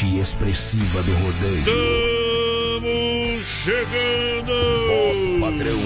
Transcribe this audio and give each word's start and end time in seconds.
Vibrante 0.00 0.06
e 0.06 0.20
expressiva 0.20 1.02
do 1.02 1.12
rodeio. 1.12 1.58
Estamos 1.58 3.46
chegando! 3.46 4.52
Voz 4.86 5.18
padrão 5.40 5.78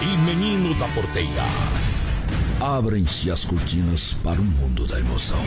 e 0.00 0.16
menino 0.24 0.74
da 0.74 0.88
porteira. 0.88 1.44
Abrem-se 2.60 3.30
as 3.30 3.44
cortinas 3.44 4.14
para 4.22 4.40
o 4.40 4.44
mundo 4.44 4.86
da 4.86 4.98
emoção. 4.98 5.40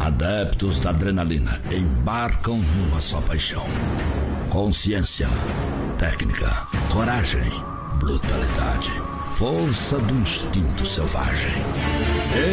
Adeptos 0.00 0.80
da 0.80 0.90
adrenalina 0.90 1.60
embarcam 1.70 2.58
numa 2.58 3.00
só 3.00 3.20
paixão. 3.20 3.64
Consciência, 4.48 5.28
técnica, 5.98 6.66
coragem, 6.90 7.50
brutalidade, 7.98 8.90
força 9.36 9.98
do 9.98 10.14
instinto 10.14 10.84
selvagem. 10.84 11.52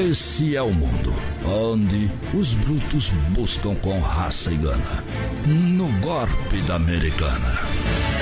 Esse 0.09 0.55
é 0.55 0.61
o 0.61 0.71
mundo 0.73 1.13
onde 1.45 2.09
os 2.33 2.53
brutos 2.55 3.09
buscam 3.29 3.75
com 3.75 3.99
raça 3.99 4.51
e 4.51 4.57
gana. 4.57 5.03
No 5.45 5.87
golpe 5.99 6.57
da 6.67 6.75
americana. 6.75 7.59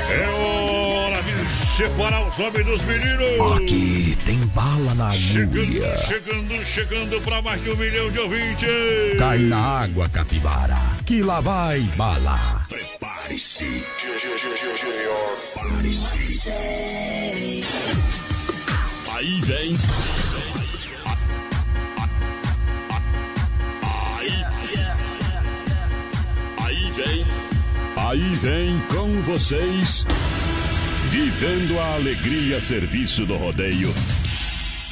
É 0.09 0.27
hora 0.29 1.21
de 1.21 1.49
separar 1.49 2.27
os 2.27 2.39
homens 2.39 2.65
dos 2.65 2.81
meninos! 2.83 3.57
Aqui 3.57 4.17
tem 4.25 4.37
bala 4.47 4.93
na 4.93 5.11
Chegando, 5.11 5.59
agulha. 5.61 5.97
chegando, 6.07 6.65
chegando 6.65 7.21
para 7.21 7.41
mais 7.41 7.61
de 7.63 7.71
um 7.71 7.75
milhão 7.75 8.09
de 8.09 8.19
ouvintes! 8.19 9.17
Cai 9.19 9.39
na 9.39 9.57
água, 9.81 10.07
capivara, 10.09 10.77
que 11.05 11.21
lá 11.21 11.41
vai 11.41 11.81
bala. 11.97 12.65
Prepare-se. 12.69 13.83
Aí 19.13 19.41
vem. 19.41 19.77
Aí 28.07 28.29
vem 28.35 28.79
com 28.87 29.21
vocês. 29.21 30.05
Vivendo 31.09 31.77
a 31.77 31.95
alegria 31.95 32.59
a 32.59 32.61
serviço 32.61 33.25
do 33.25 33.35
rodeio. 33.35 33.93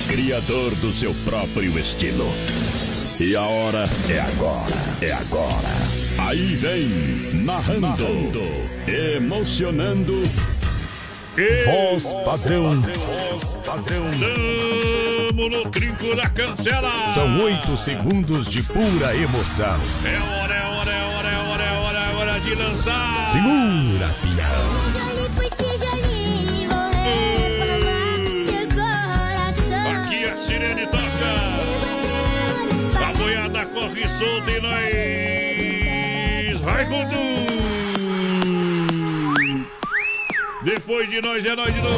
Criador 0.05 0.75
do 0.75 0.93
seu 0.93 1.13
próprio 1.23 1.79
estilo. 1.79 2.25
E 3.17 3.33
a 3.33 3.43
hora 3.43 3.85
é 4.09 4.19
agora. 4.19 4.75
É 5.01 5.13
agora. 5.13 5.69
Aí 6.27 6.55
vem, 6.55 6.89
narrando, 7.41 7.87
emocionando. 8.85 10.21
Voz 11.65 12.11
padrão. 12.25 12.75
Voz 12.75 13.53
padrão. 13.65 14.11
Tamo 15.29 15.49
no 15.49 15.69
trinco 15.69 16.15
da 16.15 16.29
cancela! 16.29 17.13
São 17.13 17.39
oito 17.43 17.77
segundos 17.77 18.45
de 18.47 18.61
pura 18.61 19.15
emoção. 19.15 19.79
É 20.05 20.41
hora, 20.41 20.53
é 20.53 20.64
de 22.45 22.53
lançar! 22.53 23.31
Segura, 23.31 24.13
coração. 28.69 30.03
Aqui 30.03 30.25
a 30.25 30.37
sirene 30.37 30.85
toca! 30.85 31.33
A 33.03 33.11
boiada 33.17 33.65
corre 33.65 34.07
solta 34.07 34.51
e 34.51 34.61
nós. 34.61 36.61
Vai 36.61 36.85
com 36.85 37.03
tudo! 37.09 37.25
Depois 40.63 41.09
de 41.09 41.19
nós 41.21 41.43
é 41.43 41.55
nós 41.55 41.73
de 41.73 41.81
novo! 41.81 41.97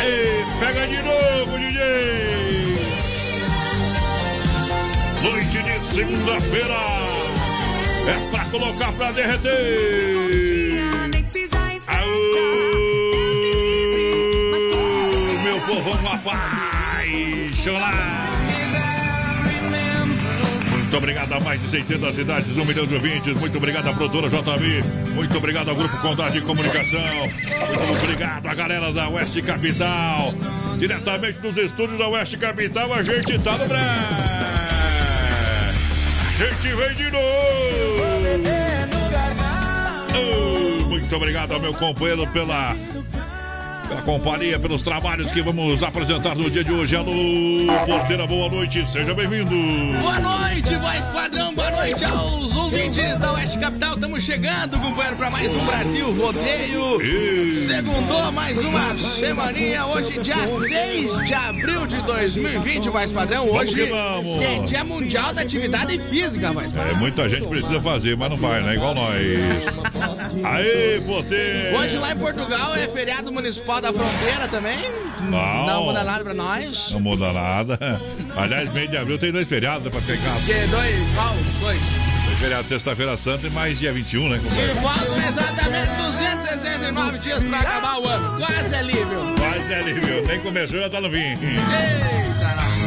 Ei, 0.00 0.44
pega 0.60 0.86
de 0.86 1.02
novo, 1.02 1.58
DJ! 1.58 2.37
Noite 5.22 5.62
de 5.62 5.94
segunda-feira 5.94 6.78
é 8.06 8.30
pra 8.30 8.44
colocar 8.46 8.92
pra 8.92 9.10
derreter! 9.10 10.18
Aô, 11.88 12.08
meu 15.42 15.60
povão 15.62 16.12
apaixonado! 16.12 17.98
Muito 20.70 20.96
obrigado 20.96 21.32
a 21.34 21.40
mais 21.40 21.60
de 21.60 21.68
600 21.68 22.14
cidades, 22.14 22.56
1 22.56 22.64
milhão 22.64 22.86
de 22.86 22.94
ouvintes. 22.94 23.36
Muito 23.36 23.58
obrigado 23.58 23.88
à 23.88 23.92
produtora 23.92 24.28
JB. 24.30 24.82
Muito 25.14 25.36
obrigado 25.36 25.68
ao 25.68 25.76
Grupo 25.76 25.98
Condado 25.98 26.32
de 26.32 26.40
Comunicação. 26.40 27.28
Muito 27.28 28.04
obrigado 28.04 28.46
à 28.46 28.54
galera 28.54 28.92
da 28.92 29.08
Oeste 29.08 29.42
Capital. 29.42 30.32
Diretamente 30.78 31.40
dos 31.40 31.56
estúdios 31.58 31.98
da 31.98 32.08
Oeste 32.08 32.38
Capital, 32.38 32.90
a 32.94 33.02
gente 33.02 33.38
tá 33.40 33.58
no 33.58 33.66
bré. 33.66 34.27
A 36.38 36.40
gente 36.40 36.72
vem 36.72 36.94
de 36.94 37.10
novo. 37.10 37.24
Oh, 40.14 40.86
muito 40.86 41.16
obrigado 41.16 41.50
ao 41.50 41.58
meu 41.60 41.74
companheiro 41.74 42.28
pela 42.28 42.76
pela 43.88 44.02
companhia, 44.02 44.58
pelos 44.58 44.82
trabalhos 44.82 45.30
que 45.32 45.40
vamos 45.40 45.82
apresentar 45.82 46.34
no 46.34 46.50
dia 46.50 46.62
de 46.62 46.72
hoje. 46.72 46.94
Alô, 46.96 47.12
Porteira, 47.86 48.26
boa 48.26 48.48
noite, 48.48 48.86
seja 48.86 49.14
bem-vindo. 49.14 49.50
Boa 50.00 50.20
noite, 50.20 50.74
voz 50.76 51.04
padrão, 51.06 51.54
boa 51.54 51.70
noite 51.70 52.04
aos 52.04 52.54
ouvintes 52.54 53.18
da 53.18 53.32
Oeste 53.32 53.58
Capital. 53.58 53.94
Estamos 53.94 54.22
chegando, 54.22 54.78
companheiro, 54.78 55.16
para 55.16 55.30
mais 55.30 55.54
um 55.54 55.64
Brasil 55.64 56.14
Rodeio. 56.16 57.00
Isso. 57.02 57.66
Segundou 57.66 58.30
mais 58.32 58.58
uma 58.58 58.96
semaninha, 59.18 59.84
hoje 59.86 60.18
dia 60.20 60.36
6 60.68 61.26
de 61.26 61.34
abril 61.34 61.86
de 61.86 62.00
2020, 62.02 62.88
voz 62.90 63.10
padrão. 63.12 63.48
Hoje 63.50 63.84
vamos. 63.86 64.42
é 64.42 64.58
dia 64.60 64.84
mundial 64.84 65.32
da 65.32 65.42
atividade 65.42 65.98
física, 66.10 66.52
voz 66.52 66.72
É, 66.72 66.76
padrão. 66.76 66.96
muita 66.96 67.28
gente 67.28 67.46
precisa 67.46 67.80
fazer, 67.80 68.16
mas 68.16 68.30
não 68.30 68.36
vai, 68.36 68.62
né? 68.62 68.74
Igual 68.74 68.94
nós. 68.94 69.08
Aê, 70.44 71.00
Porteira. 71.04 71.78
Hoje 71.78 71.98
lá 71.98 72.12
em 72.12 72.16
Portugal 72.16 72.74
é 72.74 72.86
feriado 72.88 73.32
municipal 73.32 73.80
da 73.80 73.92
fronteira 73.92 74.48
também. 74.48 74.78
Não. 75.30 75.66
Não 75.66 75.84
muda 75.84 76.04
nada 76.04 76.24
pra 76.24 76.34
nós. 76.34 76.90
Não 76.90 77.00
muda 77.00 77.32
nada. 77.32 77.78
Aliás, 78.36 78.72
mês 78.72 78.90
de 78.90 78.96
abril 78.96 79.18
tem 79.18 79.32
dois 79.32 79.48
feriados 79.48 79.90
pra 79.90 80.00
pegar. 80.00 80.34
Que 80.46 80.66
dois, 80.68 81.14
qual? 81.14 81.34
Dois. 81.60 81.80
Tem 82.28 82.36
feriado 82.36 82.68
sexta-feira 82.68 83.16
santa 83.16 83.46
e 83.46 83.50
mais 83.50 83.78
dia 83.78 83.92
21, 83.92 84.28
né, 84.28 84.36
E 84.36 84.40
companheiro? 84.40 84.74
faltam 84.76 85.16
exatamente 85.28 85.90
269 85.96 87.18
dias 87.18 87.42
pra 87.44 87.58
acabar 87.60 87.98
o 88.00 88.06
ano. 88.08 88.38
Quase 88.38 88.74
é 88.74 88.82
livre. 88.82 89.16
Quase 89.38 89.72
é 89.72 89.82
livre. 89.82 90.20
Nem 90.26 90.40
começou, 90.40 90.78
já 90.80 90.88
tá 90.90 91.00
no 91.00 91.10
fim. 91.10 91.18
Eita, 91.18 92.54
nós. 92.56 92.77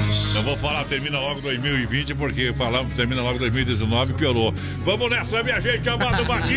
Não 0.42 0.48
vou 0.48 0.58
falar 0.58 0.84
termina 0.86 1.20
logo 1.20 1.40
2020, 1.40 2.16
porque 2.16 2.52
falamos 2.54 2.90
que 2.90 2.98
termina 2.98 3.22
logo 3.22 3.38
2019 3.38 4.14
piorou. 4.16 4.52
Vamos 4.80 5.08
nessa, 5.08 5.44
minha 5.44 5.62
gente, 5.62 5.88
amado 5.88 6.26
Batista! 6.26 6.52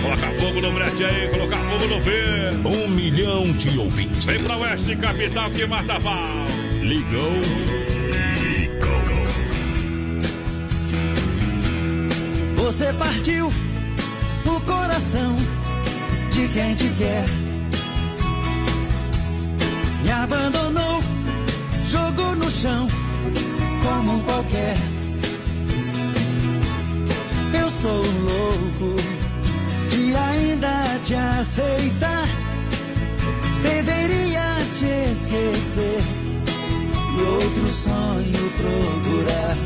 Coloca 0.00 0.30
fogo 0.38 0.60
no 0.60 0.72
brete 0.72 1.04
aí, 1.04 1.28
colocar 1.30 1.58
fogo 1.58 1.86
no 1.88 2.00
ver. 2.00 2.52
Um 2.64 2.86
milhão 2.86 3.50
de 3.54 3.76
ouvintes. 3.76 4.24
Vem 4.24 4.40
pra 4.44 4.56
Oeste 4.56 4.94
Capital 4.94 5.50
que 5.50 5.66
mata 5.66 5.98
pau. 5.98 6.44
Ligou. 6.80 7.40
Você 12.54 12.92
partiu 12.92 13.48
o 14.46 14.60
coração 14.60 15.34
de 16.30 16.46
quem 16.50 16.76
te 16.76 16.88
quer. 16.90 17.24
Me 20.04 20.10
abandonou, 20.12 21.02
jogou 21.86 22.36
no 22.36 22.50
chão 22.50 22.86
como 23.82 24.16
um 24.16 24.20
qualquer. 24.20 24.76
Eu 27.58 27.70
sou 27.80 28.02
louco 28.02 29.00
de 29.88 30.14
ainda 30.14 30.98
te 31.02 31.14
aceitar. 31.14 32.28
Deveria 33.62 34.42
te 34.74 35.10
esquecer 35.10 36.02
e 37.16 37.22
outro 37.22 37.70
sonho 37.70 38.52
procurar. 38.58 39.56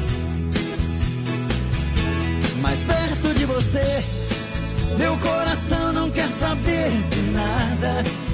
Mais 2.63 2.85
perto 2.85 3.35
de 3.35 3.45
você, 3.45 4.05
meu 4.99 5.17
coração 5.17 5.93
não 5.93 6.09
quer 6.13 6.29
saber 6.29 6.91
de 7.11 7.23
nada. 7.33 8.28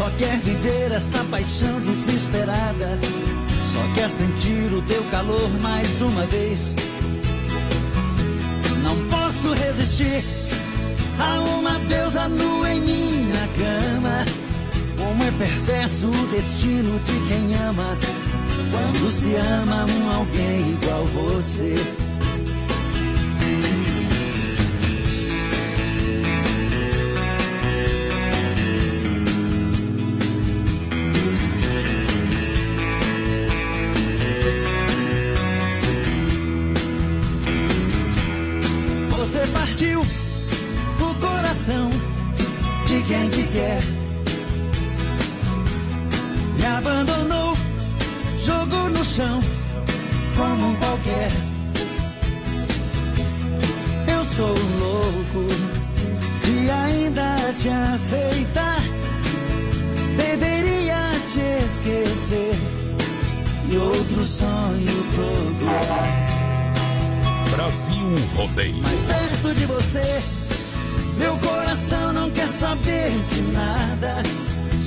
Só 0.00 0.08
quer 0.12 0.38
viver 0.38 0.92
esta 0.92 1.22
paixão 1.24 1.78
desesperada. 1.78 2.98
Só 3.62 3.82
quer 3.94 4.08
sentir 4.08 4.72
o 4.72 4.80
teu 4.80 5.04
calor 5.10 5.50
mais 5.60 6.00
uma 6.00 6.24
vez. 6.26 6.74
Não 8.82 8.96
posso 9.08 9.52
resistir 9.52 10.24
a 11.18 11.40
uma 11.40 11.78
deusa 11.80 12.26
nua 12.28 12.72
em 12.72 12.80
minha 12.80 13.46
cama. 13.58 14.24
Como 14.96 15.22
é 15.22 15.30
perverso 15.32 16.06
o 16.08 16.26
destino 16.28 16.98
de 17.00 17.28
quem 17.28 17.54
ama. 17.68 17.98
Quando 18.70 19.10
se 19.10 19.34
ama 19.34 19.84
um 19.84 20.10
alguém 20.16 20.78
igual 20.80 21.04
você. 21.04 21.74
Você 21.74 22.09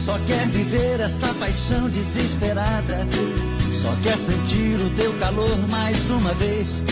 Só 0.03 0.19
quer 0.27 0.45
viver 0.50 1.00
esta 1.00 1.33
paixão 1.35 1.88
desesperada. 1.88 3.07
Só 3.71 3.95
quer 4.03 4.17
sentir 4.17 4.75
o 4.75 4.89
teu 4.97 5.13
calor 5.13 5.57
mais 5.69 6.09
uma 6.09 6.33
vez. 6.33 6.83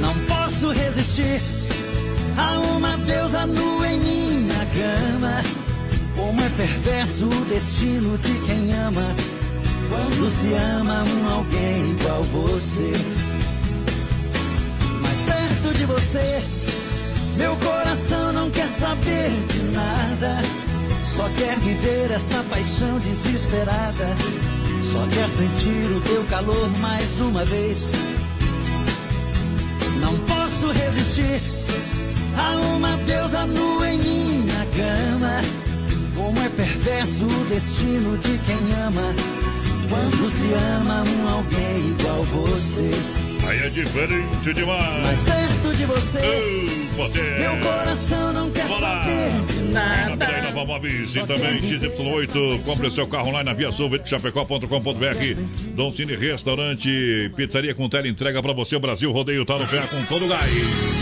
Não 0.00 0.14
posso 0.26 0.70
resistir 0.70 1.40
a 2.36 2.60
uma 2.60 2.96
deusa 2.98 3.44
nua 3.44 3.88
em 3.88 3.98
minha 3.98 4.66
cama. 4.66 5.42
Como 6.14 6.40
é 6.40 6.48
perverso 6.50 7.26
o 7.26 7.44
destino 7.46 8.16
de 8.18 8.34
quem 8.46 8.72
ama. 8.74 9.16
Quando 9.88 10.30
se 10.30 10.54
ama 10.54 11.02
um 11.02 11.28
alguém 11.28 11.90
igual 11.90 12.22
você. 12.22 12.92
Mais 15.00 15.18
perto 15.22 15.76
de 15.76 15.84
você, 15.86 16.40
meu 17.36 17.56
coração 17.56 18.32
não 18.32 18.48
quer 18.48 18.68
saber 18.68 19.30
de 19.48 19.62
nada. 19.72 20.69
Só 21.16 21.28
quer 21.30 21.58
viver 21.58 22.10
esta 22.12 22.42
paixão 22.44 22.98
desesperada. 23.00 24.08
Só 24.82 25.06
quer 25.08 25.28
sentir 25.28 25.90
o 25.96 26.00
teu 26.00 26.24
calor 26.24 26.68
mais 26.78 27.20
uma 27.20 27.44
vez. 27.44 27.92
Não 30.00 30.16
posso 30.20 30.70
resistir 30.70 31.40
a 32.36 32.56
uma 32.76 32.96
deusa 32.98 33.44
nua 33.46 33.90
em 33.90 33.98
minha 33.98 34.66
cama. 34.76 35.40
Como 36.14 36.38
é 36.40 36.48
perverso 36.48 37.26
o 37.26 37.44
destino 37.46 38.16
de 38.18 38.38
quem 38.38 38.80
ama. 38.86 39.14
Quando 39.88 40.30
se 40.30 40.52
ama 40.78 41.02
um 41.02 41.28
alguém 41.28 41.90
igual 41.90 42.22
você. 42.22 42.90
Aí 43.48 43.58
é 43.66 43.68
diferente 43.68 44.54
demais. 44.54 45.04
Mais 45.04 45.22
perto 45.22 45.76
de 45.76 45.84
você, 45.86 46.79
poder. 47.00 47.38
meu 47.40 47.56
coração 47.58 48.32
não 48.32 48.50
quer 48.50 48.66
Bora. 48.66 48.80
saber 48.80 49.30
de 49.46 49.60
Na 49.72 50.08
nada. 50.16 50.42
Nova 50.42 50.64
Móveis 50.66 51.14
e 51.16 51.20
também 51.26 51.60
XY8. 51.60 52.62
Compre 52.64 52.90
seu 52.90 53.06
carro 53.06 53.28
online 53.28 53.44
na 53.44 53.52
Via 53.54 53.70
Sul, 53.72 53.90
chapecó.com.br. 54.04 55.40
Dom 55.74 55.90
Cine 55.92 56.16
Restaurante, 56.16 57.30
pizzaria 57.36 57.74
com 57.74 57.88
tela 57.88 58.08
entrega 58.08 58.42
pra 58.42 58.52
você. 58.52 58.76
O 58.76 58.80
Brasil 58.80 59.10
Rodeio 59.12 59.44
tá 59.44 59.56
no 59.58 59.66
pé 59.66 59.80
com 59.90 60.02
todo 60.04 60.24
o 60.24 60.28
gás. 60.28 60.50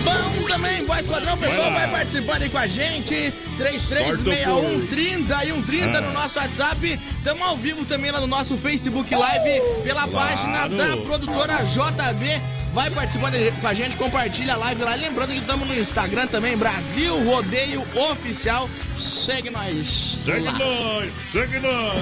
Bom 0.05 0.47
também, 0.47 0.85
voz 0.87 1.07
padrão, 1.07 1.35
o 1.35 1.39
pessoal 1.39 1.63
Vai 1.63 1.73
lá. 1.73 1.79
vai 1.81 1.91
participando 1.91 2.43
aí 2.43 2.49
com 2.51 2.59
a 2.59 2.67
gente. 2.67 3.33
3361 3.57 4.87
30 4.87 5.45
e 5.45 5.53
130 5.53 5.99
Ah. 5.99 6.01
no 6.01 6.13
nosso 6.13 6.39
WhatsApp. 6.39 6.99
Estamos 7.19 7.43
ao 7.43 7.57
vivo 7.57 7.85
também 7.85 8.11
lá 8.11 8.21
no 8.21 8.27
nosso 8.27 8.57
Facebook 8.57 9.13
Live 9.15 9.61
pela 9.83 10.07
Claro. 10.07 10.11
página 10.13 10.69
da 10.69 10.97
produtora 10.99 11.65
JB. 11.65 12.58
Vai 12.73 12.91
participando 12.91 13.35
com 13.61 13.67
a 13.67 13.75
gente, 13.75 13.97
compartilha 13.97 14.55
a 14.55 14.57
live 14.57 14.83
lá. 14.83 14.95
Lembrando 14.95 15.31
que 15.31 15.39
estamos 15.39 15.67
no 15.67 15.75
Instagram 15.75 16.27
também, 16.27 16.57
Brasil 16.57 17.17
Rodeio 17.25 17.83
Oficial. 17.95 18.69
Segue 18.97 19.51
nós. 19.51 20.17
Segue 20.25 20.41
lá. 20.45 20.53
nós, 20.53 21.13
segue 21.33 21.59
nós. 21.61 21.95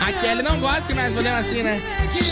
A 0.00 0.12
Kelly 0.12 0.42
não 0.42 0.58
gosta 0.60 0.82
que 0.82 0.94
nós 0.94 1.14
falamos 1.14 1.46
assim, 1.46 1.62
né? 1.62 1.82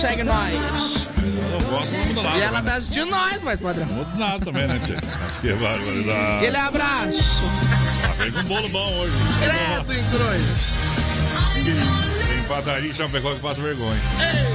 Segue 0.00 0.22
nós. 0.22 0.52
Eu 0.52 1.60
gosto, 1.68 1.92
não 1.92 2.04
muda 2.06 2.22
nada. 2.22 2.38
E 2.38 2.40
ela 2.40 2.62
né? 2.62 2.70
tá 2.70 2.76
assistindo 2.76 3.06
nós, 3.06 3.40
voz 3.40 3.60
padrão. 3.60 3.86
Não 3.86 3.94
muda 3.96 4.16
nada 4.16 4.44
também, 4.44 4.66
né, 4.66 4.80
tia? 4.84 4.96
Acho 5.28 5.40
que 5.40 5.48
é 5.50 5.54
barbaridade. 5.54 6.36
Aquele 6.36 6.56
abraço. 6.56 7.18
Ah, 8.04 8.14
Vem 8.18 8.32
com 8.32 8.42
bolo 8.44 8.68
bom 8.68 8.92
hoje. 8.98 9.14
Credo 9.40 9.92
em 9.92 10.04
cruz. 10.10 12.09
Padaria 12.50 12.90
em 12.90 12.92
Chapecó 12.92 13.32
que 13.32 13.40
passa 13.40 13.62
vergonha. 13.62 14.00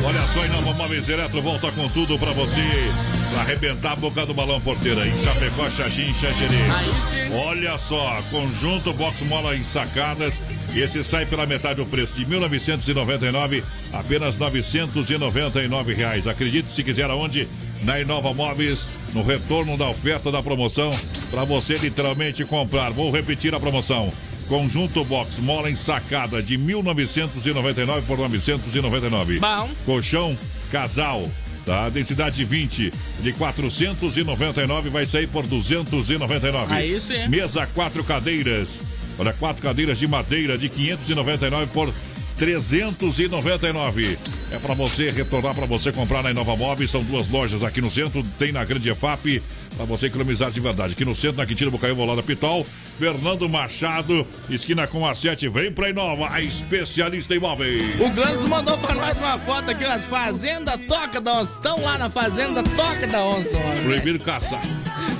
Olha 0.03 0.27
só, 0.33 0.45
Inova 0.45 0.73
Móveis 0.73 1.07
Eletro 1.07 1.41
volta 1.41 1.71
com 1.71 1.87
tudo 1.87 2.19
pra 2.19 2.33
você. 2.33 2.91
Pra 3.31 3.39
arrebentar 3.39 3.93
a 3.93 3.95
boca 3.95 4.25
do 4.25 4.33
balão 4.33 4.59
porteira. 4.59 5.07
Em 5.07 5.23
Chapecó, 5.23 5.69
Xaxim, 5.69 6.13
Xaxerê. 6.15 7.31
Olha 7.33 7.77
só, 7.77 8.21
conjunto 8.29 8.91
box 8.91 9.21
mola 9.21 9.55
em 9.55 9.63
sacadas. 9.63 10.33
Esse 10.75 11.05
sai 11.05 11.25
pela 11.25 11.45
metade 11.45 11.75
do 11.75 11.85
preço 11.85 12.13
de 12.15 12.25
1999, 12.25 13.63
apenas 13.93 14.37
999 14.37 15.93
reais. 15.93 16.27
Acredite 16.27 16.73
se 16.73 16.83
quiser 16.83 17.09
aonde? 17.09 17.47
Na 17.81 17.97
Inova 17.97 18.33
Móveis, 18.33 18.89
no 19.13 19.23
retorno 19.23 19.77
da 19.77 19.87
oferta 19.87 20.29
da 20.29 20.43
promoção, 20.43 20.93
para 21.31 21.45
você 21.45 21.75
literalmente 21.75 22.43
comprar. 22.43 22.91
Vou 22.91 23.09
repetir 23.09 23.55
a 23.55 23.59
promoção. 23.59 24.11
Conjunto 24.47 25.03
box 25.03 25.39
mola 25.39 25.69
em 25.69 25.75
sacada 25.75 26.41
de 26.41 26.57
1999 26.57 28.05
por 28.05 28.17
999. 28.17 29.39
Bom. 29.39 29.69
Colchão 29.85 30.37
casal, 30.71 31.29
tá? 31.65 31.89
Densidade 31.89 32.43
20 32.43 32.93
de 33.21 33.33
499 33.33 34.89
vai 34.89 35.05
sair 35.05 35.27
por 35.27 35.47
299. 35.47 36.73
Aí 36.73 36.99
sim. 36.99 37.27
Mesa 37.27 37.65
quatro 37.67 38.03
cadeiras. 38.03 38.69
Olha, 39.17 39.33
quatro 39.33 39.63
cadeiras 39.63 39.97
de 39.97 40.07
madeira 40.07 40.57
de 40.57 40.69
599 40.69 41.71
por 41.73 41.93
399. 42.37 44.17
É 44.51 44.59
para 44.59 44.73
você 44.73 45.09
retornar, 45.09 45.55
para 45.55 45.65
você 45.65 45.91
comprar 45.91 46.21
na 46.21 46.31
Inova 46.31 46.55
Móveis. 46.55 46.91
São 46.91 47.03
duas 47.03 47.29
lojas 47.29 47.63
aqui 47.63 47.81
no 47.81 47.89
centro, 47.89 48.23
tem 48.37 48.51
na 48.51 48.63
Grande 48.63 48.89
EFAP, 48.89 49.41
para 49.75 49.85
você 49.85 50.07
economizar 50.07 50.51
de 50.51 50.59
verdade. 50.59 50.93
Aqui 50.93 51.05
no 51.05 51.15
centro, 51.15 51.37
na 51.37 51.45
Quintino 51.45 51.71
Bocaiúva, 51.71 52.01
ao 52.01 52.07
lado 52.07 52.17
da 52.17 52.23
Pitol. 52.23 52.65
Fernando 52.97 53.49
Machado, 53.49 54.25
esquina 54.49 54.87
com 54.87 55.05
a 55.05 55.13
7. 55.13 55.49
Vem 55.49 55.71
pra 55.71 55.89
Inova, 55.89 56.29
a 56.31 56.41
especialista 56.41 57.35
em 57.35 57.39
móveis. 57.39 57.99
O 57.99 58.09
Ganso 58.09 58.47
mandou 58.47 58.77
pra 58.77 58.95
nós 58.95 59.17
uma 59.17 59.37
foto 59.39 59.71
aqui, 59.71 59.83
ó. 59.83 59.99
Fazenda 59.99 60.77
Toca 60.77 61.19
da 61.19 61.41
Onça. 61.41 61.51
Estão 61.53 61.81
lá 61.81 61.97
na 61.97 62.09
Fazenda 62.09 62.63
Toca 62.63 63.07
da 63.07 63.25
Onça. 63.25 63.57
Proibido 63.83 64.19
caçar. 64.19 64.61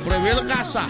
Proibido 0.05 0.45
caçar. 0.45 0.87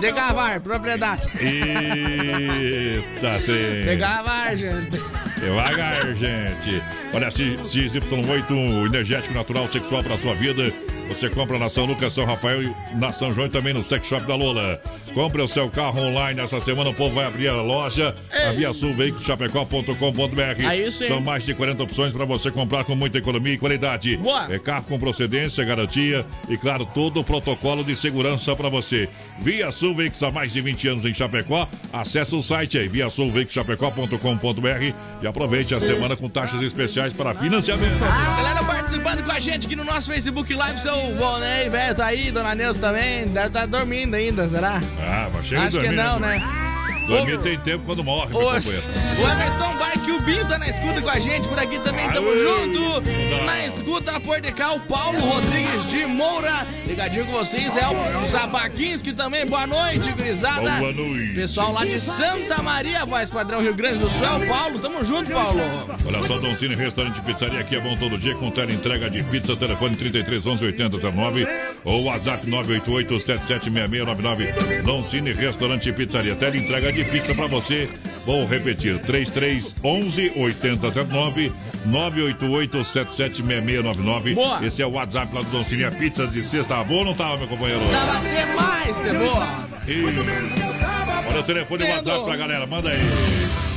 De 0.00 0.12
cavar, 0.12 0.58
propriedade. 0.58 1.22
Eita, 1.38 3.38
trem. 3.44 3.84
De 3.84 3.96
cavar, 3.98 4.56
gente. 4.56 4.98
Devagar, 5.38 6.14
gente. 6.14 6.82
Olha, 7.12 7.28
XY8, 7.28 8.50
um 8.50 8.86
energético 8.86 9.32
natural 9.32 9.66
sexual 9.68 10.04
para 10.04 10.18
sua 10.18 10.34
vida. 10.34 10.70
Você 11.08 11.30
compra 11.30 11.58
na 11.58 11.70
São 11.70 11.86
Lucas, 11.86 12.12
São 12.12 12.26
Rafael 12.26 12.62
e 12.62 12.70
na 12.94 13.10
São 13.12 13.34
João 13.34 13.46
e 13.46 13.50
também 13.50 13.72
no 13.72 13.82
Sex 13.82 14.06
Shop 14.06 14.26
da 14.26 14.36
Lola. 14.36 14.78
Compre 15.14 15.40
o 15.40 15.48
seu 15.48 15.70
carro 15.70 16.00
online. 16.00 16.38
Essa 16.38 16.60
semana 16.60 16.90
o 16.90 16.94
povo 16.94 17.14
vai 17.14 17.24
abrir 17.24 17.48
a 17.48 17.62
loja. 17.62 18.14
A 18.30 18.52
Via 18.52 18.74
Sul 18.74 18.92
Veículos 18.92 19.24
Chapecó.com.br. 19.24 20.92
Sim. 20.92 21.08
São 21.08 21.22
mais 21.22 21.46
de 21.46 21.54
40 21.54 21.82
opções 21.82 22.12
para 22.12 22.26
você 22.26 22.50
comprar 22.50 22.84
com 22.84 22.94
muita 22.94 23.16
economia 23.16 23.54
e 23.54 23.58
qualidade. 23.58 24.18
Boa. 24.18 24.52
É 24.52 24.58
carro 24.58 24.84
com 24.84 24.98
procedência, 24.98 25.64
garantia 25.64 26.26
e, 26.46 26.58
claro, 26.58 26.84
todo 26.84 27.20
o 27.20 27.24
protocolo 27.24 27.82
de 27.82 27.96
segurança 27.96 28.54
para 28.54 28.68
você. 28.68 29.08
Via 29.40 29.70
Sul 29.70 29.94
Veículos 29.94 30.22
há 30.22 30.30
mais 30.30 30.52
de 30.52 30.60
20 30.60 30.88
anos 30.88 31.06
em 31.06 31.14
Chapecó. 31.14 31.66
Acesse 31.90 32.34
o 32.34 32.42
site 32.42 32.76
aí, 32.76 32.86
viasulveiculoschapecó.com.br 32.86 34.92
e 35.22 35.26
aproveite 35.26 35.74
a 35.74 35.80
semana 35.80 36.14
com 36.14 36.28
taxas 36.28 36.62
especiais 36.62 36.97
para 37.16 37.34
financiamento. 37.34 37.98
Galera 38.36 38.62
participando 38.64 39.24
com 39.24 39.32
a 39.32 39.40
gente 39.40 39.66
aqui 39.66 39.76
no 39.76 39.84
nosso 39.84 40.10
Facebook 40.10 40.52
Live, 40.52 40.80
seu 40.80 41.14
Volney, 41.14 41.68
velho, 41.68 41.94
tá 41.94 42.06
aí, 42.06 42.30
Dona 42.30 42.54
Neuza 42.54 42.78
também, 42.78 43.26
deve 43.26 43.46
estar 43.48 43.66
dormindo 43.66 44.14
ainda, 44.14 44.48
será? 44.48 44.80
Ah, 45.00 45.28
mas 45.32 45.46
chega 45.46 45.62
Acho 45.62 45.80
que 45.80 45.88
dormir, 45.88 45.96
não, 45.96 46.18
né? 46.18 46.67
Dormir 47.08 47.38
tem 47.38 47.58
tempo 47.58 47.84
quando 47.86 48.04
morre, 48.04 48.28
meu 48.28 48.40
companheiro. 48.40 48.82
O 49.18 49.22
Emerson 49.32 49.78
Barque, 49.78 50.10
o 50.12 50.20
Binho 50.20 50.46
tá 50.46 50.58
na 50.58 50.68
escuta 50.68 51.00
com 51.00 51.08
a 51.10 51.18
gente, 51.18 51.48
por 51.48 51.58
aqui 51.58 51.78
também 51.80 52.08
tamo 52.10 52.28
Aê, 52.30 52.38
junto. 52.38 52.78
não. 52.78 53.44
Na 53.44 53.66
escuta, 53.66 54.20
por 54.20 54.40
de 54.40 54.52
cá, 54.52 54.72
o 54.72 54.80
Paulo 54.80 55.18
Rodrigues 55.18 55.88
de 55.90 56.06
Moura. 56.06 56.66
Ligadinho 56.86 57.24
com 57.26 57.32
vocês, 57.32 57.76
é 57.76 57.86
o 57.88 58.26
Zabaquinski 58.26 59.12
também, 59.12 59.46
boa 59.46 59.66
noite, 59.66 60.12
grisada. 60.12 60.70
Boa 60.70 60.92
noite. 60.92 61.34
Pessoal 61.34 61.72
lá 61.72 61.84
de 61.84 61.98
Santa 62.00 62.62
Maria, 62.62 63.04
voz 63.06 63.30
padrão 63.30 63.62
Rio 63.62 63.74
Grande 63.74 63.98
do 63.98 64.08
Sul, 64.08 64.42
é 64.42 64.46
Paulo, 64.46 64.78
tamo 64.78 65.04
junto, 65.04 65.30
Paulo. 65.30 65.60
Olha 66.06 66.22
só, 66.22 66.38
Don 66.38 66.56
Cine 66.56 66.74
Restaurante 66.74 67.20
Pizzaria 67.22 67.60
aqui 67.60 67.76
é 67.76 67.80
bom 67.80 67.96
todo 67.96 68.18
dia 68.18 68.34
com 68.34 68.50
tela 68.50 68.70
entrega 68.72 69.08
de 69.08 69.22
pizza, 69.24 69.56
telefone 69.56 69.96
33 69.96 70.46
11 70.46 70.64
80 70.64 70.88
19 70.96 71.46
ou 71.84 72.04
WhatsApp 72.04 72.48
988 72.48 73.20
776699. 73.20 74.82
Don 74.82 75.02
Cine 75.04 75.32
Restaurante 75.32 75.90
Pizzaria, 75.92 76.34
tela 76.36 76.56
entrega 76.56 76.92
de 76.92 76.97
pizza 77.04 77.34
pra 77.34 77.46
você. 77.46 77.88
Vou 78.24 78.46
repetir, 78.46 78.98
33 79.00 79.74
11 79.82 80.32
80 80.36 80.90
19 80.90 81.52
988 81.86 82.84
776699. 82.84 84.34
Boa. 84.34 84.64
Esse 84.64 84.82
é 84.82 84.86
o 84.86 84.92
WhatsApp 84.92 85.34
lá 85.34 85.40
do 85.40 85.50
Don 85.50 85.64
Cine, 85.64 85.84
a 85.84 85.90
pizzas 85.90 86.32
de 86.32 86.42
sexta. 86.42 86.74
Tá 86.74 86.84
bom 86.84 86.96
ou 86.96 87.04
não 87.06 87.14
tava, 87.14 87.38
meu 87.38 87.48
companheiro? 87.48 87.80
Tava 87.90 88.20
demais, 88.20 88.96
de 88.96 89.18
boa. 89.18 89.68
E... 89.86 91.28
Olha 91.28 91.40
o 91.40 91.42
telefone 91.42 91.84
e 91.84 91.86
o 91.86 91.94
WhatsApp 91.94 92.24
pra 92.24 92.36
galera, 92.36 92.66
manda 92.66 92.90
aí. 92.90 92.98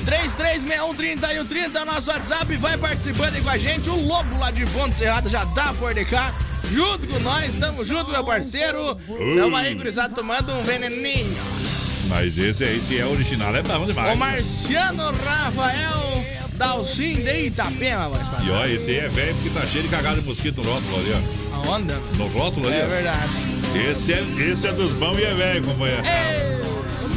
33613130 0.05 1.75
é 1.75 1.81
o 1.81 1.85
nosso 1.85 2.09
WhatsApp, 2.09 2.55
vai 2.57 2.77
participando 2.77 3.35
aí 3.35 3.41
com 3.41 3.49
a 3.49 3.57
gente. 3.57 3.89
O 3.89 3.95
Lobo 3.95 4.37
lá 4.39 4.51
de 4.51 4.65
Ponte 4.67 4.95
Serrada 4.95 5.29
já 5.29 5.45
tá 5.45 5.73
por 5.73 5.93
de 5.93 6.05
cá. 6.05 6.33
Junto 6.71 7.05
com 7.07 7.19
nós, 7.19 7.53
tamo 7.55 7.83
junto, 7.83 8.11
meu 8.11 8.23
parceiro. 8.23 8.97
Tamo 9.35 9.55
aí, 9.55 9.73
gurizada, 9.75 10.15
tomando 10.15 10.53
um 10.53 10.63
veneninho. 10.63 11.35
Mas 12.11 12.37
esse, 12.37 12.63
esse 12.65 12.99
é 12.99 13.05
original, 13.05 13.55
é 13.55 13.63
bom 13.63 13.85
demais. 13.85 14.15
O 14.15 14.19
Marciano 14.19 15.11
Rafael 15.23 16.23
Dalcin 16.55 17.13
de 17.23 17.45
Itapema. 17.47 18.11
E 18.45 18.51
ó, 18.51 18.65
esse 18.65 18.83
aí 18.91 18.97
é 18.97 19.07
velho 19.07 19.33
porque 19.35 19.49
tá 19.57 19.65
cheio 19.65 19.83
de 19.83 19.89
cagada 19.89 20.19
de 20.19 20.27
mosquito 20.27 20.61
no 20.61 20.69
rótulo 20.73 20.99
ali, 20.99 21.13
ó. 21.13 21.55
Aonde? 21.55 21.93
No 22.17 22.27
rótulo 22.27 22.67
ali, 22.67 22.75
É 22.77 22.83
ó. 22.83 22.87
verdade. 22.87 23.29
Esse 23.89 24.11
é, 24.13 24.21
esse 24.51 24.67
é 24.67 24.73
dos 24.73 24.91
bons 24.93 25.17
e 25.19 25.23
é 25.23 25.33
velho, 25.33 25.63
companheiro. 25.65 26.03
Ei, 26.05 26.57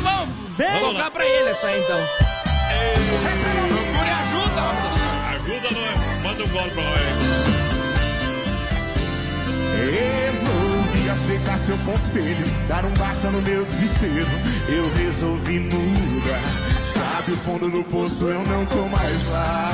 vamos 0.00 0.28
Vamos 0.56 0.80
colocar 0.80 0.98
lá. 1.04 1.10
pra 1.10 1.26
ele 1.26 1.48
essa 1.50 1.66
aí, 1.66 1.80
então. 1.82 2.00
Procure 3.68 4.10
ajuda, 4.10 4.62
ó. 4.62 5.34
Ajuda 5.34 5.70
nós, 5.72 6.22
manda 6.22 6.44
um 6.44 6.48
gol 6.48 6.70
pra 6.70 6.82
nós. 6.84 7.54
Resolvi 10.94 11.10
aceitar 11.10 11.58
seu 11.58 11.76
conselho, 11.78 12.46
dar 12.68 12.84
um 12.84 12.90
basta 12.94 13.28
no 13.28 13.42
meu 13.42 13.64
desespero. 13.64 14.26
Eu 14.68 14.88
resolvi 14.94 15.58
mudar. 15.60 16.40
Sabe 16.82 17.32
o 17.32 17.36
fundo 17.36 17.68
do 17.68 17.82
poço, 17.84 18.26
eu 18.26 18.42
não 18.44 18.64
tô 18.66 18.82
mais 18.88 19.28
lá. 19.28 19.70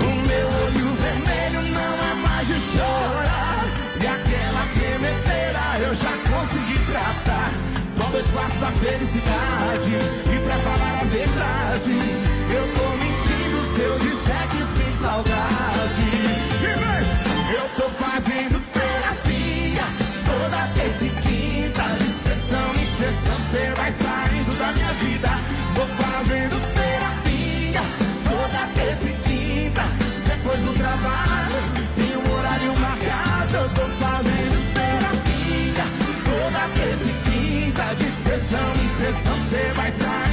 O 0.00 0.26
meu 0.26 0.46
olho 0.46 0.94
vermelho 0.96 1.62
não 1.72 1.80
é 1.80 2.14
mais 2.26 2.46
de 2.46 2.60
chorar. 2.60 3.64
E 4.00 4.06
aquela 4.06 4.66
tremedeira 4.74 5.88
eu 5.88 5.94
já 5.94 6.12
consegui 6.30 6.78
tratar. 6.86 7.52
Toma 7.96 8.18
espaço 8.18 8.58
da 8.58 8.70
felicidade. 8.72 9.90
E 10.26 10.38
pra 10.44 10.56
falar 10.58 11.00
a 11.00 11.04
verdade, 11.04 11.98
eu 12.52 12.74
tô 12.74 12.90
mentindo 12.96 13.62
se 13.74 13.80
eu 13.80 13.98
disser 13.98 14.48
que 14.50 14.64
sinto 14.64 14.98
saudade. 14.98 16.02
E 16.60 16.66
vem, 16.66 17.54
eu 17.54 17.68
tô 17.76 17.88
fazendo 17.88 18.63
terça 20.68 21.04
e 21.04 21.10
quinta, 21.10 21.82
de 21.98 22.08
sessão 22.08 22.74
em 22.74 22.84
sessão, 22.84 23.38
cê 23.50 23.72
vai 23.76 23.90
saindo 23.90 24.58
da 24.58 24.72
minha 24.72 24.92
vida. 24.94 25.28
Tô 25.74 25.86
fazendo 26.02 26.56
terapia. 26.74 27.82
Toda 28.24 28.66
terça 28.74 29.08
e 29.08 29.12
quinta, 29.12 29.82
depois 30.24 30.62
do 30.62 30.72
trabalho, 30.74 31.56
tem 31.96 32.16
um 32.16 32.38
horário 32.38 32.78
marcado. 32.78 33.56
Eu 33.56 33.68
tô 33.70 33.82
fazendo 34.02 34.74
terapia. 34.74 35.84
Toda 36.24 36.68
terça 36.74 37.10
e 37.10 37.14
quinta, 37.30 37.94
de 37.94 38.10
sessão 38.10 38.72
em 38.82 38.88
sessão, 38.88 39.40
cê 39.40 39.72
vai 39.74 39.90
saindo 39.90 40.23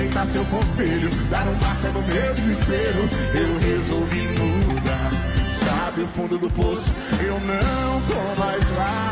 aceitar 0.00 0.26
seu 0.26 0.44
conselho, 0.46 1.10
dar 1.28 1.46
um 1.46 1.54
passo 1.58 1.86
no 1.88 2.00
meu 2.02 2.34
desespero. 2.34 3.08
Eu 3.34 3.58
resolvi 3.58 4.28
mudar. 4.28 5.10
Sabe 5.50 6.02
o 6.02 6.08
fundo 6.08 6.38
do 6.38 6.50
poço, 6.50 6.90
eu 7.22 7.38
não 7.40 8.00
tô 8.02 8.40
mais 8.40 8.76
lá. 8.76 9.10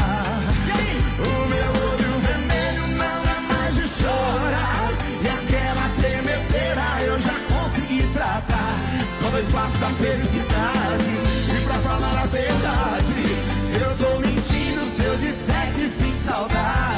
O 1.19 1.49
meu 1.49 1.71
olho 1.91 2.21
vermelho 2.21 2.87
não 2.97 3.05
é 3.05 3.41
mais 3.53 3.75
de 3.75 3.87
chorar. 3.87 4.91
E 5.23 5.29
aquela 5.29 5.89
tremedeira 5.99 7.03
eu 7.05 7.21
já 7.21 7.35
consegui 7.53 8.03
tratar. 8.15 8.79
Todo 9.21 9.39
espaço 9.39 9.77
da 9.79 9.89
felicidade. 9.89 11.11
E 11.55 11.65
pra 11.67 11.79
falar 11.81 12.23
a 12.23 12.27
verdade, 12.27 13.37
eu 13.79 13.97
tô 13.99 14.21
mentindo 14.21 14.85
se 14.87 15.05
eu 15.05 15.17
disser 15.19 15.73
que 15.75 15.87
sinto 15.87 16.19
saudade. 16.19 16.98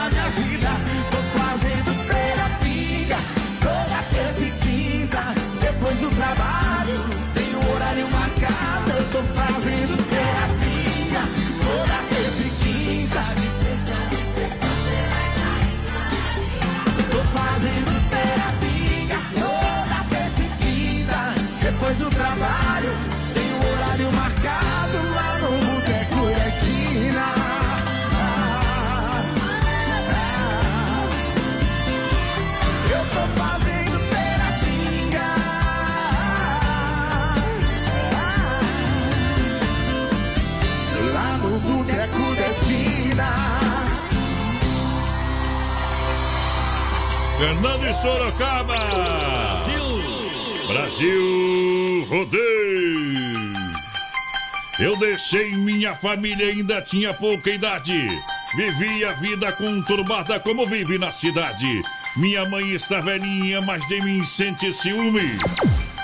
Saindo 0.00 0.08
da 0.08 0.10
minha 0.10 0.30
vida. 0.30 0.69
Fernando 47.40 47.88
e 47.88 47.94
Sorocaba. 47.94 48.76
Brasil 50.68 52.04
Rodeio. 52.06 53.54
Eu 54.78 54.94
deixei 54.98 55.56
minha 55.56 55.94
família, 55.94 56.48
ainda 56.48 56.82
tinha 56.82 57.14
pouca 57.14 57.48
idade. 57.48 58.10
Vivi 58.54 59.06
a 59.06 59.14
vida 59.14 59.50
conturbada 59.52 60.38
como 60.38 60.66
vive 60.66 60.98
na 60.98 61.10
cidade. 61.10 61.82
Minha 62.14 62.44
mãe 62.44 62.74
está 62.74 63.00
velhinha, 63.00 63.62
mas 63.62 63.88
de 63.88 64.02
mim 64.02 64.22
sente 64.22 64.70
ciúme. 64.74 65.22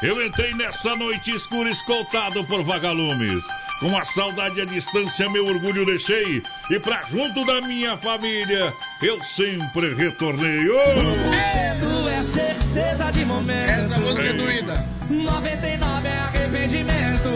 Eu 0.03 0.27
entrei 0.27 0.55
nessa 0.55 0.97
noite 0.97 1.37
escura 1.37 1.69
escoltado 1.69 2.45
por 2.45 2.65
vagalumes. 2.65 3.45
Com 3.79 3.95
a 3.95 4.07
saudade 4.07 4.63
à 4.63 4.65
distância, 4.65 5.29
meu 5.29 5.47
orgulho 5.47 5.85
deixei. 5.85 6.43
E 6.71 6.81
pra 6.81 7.03
junto 7.03 7.45
da 7.45 7.61
minha 7.61 7.95
família, 7.99 8.73
eu 9.03 9.23
sempre 9.23 9.95
retornei. 9.95 10.69
Oh! 10.71 11.33
Cedo 11.53 12.09
é 12.09 12.23
certeza 12.23 13.11
de 13.11 13.25
momento. 13.25 13.71
Essa 13.71 13.99
música 13.99 14.27
é 14.27 14.33
doída. 14.33 14.87
99 15.11 16.09
é 16.09 16.19
arrependimento. 16.19 17.29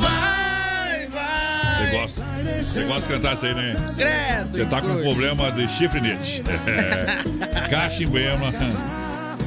Vai, 0.00 1.06
vai. 1.08 1.76
Você 1.76 1.96
gosta? 1.96 2.22
Você 2.62 2.84
gosta 2.84 3.00
de 3.02 3.08
cantar 3.08 3.34
isso 3.34 3.46
aí, 3.46 3.54
né? 3.54 3.76
Credo. 3.96 4.50
Você 4.50 4.64
tá 4.66 4.80
com 4.80 4.88
cruz. 4.88 5.02
problema 5.02 5.52
de 5.52 5.68
chifrinete. 5.68 6.42
É. 6.66 7.68
Cachimbema. 7.68 8.52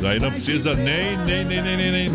Daí 0.02 0.20
não 0.20 0.32
precisa 0.32 0.74
nem, 0.74 1.18
nem, 1.20 1.46
nem, 1.46 1.62
nem, 1.62 1.78
nem, 1.78 1.92
nem, 1.92 2.12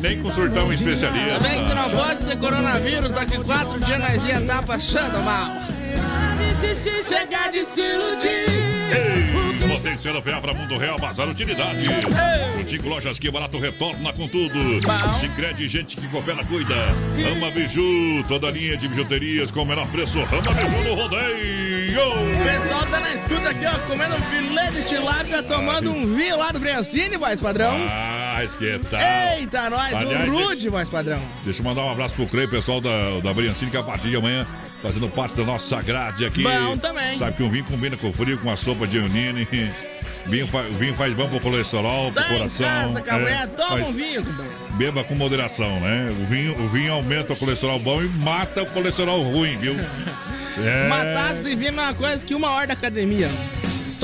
nem 0.00 0.22
consultar 0.22 0.64
um 0.64 0.72
especialista. 0.72 1.34
Também 1.34 1.60
que 1.60 1.64
você 1.64 1.74
não 1.74 1.90
pode 1.90 2.22
ser 2.22 2.36
coronavírus, 2.38 3.12
daqui 3.12 3.38
quatro 3.44 3.78
dias 3.80 4.00
nós 4.00 4.24
ia 4.24 4.40
estar 4.40 4.62
passando 4.62 5.22
mal. 5.24 5.50
Desistir, 6.38 7.04
chegar 7.04 7.50
de 7.50 7.64
se 7.64 7.80
iludir. 7.80 8.48
Ei, 8.94 9.24
PA 10.24 10.40
para 10.40 10.54
Mundo 10.54 10.78
Real, 10.78 10.98
Bazar 10.98 11.28
Utilidade. 11.28 11.86
Contigo 12.56 12.88
Lojas 12.88 13.18
Que 13.18 13.30
Barato 13.30 13.58
retorna 13.58 14.12
com 14.12 14.26
tudo. 14.26 14.58
Bom. 14.58 15.20
Sicredi 15.20 15.68
gente 15.68 15.96
que 15.96 16.08
coopera, 16.08 16.44
cuida. 16.44 16.74
Ama 17.30 17.50
Biju, 17.50 18.24
toda 18.26 18.50
linha 18.50 18.76
de 18.76 18.88
bijuterias 18.88 19.50
com 19.50 19.62
o 19.62 19.66
menor 19.66 19.86
preço. 19.88 20.18
Ama 20.18 20.54
Biju 20.54 20.88
no 20.88 20.94
rodeio. 20.94 21.64
O 21.94 22.44
pessoal 22.44 22.86
tá 22.86 23.00
na 23.00 23.14
escuta 23.14 23.50
aqui, 23.50 23.66
ó, 23.66 23.78
comendo 23.88 24.16
um 24.16 24.20
filé 24.20 24.70
de 24.70 24.88
tilápia, 24.88 25.42
tomando 25.42 25.90
um 25.90 26.16
vinho 26.16 26.36
lá 26.36 26.50
do 26.50 26.58
Briancini, 26.58 27.16
voz 27.16 27.40
padrão. 27.40 27.76
Ah, 27.88 28.42
esquenta. 28.44 28.98
Eita, 29.36 29.70
nós, 29.70 29.94
Aliás, 29.94 30.28
um 30.28 30.32
rude, 30.32 30.68
voz 30.68 30.88
padrão. 30.88 31.20
Deixa 31.44 31.60
eu 31.60 31.64
mandar 31.64 31.82
um 31.84 31.90
abraço 31.90 32.14
pro 32.14 32.26
Clei, 32.26 32.48
pessoal 32.48 32.80
da, 32.80 33.20
da 33.22 33.32
Briancini, 33.32 33.70
que 33.70 33.76
a 33.76 33.82
partir 33.82 34.08
de 34.08 34.16
amanhã 34.16 34.46
fazendo 34.84 35.08
parte 35.08 35.34
da 35.36 35.44
nossa 35.44 35.80
grade 35.82 36.26
aqui. 36.26 36.42
Bom 36.42 36.76
também. 36.76 37.18
Sabe 37.18 37.36
que 37.36 37.42
um 37.42 37.48
vinho 37.50 37.64
combina 37.64 37.96
com 37.96 38.12
frio, 38.12 38.36
com 38.38 38.50
a 38.50 38.56
sopa 38.56 38.86
de 38.86 38.98
unine. 38.98 39.48
Vinho, 40.26 40.46
fa- 40.46 40.60
o 40.62 40.72
vinho 40.72 40.94
faz 40.94 41.12
bom 41.14 41.28
pro 41.28 41.38
colesterol, 41.40 42.10
pro 42.12 42.22
Tá 42.22 42.30
em 42.34 42.38
coração. 42.38 42.66
casa 42.94 43.28
é, 43.28 43.46
toma 43.46 43.68
faz- 43.68 43.86
um 43.88 43.92
vinho. 43.92 44.22
Beba 44.72 45.04
com 45.04 45.14
moderação, 45.14 45.80
né? 45.80 46.08
O 46.20 46.24
vinho, 46.26 46.52
o 46.58 46.68
vinho 46.68 46.92
aumenta 46.94 47.32
o 47.32 47.36
colesterol 47.36 47.78
bom 47.78 48.02
e 48.02 48.08
mata 48.08 48.62
o 48.62 48.66
colesterol 48.66 49.20
ruim, 49.22 49.56
viu? 49.58 49.74
É... 50.56 50.86
Uma 50.86 51.04
taça 51.04 51.42
de 51.42 51.52
vinho 51.56 51.70
é 51.70 51.72
uma 51.72 51.94
coisa 51.94 52.24
que 52.24 52.32
uma 52.32 52.50
hora 52.52 52.68
da 52.68 52.74
academia. 52.74 53.28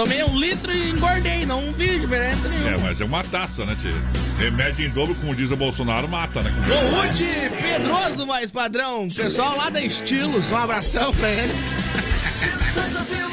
Tomei 0.01 0.25
um 0.25 0.41
litro 0.41 0.73
e 0.73 0.93
engordei, 0.93 1.45
não 1.45 1.75
vi 1.75 1.99
diferença 1.99 2.47
É, 2.47 2.49
nenhuma. 2.49 2.79
mas 2.79 2.99
é 3.03 3.05
uma 3.05 3.23
taça, 3.23 3.67
né, 3.67 3.77
tio? 3.83 3.93
Remédio 4.39 4.87
em 4.87 4.89
dobro, 4.89 5.15
como 5.17 5.35
diz 5.35 5.51
o 5.51 5.57
Bolsonaro, 5.59 6.09
mata, 6.09 6.43
né? 6.43 6.51
O 6.67 7.03
Rude 7.03 7.27
Pedroso, 7.61 8.25
voz 8.25 8.51
padrão. 8.51 9.09
Pessoal 9.15 9.59
lá 9.59 9.69
da 9.69 9.79
Estilos, 9.83 10.51
um 10.51 10.57
abração 10.57 11.13
pra 11.13 11.29
eles. 11.29 11.55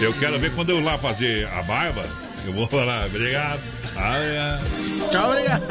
Eu 0.01 0.11
quero 0.15 0.37
ver 0.39 0.53
quando 0.55 0.71
eu 0.71 0.83
lá 0.83 0.97
fazer 0.97 1.47
a 1.57 1.61
barba. 1.63 2.05
Eu 2.45 2.51
vou 2.51 2.67
falar, 2.67 3.05
obrigado. 3.05 3.61
Ah, 3.97 4.17
é. 4.17 4.59
Tchau, 5.11 5.29
obrigado. 5.31 5.63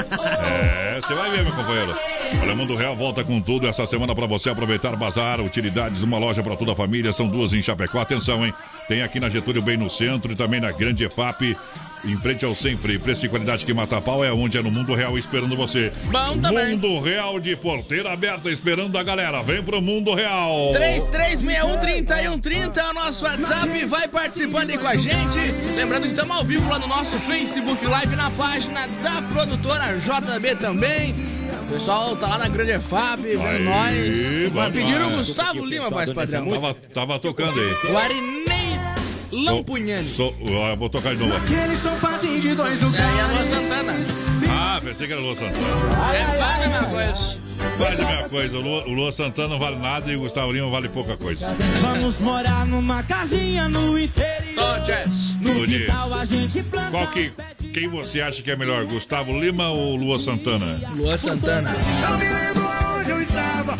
É, 0.42 1.00
você 1.00 1.14
vai 1.14 1.30
ver, 1.30 1.44
meu 1.44 1.52
companheiro. 1.52 1.94
Olha, 2.42 2.54
Mundo 2.54 2.74
Real 2.74 2.96
volta 2.96 3.22
com 3.22 3.40
tudo 3.40 3.68
essa 3.68 3.86
semana 3.86 4.14
para 4.14 4.26
você 4.26 4.50
aproveitar 4.50 4.96
Bazar, 4.96 5.40
utilidades, 5.40 6.02
uma 6.02 6.18
loja 6.18 6.42
para 6.42 6.56
toda 6.56 6.72
a 6.72 6.76
família. 6.76 7.12
São 7.12 7.28
duas 7.28 7.52
em 7.52 7.62
Chapecó. 7.62 8.00
Atenção, 8.00 8.44
hein? 8.44 8.52
Tem 8.88 9.02
aqui 9.02 9.20
na 9.20 9.28
Getúlio, 9.28 9.62
bem 9.62 9.76
no 9.76 9.88
centro, 9.90 10.32
e 10.32 10.36
também 10.36 10.60
na 10.60 10.72
Grande 10.72 11.04
EFAP. 11.04 11.56
Em 12.06 12.16
frente 12.16 12.44
ao 12.44 12.54
Sempre, 12.54 13.00
preço 13.00 13.26
e 13.26 13.28
qualidade 13.28 13.66
que 13.66 13.74
mata 13.74 14.00
pau 14.00 14.24
é 14.24 14.32
onde 14.32 14.56
é 14.56 14.62
no 14.62 14.70
Mundo 14.70 14.94
Real 14.94 15.18
esperando 15.18 15.56
você. 15.56 15.92
Bom 16.04 16.38
também. 16.38 16.76
Mundo 16.76 17.00
Real 17.00 17.40
de 17.40 17.56
porteira 17.56 18.12
aberta 18.12 18.48
esperando 18.48 18.96
a 18.96 19.02
galera. 19.02 19.42
Vem 19.42 19.60
pro 19.60 19.82
Mundo 19.82 20.14
Real. 20.14 20.72
3361-3130 20.74 22.76
é 22.76 22.90
o 22.90 22.94
nosso 22.94 23.24
WhatsApp. 23.24 23.84
Vai 23.86 24.06
participando 24.06 24.70
aí 24.70 24.78
com 24.78 24.86
a 24.86 24.94
gente. 24.94 25.40
Lembrando 25.74 26.04
que 26.04 26.10
estamos 26.10 26.36
ao 26.36 26.44
vivo 26.44 26.70
lá 26.70 26.78
no 26.78 26.86
nosso 26.86 27.18
Facebook 27.18 27.84
Live, 27.84 28.14
na 28.14 28.30
página 28.30 28.86
da 29.02 29.20
produtora 29.22 29.98
JB 29.98 30.54
também. 30.56 31.12
O 31.66 31.70
pessoal 31.72 32.14
tá 32.16 32.28
lá 32.28 32.38
na 32.38 32.48
Grande 32.48 32.70
EFAP, 32.72 33.22
vendo 33.22 33.42
Aí, 33.42 34.50
nós. 34.52 34.72
Pediram 34.72 35.14
o. 35.14 35.16
Gustavo 35.16 35.64
Lima, 35.64 35.90
voz 35.90 36.12
padrão. 36.12 36.46
Tava, 36.48 36.74
tava 36.74 37.18
tocando 37.18 37.58
aí. 37.58 37.92
O 37.92 37.98
Arinei 37.98 38.65
Lampugnani. 39.44 40.14
Ó, 40.18 40.68
eu 40.70 40.76
vou 40.76 40.88
tocar 40.88 41.14
de 41.14 41.22
novo. 41.24 41.36
Aquele 41.36 41.76
sofazinho 41.76 42.40
de 42.40 42.54
dois 42.54 42.80
É, 42.80 42.84
a 42.84 42.86
lugares. 42.86 43.30
Lua 43.30 43.44
Santana. 43.44 43.94
Ah, 44.48 44.80
pensei 44.82 45.06
que 45.06 45.12
era 45.12 45.22
Lua 45.22 45.34
Santana. 45.36 45.66
É 46.14 46.36
quase 46.36 46.62
a 46.64 46.68
mesma 46.68 46.88
coisa. 46.88 47.46
Faz 47.78 48.00
a 48.00 48.04
mesma 48.06 48.28
coisa. 48.28 48.56
O 48.58 48.60
Lua, 48.60 48.84
o 48.86 48.92
Lua 48.92 49.12
Santana 49.12 49.48
não 49.48 49.58
vale 49.58 49.76
nada 49.76 50.10
e 50.12 50.16
o 50.16 50.20
Gustavo 50.20 50.52
Lima 50.52 50.70
vale 50.70 50.88
pouca 50.88 51.16
coisa. 51.16 51.54
Vamos 51.80 52.20
morar 52.20 52.66
numa 52.66 53.02
casinha 53.02 53.68
no 53.68 53.98
interior. 53.98 54.84
Jess. 54.84 55.34
No 55.40 55.64
quintal 55.66 56.14
a 56.14 56.24
gente 56.24 56.62
planta 56.62 56.90
Qual 56.90 57.06
que, 57.08 57.32
quem 57.72 57.88
você 57.88 58.20
acha 58.20 58.40
que 58.42 58.50
é 58.50 58.56
melhor, 58.56 58.84
Gustavo 58.86 59.38
Lima 59.40 59.68
ou 59.70 59.96
Lua 59.96 60.18
Santana? 60.18 60.80
Lua 60.96 61.16
Santana. 61.16 61.74
Eu 62.08 62.18
me 62.18 62.28
lembro 62.28 62.66
onde 63.00 63.10
eu 63.10 63.20
estava, 63.20 63.76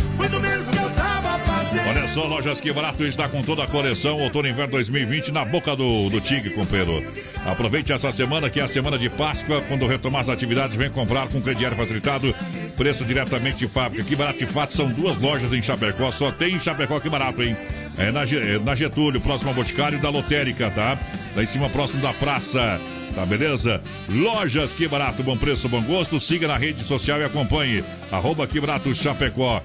Olha 1.84 2.08
só, 2.08 2.26
Lojas 2.26 2.60
Que 2.60 2.72
Barato 2.72 3.04
está 3.04 3.28
com 3.28 3.42
toda 3.42 3.64
a 3.64 3.66
coleção 3.66 4.20
Outono 4.20 4.48
Inverno 4.48 4.72
2020 4.72 5.32
na 5.32 5.44
boca 5.44 5.76
do, 5.76 6.08
do 6.08 6.20
Tigre, 6.20 6.50
companheiro. 6.50 7.04
Aproveite 7.44 7.92
essa 7.92 8.10
semana, 8.12 8.48
que 8.48 8.60
é 8.60 8.62
a 8.62 8.68
semana 8.68 8.98
de 8.98 9.08
Páscoa. 9.10 9.62
Quando 9.68 9.86
retomar 9.86 10.22
as 10.22 10.28
atividades, 10.28 10.76
vem 10.76 10.90
comprar 10.90 11.28
com 11.28 11.40
crediário 11.40 11.76
facilitado. 11.76 12.34
Preço 12.76 13.04
diretamente 13.04 13.58
de 13.58 13.68
fábrica. 13.68 14.04
Que 14.04 14.16
Barato 14.16 14.38
de 14.38 14.46
fato 14.46 14.74
são 14.74 14.90
duas 14.90 15.18
lojas 15.18 15.52
em 15.52 15.62
Chapecó. 15.62 16.10
Só 16.10 16.32
tem 16.32 16.54
em 16.54 16.58
Chapecó 16.58 16.98
que 16.98 17.10
barato, 17.10 17.42
hein? 17.42 17.56
É 17.98 18.10
na, 18.10 18.22
é 18.22 18.58
na 18.58 18.74
Getúlio, 18.74 19.20
próximo 19.20 19.50
ao 19.50 19.54
Boticário 19.54 20.00
da 20.00 20.08
Lotérica, 20.08 20.70
tá? 20.70 20.98
Lá 21.34 21.42
em 21.42 21.46
cima, 21.46 21.68
próximo 21.68 22.00
da 22.00 22.12
praça. 22.12 22.80
Tá 23.14 23.24
beleza? 23.24 23.80
Lojas 24.10 24.72
Que 24.72 24.86
Barato, 24.86 25.22
bom 25.22 25.36
preço, 25.36 25.68
bom 25.68 25.82
gosto. 25.82 26.20
Siga 26.20 26.46
na 26.46 26.56
rede 26.56 26.84
social 26.84 27.20
e 27.20 27.24
acompanhe. 27.24 27.82
Arroba 28.10 28.46
Que 28.46 28.60
Barato 28.60 28.94
Chapecó. 28.94 29.62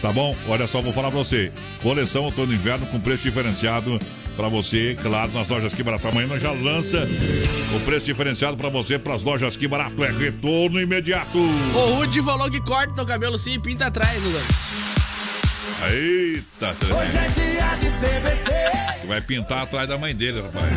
Tá 0.00 0.10
bom? 0.12 0.34
Olha 0.48 0.66
só, 0.66 0.80
vou 0.80 0.92
falar 0.92 1.10
pra 1.10 1.18
você. 1.18 1.52
Coleção 1.82 2.24
outono 2.24 2.52
e 2.52 2.56
inverno 2.56 2.86
com 2.86 2.98
preço 2.98 3.22
diferenciado 3.24 3.98
pra 4.34 4.48
você, 4.48 4.96
claro, 5.02 5.30
nas 5.32 5.46
lojas 5.48 5.74
Que 5.74 5.82
Barato. 5.82 6.08
Amanhã 6.08 6.26
nós 6.26 6.40
já 6.40 6.52
lança 6.52 7.06
o 7.76 7.80
preço 7.80 8.06
diferenciado 8.06 8.56
pra 8.56 8.70
você 8.70 8.98
pras 8.98 9.20
lojas 9.22 9.56
Que 9.58 9.68
Barato. 9.68 10.02
É 10.02 10.10
retorno 10.10 10.80
imediato. 10.80 11.36
O 11.38 11.94
Rudy 11.96 12.22
falou 12.22 12.50
que 12.50 12.60
corta 12.62 12.94
teu 12.94 13.04
cabelo 13.04 13.36
sim 13.36 13.54
e 13.54 13.58
pinta 13.58 13.86
atrás, 13.86 14.22
Lula. 14.22 14.40
Eita, 15.90 16.76
Hoje 16.94 17.16
é 17.16 17.28
dia 17.28 17.74
de 17.76 17.90
TBT. 17.98 19.06
vai 19.06 19.20
pintar 19.20 19.62
atrás 19.62 19.88
da 19.88 19.96
mãe 19.96 20.14
dele, 20.14 20.42
rapaz. 20.42 20.70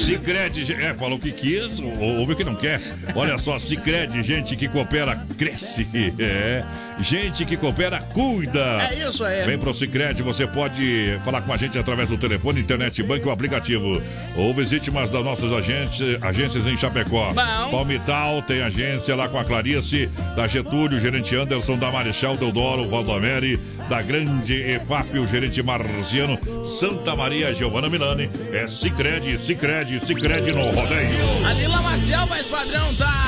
Sicredi, 0.00 0.72
é, 0.72 0.92
falou 0.94 1.16
que 1.18 1.30
quis, 1.30 1.78
ou- 1.78 2.18
ouviu 2.18 2.34
que 2.36 2.42
não 2.44 2.56
quer. 2.56 2.80
Olha 3.14 3.38
só, 3.38 3.56
Sicredi, 3.58 4.22
gente 4.24 4.56
que 4.56 4.68
coopera, 4.68 5.24
cresce. 5.38 6.12
É, 6.18 6.64
gente 7.02 7.44
que 7.44 7.56
coopera, 7.56 8.00
cuida. 8.12 8.82
É 8.90 9.08
isso 9.08 9.24
aí. 9.24 9.44
Vem 9.44 9.58
pro 9.58 9.74
Cicred, 9.74 10.22
você 10.22 10.46
pode 10.46 11.18
falar 11.24 11.42
com 11.42 11.52
a 11.52 11.56
gente 11.56 11.78
através 11.78 12.08
do 12.08 12.18
telefone, 12.18 12.60
internet, 12.60 13.02
banco 13.02 13.26
ou 13.26 13.32
aplicativo. 13.32 14.02
Ou 14.36 14.54
visite 14.54 14.90
umas 14.90 15.10
das 15.10 15.24
nossas 15.24 15.52
agências, 15.52 16.22
agências 16.22 16.66
em 16.66 16.76
Chapecó. 16.76 17.32
Bom. 17.32 17.70
Palmital 17.70 18.42
tem 18.42 18.62
agência 18.62 19.14
lá 19.14 19.28
com 19.28 19.38
a 19.38 19.44
Clarice, 19.44 20.08
da 20.36 20.46
Getúlio, 20.46 21.00
gerente 21.00 21.34
Anderson, 21.36 21.76
da 21.76 21.90
Marechal 21.90 22.36
Deodoro, 22.36 22.88
Valdomeri, 22.88 23.58
da 23.88 24.02
Grande 24.02 24.54
EFAP, 24.54 25.18
o 25.18 25.26
gerente 25.26 25.62
Marciano, 25.62 26.38
Santa 26.66 27.16
Maria, 27.16 27.52
Giovana 27.54 27.88
Milani. 27.88 28.30
É 28.52 28.66
Cicred, 28.66 29.36
Cicred, 29.38 30.00
Cicred 30.00 30.52
no 30.52 30.70
rodeio. 30.70 31.46
A 31.46 31.52
Lila 31.52 31.82
Maciel, 31.82 32.26
mais 32.26 32.46
padrão, 32.46 32.94
tá 32.94 33.19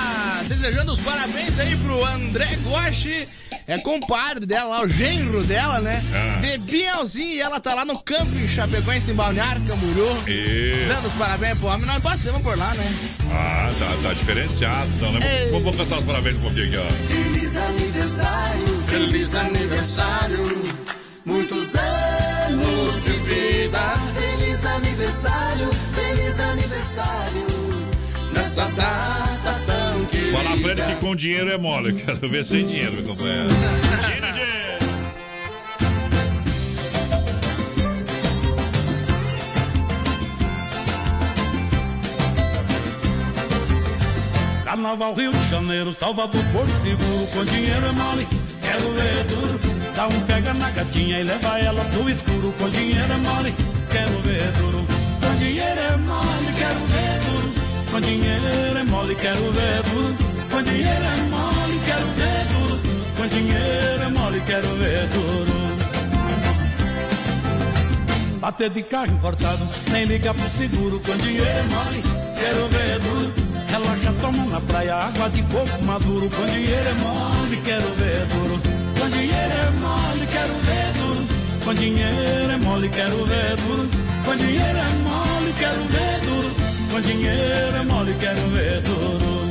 desejando 0.48 0.92
os 0.92 1.00
parabéns 1.00 1.58
aí 1.58 1.76
pro 1.76 2.04
André 2.04 2.56
Goshi. 2.62 3.28
É 3.66 3.78
compadre 3.78 4.44
dela 4.44 4.78
lá, 4.78 4.82
o 4.82 4.88
genro 4.88 5.44
dela, 5.44 5.80
né? 5.80 6.02
Ah. 6.12 6.58
Bielzinho, 6.58 7.34
e 7.34 7.40
ela 7.40 7.60
tá 7.60 7.74
lá 7.74 7.84
no 7.84 7.98
campo 8.02 8.34
em 8.36 8.48
Chapecoense, 8.48 9.12
em 9.12 9.14
Balneário, 9.14 9.62
Camboriú. 9.62 10.22
E... 10.26 10.86
Dando 10.88 11.06
os 11.06 11.12
parabéns 11.14 11.58
pro 11.58 11.68
homem, 11.68 11.86
nós 11.86 12.02
passamos 12.02 12.42
por 12.42 12.58
lá, 12.58 12.74
né? 12.74 12.92
Ah, 13.30 13.70
tá, 13.78 14.08
tá 14.08 14.14
diferenciado. 14.14 14.90
Então, 14.96 15.12
né? 15.12 15.44
Ei. 15.44 15.50
Vamos, 15.50 15.64
vamos 15.64 15.78
cantar 15.78 15.98
os 16.00 16.04
parabéns 16.04 16.36
um 16.36 16.40
pouquinho 16.40 16.66
aqui, 16.66 16.76
ó. 16.76 16.90
Feliz 16.90 17.56
aniversário, 17.56 18.66
feliz 18.88 19.34
aniversário, 19.34 20.62
muitos 21.24 21.74
anos 21.74 23.04
de 23.04 23.12
vida. 23.12 23.94
Feliz 24.14 24.64
aniversário, 24.66 25.70
feliz 25.94 26.40
aniversário, 26.40 27.46
nessa 28.32 28.64
data 28.64 29.60
tão. 29.66 29.81
Falar 30.32 30.56
pra 30.56 30.70
ele 30.72 30.82
que 30.82 30.94
com 31.00 31.14
dinheiro 31.14 31.50
é 31.50 31.58
mole. 31.58 31.92
Quero 31.92 32.28
ver 32.28 32.44
sem 32.46 32.66
dinheiro, 32.66 32.92
meu 32.92 33.04
companheiro. 33.04 33.48
Carnaval 44.64 45.14
Rio 45.14 45.32
de 45.32 45.50
Janeiro, 45.50 45.94
Salvador, 46.00 46.42
Porto 46.50 46.72
Seguro, 46.82 47.26
com 47.26 47.44
dinheiro 47.44 47.86
é 47.86 47.92
mole, 47.92 48.26
quero 48.62 48.90
ver 48.92 49.24
duro. 49.24 49.60
Dá 49.94 50.08
um 50.08 50.20
pega 50.22 50.54
na 50.54 50.70
gatinha 50.70 51.20
e 51.20 51.24
leva 51.24 51.58
ela 51.58 51.84
pro 51.84 52.08
escuro, 52.08 52.54
com 52.58 52.70
dinheiro 52.70 53.12
é 53.12 53.16
mole, 53.18 53.54
quero 53.90 54.18
ver 54.22 54.50
duro. 54.52 54.86
Com 55.20 55.36
dinheiro 55.38 55.78
é 55.78 55.96
mole, 55.98 56.52
quero 56.56 56.80
ver. 56.86 57.21
Com 57.92 58.00
dinheiro 58.00 58.78
é 58.78 58.84
mole, 58.84 59.14
quero 59.14 59.52
ver 59.52 59.82
duro. 59.82 60.16
Com 60.50 60.62
dinheiro 60.62 60.88
é 60.88 61.16
mole, 61.28 61.78
quero 61.84 62.06
ver 62.16 62.46
duro. 62.48 62.80
Com 63.18 63.26
dinheiro 63.28 64.02
é 64.02 64.08
mole, 64.08 64.40
quero 64.46 64.68
ver 64.76 65.08
duro. 65.08 65.52
Bater 68.40 68.70
de 68.70 68.82
carro 68.82 69.12
importado, 69.12 69.68
nem 69.90 70.06
liga 70.06 70.32
pro 70.32 70.48
seguro, 70.56 71.00
com 71.00 71.14
dinheiro 71.18 71.46
é 71.46 71.62
mole, 71.64 72.02
quero 72.40 72.68
ver 72.68 72.98
duro. 72.98 73.32
Relaxa, 73.68 74.14
toma 74.22 74.44
na 74.46 74.60
praia, 74.62 74.94
água 74.94 75.28
de 75.28 75.42
coco 75.42 75.84
maduro, 75.84 76.30
com 76.30 76.46
dinheiro 76.46 76.88
é 76.88 76.94
mole, 76.94 77.56
quero 77.58 77.94
ver 77.96 78.26
duro. 78.26 78.58
Com 78.98 79.08
dinheiro 79.10 79.52
é 79.52 79.70
mole, 79.78 80.26
quero 80.32 80.54
ver 80.64 80.92
duro. 80.96 81.26
Com 81.62 81.74
dinheiro 81.74 82.52
é 82.52 82.56
mole, 82.56 82.88
quero 82.88 83.24
ver 83.26 83.56
duro. 83.56 83.88
Com 84.24 84.34
dinheiro 84.36 84.78
é 84.78 84.88
mole, 85.04 85.52
quero 85.58 85.82
ver 85.88 86.20
duro. 86.24 86.71
Com 86.92 87.00
dinheiro 87.00 87.74
é 87.74 87.82
mole, 87.84 88.14
quero 88.20 88.48
ver 88.48 88.82
duro. 88.82 89.50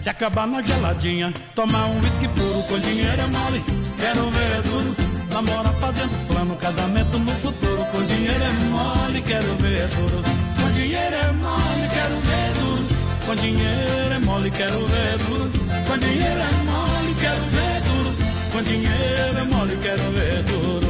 Se 0.00 0.08
acabar 0.08 0.46
na 0.46 0.62
geladinha, 0.62 1.34
tomar 1.54 1.84
um 1.84 2.00
whisky 2.00 2.26
puro 2.28 2.62
com 2.62 2.78
dinheiro 2.78 3.20
é 3.20 3.26
mole, 3.26 3.62
quero 3.98 4.30
ver 4.30 4.62
duro. 4.62 4.96
Namora 5.28 5.68
fazendo 5.72 6.26
plano, 6.26 6.56
casamento 6.56 7.18
no 7.18 7.30
futuro, 7.42 7.84
com 7.92 8.02
dinheiro 8.04 8.42
é 8.42 8.52
mole, 8.70 9.20
quero 9.20 9.54
ver 9.56 9.86
duro. 9.88 10.22
Com 10.58 10.70
dinheiro 10.72 11.14
é 11.14 11.32
mole, 11.32 11.88
quero 11.92 12.16
ver 12.24 12.52
duro. 12.54 12.88
Com 13.26 13.34
dinheiro 13.36 14.14
é 14.14 14.18
mole, 14.18 14.50
quero 14.50 14.86
ver 14.86 15.18
duro. 15.18 15.50
Com 15.88 15.98
dinheiro 15.98 16.40
é 16.40 16.52
mole, 16.64 17.14
quero 17.20 17.44
ver 17.52 17.82
duro. 17.82 18.16
Com 18.50 18.62
dinheiro 18.62 19.38
é 19.38 19.44
mole, 19.44 19.76
quero 19.82 20.10
ver 20.12 20.42
duro. 20.44 20.89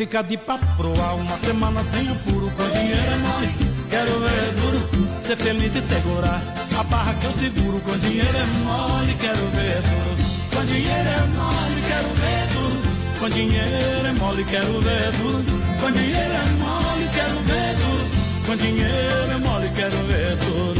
Fica 0.00 0.22
de 0.22 0.38
papo 0.38 0.64
pro 0.78 0.98
ar, 0.98 1.14
uma 1.14 1.36
semana 1.36 1.84
tem 1.92 2.08
apuro, 2.08 2.50
com 2.52 2.70
dinheiro 2.70 3.12
é 3.12 3.16
mole, 3.16 3.54
quero 3.90 4.18
ver 4.20 4.54
duro. 4.54 4.80
Ser 5.26 5.36
feliz 5.36 5.76
e 5.76 5.82
segurar, 5.94 6.42
a 6.74 6.82
barra 6.84 7.12
que 7.12 7.26
eu 7.26 7.32
seguro, 7.32 7.78
com 7.80 7.98
dinheiro 7.98 8.34
é 8.34 8.46
mole, 8.64 9.14
quero 9.20 9.46
ver 9.52 9.82
duro. 9.82 10.16
Com 10.54 10.64
dinheiro 10.64 11.06
é 11.06 11.20
mole, 11.36 11.82
quero 11.86 12.08
ver 12.16 12.46
duro. 12.54 12.80
Com 13.20 13.28
dinheiro 13.28 14.06
é 14.06 14.12
mole, 14.12 14.44
quero 14.44 14.80
ver 14.80 15.12
duro. 15.18 15.44
Com 15.82 15.90
dinheiro 15.92 16.32
é 16.32 16.46
mole, 16.56 17.08
quero 17.14 17.38
ver 17.44 17.76
duro. 17.76 18.10
Com 18.46 18.56
dinheiro 18.56 19.32
é 19.32 19.36
mole, 19.36 19.70
quero 19.76 19.96
ver 20.06 20.36
duro. 20.36 20.79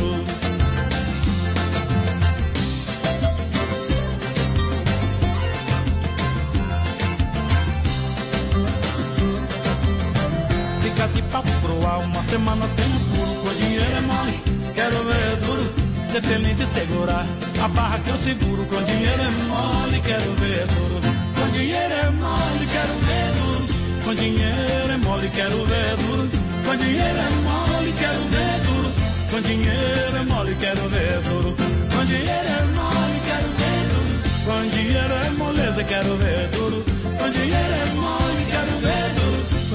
De 11.15 11.23
papo 11.23 11.51
pro 11.63 11.75
uma 11.75 12.23
semana 12.25 12.69
tem 12.77 12.91
puro. 13.11 13.35
Com 13.43 13.55
dinheiro 13.55 13.97
é 13.97 14.01
mole, 14.01 14.41
quero 14.75 15.05
ver 15.05 15.37
duro. 15.37 15.91
Ser 16.13 16.23
feliz 16.23 16.59
e 16.59 16.67
segurar, 16.75 17.27
a 17.63 17.69
barra 17.69 17.99
que 18.01 18.11
eu 18.11 18.19
seguro. 18.19 18.65
Com 18.67 18.83
dinheiro 18.83 19.23
é 19.23 19.31
mole, 19.49 20.01
quero 20.01 20.33
ver 20.35 20.67
duro. 20.67 21.01
Com 21.35 21.49
dinheiro 21.53 21.95
é 21.95 22.11
mole, 22.11 22.67
quero 22.73 22.95
ver 23.07 23.33
duro. 23.39 24.05
Com 24.05 24.15
dinheiro 24.15 24.93
é 24.93 24.97
mole, 24.97 25.29
quero 25.31 25.65
ver 25.67 25.97
duro. 25.97 26.31
Com 26.65 26.77
dinheiro 26.77 27.19
é 27.19 27.31
mole, 27.47 27.93
quero 27.99 28.25
ver 28.31 28.61
duro. 28.67 28.93
Com 29.31 29.41
dinheiro 29.41 30.17
é 30.17 30.23
mole, 30.25 30.55
quero 30.61 30.89
ver 30.89 31.21
duro. 31.23 31.55
Com 31.95 32.05
dinheiro 32.05 32.49
é 32.49 32.65
mole, 32.75 33.21
quero 33.27 33.49
ver 33.59 33.83
duro. 33.91 34.11
Com 34.45 34.69
dinheiro 34.69 35.15
é 35.15 35.31
moleza, 35.31 35.85
quero 35.85 36.17
ver 36.17 36.49
duro. 36.49 36.85
Com 37.19 37.31
dinheiro 37.31 37.73
é 37.73 37.87
mole, 37.95 38.45
quero 38.51 38.75
ver 38.81 39.00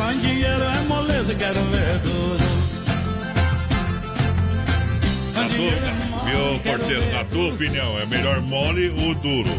Com 0.05 0.13
dinheiro 0.19 0.63
é 0.63 0.79
moleza, 0.87 1.33
quero 1.33 1.59
ver 1.63 1.97
duro. 2.03 2.45
Na 5.33 5.49
tua, 5.49 5.71
viu, 6.29 6.59
porteiro? 6.59 7.11
Na 7.11 7.23
tua 7.25 7.53
opinião, 7.53 7.99
é 7.99 8.05
melhor 8.05 8.39
mole 8.41 8.89
ou 8.89 9.15
duro? 9.15 9.49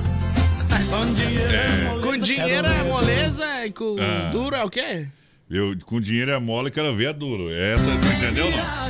Com 0.88 1.12
dinheiro 1.12 1.52
É. 1.52 2.00
Com 2.00 2.16
dinheiro 2.18 2.66
é 2.68 2.82
moleza 2.84 3.66
e 3.66 3.72
com 3.72 3.96
Ah. 3.98 4.30
duro 4.30 4.54
é 4.54 4.62
o 4.62 4.70
quê? 4.70 5.08
Eu, 5.50 5.76
com 5.84 6.00
dinheiro 6.00 6.30
é 6.30 6.38
mole, 6.38 6.70
quero 6.70 6.94
ver 6.94 7.08
é 7.08 7.12
duro. 7.12 7.52
Essa, 7.52 7.90
tu 7.98 8.06
entendeu 8.06 8.48
não? 8.48 8.86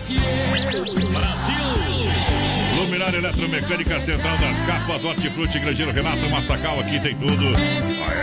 Luminária 2.77 3.17
Eletromecânica 3.17 3.99
Central 4.01 4.37
das 4.37 4.59
Capas, 4.67 5.05
Hortifruti, 5.05 5.59
Grangeiro 5.59 5.91
Renato, 5.93 6.29
Massacal, 6.29 6.81
aqui 6.81 7.01
tem 7.01 7.17
tudo. 7.17 7.55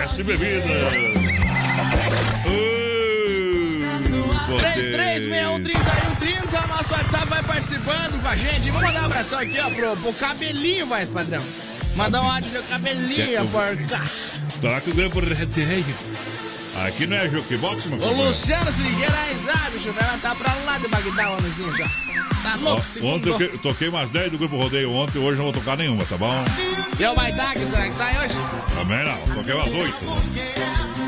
AS 0.03 0.17
Bebidas. 0.17 0.93
Uh, 4.53 4.57
botei. 4.57 4.91
33613130, 4.91 6.67
nosso 6.67 6.93
WhatsApp 6.93 7.27
vai 7.27 7.43
participando 7.43 8.21
com 8.21 8.27
a 8.27 8.35
gente. 8.35 8.71
Vou 8.71 8.81
mandar 8.81 9.01
um 9.01 9.05
abração 9.05 9.39
aqui, 9.39 9.59
ó, 9.59 9.69
pro, 9.69 9.97
pro 9.97 10.13
cabelinho, 10.13 10.87
vai, 10.87 11.05
padrão. 11.05 11.43
Mandar 11.95 12.21
um 12.21 12.31
áudio 12.31 12.51
do 12.51 12.63
cabelinho, 12.67 13.47
porca. 13.49 14.01
Tá 14.61 14.81
com 14.81 14.91
o 14.91 14.93
Grupo 14.93 15.19
Redeio. 15.19 15.85
Aqui 16.75 17.05
não 17.05 17.15
é 17.17 17.29
jukebox, 17.29 17.85
meu 17.85 17.99
O? 17.99 18.27
Luciano 18.27 18.71
Figueiredo, 18.73 19.39
sabe, 19.45 19.77
bicho, 19.77 19.89
ela 19.89 20.17
tá 20.21 20.35
pra 20.35 20.53
lá 20.65 20.77
de 20.79 20.87
Bagdá, 20.87 21.29
homemzinho, 21.31 21.77
já. 21.77 21.87
Tá 22.41 22.57
Ó, 22.61 22.69
louco, 22.71 22.83
Ontem 23.03 23.29
eu 23.29 23.37
que- 23.37 23.57
toquei 23.59 23.87
umas 23.87 24.09
10 24.09 24.31
do 24.31 24.37
Grupo 24.37 24.57
Rodeio 24.57 24.91
ontem, 24.91 25.19
hoje 25.19 25.37
não 25.37 25.45
vou 25.45 25.53
tocar 25.53 25.77
nenhuma, 25.77 26.03
tá 26.03 26.17
bom? 26.17 26.43
E 26.99 27.05
o 27.05 27.15
Maidag, 27.15 27.57
será 27.67 27.83
que 27.85 27.93
sai 27.93 28.25
hoje? 28.25 28.35
Também 28.75 29.05
não, 29.05 29.17
toquei 29.35 29.53
umas 29.53 29.67
8. 29.71 29.95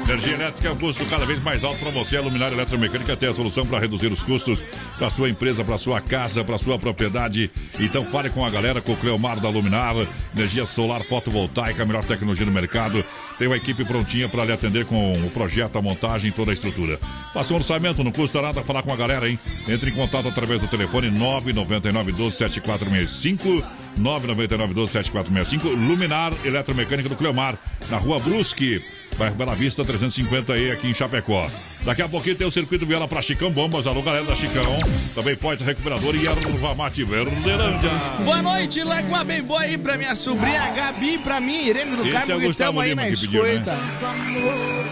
Energia 0.07 0.33
elétrica 0.35 0.67
é 0.67 0.71
um 0.71 0.75
custo 0.77 1.03
cada 1.07 1.25
vez 1.25 1.41
mais 1.41 1.63
alto 1.63 1.79
para 1.79 1.89
você. 1.89 2.15
A 2.15 2.21
Luminária 2.21 2.53
Eletromecânica 2.53 3.17
tem 3.17 3.27
a 3.27 3.33
solução 3.33 3.65
para 3.65 3.79
reduzir 3.79 4.11
os 4.13 4.21
custos 4.21 4.59
para 4.99 5.09
sua 5.09 5.27
empresa, 5.29 5.63
para 5.65 5.79
sua 5.79 5.99
casa, 5.99 6.43
para 6.43 6.59
sua 6.59 6.77
propriedade. 6.77 7.49
Então 7.79 8.05
fale 8.05 8.29
com 8.29 8.45
a 8.45 8.49
galera, 8.51 8.81
com 8.81 8.93
o 8.93 8.97
Cleomar 8.97 9.39
da 9.39 9.49
Luminar. 9.49 9.95
Energia 10.35 10.65
solar 10.67 11.01
fotovoltaica, 11.01 11.81
a 11.81 11.85
melhor 11.87 12.03
tecnologia 12.03 12.45
do 12.45 12.51
mercado. 12.51 13.03
Tem 13.37 13.47
uma 13.47 13.57
equipe 13.57 13.83
prontinha 13.83 14.29
para 14.29 14.45
lhe 14.45 14.53
atender 14.53 14.85
com 14.85 15.13
o 15.13 15.29
projeto, 15.31 15.77
a 15.77 15.81
montagem, 15.81 16.31
toda 16.31 16.51
a 16.51 16.53
estrutura. 16.53 16.97
Faça 17.33 17.51
um 17.53 17.57
orçamento, 17.57 18.03
não 18.03 18.11
custa 18.11 18.41
nada 18.41 18.63
falar 18.63 18.81
com 18.81 18.93
a 18.93 18.95
galera, 18.95 19.29
hein? 19.29 19.37
Entre 19.67 19.89
em 19.89 19.93
contato 19.93 20.27
através 20.27 20.61
do 20.61 20.67
telefone 20.67 21.11
999 21.11 22.13
12 22.13 22.37
7465 22.37 23.63
999 23.97 24.73
12 24.73 24.91
7465 24.91 25.67
Luminar 25.67 26.33
Eletromecânica 26.45 27.09
do 27.09 27.15
Cleomar, 27.15 27.57
na 27.89 27.97
rua 27.97 28.19
Brusque. 28.19 28.81
Bairro 29.17 29.35
Bela 29.35 29.55
Vista 29.55 29.83
350E 29.83 30.71
aqui 30.73 30.87
em 30.87 30.93
Chapecó. 30.93 31.49
Daqui 31.83 32.01
a 32.01 32.09
pouquinho 32.09 32.35
tem 32.35 32.47
o 32.47 32.51
circuito 32.51 32.85
Viola 32.85 33.07
para 33.07 33.21
Chicão 33.21 33.51
Bombas. 33.51 33.87
Alô, 33.87 34.01
galera 34.01 34.25
da 34.25 34.35
Chicão. 34.35 34.75
Também 35.13 35.35
pode 35.35 35.63
recuperador 35.63 36.15
e 36.15 36.27
erva 36.27 36.75
mate 36.75 37.03
Verdelândia. 37.03 37.89
Boa 38.23 38.41
noite, 38.41 38.83
larga 38.83 39.07
uma 39.07 39.23
bem 39.23 39.41
boa 39.43 39.61
aí 39.61 39.77
pra 39.77 39.97
minha 39.97 40.15
sobrinha 40.15 40.71
Gabi, 40.71 41.17
pra 41.19 41.39
mim, 41.39 41.67
Irene 41.67 41.95
do 41.95 42.01
Esse 42.03 42.11
Carmo, 42.11 42.33
é 42.33 42.39
que 42.39 42.47
estamos 42.47 42.83
aí 42.83 42.95
na 42.95 43.03
pediu, 43.03 43.43
né? 43.43 43.53
escuta. 43.53 43.77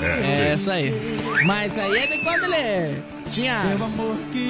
É, 0.02 0.50
É, 0.50 0.54
essa 0.54 0.74
aí. 0.74 0.94
Mas 1.46 1.78
aí 1.78 1.98
é 1.98 2.08
de 2.08 2.18
quando 2.20 2.46
ele 2.46 3.04
tinha 3.32 3.62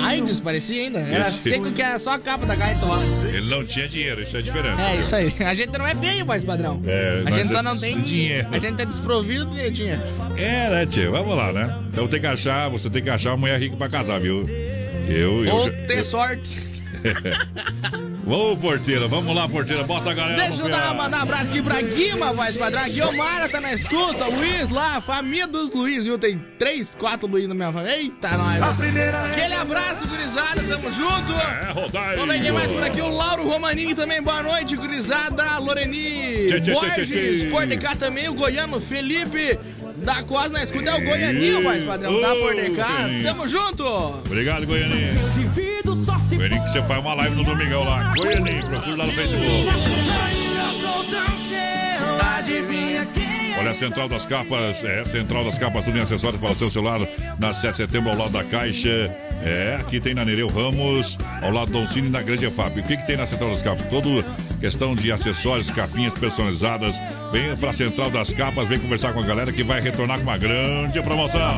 AIDS, 0.04 0.40
parecia 0.40 0.84
ainda. 0.84 1.00
Era 1.00 1.28
Esse- 1.30 1.50
seco 1.50 1.72
que 1.72 1.82
era 1.82 1.98
só 2.00 2.14
a 2.14 2.20
capa 2.20 2.46
da 2.46 2.56
gaita 2.56 2.86
lá. 2.86 3.00
Ele 3.28 3.50
não 3.50 3.64
tinha 3.64 3.88
dinheiro, 3.88 4.22
isso 4.22 4.36
é 4.36 4.40
a 4.40 4.42
diferença. 4.42 4.82
É, 4.82 4.96
isso 4.98 5.16
aí. 5.16 5.34
A 5.44 5.54
gente 5.54 5.78
não 5.78 5.86
é 5.88 5.96
feio, 5.96 6.26
mais 6.26 6.44
padrão. 6.44 6.82
É, 6.86 7.24
a 7.26 7.32
gente 7.32 7.52
é 7.52 7.56
só 7.56 7.64
não 7.64 7.78
tem 7.78 8.02
dinheiro. 8.02 8.48
A 8.52 8.58
gente 8.58 8.82
é 8.82 8.86
desprovido 8.86 9.46
de 9.48 9.70
dinheiro. 9.72 10.02
É, 10.38 10.70
né, 10.70 10.86
tia? 10.86 11.10
Vamos 11.10 11.36
lá, 11.36 11.52
né? 11.54 11.78
Então 11.92 12.08
tem 12.08 12.20
que 12.20 12.28
achar, 12.28 12.70
você 12.70 12.90
tem 12.90 13.02
que 13.04 13.10
achar 13.10 13.32
uma 13.32 13.38
mulher 13.38 13.60
rica 13.60 13.76
pra 13.76 13.90
casar, 13.90 14.20
viu? 14.20 14.48
Eu, 15.08 15.46
eu. 15.46 15.54
Ou 15.56 15.66
já- 15.66 15.72
ter 15.88 15.98
eu- 16.00 16.04
sorte. 16.04 16.73
Vamos, 18.26 18.58
porteira, 18.60 19.06
vamos 19.06 19.36
lá, 19.36 19.50
porteira, 19.50 19.84
bota 19.84 20.12
a 20.12 20.14
galera. 20.14 20.48
Deixa 20.48 20.64
eu 20.64 20.70
dar, 20.70 20.94
mandar 20.96 21.20
um 21.20 21.22
abraço 21.24 21.52
aqui 21.52 21.62
pra 21.62 21.82
Guima, 21.82 22.32
voz 22.32 22.56
padrão. 22.56 22.86
Guilmara 22.86 23.50
tá 23.50 23.60
na 23.60 23.74
escuta, 23.74 24.26
Luiz 24.28 24.70
lá, 24.70 25.02
família 25.02 25.46
dos 25.46 25.74
Luiz, 25.74 26.06
viu? 26.06 26.18
Tem 26.18 26.40
três, 26.58 26.96
quatro 26.96 27.28
Luiz 27.28 27.50
na 27.50 27.54
minha 27.54 27.72
família. 27.72 27.98
Eita, 27.98 28.30
nós. 28.38 28.62
Aquele 29.30 29.54
abraço, 29.54 30.08
gurizada, 30.08 30.64
tamo 30.64 30.90
junto. 30.92 31.34
É, 31.34 31.72
rodai. 31.74 32.16
Vamos 32.16 32.34
ver 32.36 32.42
quem 32.42 32.52
mais 32.52 32.72
por 32.72 32.84
aqui, 32.84 33.02
o 33.02 33.10
Lauro 33.10 33.44
Romanini 33.44 33.94
também, 33.94 34.22
boa 34.22 34.42
noite, 34.42 34.78
gurizada. 34.78 35.58
Loreni 35.58 36.48
Tchê, 36.48 36.62
tchê, 36.62 36.62
tchê, 36.62 37.50
Borges, 37.50 37.80
tchê, 37.80 37.96
também, 38.00 38.30
o 38.30 38.34
goiano 38.34 38.80
Felipe. 38.80 39.60
Da 39.98 40.24
Cos 40.24 40.52
na 40.52 40.64
escuta 40.64 40.90
é 40.90 40.96
o 40.96 41.02
Goianinho, 41.04 41.64
mais 41.64 41.84
padrão. 41.84 42.20
Tá 42.20 42.30
por. 42.36 42.56
Tamo 43.24 43.48
junto. 43.48 43.86
Obrigado, 44.26 44.66
Goianinho. 44.66 45.14
Goianinho 46.36 46.64
que 46.64 46.72
você 46.72 46.82
faz 46.84 47.00
uma 47.00 47.14
live 47.14 47.36
no 47.36 47.44
domingão 47.44 47.84
lá. 47.84 48.14
Goianinho, 48.16 48.68
procura 48.68 48.96
lá 48.96 49.06
no 49.06 49.12
Facebook. 49.14 49.70
Olha 53.58 53.72
a 53.72 53.74
Central 53.74 54.10
das 54.10 54.26
Capas, 54.26 54.84
é 54.84 55.06
Central 55.06 55.46
das 55.46 55.58
Capas, 55.58 55.86
tudo 55.86 55.98
em 55.98 56.02
acessórios 56.02 56.42
para 56.42 56.52
o 56.52 56.56
seu 56.56 56.70
celular, 56.70 57.00
na 57.40 57.54
7 57.54 57.72
de 57.72 57.78
setembro, 57.78 58.10
ao 58.10 58.18
lado 58.18 58.32
da 58.32 58.44
Caixa. 58.44 59.10
É, 59.42 59.78
aqui 59.80 60.02
tem 60.02 60.14
na 60.14 60.26
Nereu 60.26 60.48
Ramos, 60.48 61.18
ao 61.42 61.52
lado 61.52 61.72
do 61.72 61.80
Doncini, 61.80 62.10
na 62.10 62.22
Grande 62.22 62.46
EFAP. 62.46 62.80
O 62.80 62.84
que, 62.84 62.98
que 62.98 63.08
tem 63.08 63.16
na 63.16 63.26
Central 63.26 63.52
das 63.52 63.62
Capas? 63.62 63.88
Todo 63.88 64.26
questão 64.60 64.96
de 64.96 65.12
acessórios, 65.12 65.70
capinhas 65.72 66.14
personalizadas. 66.14 66.96
Vem 67.32 67.56
para 67.56 67.70
a 67.70 67.74
Central 67.74 68.10
das 68.10 68.34
Capas, 68.34 68.68
vem 68.68 68.80
conversar 68.80 69.14
com 69.14 69.22
a 69.22 69.24
galera 69.24 69.52
que 69.52 69.64
vai 69.64 69.80
retornar 69.80 70.18
com 70.18 70.24
uma 70.24 70.38
grande 70.38 71.02
promoção. 71.02 71.56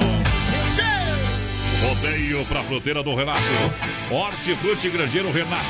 Rodeio 1.82 2.46
pra 2.46 2.64
fruteira 2.64 3.04
do 3.04 3.14
Renato. 3.14 3.42
Hortifruti 4.10 4.90
Grangeiro 4.90 5.32
Renato. 5.32 5.66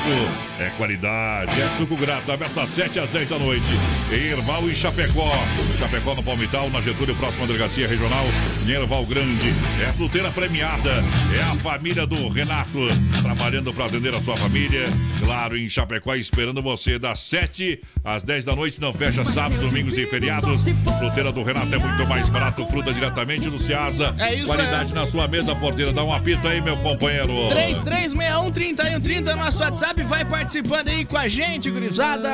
É 0.58 0.70
qualidade, 0.76 1.60
é 1.60 1.68
suco 1.76 1.96
grátis. 1.96 2.28
Aberto 2.28 2.54
das 2.54 2.68
7 2.70 3.00
às 3.00 3.10
10 3.10 3.28
da 3.28 3.38
noite. 3.38 3.66
Erval 4.10 4.68
e 4.68 4.74
Chapecó. 4.74 5.30
Chapecó 5.78 6.14
no 6.14 6.22
Palmital, 6.22 6.70
na 6.70 6.80
Getúlio, 6.80 7.14
próxima 7.16 7.46
delegacia 7.46 7.88
regional. 7.88 8.24
Em 8.66 8.70
Erval 8.70 9.04
Grande. 9.06 9.48
É 9.82 9.92
fruteira 9.92 10.30
premiada. 10.30 11.02
É 11.36 11.42
a 11.42 11.56
família 11.56 12.06
do 12.06 12.28
Renato. 12.28 12.78
Trabalhando 13.22 13.72
para 13.72 13.86
atender 13.86 14.14
a 14.14 14.22
sua 14.22 14.36
família. 14.36 14.88
Claro, 15.24 15.56
em 15.56 15.68
Chapecó, 15.68 16.14
esperando 16.14 16.62
você 16.62 16.98
das 16.98 17.20
7 17.20 17.80
às 18.04 18.22
10 18.22 18.44
da 18.44 18.54
noite. 18.54 18.80
Não 18.80 18.92
fecha 18.92 19.24
sábados, 19.24 19.58
domingos 19.60 19.96
e 19.98 20.06
feriados. 20.06 20.66
Fruteira 20.98 21.32
do 21.32 21.42
Renato 21.42 21.74
é 21.74 21.78
muito 21.78 22.06
mais 22.06 22.28
barato. 22.28 22.66
Fruta 22.66 22.92
diretamente 22.92 23.48
do 23.50 23.58
Ceasa. 23.58 24.14
É 24.18 24.34
isso, 24.34 24.46
Qualidade 24.46 24.94
na 24.94 25.06
sua 25.06 25.26
mesa, 25.26 25.54
porteira. 25.54 25.95
Dá 25.96 26.04
um 26.04 26.12
apito 26.12 26.46
aí, 26.46 26.60
meu 26.60 26.76
companheiro. 26.76 27.32
3361-3130 27.48 29.34
no 29.34 29.36
nosso 29.36 29.62
WhatsApp. 29.62 30.02
Vai 30.02 30.26
participando 30.26 30.88
aí 30.88 31.06
com 31.06 31.16
a 31.16 31.26
gente, 31.26 31.70
gurizada. 31.70 32.28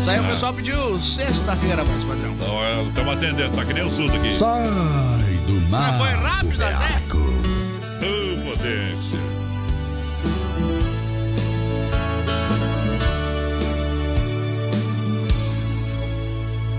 Isso 0.00 0.08
aí 0.08 0.20
o 0.20 0.24
pessoal 0.28 0.54
pediu 0.54 1.02
sexta-feira, 1.02 1.82
mais 1.82 2.04
padrão. 2.04 2.36
Estamos 2.86 3.14
atendendo, 3.14 3.56
tá 3.56 3.64
que 3.64 3.72
nem 3.72 3.82
o 3.82 3.90
SUS 3.90 4.14
aqui. 4.14 4.32
Sai 4.32 4.62
do 5.44 5.54
mar. 5.68 5.92
Ah, 5.92 5.98
foi 5.98 6.10
rápido 6.10 6.62
até. 6.62 6.98
Ô, 8.06 8.44
potência. 8.44 9.18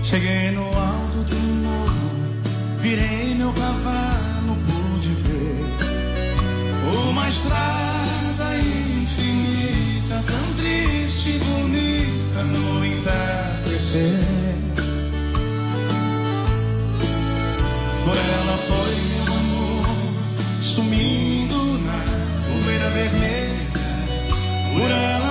Cheguei 0.02 0.50
no 0.52 0.64
alto 0.64 1.18
do 1.18 1.36
morro, 1.36 1.92
virei 2.80 3.34
meu 3.34 3.52
cavalo, 3.52 4.29
uma 6.90 7.28
estrada 7.28 8.56
infinita, 8.56 10.22
tão 10.26 10.54
triste 10.56 11.30
e 11.30 11.38
bonita 11.38 12.42
no 12.44 12.84
entardecer. 12.84 14.18
Por 18.04 18.16
ela 18.16 18.56
foi 18.68 18.94
meu 19.12 19.34
amor, 19.34 19.86
sumindo 20.62 21.78
na 21.78 22.04
poeira 22.62 22.90
vermelha. 22.90 23.70
Por 24.72 24.90
ela 24.90 25.29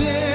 E 0.00 0.29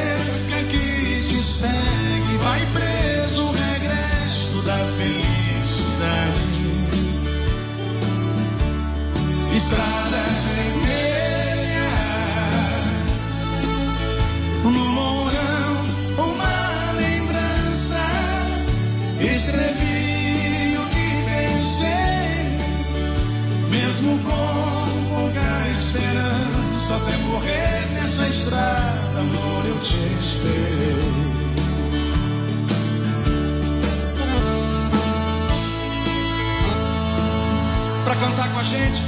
cantar 38.19 38.51
com 38.51 38.59
a 38.59 38.63
gente, 38.63 39.01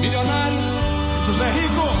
milionário 0.00 0.58
José 1.26 1.50
Rico. 1.50 1.95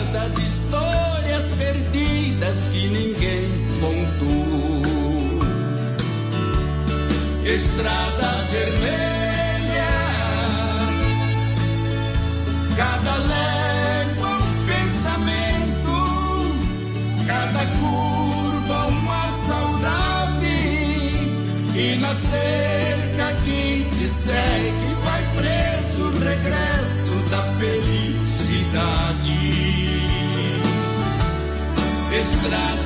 Boiada 0.00 0.30
de 0.30 0.42
histórias 0.42 1.50
perdidas 1.58 2.64
que 2.72 2.88
ninguém 2.88 3.50
contou. 3.80 4.80
Estrada 7.44 8.46
vermelha, 8.50 9.90
cada 12.76 13.16
légua 13.16 14.38
um 14.38 14.66
pensamento, 14.66 15.96
cada 17.26 17.66
curva 17.66 18.86
uma 18.86 19.28
saudade, 19.46 20.46
e 21.74 21.98
na 22.00 22.14
cerca 22.14 23.32
que 23.44 23.86
te 23.90 24.08
segue 24.08 24.89
Estrada 32.42 32.60
vermelha 32.60 32.79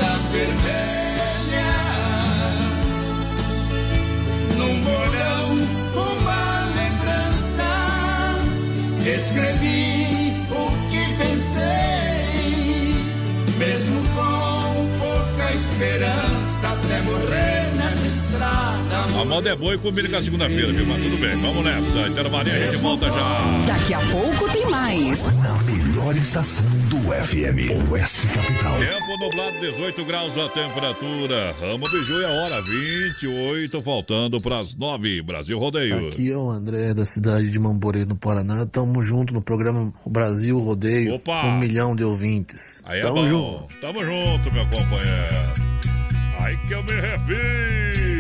moda 19.25 19.51
é 19.51 19.57
boa 19.57 19.75
e 19.75 19.79
combina 19.79 20.09
com 20.09 20.17
a 20.17 20.23
segunda-feira, 20.23 20.73
viu? 20.73 20.87
Mas 20.87 21.03
tudo 21.03 21.17
bem, 21.19 21.37
vamos 21.41 21.65
nessa. 21.65 22.09
Intervalinha, 22.09 22.55
a 22.57 22.59
gente 22.71 22.77
volta 22.77 23.07
já. 23.07 23.65
Daqui 23.67 23.95
a 23.95 24.01
pouco 24.01 24.53
tem 24.53 24.71
mais. 24.71 25.23
Na 25.43 25.63
melhor 25.63 26.17
estação 26.17 26.65
do 26.89 26.99
FM, 26.99 27.91
Oeste 27.91 28.27
Capital. 28.29 28.79
Tempo 28.79 29.19
nublado, 29.19 29.61
18 29.61 30.05
graus 30.05 30.37
a 30.37 30.49
temperatura. 30.49 31.55
Ramo 31.61 31.85
Biju 31.91 32.21
é 32.23 32.27
a 32.27 32.43
hora, 32.43 32.63
28, 32.63 33.83
faltando 33.83 34.39
para 34.43 34.61
as 34.61 34.77
9. 34.77 35.23
Brasil 35.23 35.59
Rodeio. 35.59 36.09
Aqui 36.09 36.31
é 36.31 36.37
o 36.37 36.51
André 36.51 36.93
da 36.95 37.05
cidade 37.07 37.51
de 37.51 37.59
Mamborê, 37.59 38.05
no 38.05 38.17
Paraná. 38.17 38.67
Tamo 38.67 39.03
junto 39.03 39.33
no 39.33 39.41
programa 39.43 39.93
Brasil 40.07 40.59
Rodeio. 40.59 41.15
Opa! 41.15 41.47
Um 41.47 41.59
milhão 41.59 41.95
de 41.97 42.05
ouvintes. 42.05 42.83
Aí 42.85 43.01
é 43.01 43.03
Tamo 43.03 43.15
bom. 43.17 43.27
junto. 43.27 43.69
Tamo 43.81 44.05
junto, 44.05 44.53
meu 44.53 44.67
companheiro. 44.67 45.75
Aí 46.41 46.57
que 46.67 46.75
eu 46.75 46.83
me 46.83 46.93
refiro. 46.93 48.14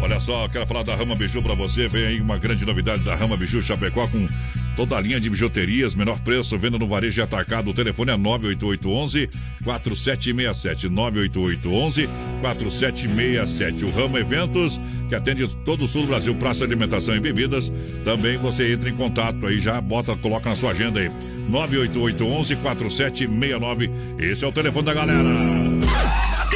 Olha 0.00 0.20
só, 0.20 0.46
quero 0.48 0.66
falar 0.66 0.82
da 0.82 0.94
Rama 0.94 1.14
Biju 1.14 1.42
pra 1.42 1.54
você. 1.54 1.88
Vem 1.88 2.06
aí 2.06 2.20
uma 2.20 2.38
grande 2.38 2.66
novidade 2.66 3.02
da 3.02 3.14
Rama 3.14 3.36
Biju 3.36 3.62
Chapecó 3.62 4.06
com 4.06 4.28
toda 4.76 4.96
a 4.96 5.00
linha 5.00 5.18
de 5.18 5.30
bijuterias, 5.30 5.94
menor 5.94 6.20
preço, 6.20 6.58
venda 6.58 6.78
no 6.78 6.86
varejo 6.86 7.20
e 7.20 7.22
atacado. 7.22 7.70
O 7.70 7.74
telefone 7.74 8.10
é 8.12 8.16
98811 8.16 9.28
4767 9.64 10.88
98811 10.88 12.08
4767. 12.42 13.84
O 13.84 13.90
Rama 13.90 14.20
Eventos, 14.20 14.80
que 15.08 15.14
atende 15.14 15.48
todo 15.64 15.84
o 15.84 15.88
sul 15.88 16.02
do 16.02 16.08
Brasil, 16.08 16.34
praça 16.34 16.62
alimentação 16.62 17.16
e 17.16 17.20
bebidas. 17.20 17.72
Também 18.04 18.36
você 18.36 18.74
entra 18.74 18.90
em 18.90 18.94
contato 18.94 19.46
aí, 19.46 19.58
já 19.58 19.80
bota, 19.80 20.14
coloca 20.16 20.50
na 20.50 20.56
sua 20.56 20.72
agenda 20.72 21.00
aí. 21.00 21.08
98811 21.48 22.56
4769. 22.56 23.90
Esse 24.18 24.44
é 24.44 24.48
o 24.48 24.52
telefone 24.52 24.84
da 24.84 24.94
galera. 24.94 26.25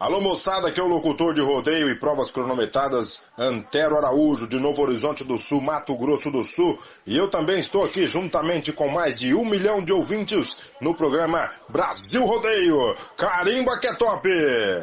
Alô 0.00 0.18
moçada, 0.18 0.68
aqui 0.68 0.80
é 0.80 0.82
o 0.82 0.86
locutor 0.86 1.34
de 1.34 1.42
rodeio 1.42 1.90
e 1.90 1.94
provas 1.94 2.30
cronometradas 2.30 3.22
Antero 3.36 3.98
Araújo, 3.98 4.48
de 4.48 4.58
Novo 4.58 4.80
Horizonte 4.80 5.22
do 5.22 5.36
Sul, 5.36 5.60
Mato 5.60 5.94
Grosso 5.94 6.30
do 6.30 6.42
Sul. 6.42 6.78
E 7.06 7.14
eu 7.18 7.28
também 7.28 7.58
estou 7.58 7.84
aqui 7.84 8.06
juntamente 8.06 8.72
com 8.72 8.88
mais 8.88 9.20
de 9.20 9.34
um 9.34 9.44
milhão 9.44 9.84
de 9.84 9.92
ouvintes 9.92 10.56
no 10.80 10.94
programa 10.94 11.50
Brasil 11.68 12.24
Rodeio. 12.24 12.96
Carimba 13.14 13.78
que 13.78 13.88
é 13.88 13.94
top! 13.94 14.26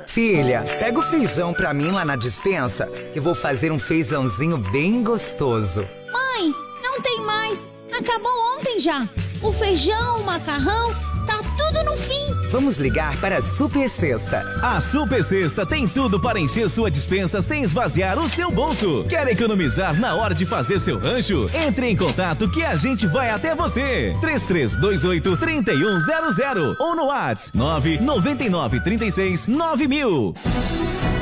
Filha, 0.05 0.63
pega 0.77 0.99
o 0.99 1.01
feijão 1.01 1.51
pra 1.51 1.73
mim 1.73 1.89
lá 1.89 2.05
na 2.05 2.15
dispensa, 2.15 2.85
que 3.11 3.19
vou 3.19 3.33
fazer 3.33 3.71
um 3.71 3.79
feijãozinho 3.79 4.59
bem 4.59 5.03
gostoso. 5.03 5.81
Mãe, 6.13 6.53
não 6.83 7.01
tem 7.01 7.21
mais. 7.21 7.81
Acabou 7.91 8.55
ontem 8.55 8.79
já. 8.79 9.09
O 9.41 9.51
feijão, 9.51 10.21
o 10.21 10.23
macarrão, 10.25 10.93
tá 11.25 11.39
tudo 11.57 11.83
no 11.85 11.97
fim. 11.97 12.36
Vamos 12.49 12.77
ligar 12.77 13.19
para 13.19 13.37
a 13.37 13.41
Super 13.41 13.89
Sexta. 13.89 14.39
A 14.63 14.79
Super 14.79 15.23
Sexta 15.23 15.65
tem 15.65 15.87
tudo 15.87 16.19
para 16.19 16.39
encher 16.39 16.69
sua 16.69 16.89
dispensa 16.89 17.41
sem 17.41 17.63
esvaziar 17.63 18.17
o 18.17 18.29
seu 18.29 18.49
bolso. 18.49 19.05
Quer 19.09 19.27
economizar 19.27 19.99
na 19.99 20.15
hora 20.15 20.33
de 20.33 20.45
fazer 20.45 20.79
seu 20.79 20.97
rancho? 20.97 21.49
Entre 21.53 21.87
em 21.87 21.95
contato 21.95 22.49
que 22.49 22.63
a 22.63 22.75
gente 22.75 23.05
vai 23.05 23.29
até 23.29 23.53
você. 23.53 24.15
3328 24.21 25.37
3100 25.37 26.75
ou 26.79 26.95
no 26.95 27.05
WhatsApp 27.07 27.57
999 27.57 28.79
36 28.79 29.47
9000. 29.47 30.33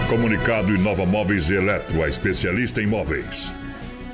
Comunicado 0.07 0.75
Inova 0.75 1.05
Móveis 1.05 1.49
e 1.49 1.55
Eletro, 1.55 2.03
a 2.03 2.07
especialista 2.07 2.81
em 2.81 2.85
móveis. 2.85 3.51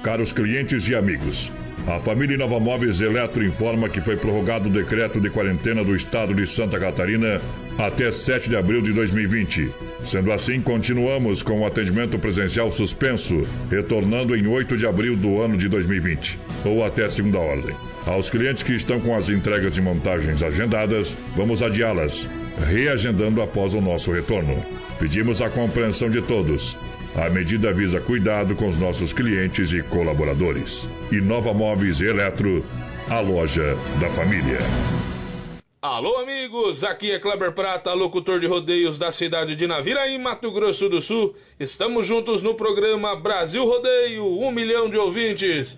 Caros 0.02 0.32
clientes 0.32 0.88
e 0.88 0.96
amigos, 0.96 1.52
a 1.88 2.00
família 2.00 2.36
Inova 2.36 2.60
Móveis 2.60 3.02
Eletro 3.02 3.44
informa 3.44 3.90
que 3.90 4.02
foi 4.02 4.16
prorrogado 4.16 4.70
o 4.70 4.72
decreto 4.72 5.20
de 5.20 5.30
quarentena 5.30 5.84
do 5.84 5.96
estado 5.96 6.34
de 6.34 6.46
Santa 6.46 6.80
Catarina 6.80 7.42
até 7.78 8.12
7 8.12 8.50
de 8.50 8.56
abril 8.56 8.82
de 8.82 8.94
2020. 8.94 9.72
Sendo 10.04 10.32
assim, 10.32 10.62
continuamos 10.62 11.42
com 11.42 11.62
o 11.62 11.66
atendimento 11.66 12.20
presencial 12.20 12.72
suspenso, 12.72 13.48
retornando 13.70 14.36
em 14.36 14.46
8 14.46 14.78
de 14.78 14.86
abril 14.86 15.16
do 15.16 15.42
ano 15.42 15.58
de 15.58 15.68
2020, 15.68 16.40
ou 16.66 16.86
até 16.86 17.10
segunda 17.10 17.40
ordem. 17.40 17.76
Aos 18.06 18.30
clientes 18.30 18.64
que 18.64 18.74
estão 18.74 19.00
com 19.00 19.16
as 19.16 19.30
entregas 19.30 19.78
e 19.78 19.82
montagens 19.82 20.44
agendadas, 20.44 21.18
vamos 21.36 21.64
adiá-las, 21.64 22.28
reagendando 22.68 23.42
após 23.42 23.74
o 23.74 23.82
nosso 23.82 24.12
retorno. 24.12 24.64
Pedimos 25.00 25.42
a 25.42 25.50
compreensão 25.50 26.10
de 26.10 26.22
todos. 26.22 26.78
A 27.14 27.30
medida 27.30 27.74
visa 27.74 28.00
cuidado 28.00 28.56
com 28.56 28.70
os 28.70 28.80
nossos 28.80 29.12
clientes 29.12 29.74
e 29.74 29.84
colaboradores. 29.84 30.90
Inova 31.12 31.54
Móveis 31.54 32.00
e 32.00 32.06
Eletro, 32.06 32.66
a 33.10 33.20
loja 33.20 33.76
da 34.00 34.10
família. 34.10 34.60
Alô, 35.82 36.20
amigos! 36.20 36.86
Aqui 36.86 37.12
é 37.12 37.20
Kleber 37.20 37.52
Prata, 37.52 37.94
locutor 37.94 38.40
de 38.40 38.48
rodeios 38.48 38.98
da 38.98 39.12
cidade 39.12 39.58
de 39.58 39.68
Naviraí, 39.68 40.18
Mato 40.18 40.50
Grosso 40.52 40.88
do 40.88 41.02
Sul. 41.02 41.36
Estamos 41.60 42.06
juntos 42.06 42.42
no 42.42 42.56
programa 42.56 43.14
Brasil 43.14 43.66
Rodeio, 43.66 44.26
um 44.40 44.50
milhão 44.50 44.90
de 44.90 44.98
ouvintes. 44.98 45.78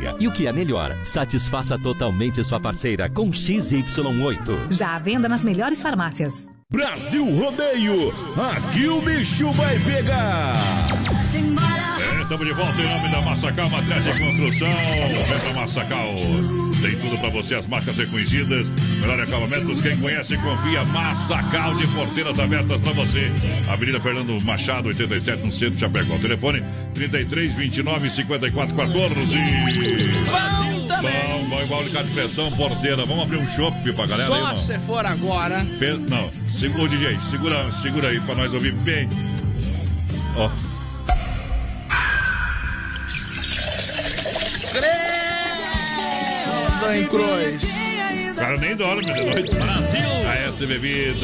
E 0.19 0.27
o 0.27 0.31
que 0.31 0.47
é 0.47 0.51
melhor, 0.53 0.97
satisfaça 1.03 1.77
totalmente 1.77 2.43
sua 2.43 2.59
parceira 2.59 3.09
com 3.09 3.29
XY8. 3.29 4.71
Já 4.71 4.95
à 4.95 4.99
venda 4.99 5.27
nas 5.29 5.43
melhores 5.43 5.81
farmácias. 5.81 6.47
Brasil 6.71 7.25
Rodeio, 7.35 8.13
aqui 8.55 8.87
o 8.87 9.01
bicho 9.01 9.51
vai 9.51 9.77
pegar. 9.79 10.53
É, 11.33 12.21
estamos 12.21 12.47
de 12.47 12.53
volta 12.53 12.81
em 12.81 12.87
nome 12.87 13.11
da 13.11 13.21
Massacal 13.21 13.69
Matriz 13.69 14.03
de 14.03 14.11
Construção. 14.11 14.69
Vem 14.69 15.39
pra 15.39 15.53
Massacal. 15.53 16.15
Tem 16.81 16.95
tudo 16.97 17.17
pra 17.19 17.29
você, 17.29 17.55
as 17.55 17.67
marcas 17.67 17.95
reconhecidas. 17.97 18.67
Melhor 18.99 19.19
acabamentos, 19.19 19.81
quem 19.81 19.97
conhece, 19.97 20.35
confia. 20.37 20.83
Massacal 20.85 21.75
de 21.77 21.85
porteiras 21.87 22.39
abertas 22.39 22.79
pra 22.81 22.91
você. 22.93 23.31
Avenida 23.69 23.99
Fernando 23.99 24.39
Machado, 24.43 24.87
87, 24.89 25.45
no 25.45 25.51
centro 25.51 25.75
de 25.75 25.79
Chapecó. 25.79 26.17
Telefone 26.17 26.63
33 26.93 27.53
29 27.53 28.09
54 28.09 28.75
14. 28.75 29.35
Bom 29.35 30.87
também. 30.87 31.47
Bom, 31.49 31.61
igual 31.61 31.83
de 31.83 32.11
pressão, 32.13 32.51
porteira. 32.51 33.05
Vamos 33.05 33.23
abrir 33.23 33.37
um 33.37 33.47
shopping 33.49 33.93
pra 33.93 34.05
galera 34.05 34.27
Só 34.29 34.57
se 34.59 34.79
for 34.79 35.05
agora. 35.05 35.65
Pe- 35.79 35.97
Não, 36.09 36.31
segura, 36.57 36.87
DJ, 36.89 37.17
segura, 37.29 37.71
segura 37.81 38.09
aí 38.09 38.19
pra 38.21 38.35
nós 38.35 38.53
ouvir 38.53 38.73
bem. 38.73 39.07
Ó. 40.35 40.49
Credo, 46.87 47.09
Cruz. 47.09 47.63
O 48.31 48.35
cara 48.35 48.57
nem 48.57 48.75
dorme, 48.75 49.05
né? 49.05 49.23
Nós- 49.23 49.47
Brasil! 49.49 50.01
A 50.29 50.35
S 50.47 50.65
Bebidas. 50.65 51.21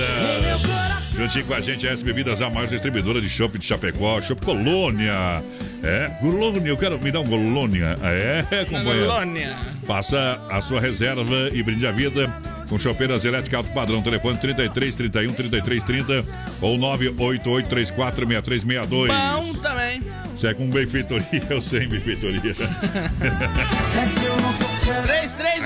Juntinho 1.15 1.45
com 1.45 1.53
a 1.55 1.61
gente, 1.61 1.87
a 1.87 1.91
S 1.91 2.03
Bebidas, 2.03 2.41
a 2.41 2.49
maior 2.49 2.67
distribuidora 2.67 3.19
de 3.19 3.27
chopp 3.29 3.57
de 3.57 3.65
Chapecó, 3.65 4.21
Chopp 4.21 4.45
Colônia. 4.45 5.41
É, 5.83 6.09
Colônia, 6.21 6.69
eu 6.69 6.77
quero 6.77 6.99
me 7.01 7.11
dar 7.11 7.21
um 7.21 7.27
Colônia. 7.27 7.95
É, 8.03 8.65
companheiro. 8.65 9.07
Colônia. 9.07 9.55
Faça 9.85 10.39
a 10.49 10.61
sua 10.61 10.79
reserva 10.79 11.49
e 11.53 11.63
brinde 11.63 11.87
a 11.87 11.91
vida 11.91 12.31
com 12.69 12.77
chopeiras 12.77 13.23
elétricas 13.25 13.59
alto 13.59 13.71
padrão. 13.73 14.01
Telefone 14.01 14.37
33 14.37 14.95
31 14.95 15.33
33 15.33 15.83
30 15.83 16.25
ou 16.61 16.77
988 16.77 17.67
34 17.69 18.27
6362. 18.27 19.11
Bom 19.11 19.53
também. 19.61 20.01
Se 20.35 20.47
é 20.47 20.53
com 20.53 20.69
benfeitoria 20.69 21.25
ou 21.51 21.61
sem 21.61 21.87
benfeitoria. 21.87 22.55
3, 25.03 25.33
3, 25.33 25.63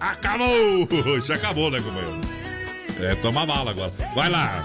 Acabou! 0.00 0.88
Isso 1.18 1.32
acabou, 1.32 1.70
né, 1.70 1.80
companheiro? 1.80 2.20
É, 3.00 3.14
toma 3.16 3.46
bala 3.46 3.70
agora. 3.70 3.92
Vai 4.14 4.28
lá. 4.28 4.62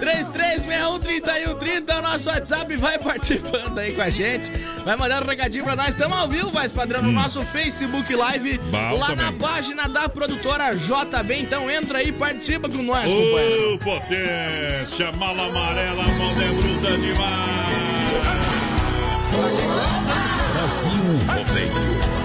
33613130 0.00 1.88
é 1.88 1.98
o 1.98 2.02
nosso 2.02 2.28
WhatsApp. 2.28 2.76
Vai 2.76 2.98
participando 2.98 3.78
aí 3.78 3.92
com 3.92 4.02
a 4.02 4.10
gente. 4.10 4.50
Vai 4.84 4.96
mandando 4.96 5.26
um 5.26 5.28
recadinho 5.30 5.64
pra 5.64 5.76
nós. 5.76 5.88
Estamos 5.88 6.16
ao 6.16 6.28
vivo, 6.28 6.50
vai 6.50 6.68
padrão, 6.68 7.02
no 7.02 7.12
nosso 7.12 7.42
Facebook 7.42 8.14
Live. 8.14 8.58
Bom 8.58 8.98
lá 8.98 9.08
também. 9.08 9.24
na 9.24 9.32
página 9.32 9.88
da 9.88 10.08
produtora 10.08 10.74
JB. 10.74 11.34
Então 11.40 11.70
entra 11.70 11.98
aí 11.98 12.08
e 12.08 12.12
participa 12.12 12.68
com 12.68 12.82
nós, 12.82 13.04
companheiro. 13.04 13.74
Ô, 13.74 13.78
potência, 13.78 15.12
mala 15.12 15.46
amarela, 15.46 16.02
mão 16.02 16.34
de 16.34 16.44
bruta 16.46 16.98
demais. 16.98 17.74
Brasil 20.52 20.90
Rodeio. 21.26 22.23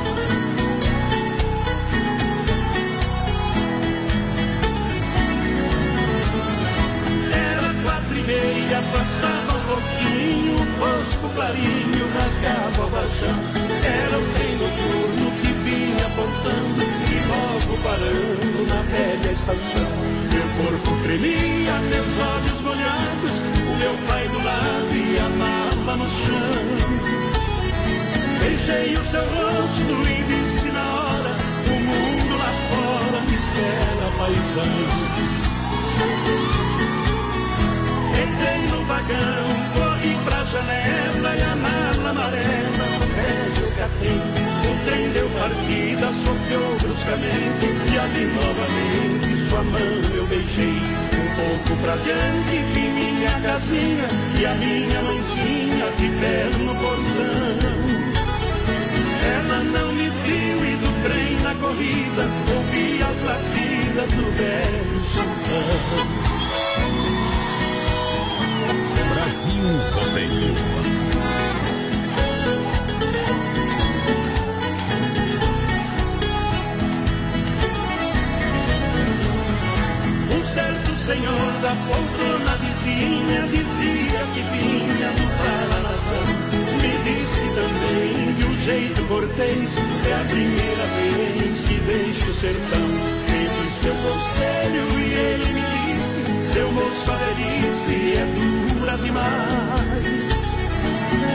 Meia, 8.30 8.80
passava 8.94 9.58
um 9.58 9.64
pouquinho, 9.66 10.58
fosco 10.78 11.30
clarinho, 11.34 12.06
rasgava 12.14 12.86
o 12.86 12.90
vajão. 12.90 13.40
Era 13.84 14.18
o 14.20 14.26
trem 14.34 14.54
noturno 14.62 15.28
que 15.42 15.52
vinha 15.66 16.06
apontando 16.06 16.82
e 17.10 17.18
logo 17.32 17.74
parando 17.82 18.60
na 18.68 18.82
velha 18.84 19.32
estação. 19.32 19.90
Meu 20.32 20.48
corpo 20.60 20.90
tremia, 21.04 21.76
meus 21.90 22.14
olhos 22.34 22.62
molhados, 22.62 23.36
o 23.70 23.74
meu 23.82 23.96
pai 24.08 24.28
do 24.28 24.40
lado 24.44 24.94
e 24.94 25.18
a 25.18 25.30
mala 25.30 25.98
no 25.98 26.08
chão. 26.22 26.66
Beijei 28.40 28.96
o 28.96 29.04
seu 29.06 29.26
rosto 29.38 29.94
e 30.08 30.16
disse 30.30 30.68
na 30.72 30.86
hora: 31.02 31.34
O 31.66 31.76
mundo 31.90 32.38
lá 32.38 32.52
fora 32.70 33.22
me 33.22 33.36
espera, 33.36 34.08
paisão. 34.18 35.00
Entrei 38.22 38.68
no 38.68 38.84
vagão, 38.86 39.48
corri 39.74 40.18
pra 40.26 40.44
janela 40.44 41.36
e 41.38 41.42
a 41.42 41.56
mala 41.56 42.10
amarela 42.10 42.86
no 43.00 43.08
velho 43.16 43.76
catém. 43.78 44.22
O 44.70 44.86
trem 44.86 45.10
deu 45.12 45.30
partida, 45.30 46.08
sopeou 46.12 46.78
bruscamente 46.80 47.66
e 47.94 47.98
ali 47.98 48.26
novamente 48.34 49.50
sua 49.50 49.64
mão 49.64 50.16
eu 50.16 50.28
beijei. 50.28 50.82
Um 51.20 51.28
pouco 51.36 51.82
pra 51.82 51.96
diante 51.96 52.58
vi 52.74 52.82
minha 52.90 53.40
casinha 53.42 54.08
e 54.38 54.46
a 54.46 54.54
minha 54.56 55.02
mãezinha 55.02 55.92
de 55.98 56.10
pé 56.20 56.50
no 56.58 56.76
portão. 56.76 57.80
Ela 59.36 59.64
não 59.64 59.94
me 59.94 60.10
viu 60.10 60.66
e 60.66 60.76
do 60.76 61.04
trem 61.04 61.40
na 61.42 61.56
corrida 61.56 62.28
ouvi 62.54 63.02
as 63.02 63.22
latidas 63.24 64.12
do 64.14 64.32
velho 64.36 65.00
sultão. 65.06 66.39
Brasil 69.30 69.64
Rodeio. 69.94 70.58
Senhor 81.06 81.52
da 81.62 81.74
poltrona 81.88 82.56
vizinha 82.58 83.42
dizia 83.48 84.22
que 84.34 84.42
vinha 84.42 85.10
a 85.10 85.80
nação. 85.80 86.26
Me 86.82 86.94
disse 87.04 87.46
também 87.56 88.34
de 88.36 88.44
um 88.46 88.56
jeito 88.58 89.00
cortês, 89.08 89.78
é 90.08 90.14
a 90.14 90.24
primeira 90.26 90.86
vez 90.98 91.64
que 91.64 91.80
deixo 91.80 92.30
o 92.30 92.34
sertão. 92.34 92.88
Pedi 93.26 93.70
seu 93.72 93.96
conselho 93.96 94.84
e 95.00 95.14
ele 95.14 95.54
me 95.54 95.62
disse, 95.62 96.54
seu 96.54 96.72
moço 96.72 97.12
a 97.12 97.16
velhice 97.16 97.68
é 97.68 97.69
demais. 98.98 100.30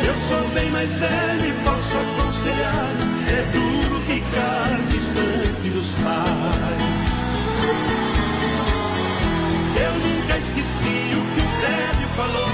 Eu 0.07 0.14
sou 0.28 0.48
bem 0.55 0.70
mais 0.70 0.96
velho 0.96 1.46
e 1.46 1.52
posso 1.64 1.96
aconselhar, 1.96 2.90
é 3.28 3.42
duro 3.52 4.00
ficar 4.00 4.78
distante 4.90 5.70
dos 5.70 5.90
pais. 6.02 7.14
Eu 9.76 9.92
nunca 9.92 10.38
esqueci 10.38 11.14
o 11.14 11.22
que 11.34 11.40
o 11.40 11.48
velho 11.61 12.09
falou. 12.16 12.44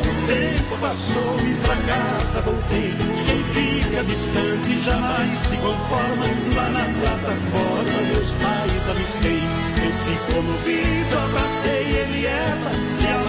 O 0.00 0.26
tempo 0.26 0.76
passou 0.80 1.36
e 1.40 1.54
pra 1.54 1.76
casa 1.76 2.40
voltei. 2.42 2.94
Quem 3.26 3.42
fica 3.44 4.04
distante 4.04 4.82
jamais 4.84 5.38
se 5.40 5.56
conforma. 5.56 6.26
Lá 6.54 6.68
na 6.70 6.84
plataforma 7.00 7.96
meus 8.12 8.30
pais 8.42 8.88
avistei. 8.88 9.42
Desci 9.80 10.18
comovido, 10.32 11.16
abracei 11.16 11.82
ele 11.96 12.18
e 12.20 12.26
ela. 12.26 12.70
E 13.00 13.06
a 13.06 13.18
mala 13.18 13.25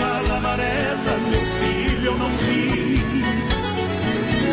amarela, 0.47 1.17
meu 1.29 1.41
filho, 1.59 2.05
eu 2.05 2.17
não 2.17 2.29
vi. 2.29 3.03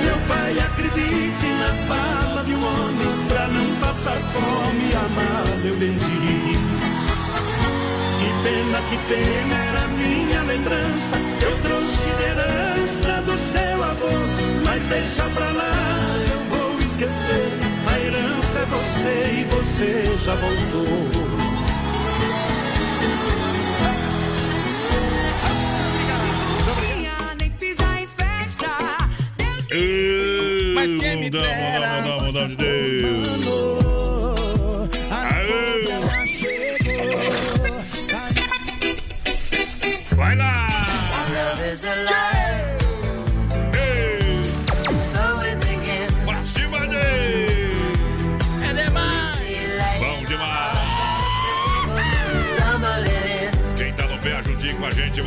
Meu 0.04 0.18
pai 0.28 0.58
acredite 0.58 1.46
na 1.60 1.70
fala 1.88 2.42
de 2.44 2.54
um 2.54 2.64
homem. 2.64 3.26
Pra 3.28 3.46
não 3.48 3.76
passar 3.76 4.18
fome, 4.32 4.92
a 4.94 5.08
mala 5.08 5.66
eu 5.66 5.74
vendi. 5.74 6.58
Que 8.18 8.28
pena, 8.42 8.78
que 8.90 8.98
pena 9.08 9.54
era 9.68 9.88
minha 9.88 10.42
lembrança. 10.42 11.16
Eu 11.40 11.56
trouxe 11.62 12.08
herança 12.26 13.22
do 13.22 13.38
seu 13.52 13.84
avô. 13.84 14.14
Mas 14.64 14.84
deixa 14.86 15.22
pra 15.30 15.50
lá, 15.52 16.16
eu 16.32 16.40
vou 16.50 16.80
esquecer. 16.80 17.58
A 17.86 18.00
herança 18.00 18.58
é 18.58 18.66
você 18.66 19.40
e 19.40 19.44
você 19.44 20.16
já 20.24 20.34
voltou. 20.34 21.23
Dera. 31.30 31.56
mundão, 31.56 32.12
mundão, 32.14 32.26
mundão 32.26 32.48
de 32.48 32.56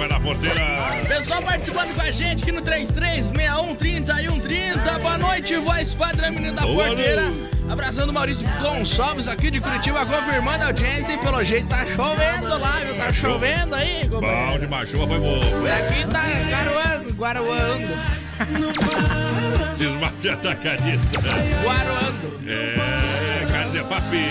vai 0.07 0.17
na 0.17 0.19
porteira. 0.19 0.61
Pessoal 1.07 1.41
participando 1.41 1.93
com 1.93 2.01
a 2.01 2.11
gente 2.11 2.43
aqui 2.43 2.51
no 2.51 2.61
33613130. 2.61 4.99
Boa 5.01 5.17
noite, 5.17 5.55
voz 5.57 5.93
padrão 5.93 6.31
menino 6.31 6.55
da 6.55 6.61
Boa 6.61 6.85
porteira. 6.87 7.33
Abraçando 7.69 8.11
o 8.11 8.13
Maurício 8.13 8.47
Gonçalves 8.61 9.27
aqui 9.27 9.51
de 9.51 9.59
Curitiba, 9.59 10.05
confirmando 10.05 10.63
a 10.63 10.67
audiência 10.67 11.11
e 11.13 11.17
pelo 11.17 11.43
jeito 11.43 11.67
tá 11.67 11.85
chovendo 11.85 12.57
lá, 12.57 12.79
viu? 12.85 12.95
Tá 12.95 13.11
chovendo 13.11 13.75
aí, 13.75 14.07
Bom 14.07 14.21
companheiro. 14.21 14.59
demais, 14.59 14.89
chuva 14.89 15.05
foi 15.07 15.19
boa. 15.19 15.43
Aqui 15.43 16.07
tá 16.07 16.23
garoando, 16.49 17.13
guaroando. 17.13 17.87
Desmafia 19.77 20.33
atacadista. 20.33 21.19
Guaroando. 21.63 22.39
É, 22.47 23.45
carne 23.51 23.71
de 23.71 23.83
papi. 23.83 24.25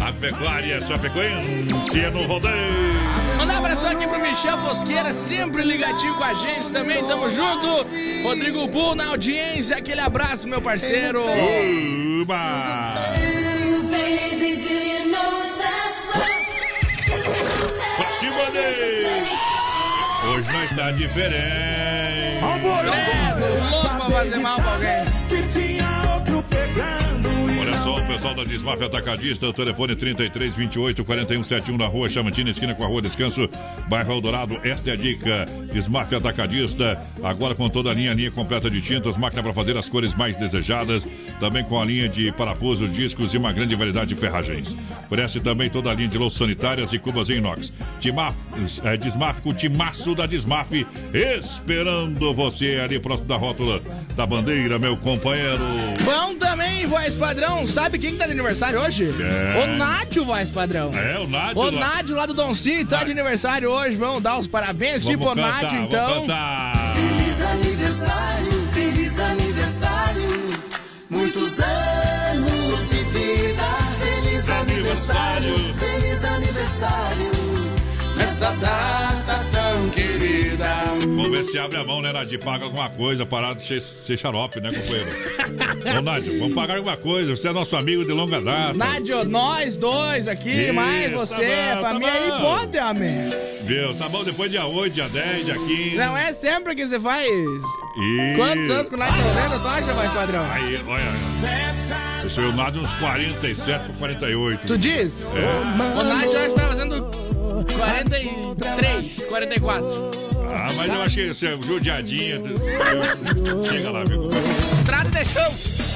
A 0.00 0.12
pecuária 0.12 0.74
é 0.74 0.80
no 2.10 2.26
rodeio. 2.26 3.07
Abração 3.58 3.90
aqui 3.90 4.06
pro 4.06 4.20
Michel 4.20 4.56
Fosqueira, 4.58 5.12
sempre 5.12 5.62
ligadinho 5.64 6.14
com 6.14 6.22
a 6.22 6.32
gente 6.32 6.70
também, 6.70 7.04
tamo 7.06 7.28
junto. 7.28 7.86
Rodrigo 8.22 8.68
Bull 8.68 8.94
na 8.94 9.08
audiência, 9.08 9.76
aquele 9.76 10.00
abraço, 10.00 10.48
meu 10.48 10.62
parceiro. 10.62 11.24
Uba! 12.22 13.14
Hoje 20.30 20.52
nós 20.52 20.70
tá 20.76 20.90
diferente. 20.92 22.40
Credo, 22.80 23.70
louco 23.70 23.88
pra 23.96 24.10
fazer 24.10 24.38
mal 24.38 24.56
pra 24.60 24.72
alguém. 24.72 25.07
Só, 27.88 27.96
o 27.96 28.06
pessoal 28.06 28.34
da 28.34 28.44
Desmafia 28.44 28.86
Atacadista, 28.86 29.52
telefone 29.52 29.96
33 29.96 30.54
28 30.54 31.04
41 31.04 31.42
71 31.42 31.76
na 31.78 31.86
rua 31.86 32.08
Chamantina, 32.08 32.50
esquina 32.50 32.74
com 32.74 32.84
a 32.84 32.86
rua 32.86 33.00
Descanso, 33.00 33.48
bairro 33.88 34.12
Eldorado. 34.12 34.58
Esta 34.62 34.90
é 34.90 34.92
a 34.92 34.96
dica. 34.96 35.46
Desmafia 35.72 36.18
Atacadista, 36.18 37.00
agora 37.22 37.54
com 37.54 37.68
toda 37.70 37.90
a 37.90 37.94
linha, 37.94 38.12
linha 38.12 38.30
completa 38.30 38.68
de 38.68 38.82
tintas, 38.82 39.16
máquina 39.16 39.42
para 39.42 39.54
fazer 39.54 39.76
as 39.76 39.88
cores 39.88 40.14
mais 40.14 40.36
desejadas, 40.36 41.06
também 41.40 41.64
com 41.64 41.80
a 41.80 41.84
linha 41.84 42.08
de 42.08 42.30
parafusos, 42.32 42.92
discos 42.92 43.32
e 43.32 43.38
uma 43.38 43.52
grande 43.52 43.74
variedade 43.74 44.14
de 44.14 44.20
ferragens. 44.20 44.74
Oferece 45.06 45.40
também 45.40 45.70
toda 45.70 45.90
a 45.90 45.94
linha 45.94 46.08
de 46.08 46.18
louças 46.18 46.38
sanitárias 46.38 46.92
e 46.92 46.98
cubas 46.98 47.30
em 47.30 47.38
inox. 47.38 47.72
Timaf, 48.00 48.36
é, 48.84 49.40
com 49.40 49.50
o 49.50 49.54
timaço 49.54 50.14
da 50.14 50.26
Desmaf, 50.26 50.86
esperando 51.14 52.34
você 52.34 52.80
ali 52.82 52.98
próximo 52.98 53.28
da 53.28 53.36
rótula 53.36 53.80
da 54.14 54.26
bandeira, 54.26 54.78
meu 54.78 54.96
companheiro. 54.96 55.62
Bom 56.04 56.34
também, 56.34 56.86
voz 56.86 57.14
padrão, 57.14 57.66
sabe 57.78 57.98
quem 57.98 58.12
que 58.12 58.16
tá 58.16 58.26
de 58.26 58.32
aniversário 58.32 58.80
hoje? 58.80 59.04
É. 59.04 59.62
O 59.62 59.76
Nádio, 59.76 60.24
voz 60.24 60.50
padrão. 60.50 60.90
É, 60.92 61.18
o 61.18 61.28
Nádio. 61.28 61.62
O 61.62 61.70
lá. 61.70 61.80
Nádio 61.80 62.16
lá 62.16 62.26
do 62.26 62.34
Doncinho 62.34 62.84
tá 62.86 63.04
de 63.04 63.12
aniversário 63.12 63.70
hoje. 63.70 63.96
Vamos 63.96 64.20
dar 64.20 64.38
os 64.38 64.48
parabéns 64.48 65.02
aqui 65.02 65.16
pro 65.16 65.34
Nádio, 65.34 65.78
então. 65.82 66.26
Feliz 66.26 67.40
aniversário, 67.40 68.52
feliz 68.74 69.18
aniversário. 69.20 70.38
Muitos 71.08 71.58
anos 71.60 72.90
de 72.90 72.96
vida. 72.96 73.62
Feliz 74.00 74.48
aniversário, 74.48 75.58
feliz 75.58 76.24
aniversário. 76.24 77.30
Nesta 78.16 78.50
data 78.50 79.46
tão 79.52 79.57
querida. 80.58 81.06
Vamos 81.06 81.28
ver 81.28 81.44
se 81.44 81.58
abre 81.58 81.78
a 81.78 81.84
mão, 81.84 82.02
né, 82.02 82.12
Nadir? 82.12 82.38
Paga 82.38 82.64
alguma 82.64 82.90
coisa, 82.90 83.24
parar 83.24 83.54
de 83.54 83.66
ser, 83.66 83.80
ser 83.80 84.16
xarope, 84.16 84.60
né, 84.60 84.70
companheiro? 84.72 85.08
Ô, 85.98 86.02
Nádio, 86.02 86.38
vamos 86.38 86.54
pagar 86.54 86.76
alguma 86.76 86.96
coisa. 86.96 87.36
Você 87.36 87.48
é 87.48 87.52
nosso 87.52 87.76
amigo 87.76 88.04
de 88.04 88.12
longa 88.12 88.40
data. 88.40 88.76
Nádio, 88.76 89.24
nós 89.24 89.76
dois 89.76 90.26
aqui, 90.28 90.50
Isso, 90.50 90.74
mais 90.74 91.10
tá 91.10 91.16
você, 91.16 91.34
bom, 91.34 91.74
tá 91.74 91.80
família 91.80 92.12
aí, 92.12 92.30
bom. 92.30 92.40
pode, 92.40 92.78
homem. 92.78 93.14
Viu? 93.62 93.94
Tá 93.94 94.08
bom, 94.08 94.24
depois 94.24 94.50
dia 94.50 94.66
8, 94.66 94.94
dia 94.94 95.08
10, 95.08 95.44
dia 95.44 95.54
15. 95.54 95.96
Não 95.96 96.16
é 96.16 96.32
sempre 96.32 96.74
que 96.74 96.86
você 96.86 96.98
faz. 96.98 97.28
E... 97.28 98.34
Quantos 98.36 98.70
anos 98.70 98.88
com 98.88 98.96
o 98.96 98.98
Nádio 98.98 99.22
tá 99.22 99.40
vendo, 99.40 99.60
tu 99.62 99.68
acha, 99.68 99.94
voz 99.94 100.12
padrão? 100.12 100.50
Aí, 100.50 100.82
olha. 100.86 102.22
Eu 102.22 102.30
sou 102.30 102.44
o 102.44 102.52
Nádio 102.52 102.82
uns 102.82 102.92
47 102.94 103.86
por 103.86 103.96
48. 103.96 104.66
Tu 104.66 104.78
diz? 104.78 105.12
É. 105.22 105.98
O 105.98 106.04
Nádio 106.04 106.38
acho 106.38 106.54
que 106.54 106.60
tá 106.60 106.68
fazendo 106.68 107.10
43, 107.76 109.24
44. 109.28 110.27
Ah, 110.50 110.72
mas 110.76 110.92
eu 110.92 111.02
achei 111.02 111.28
você 111.28 111.52
judiadinha. 111.62 112.40
Chega 113.68 113.90
lá, 113.90 114.04
viu? 114.04 114.28
Estrada 114.78 115.08
deixou. 115.10 115.87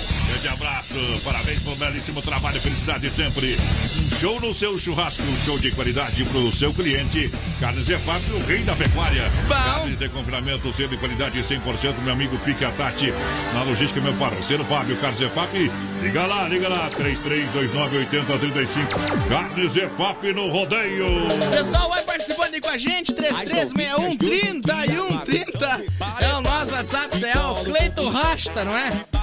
Grande 0.43 0.61
abraço, 0.61 0.95
parabéns 1.23 1.61
pelo 1.61 1.77
belíssimo 1.77 2.21
trabalho, 2.21 2.61
felicidade 2.61 3.09
sempre. 3.11 3.55
Um 3.55 4.19
show 4.19 4.41
no 4.41 4.53
seu 4.53 4.77
churrasco, 4.77 5.23
um 5.23 5.37
show 5.45 5.57
de 5.57 5.71
qualidade 5.71 6.25
pro 6.25 6.51
seu 6.51 6.75
cliente. 6.75 7.31
Carnes 7.61 7.89
EFAP, 7.89 8.29
o 8.33 8.45
rei 8.45 8.65
da 8.65 8.75
pecuária. 8.75 9.31
Carnes 9.49 10.01
de 10.01 10.09
confinamento, 10.09 10.73
selo 10.73 10.89
de 10.89 10.97
qualidade 10.97 11.39
100%, 11.39 11.95
meu 12.03 12.15
amigo 12.15 12.37
Pique 12.39 12.65
Atati. 12.65 13.15
Na 13.55 13.63
logística, 13.63 14.01
meu 14.01 14.15
parceiro 14.15 14.65
Fábio 14.65 14.97
Carnes 14.97 15.21
EFAP. 15.21 15.71
Liga 16.03 16.27
lá, 16.27 16.49
liga 16.49 16.69
lá, 16.69 16.91
33298035. 16.91 19.29
Carnes 19.29 19.77
EFAP 19.77 20.33
no 20.33 20.51
rodeio. 20.51 21.07
Pessoal, 21.53 21.89
vai 21.89 22.03
participando 22.03 22.55
aí 22.55 22.61
com 22.61 22.69
a 22.69 22.79
gente, 22.79 23.13
3361 23.13 24.17
3130 24.17 25.83
é 26.21 26.35
o 26.35 26.41
nosso 26.41 26.73
WhatsApp, 26.73 27.25
é 27.25 27.39
o 27.39 27.55
Cleito 27.63 28.09
Rasta, 28.09 28.65
não 28.65 28.77
é? 28.77 29.22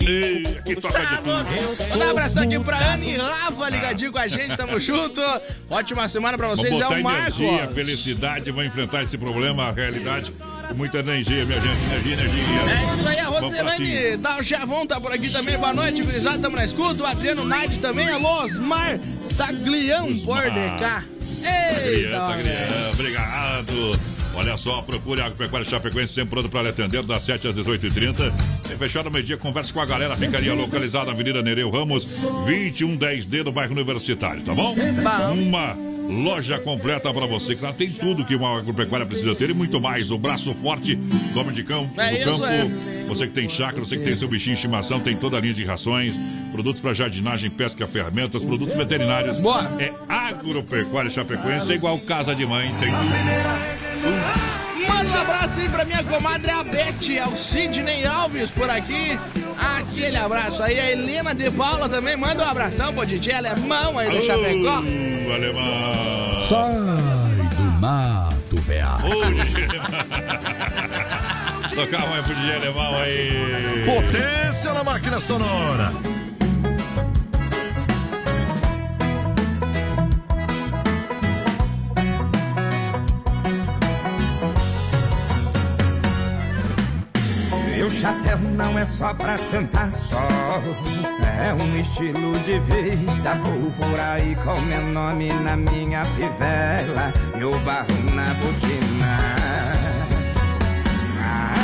Ei, 0.00 0.58
aqui 0.58 0.74
toca 0.76 0.98
de 0.98 1.16
tudo. 1.18 1.88
Mandar 1.90 2.06
um 2.06 2.10
abração 2.10 2.42
aqui 2.42 2.58
pra 2.58 2.78
Ana 2.78 3.04
e 3.04 3.16
Rafa, 3.16 3.68
ligadinho 3.68 4.10
com 4.12 4.18
a 4.18 4.26
gente, 4.26 4.56
tamo 4.56 4.78
junto. 4.80 5.20
Ótima 5.68 6.08
semana 6.08 6.36
pra 6.36 6.48
vocês, 6.48 6.80
é 6.80 6.86
o 6.88 7.02
Marco. 7.02 7.40
energia, 7.42 7.68
felicidade, 7.68 8.50
vamos 8.50 8.66
enfrentar 8.66 9.02
esse 9.04 9.16
problema, 9.16 9.68
a 9.68 9.70
realidade. 9.70 10.32
Muita 10.74 10.98
energia, 10.98 11.44
minha 11.44 11.60
gente. 11.60 11.84
Energia, 11.92 12.12
energia. 12.12 12.60
É 12.60 12.94
isso 12.94 13.08
aí, 13.08 13.18
a 13.18 13.26
Roselane 13.26 14.16
da 14.16 14.36
o 14.38 14.42
Chavão 14.42 14.86
tá 14.86 15.00
por 15.00 15.12
aqui 15.12 15.28
também. 15.28 15.56
Boa 15.58 15.72
noite, 15.72 16.02
gurizada, 16.02 16.38
tamo 16.38 16.56
na 16.56 16.64
escuta. 16.64 17.02
O 17.02 17.06
Adriano 17.06 17.44
Naide 17.44 17.78
também. 17.78 18.08
Alô, 18.08 18.44
Osmar 18.44 18.98
Taglião 19.36 20.16
por 20.18 20.42
DK. 20.42 21.04
Eita, 21.42 21.80
Criança, 21.82 22.38
criança, 22.38 22.90
obrigado. 22.92 24.00
Olha 24.34 24.56
só, 24.56 24.80
procure 24.82 25.20
a 25.20 25.26
Agropecuária 25.26 25.68
Chapecoense 25.68 26.14
sempre 26.14 26.30
pronto 26.30 26.48
para 26.48 26.62
lhe 26.62 26.68
atender 26.68 27.02
das 27.02 27.22
7 27.24 27.48
às 27.48 27.54
18h30. 27.54 28.32
Tem 28.66 28.76
fechado 28.78 29.06
ao 29.06 29.12
meio-dia, 29.12 29.36
conversa 29.36 29.72
com 29.72 29.80
a 29.80 29.86
galera. 29.86 30.16
Ficaria 30.16 30.54
localizada 30.54 31.06
na 31.06 31.12
Avenida 31.12 31.42
Nereu 31.42 31.68
Ramos, 31.68 32.04
2110D, 32.46 33.44
no 33.44 33.52
bairro 33.52 33.72
Universitário, 33.72 34.42
tá 34.42 34.54
bom? 34.54 34.74
Uma 35.32 35.76
loja 36.08 36.58
completa 36.58 37.12
para 37.12 37.26
você. 37.26 37.54
Claro, 37.54 37.74
tem 37.76 37.90
tudo 37.90 38.24
que 38.24 38.34
uma 38.34 38.58
agropecuária 38.58 39.04
precisa 39.04 39.34
ter 39.34 39.50
e 39.50 39.54
muito 39.54 39.80
mais. 39.80 40.10
O 40.10 40.18
braço 40.18 40.54
forte 40.54 40.94
do 40.94 41.40
homem 41.40 41.52
de 41.52 41.62
campo, 41.64 42.00
É 42.00 42.24
do 42.24 42.38
campo. 42.38 42.44
é. 42.46 42.90
Você 43.08 43.26
que 43.26 43.32
tem 43.32 43.48
chácara, 43.48 43.84
você 43.84 43.96
que 43.96 44.04
tem 44.04 44.14
seu 44.14 44.28
bichinho 44.28 44.54
de 44.54 44.60
estimação, 44.60 45.00
tem 45.00 45.16
toda 45.16 45.36
a 45.36 45.40
linha 45.40 45.52
de 45.54 45.64
rações, 45.64 46.14
produtos 46.52 46.80
para 46.80 46.92
jardinagem, 46.92 47.50
pesca, 47.50 47.84
ferramentas, 47.88 48.44
produtos 48.44 48.74
veterinários. 48.76 49.40
Boa. 49.40 49.64
É 49.80 49.92
agropecuária 50.08 51.10
Chapecoense, 51.10 51.72
é 51.72 51.74
igual 51.74 51.98
casa 51.98 52.34
de 52.34 52.46
mãe, 52.46 52.72
tem 52.78 52.90
tudo. 52.90 53.89
Manda 54.00 55.10
um 55.10 55.20
abraço 55.20 55.60
aí 55.60 55.68
pra 55.68 55.84
minha 55.84 56.02
comadre 56.02 56.50
a 56.50 56.64
Beth, 56.64 57.20
ao 57.22 57.36
Sidney 57.36 58.04
Alves 58.06 58.50
por 58.50 58.68
aqui. 58.68 59.18
Aquele 59.58 60.16
abraço 60.16 60.62
aí, 60.62 60.80
a 60.80 60.90
Helena 60.90 61.34
de 61.34 61.50
Paula 61.50 61.86
também. 61.88 62.16
Manda 62.16 62.42
um 62.44 62.48
abração 62.48 62.92
pro 62.94 63.04
DJ 63.04 63.34
alemão 63.34 63.98
aí 63.98 64.08
do 64.10 64.22
Chapecó. 64.24 64.78
Alemão. 65.34 66.42
Sai 66.42 66.72
do 67.56 67.62
mato, 67.80 68.56
veado. 68.62 69.04
Tocar 71.74 72.04
uma 72.04 72.22
pro 72.22 72.34
DJ 72.34 72.54
alemão 72.56 72.98
aí. 72.98 73.84
Potência 73.84 74.72
na 74.72 74.82
máquina 74.82 75.20
sonora. 75.20 75.92
Chapéu 88.00 88.38
não 88.38 88.78
é 88.78 88.84
só 88.84 89.12
pra 89.12 89.36
tampar 89.50 89.92
sol, 89.92 90.20
é 91.38 91.52
um 91.52 91.78
estilo 91.78 92.32
de 92.40 92.58
vida. 92.60 93.34
Vou 93.34 93.70
por 93.72 94.00
aí 94.00 94.34
com 94.36 94.58
meu 94.62 94.82
nome 94.86 95.30
na 95.34 95.54
minha 95.54 96.02
fivela 96.06 97.12
e 97.38 97.44
o 97.44 97.58
barro 97.58 97.86
na 98.14 98.32
botina. 98.34 99.50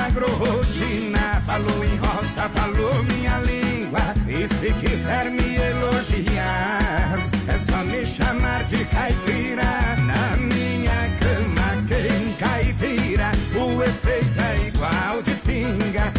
Agrorotina 0.07 1.43
falou 1.47 1.85
em 1.85 1.97
roça, 1.97 2.49
falou 2.51 3.03
minha 3.05 3.39
língua. 3.39 4.01
E 4.29 4.47
se 4.57 4.73
quiser 4.75 5.31
me 5.31 5.57
elogiar, 5.57 7.19
é 7.49 7.59
só 7.59 7.83
me 7.83 8.05
chamar 8.05 8.65
de 8.65 8.85
caipira. 8.85 9.65
Na 10.05 10.37
minha 10.37 11.09
cama, 11.19 11.83
quem 11.89 12.33
caipira, 12.35 13.33
o 13.55 13.83
efeito 13.83 14.39
é 14.39 14.69
igual 14.69 15.23
de 15.23 15.35
pinga. 15.37 16.16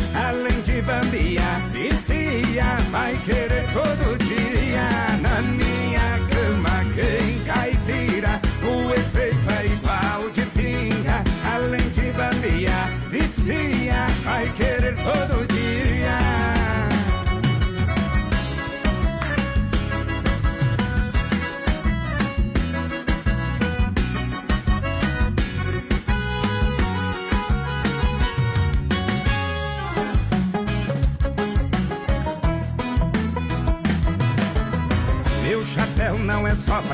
Bambiar, 0.87 1.59
vicia, 1.73 2.63
vai 2.89 3.13
querer 3.17 3.65
todo 3.73 4.17
dia. 4.19 4.87
Na 5.21 5.41
minha 5.41 6.17
cama, 6.29 6.81
quem 6.95 7.43
caipira, 7.43 8.39
o 8.63 8.93
efeito 8.93 9.51
é 9.51 9.65
igual 9.65 10.29
de 10.29 10.45
pinga. 10.55 11.23
Além 11.53 11.89
de 11.89 12.09
bambiar, 12.13 12.89
vicia, 13.11 14.07
vai 14.23 14.47
querer 14.53 14.95
todo 14.95 15.27
dia. 15.31 15.36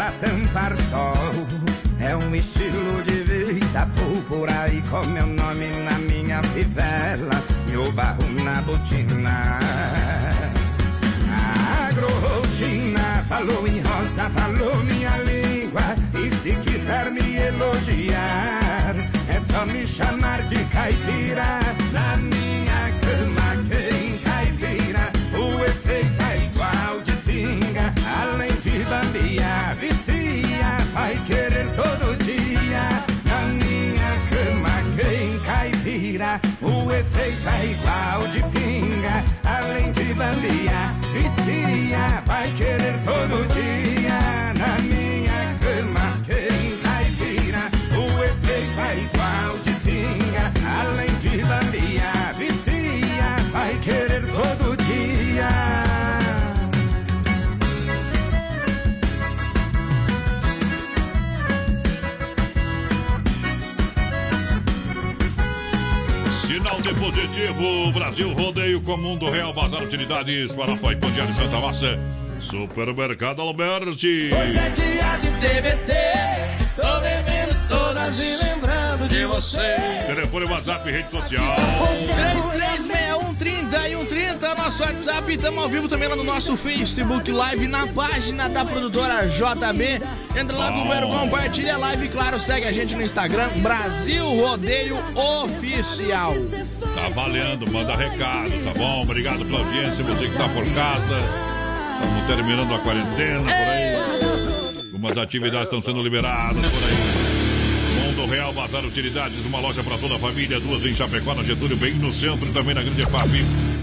Pra 0.03 0.11
tampar 0.11 0.75
sol, 0.75 1.47
é 2.01 2.15
um 2.15 2.35
estilo 2.35 3.01
de 3.03 3.23
vida. 3.23 3.85
Vou 3.95 4.21
por 4.23 4.49
aí 4.49 4.83
com 4.89 5.05
meu 5.07 5.27
nome 5.27 5.67
na 5.67 5.97
minha 5.99 6.43
fivela 6.43 7.41
e 7.71 7.77
o 7.77 7.89
barro 7.93 8.27
na 8.43 8.61
botina. 8.63 9.59
A 11.31 13.23
falou 13.29 13.65
em 13.65 13.79
roça, 13.79 14.29
falou 14.31 14.75
minha 14.83 15.17
língua. 15.19 15.95
E 16.21 16.29
se 16.29 16.51
quiser 16.63 17.09
me 17.09 17.37
elogiar, 17.37 18.95
é 19.29 19.39
só 19.39 19.65
me 19.65 19.87
chamar 19.87 20.41
de 20.43 20.61
caipira. 20.65 21.59
Na 21.93 22.17
minha 22.17 22.91
cama, 23.01 23.63
quem 23.69 23.82
querer 31.24 31.67
todo 31.76 32.15
dia. 32.24 32.84
Na 33.26 33.41
minha 33.47 34.11
cama, 34.30 34.76
quem 34.95 35.39
caipira, 35.39 36.39
o 36.61 36.91
efeito 36.91 37.49
é 37.49 37.65
igual 37.65 38.28
de 38.28 38.41
pinga. 38.51 39.24
Além 39.43 39.91
de 39.91 40.13
bambiar, 40.13 40.93
vicia, 41.13 42.21
vai 42.26 42.51
querer 42.51 42.95
todo 43.05 43.47
dia. 43.53 44.02
Brasil 67.91 68.31
Rodeio 68.34 68.79
com 68.81 68.95
Mundo 68.95 69.27
Real, 69.27 69.51
Bazar 69.51 69.81
Utilidades, 69.81 70.51
Farofa 70.51 70.91
e 70.91 70.95
Pão 70.95 71.09
de 71.09 71.34
Santa 71.34 71.59
Massa, 71.59 71.99
Supermercado 72.39 73.41
Alberti. 73.41 74.29
Hoje 74.31 74.57
é 74.59 74.69
dia 74.69 75.17
de 75.17 75.31
TBT, 75.39 75.93
tô 76.75 76.99
bebendo 76.99 77.55
todas 77.67 78.19
e 78.19 78.36
lembrando 78.36 79.07
de 79.07 79.25
você. 79.25 79.77
Telefone, 80.05 80.45
WhatsApp, 80.45 80.91
rede 80.91 81.09
social. 81.09 81.43
336130 82.13 83.89
e 83.89 83.95
130, 83.97 84.55
nosso 84.55 84.84
WhatsApp. 84.84 85.34
Estamos 85.34 85.63
ao 85.63 85.69
vivo 85.69 85.89
também 85.89 86.07
lá 86.07 86.15
no 86.15 86.23
nosso 86.23 86.55
Facebook 86.55 87.31
Live, 87.31 87.67
na 87.67 87.88
página 87.88 88.47
da 88.47 88.63
produtora 88.63 89.27
JB. 89.27 90.01
Entra 90.39 90.55
lá, 90.55 90.71
primeiro, 90.71 91.07
compartilha 91.07 91.73
a 91.73 91.77
live. 91.79 92.05
e, 92.05 92.09
Claro, 92.09 92.39
segue 92.39 92.67
a 92.67 92.71
gente 92.71 92.93
no 92.93 93.01
Instagram, 93.01 93.49
Brasil 93.57 94.23
Rodeio 94.23 94.97
Oficial. 95.15 96.36
Tá 97.03 97.09
valendo, 97.09 97.69
manda 97.69 97.97
recado, 97.97 98.49
tá 98.63 98.73
bom? 98.77 99.01
Obrigado 99.01 99.43
pela 99.43 99.59
audiência, 99.59 100.01
você 100.05 100.25
que 100.25 100.37
tá 100.37 100.47
por 100.47 100.63
casa. 100.73 101.19
Estamos 102.01 102.25
terminando 102.27 102.73
a 102.73 102.79
quarentena 102.79 103.41
por 103.41 103.51
aí. 103.51 104.85
Algumas 104.85 105.17
atividades 105.17 105.65
estão 105.65 105.81
sendo 105.81 106.01
liberadas 106.01 106.65
por 106.65 106.81
aí. 106.81 108.07
Mundo 108.07 108.25
Real 108.25 108.53
Bazar 108.53 108.85
Utilidades, 108.85 109.43
uma 109.43 109.59
loja 109.59 109.83
para 109.83 109.97
toda 109.97 110.15
a 110.15 110.19
família, 110.19 110.61
duas 110.61 110.85
em 110.85 110.95
Chapecó, 110.95 111.35
na 111.35 111.43
Getúlio, 111.43 111.75
bem 111.75 111.93
no 111.93 112.09
centro 112.13 112.47
e 112.47 112.53
também 112.53 112.73
na 112.73 112.81
Grande 112.81 113.05
FAP, 113.05 113.35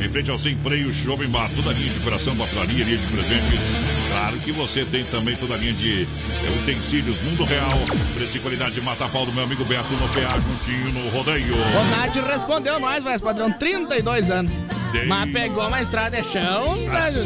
em 0.02 0.08
frente 0.08 0.30
ao 0.30 0.38
Sem 0.38 0.56
Freio, 0.56 0.90
Jovem 0.90 1.28
Bar, 1.28 1.50
toda 1.54 1.68
a 1.68 1.74
linha 1.74 1.92
de 1.92 1.98
operação, 1.98 2.34
papelaria, 2.34 2.84
linha 2.84 2.96
de 2.96 3.06
presentes. 3.06 3.99
Claro 4.10 4.38
que 4.38 4.50
você 4.50 4.84
tem 4.84 5.04
também 5.04 5.36
toda 5.36 5.54
a 5.54 5.56
linha 5.56 5.72
de 5.72 6.02
eh, 6.02 6.58
utensílios 6.62 7.20
Mundo 7.22 7.44
Real, 7.44 7.78
preço 8.14 8.36
e 8.36 8.40
qualidade 8.40 8.80
mata 8.80 9.08
pau 9.08 9.24
do 9.24 9.32
meu 9.32 9.44
amigo 9.44 9.64
Beto 9.64 9.92
no 9.92 10.08
PA, 10.08 10.38
juntinho 10.40 10.92
no 10.92 11.08
rodeio. 11.10 11.54
O 11.54 11.84
Nath 11.90 12.16
respondeu 12.16 12.80
nós, 12.80 13.04
vai, 13.04 13.18
padrão, 13.20 13.52
32 13.52 14.30
anos. 14.30 14.50
Dei. 14.92 15.06
Mas 15.06 15.30
pegou 15.30 15.68
uma 15.68 15.80
estrada 15.80 16.20
de 16.20 16.26
chão, 16.28 16.90
velho. 16.90 17.22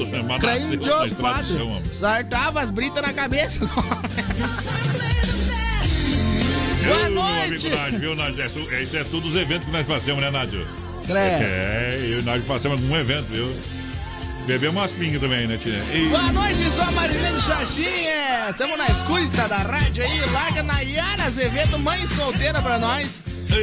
chão, 1.58 1.68
homem. 1.68 1.94
Sartava 1.94 2.60
as 2.60 2.70
britas 2.70 3.02
na 3.02 3.14
cabeça. 3.14 3.60
Boa 6.84 7.08
noite. 7.08 7.70
amigo 7.70 7.98
viu, 7.98 8.14
Nádio? 8.14 8.44
Isso, 8.44 8.58
isso 8.74 8.96
é 8.98 9.04
tudo 9.04 9.28
os 9.28 9.36
eventos 9.36 9.64
que 9.64 9.72
nós 9.72 9.86
passamos, 9.86 10.20
né, 10.20 10.30
Nádio? 10.30 10.66
É. 11.08 11.14
É, 11.14 11.98
eu 12.02 12.18
e 12.18 12.20
o 12.20 12.22
Nádio 12.22 12.44
passamos 12.46 12.78
um 12.82 12.94
evento, 12.94 13.26
viu? 13.30 13.50
Bebemos 14.46 14.76
umas 14.76 14.90
pingas 14.92 15.20
também, 15.20 15.46
né, 15.46 15.56
tia? 15.56 15.82
E- 15.94 16.08
Boa 16.08 16.30
noite, 16.32 16.70
sou 16.74 16.82
a 16.82 16.90
Marilene 16.90 17.40
Xaxinha. 17.40 18.52
Tamo 18.58 18.76
na 18.76 18.84
escuta 18.86 19.48
da 19.48 19.56
rádio 19.58 20.04
aí. 20.04 20.20
Larga 20.32 20.62
Nayara 20.62 21.24
Azevedo, 21.24 21.78
mãe 21.78 22.06
solteira 22.08 22.60
pra 22.60 22.78
nós. 22.78 23.08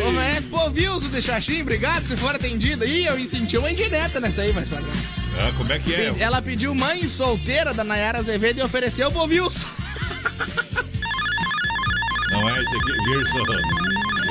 Oferece 0.07 0.47
pro 0.47 0.71
Wilson 0.71 1.09
de 1.09 1.21
Xaxim, 1.21 1.61
obrigado 1.61 2.07
se 2.07 2.15
for 2.15 2.33
atendida. 2.33 2.85
Ih, 2.85 3.05
eu 3.05 3.27
senti 3.29 3.57
uma 3.57 3.69
indireta 3.71 4.19
nessa 4.19 4.41
aí, 4.41 4.53
mas. 4.53 4.67
Ah, 4.73 5.51
como 5.57 5.71
é 5.71 5.79
que 5.79 5.93
é? 5.93 6.13
Ela 6.17 6.41
pediu 6.41 6.73
mãe 6.73 7.05
solteira 7.07 7.73
da 7.73 7.83
Nayara 7.83 8.19
Azevedo 8.19 8.59
e 8.59 8.63
ofereceu 8.63 9.11
pro 9.11 9.23
Wilson. 9.25 9.67
Não 12.31 12.49
é 12.49 12.53
esse 12.59 12.75
aqui, 12.75 12.91
Virso. 13.09 13.37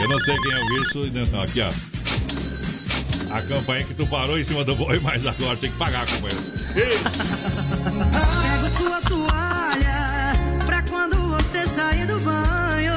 Eu 0.02 0.08
não 0.08 0.18
sei 0.20 0.36
quem 0.40 0.52
é 0.52 0.58
o 0.58 0.68
Virso. 0.68 1.30
Não, 1.32 1.42
aqui, 1.42 1.60
ó. 1.60 1.89
A 3.32 3.42
campanha 3.42 3.84
que 3.84 3.94
tu 3.94 4.06
parou 4.06 4.38
em 4.38 4.44
cima 4.44 4.64
do 4.64 4.74
boi, 4.74 4.98
mas 5.00 5.24
agora 5.24 5.56
tem 5.56 5.70
que 5.70 5.76
pagar, 5.78 6.06
companheiro. 6.06 6.42
Pego 6.74 8.68
sua 8.76 9.00
toalha 9.02 10.32
pra 10.66 10.82
quando 10.82 11.16
você 11.28 11.64
sair 11.66 12.06
do 12.06 12.18
banho. 12.20 12.94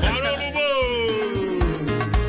Parou 0.00 0.38
no 0.38 0.52
boi! 0.52 1.58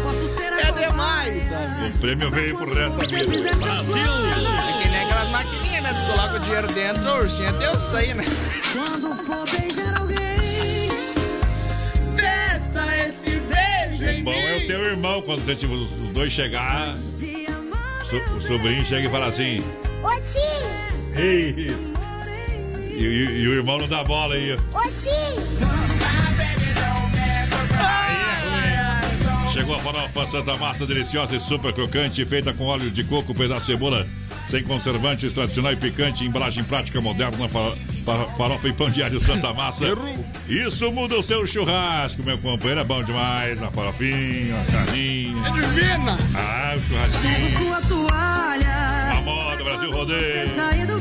Posso 0.04 0.36
ser 0.36 0.54
a 0.54 0.60
É 0.60 0.72
demais, 0.72 1.43
sabe? 1.50 1.88
O 1.88 1.97
prêmio 2.00 2.32
veio 2.32 2.58
pro 2.58 2.74
resto 2.74 2.97
da 2.97 3.06
vida. 3.06 3.56
Brasil! 3.56 3.95
É 3.97 4.84
que 4.84 4.89
nem 4.89 5.04
aquelas 5.04 5.30
maquininhas, 5.30 5.84
né? 5.84 5.93
Tu 5.93 6.12
coloca 6.12 6.36
o 6.36 6.39
dinheiro 6.39 6.68
dentro, 6.74 7.04
o 7.04 7.18
ursinho 7.18 7.50
até 7.50 7.68
eu 7.68 7.80
sair, 7.80 8.16
né? 8.16 8.26
Quando 8.74 9.16
for 9.24 9.45
beijar 9.50 9.97
alguém, 9.97 10.39
em 14.02 14.24
Bom 14.24 14.32
é 14.34 14.58
o 14.58 14.68
teu 14.68 14.84
irmão, 14.86 15.22
quando 15.22 15.43
você, 15.43 15.56
tipo, 15.56 15.74
os 15.74 15.89
dois 16.14 16.32
chegar, 16.32 16.93
so- 16.95 18.36
o 18.36 18.41
sobrinho 18.41 18.86
chega 18.86 19.08
e 19.08 19.12
fala 19.12 19.28
assim. 19.28 19.64
Ô 20.04 20.10
tio! 20.22 21.20
Ei! 21.22 21.74
E, 22.91 23.04
e- 23.04 23.41
e 23.43 23.47
o 23.47 23.54
irmão 23.54 23.78
não 23.78 23.88
dá 23.88 24.04
bola 24.04 24.36
aí. 24.36 24.54
ó. 24.54 24.78
Ô 24.78 24.82
tio! 24.91 25.39
Chegou 29.54 29.76
a 29.76 29.80
farofa 29.80 30.26
Santa 30.28 30.56
Massa, 30.58 30.86
deliciosa 30.86 31.36
e 31.36 31.39
super 31.39 31.74
crocante, 31.74 32.24
feita 32.26 32.54
com 32.54 32.66
óleo 32.66 32.89
de 32.89 33.04
coco, 33.04 33.34
pedaço 33.34 33.66
de 33.66 33.74
cebola, 33.74 34.08
sem 34.50 34.64
conservantes, 34.64 35.34
tradicional 35.34 35.74
e 35.74 35.76
picante, 35.76 36.24
embalagem 36.24 36.64
prática 36.64 37.02
moderna, 37.02 37.50
farofa 38.38 38.68
e 38.68 38.74
pão 38.74 38.89
diário 38.89 39.20
Santa 39.20 39.53
Massa. 39.53 39.86
Isso 40.47 40.91
muda 40.91 41.18
o 41.18 41.24
seu 41.24 41.45
churrasco, 41.45 42.24
meu 42.24 42.38
companheiro, 42.38 42.82
é 42.82 42.84
bom 42.84 43.03
demais, 43.03 43.62
a 43.62 43.70
farofinha, 43.72 44.62
a 44.62 44.72
carninha. 44.72 45.47
É 45.47 45.51
divina! 45.51 46.18
Ah, 46.36 46.76
o 46.76 46.82
churrasquinho. 46.82 47.57
sua 47.57 47.82
toalha. 47.82 49.18
A 49.18 49.22
moda, 49.22 49.64
Brasil 49.64 49.91
Rodeio. 49.91 50.62
Ainda 50.72 50.95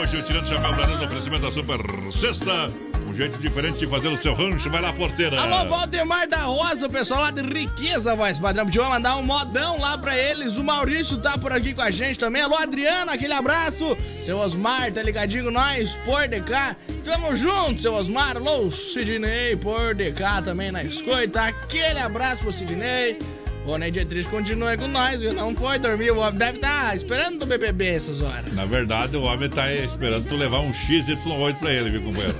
hoje, 0.00 0.16
o 0.16 0.22
Tirando 0.22 0.48
Chapéu 0.48 0.72
Brasil, 0.74 1.06
oferecimento 1.06 1.42
da 1.42 1.50
Super 1.50 1.78
Sexta. 2.12 2.89
Jeito 3.20 3.36
diferente 3.36 3.78
de 3.78 3.86
fazer 3.86 4.08
o 4.08 4.16
seu 4.16 4.32
rancho, 4.32 4.70
vai 4.70 4.80
lá, 4.80 4.94
porteira. 4.94 5.38
Alô, 5.38 5.68
Valdemar 5.68 6.26
da 6.26 6.44
Rosa, 6.44 6.86
o 6.86 6.90
pessoal 6.90 7.20
lá 7.20 7.30
de 7.30 7.42
Riqueza, 7.42 8.16
voz 8.16 8.38
padrão. 8.38 8.64
Podia 8.64 8.82
mandar 8.84 9.18
um 9.18 9.22
modão 9.22 9.78
lá 9.78 9.98
pra 9.98 10.16
eles. 10.16 10.56
O 10.56 10.64
Maurício 10.64 11.18
tá 11.18 11.36
por 11.36 11.52
aqui 11.52 11.74
com 11.74 11.82
a 11.82 11.90
gente 11.90 12.18
também. 12.18 12.40
Alô, 12.40 12.56
Adriano, 12.56 13.10
aquele 13.10 13.34
abraço. 13.34 13.94
Seu 14.24 14.38
Osmar, 14.38 14.90
tá 14.90 15.02
ligadinho 15.02 15.44
com 15.44 15.50
nós? 15.50 15.94
Por 15.96 16.26
DK. 16.28 16.76
Tamo 17.04 17.36
junto, 17.36 17.82
seu 17.82 17.92
Osmar. 17.92 18.38
Alô, 18.38 18.70
Sidney, 18.70 19.54
por 19.54 19.94
DK 19.94 20.42
também 20.42 20.72
na 20.72 20.82
escuta. 20.82 21.42
Aquele 21.42 21.98
abraço 21.98 22.42
pro 22.42 22.50
Sidney. 22.54 23.18
O 23.66 23.76
Ney 23.76 23.90
Dietrich 23.90 24.28
continua 24.28 24.76
com 24.76 24.88
nós, 24.88 25.20
viu? 25.20 25.32
Não 25.34 25.54
foi 25.54 25.78
dormir. 25.78 26.10
O 26.10 26.18
homem 26.18 26.38
deve 26.38 26.56
estar 26.56 26.96
esperando 26.96 27.40
do 27.40 27.46
BBB 27.46 27.88
essas 27.88 28.20
horas. 28.22 28.52
Na 28.54 28.64
verdade, 28.64 29.16
o 29.16 29.22
homem 29.22 29.48
tá 29.50 29.64
aí 29.64 29.84
esperando 29.84 30.26
tu 30.26 30.34
levar 30.36 30.60
um 30.60 30.72
XY8 30.72 31.56
pra 31.58 31.70
ele, 31.72 31.90
viu, 31.90 32.02
companheiro? 32.02 32.34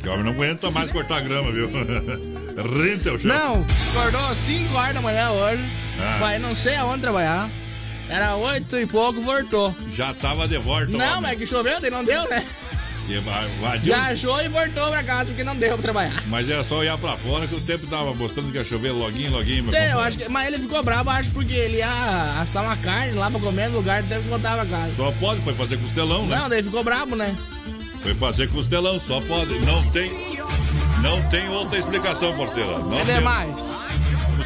que 0.00 0.08
o 0.08 0.12
homem 0.12 0.24
não 0.24 0.32
aguenta 0.32 0.70
mais 0.70 0.92
cortar 0.92 1.20
grama, 1.22 1.50
viu? 1.50 1.68
Renta 2.56 3.14
o 3.14 3.18
chão. 3.18 3.28
Não, 3.28 3.66
acordou 3.90 4.34
5 4.36 4.74
horas 4.74 4.94
da 4.94 5.00
manhã 5.00 5.30
hoje. 5.30 5.62
Ah. 6.00 6.18
Vai 6.20 6.38
não 6.38 6.54
sei 6.54 6.76
aonde 6.76 7.00
trabalhar. 7.00 7.48
Era 8.08 8.36
8 8.36 8.78
e 8.78 8.86
pouco, 8.86 9.22
voltou. 9.22 9.74
Já 9.94 10.12
tava 10.12 10.46
de 10.46 10.58
volta, 10.58 10.86
Não, 10.92 10.98
homem. 11.18 11.22
mas 11.22 11.38
que 11.38 11.46
choveu, 11.46 11.80
daí 11.80 11.90
não 11.90 12.04
deu, 12.04 12.28
né? 12.28 12.44
Viajou 13.80 14.40
e 14.40 14.48
voltou 14.48 14.88
pra 14.90 15.02
casa 15.02 15.30
porque 15.30 15.44
não 15.44 15.56
deu 15.56 15.70
pra 15.74 15.78
trabalhar. 15.82 16.22
Mas 16.26 16.48
era 16.48 16.62
só 16.64 16.78
olhar 16.78 16.96
pra 16.98 17.16
fora 17.16 17.46
que 17.46 17.54
o 17.54 17.60
tempo 17.60 17.86
tava 17.86 18.14
mostrando 18.14 18.50
que 18.50 18.58
ia 18.58 18.64
chover 18.64 18.90
loguinho, 18.92 19.32
loguinho, 19.32 19.68
Sei, 19.70 19.92
eu 19.92 19.98
acho 20.00 20.18
que, 20.18 20.28
mas 20.28 20.46
ele 20.46 20.58
ficou 20.58 20.82
bravo, 20.82 21.10
acho, 21.10 21.30
porque 21.30 21.52
ele 21.52 21.78
ia 21.78 22.40
assar 22.40 22.62
uma 22.62 22.76
carne 22.76 23.12
lá 23.12 23.30
pra 23.30 23.40
comer 23.40 23.68
no 23.70 23.76
lugar, 23.78 24.02
teve 24.04 24.22
que 24.22 24.28
voltar 24.28 24.54
pra 24.56 24.66
casa. 24.66 24.92
Só 24.96 25.10
pode, 25.12 25.40
foi 25.42 25.54
fazer 25.54 25.76
costelão, 25.78 26.26
né? 26.26 26.36
Não, 26.36 26.48
daí 26.48 26.62
ficou 26.62 26.82
bravo, 26.84 27.16
né? 27.16 27.34
Foi 28.02 28.14
fazer 28.14 28.48
costelão, 28.50 28.98
só 28.98 29.20
pode. 29.20 29.58
Não 29.60 29.82
tem. 29.90 30.10
Não 31.02 31.22
tem 31.30 31.48
outra 31.48 31.78
explicação, 31.78 32.34
porteira. 32.36 32.78
Não 32.80 32.98
É 33.00 33.04
tem. 33.04 33.14
demais. 33.16 33.48
Vamos 33.54 33.81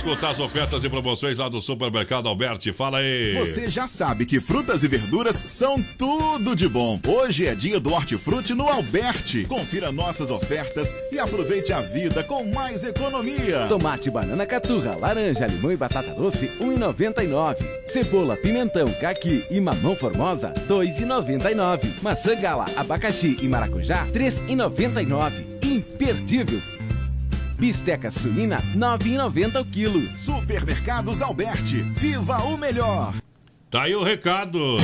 escutar 0.07 0.31
as 0.31 0.39
ofertas 0.39 0.85
e 0.85 0.89
promoções 0.89 1.37
lá 1.37 1.49
do 1.49 1.61
Supermercado 1.61 2.29
Alberti. 2.29 2.73
Fala 2.73 2.99
aí. 2.99 3.35
Você 3.41 3.69
já 3.69 3.89
sabe 3.89 4.25
que 4.25 4.39
frutas 4.39 4.85
e 4.85 4.89
verduras 4.89 5.43
são 5.47 5.83
tudo 5.99 6.55
de 6.55 6.69
bom. 6.69 7.01
Hoje 7.05 7.45
é 7.45 7.57
dia 7.57 7.81
do 7.81 7.93
hortifruti 7.93 8.55
no 8.55 8.69
Alberti. 8.69 9.45
Confira 9.47 9.91
nossas 9.91 10.31
ofertas 10.31 10.95
e 11.11 11.19
aproveite 11.19 11.73
a 11.73 11.81
vida 11.81 12.23
com 12.23 12.45
mais 12.53 12.85
economia. 12.85 13.67
Tomate, 13.69 14.09
banana, 14.09 14.47
caturra, 14.47 14.95
laranja, 14.95 15.45
limão 15.45 15.73
e 15.73 15.77
batata 15.77 16.15
doce, 16.15 16.47
1,99. 16.61 17.57
Cebola, 17.85 18.37
pimentão, 18.37 18.87
caqui 19.01 19.45
e 19.51 19.61
mamão 19.61 19.97
formosa, 19.97 20.55
2,99. 20.69 22.01
Maçã 22.01 22.37
gala, 22.37 22.67
abacaxi 22.77 23.37
e 23.43 23.49
maracujá, 23.49 24.07
3,99. 24.13 25.33
Imperdível. 25.65 26.76
Bisteca 27.59 28.11
suína, 28.11 28.63
9,90 28.77 29.61
o 29.61 29.65
quilo. 29.65 30.19
Supermercados 30.19 31.23
Alberti. 31.23 31.83
Viva 31.97 32.39
o 32.45 32.57
melhor. 32.57 33.15
Tá 33.71 33.83
aí 33.83 33.95
o 33.95 34.05
recado. 34.05 34.77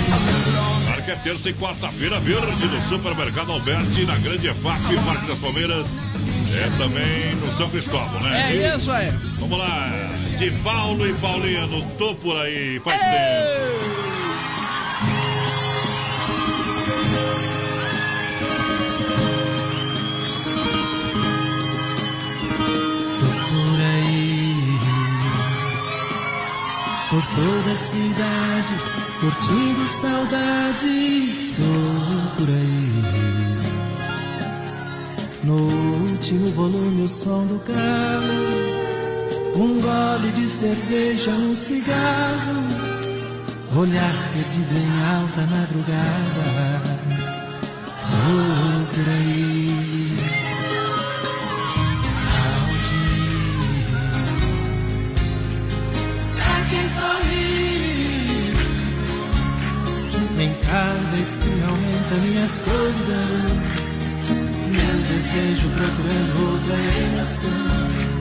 Claro 0.85 1.03
que 1.05 1.11
é 1.11 1.17
terça 1.17 1.49
e 1.51 1.55
quarta-feira 1.55 2.19
verde 2.19 2.67
no 2.67 2.81
Supermercado 2.83 3.53
Alberti, 3.53 4.05
na 4.05 4.17
Grande 4.17 4.49
EFAP, 4.49 4.81
Parque 5.05 5.27
das 5.27 5.39
Palmeiras. 5.39 5.87
É 6.55 6.77
também 6.77 7.35
no 7.37 7.51
São 7.57 7.71
Cristóvão, 7.71 8.21
né? 8.21 8.53
É 8.53 8.77
isso 8.77 8.91
aí. 8.91 9.11
Vamos 9.39 9.59
lá. 9.59 9.91
De 10.39 10.51
Paulo 10.63 11.07
e 11.07 11.15
Paulinha 11.15 11.67
no 11.67 11.83
topo 11.93 12.21
por 12.23 12.37
aí. 12.41 12.81
Faz 12.81 13.01
tempo. 13.01 14.12
por 27.13 27.23
toda 27.27 27.73
a 27.73 27.77
cidade, 27.77 28.73
curtindo 29.21 29.85
saudade, 29.85 31.55
Vou 31.59 32.37
por 32.39 32.49
aí. 32.49 33.03
No 35.45 35.57
último 36.11 36.51
volume, 36.53 37.03
o 37.03 37.09
som 37.09 37.47
do 37.47 37.59
carro, 37.59 38.33
um 39.55 39.79
gole 39.79 40.33
de 40.33 40.49
cerveja, 40.49 41.33
um 41.33 41.55
cigarro, 41.55 42.63
olhar 43.77 44.33
perdido 44.33 44.75
em 44.75 45.03
alta 45.15 45.43
madrugada, 45.55 46.81
Vou 48.09 48.87
por 48.87 49.07
aí. 49.13 49.72
nem 56.83 56.89
sorrir. 56.89 58.55
Em 60.39 60.55
cada 60.67 61.17
esquina 61.19 61.67
aumenta 61.69 62.15
minha 62.25 62.49
solidão. 62.49 63.61
Meu 64.71 64.97
desejo 65.09 65.69
procurando 65.71 66.51
outra 66.51 66.77
emoção. 67.05 68.12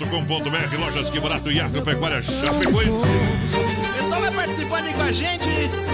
chapecó.com.br, 0.00 0.76
lojas 0.78 1.10
que 1.10 1.20
barato 1.20 1.52
e 1.52 1.60
agropecuária 1.60 2.22
Chapecoense 2.22 3.70
pessoal 4.10 4.20
vai 4.22 4.32
participando 4.32 4.86
aí 4.86 4.94
com 4.94 5.02
a 5.02 5.12
gente. 5.12 5.44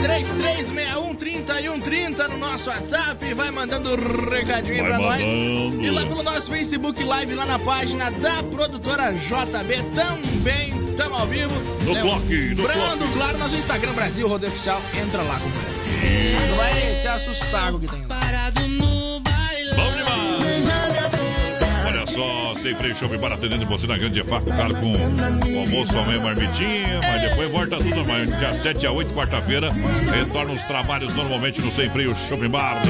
33613130 0.02 2.28
no 2.28 2.38
nosso 2.38 2.70
WhatsApp. 2.70 3.34
Vai 3.34 3.50
mandando 3.50 3.94
recadinho 4.30 4.84
vai 4.84 4.92
pra 4.92 5.00
mandando. 5.00 5.76
nós. 5.76 5.84
E 5.84 5.90
lá 5.90 6.07
pelo 6.07 6.22
nosso 6.22 6.48
Facebook 6.48 7.02
Live, 7.02 7.34
lá 7.34 7.44
na 7.44 7.59
página 7.59 8.11
da 8.11 8.42
produtora 8.44 9.12
JB 9.12 9.82
também. 9.94 10.72
Tamo 10.96 11.14
ao 11.14 11.26
vivo. 11.26 11.52
No 11.84 11.92
né? 11.92 12.00
bloco, 12.00 12.24
no 12.24 12.62
Brando, 12.62 13.07
claro, 13.12 13.36
nosso 13.38 13.57
Instagram 13.57 13.92
Brasil 13.92 14.26
Rodeio 14.26 14.50
Oficial. 14.52 14.80
Entra 14.94 15.20
lá, 15.22 15.38
companheiro. 15.38 15.76
É. 16.02 16.34
Vai 16.57 16.94
se 17.02 17.09
assustar 17.09 17.70
com 17.70 17.76
o 17.76 17.80
que 17.80 17.88
tem 17.88 18.07
lá. 18.07 18.26
Sem 22.66 22.74
Freio 22.74 22.96
Shopping 22.96 23.18
Bar 23.18 23.32
atendendo 23.32 23.64
você 23.64 23.86
na 23.86 23.96
Grande 23.96 24.18
EFAP, 24.18 24.44
claro, 24.44 24.74
com 24.74 24.90
o 24.90 25.60
almoço, 25.60 25.96
amanhã 25.96 26.20
marmitinha, 26.20 27.00
mas 27.00 27.22
depois 27.22 27.48
volta 27.48 27.78
tudo 27.78 28.00
amanhã. 28.00 28.26
Dia 28.26 28.54
7 28.54 28.86
a 28.88 28.90
8, 28.90 29.14
quarta-feira, 29.14 29.70
retorna 30.12 30.52
os 30.52 30.64
trabalhos 30.64 31.14
normalmente 31.14 31.60
no 31.60 31.70
Sem 31.70 31.88
Freio 31.88 32.12
Shopping 32.16 32.48
Bar. 32.48 32.82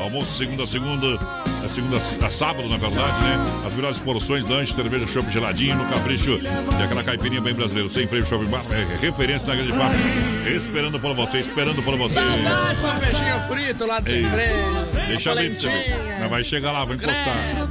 Almoço 0.00 0.38
segunda 0.38 0.62
a 0.62 0.66
segunda, 0.66 1.18
a 1.62 1.68
segunda 1.68 1.98
a 2.26 2.30
sábado, 2.30 2.70
na 2.70 2.78
verdade, 2.78 3.22
né? 3.22 3.36
As 3.66 3.74
melhores 3.74 3.98
porções, 3.98 4.48
lanche, 4.48 4.72
cerveja, 4.72 5.06
chopp 5.06 5.30
geladinho, 5.30 5.76
no 5.76 5.84
capricho 5.90 6.40
e 6.40 6.82
aquela 6.82 7.04
caipirinha 7.04 7.42
bem 7.42 7.52
brasileira. 7.52 7.90
Sem 7.90 8.06
Freio 8.06 8.24
Shopping 8.24 8.46
Bar, 8.46 8.62
é 8.70 8.96
referência 8.98 9.46
na 9.46 9.56
Grande 9.56 9.72
EFAP. 9.72 10.56
Esperando 10.56 10.98
por 10.98 11.14
você, 11.14 11.40
esperando 11.40 11.82
por 11.82 11.98
você. 11.98 12.14
Saudade 12.14 12.80
com 12.80 12.98
peixinho 12.98 13.40
frito 13.46 13.84
lá 13.84 14.00
do 14.00 14.08
sem 14.08 14.24
Ei, 14.24 14.24
freio. 14.24 14.87
Deixa 15.08 15.34
bem 15.34 15.50
pra 15.50 15.60
você 15.60 15.68
ver. 15.68 16.18
Mas 16.20 16.30
vai 16.30 16.44
chegar 16.44 16.72
lá, 16.72 16.84
vai 16.84 16.96
encostar. 16.96 17.68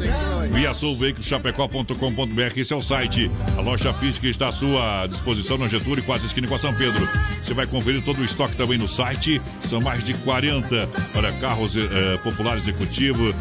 Via 0.51 0.73
Sul 0.73 0.95
Veículos 0.95 1.27
Chapecó.com.br, 1.27 2.53
esse 2.55 2.73
é 2.73 2.75
o 2.75 2.81
site. 2.81 3.31
A 3.57 3.61
loja 3.61 3.93
física 3.93 4.27
está 4.27 4.49
à 4.49 4.51
sua 4.51 5.05
disposição 5.07 5.57
na 5.57 5.67
Getúlio, 5.67 6.03
quase 6.03 6.25
esquina 6.25 6.47
com 6.47 6.55
a 6.55 6.59
São 6.59 6.73
Pedro. 6.73 7.07
Você 7.43 7.53
vai 7.53 7.67
conferir 7.67 8.03
todo 8.03 8.19
o 8.19 8.25
estoque 8.25 8.55
também 8.55 8.77
no 8.77 8.87
site. 8.87 9.41
São 9.69 9.81
mais 9.81 10.03
de 10.03 10.13
40 10.15 10.87
olha, 11.15 11.31
carros 11.33 11.75
eh, 11.75 12.17
populares 12.23 12.67
executivos, 12.67 13.35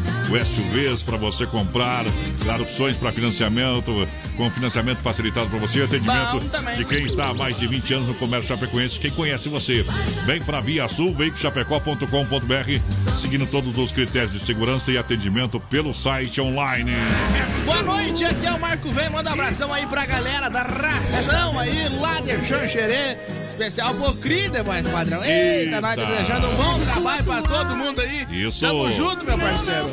SUVs 0.45 1.03
para 1.03 1.17
você 1.17 1.45
comprar, 1.45 2.05
dar 2.45 2.61
opções 2.61 2.97
para 2.97 3.11
financiamento, 3.11 4.07
com 4.35 4.49
financiamento 4.49 4.99
facilitado 4.99 5.49
para 5.49 5.59
você, 5.59 5.83
atendimento 5.83 6.39
de 6.75 6.85
quem 6.85 7.05
está 7.05 7.27
há 7.27 7.33
mais 7.33 7.57
de 7.57 7.67
20 7.67 7.93
anos 7.93 8.07
no 8.07 8.15
comércio 8.15 8.47
chapecoense, 8.47 8.99
quem 8.99 9.11
conhece 9.11 9.49
você. 9.49 9.85
Vem 10.25 10.41
para 10.41 10.59
Via 10.59 10.87
Sul, 10.87 11.13
veiculoschapecó.com.br, 11.13 13.19
seguindo 13.19 13.45
todos 13.47 13.77
os 13.77 13.86
critérios 13.91 14.31
de 14.33 14.39
segurança 14.39 14.91
e 14.91 14.97
atendimento 14.97 15.59
pelo 15.59 15.93
site 15.93 16.39
online. 16.41 16.91
Boa 17.65 17.81
noite, 17.83 18.23
aqui 18.25 18.45
é 18.45 18.51
o 18.53 18.59
Marco 18.59 18.91
Vem. 18.91 19.09
Manda 19.09 19.29
um 19.29 19.33
abração 19.33 19.73
aí 19.73 19.85
pra 19.87 20.05
galera 20.05 20.49
da 20.49 20.63
ração 20.63 21.59
aí, 21.59 21.89
lá 21.89 22.19
de 22.21 22.33
Xanxerê. 22.47 23.17
Especial 23.49 23.95
pro 23.95 24.13
Crida, 24.15 24.63
mais 24.63 24.87
padrão. 24.87 25.23
Eita, 25.23 25.81
nós 25.81 25.97
Eita. 25.97 26.11
desejando 26.11 26.47
um 26.47 26.55
bom 26.55 26.79
trabalho 26.85 27.23
pra 27.23 27.41
todo 27.41 27.75
mundo 27.75 28.01
aí. 28.01 28.27
Isso. 28.29 28.61
Tamo 28.61 28.91
junto, 28.91 29.25
meu 29.25 29.37
parceiro. 29.37 29.89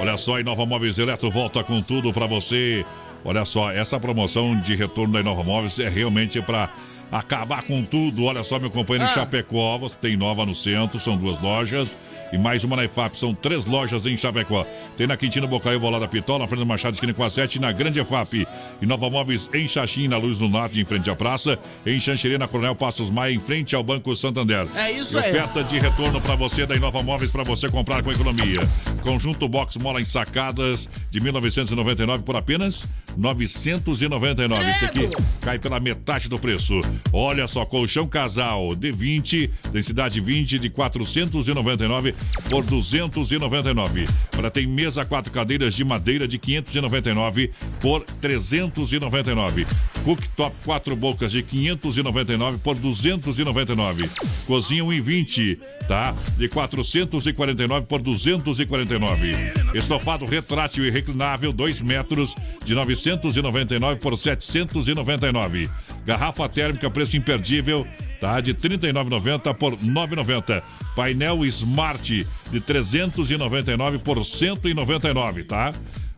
Olha 0.00 0.16
só, 0.18 0.36
a 0.36 0.40
Inova 0.40 0.66
Móveis 0.66 0.98
Eletro 0.98 1.30
volta 1.30 1.64
com 1.64 1.80
tudo 1.80 2.12
para 2.12 2.26
você. 2.26 2.84
Olha 3.24 3.44
só, 3.44 3.70
essa 3.72 3.98
promoção 3.98 4.54
de 4.60 4.76
retorno 4.76 5.14
da 5.14 5.20
Inova 5.20 5.42
Móveis 5.42 5.78
é 5.80 5.88
realmente 5.88 6.40
para 6.42 6.68
acabar 7.10 7.62
com 7.62 7.82
tudo. 7.82 8.24
Olha 8.24 8.44
só, 8.44 8.58
meu 8.58 8.70
companheiro 8.70 9.10
Ah. 9.10 9.14
Chapecó, 9.14 9.78
você 9.78 9.96
tem 10.00 10.16
Nova 10.16 10.44
no 10.44 10.54
centro, 10.54 11.00
são 11.00 11.16
duas 11.16 11.40
lojas. 11.40 11.96
E 12.32 12.38
mais 12.38 12.64
uma 12.64 12.76
na 12.76 12.84
EFAP, 12.84 13.18
são 13.18 13.34
três 13.34 13.66
lojas 13.66 14.04
em 14.04 14.16
Chapecó. 14.16 14.66
Tem 14.96 15.06
na 15.06 15.16
Quintino 15.16 15.46
Bocaiu, 15.46 15.78
Bolada 15.78 16.08
Pitol, 16.08 16.38
na 16.38 16.46
frente 16.46 16.60
do 16.60 16.66
Machado, 16.66 16.94
esquina 16.94 17.14
com 17.14 17.22
a 17.22 17.30
7, 17.30 17.56
e 17.56 17.60
na 17.60 17.70
Grande 17.70 18.00
EFAP. 18.00 18.46
E 18.80 18.86
Nova 18.86 19.08
Móveis 19.08 19.48
em 19.54 19.68
Xaxim, 19.68 20.08
na 20.08 20.16
Luz 20.16 20.38
do 20.38 20.48
Norte, 20.48 20.80
em 20.80 20.84
frente 20.84 21.08
à 21.08 21.14
praça. 21.14 21.58
Em 21.84 21.98
Xanxerê, 22.00 22.36
na 22.36 22.48
Coronel 22.48 22.74
Passos 22.74 23.10
Maia, 23.10 23.32
em 23.32 23.38
frente 23.38 23.74
ao 23.76 23.82
Banco 23.82 24.14
Santander. 24.16 24.66
É 24.74 24.92
isso 24.92 25.18
aí. 25.18 25.30
oferta 25.30 25.62
de 25.64 25.78
retorno 25.78 26.20
para 26.20 26.34
você 26.34 26.66
da 26.66 26.74
Inova 26.74 27.02
Móveis 27.02 27.30
para 27.30 27.44
você 27.44 27.68
comprar 27.68 28.02
com 28.02 28.10
economia. 28.10 28.60
Conjunto 29.02 29.48
Box 29.48 29.76
Mola 29.76 30.00
em 30.00 30.04
sacadas 30.04 30.88
de 31.10 31.20
1999 31.20 32.24
por 32.24 32.34
apenas 32.34 32.84
999. 33.16 34.70
Isso 34.70 34.84
aqui 34.84 35.08
cai 35.40 35.58
pela 35.58 35.78
metade 35.78 36.28
do 36.28 36.38
preço. 36.38 36.80
Olha 37.12 37.46
só, 37.46 37.64
colchão 37.64 38.06
casal 38.08 38.74
de 38.74 38.90
20, 38.90 39.50
densidade 39.72 40.20
20 40.20 40.58
de 40.58 40.70
499 40.70 42.15
por 42.48 42.64
299. 42.64 44.06
Olha, 44.38 44.50
tem 44.50 44.66
mesa 44.66 45.04
quatro 45.04 45.32
cadeiras 45.32 45.74
de 45.74 45.84
madeira 45.84 46.28
de 46.28 46.38
599 46.38 47.52
por 47.80 48.04
399. 48.20 49.66
Cooktop 50.04 50.54
quatro 50.64 50.94
bocas 50.94 51.32
de 51.32 51.42
599 51.42 52.58
por 52.58 52.76
299. 52.76 54.08
Cozinha 54.46 54.84
1,20, 54.84 55.58
tá? 55.88 56.14
De 56.36 56.48
449 56.48 57.86
por 57.86 58.00
249. 58.00 59.36
Estofado 59.74 60.24
retrátil 60.24 60.84
e 60.86 60.90
reclinável 60.90 61.52
2 61.52 61.80
metros 61.80 62.34
de 62.64 62.74
999 62.74 64.00
por 64.00 64.16
799. 64.16 65.68
Garrafa 66.06 66.48
térmica 66.48 66.90
preço 66.90 67.16
imperdível, 67.16 67.86
tá? 68.20 68.40
De 68.40 68.54
39,90 68.54 69.54
por 69.54 69.76
9,90. 69.76 70.62
Painel 70.94 71.44
Smart 71.44 72.26
de 72.50 72.60
399 72.60 73.98
por 73.98 74.24
199, 74.24 75.44
tá? 75.44 75.72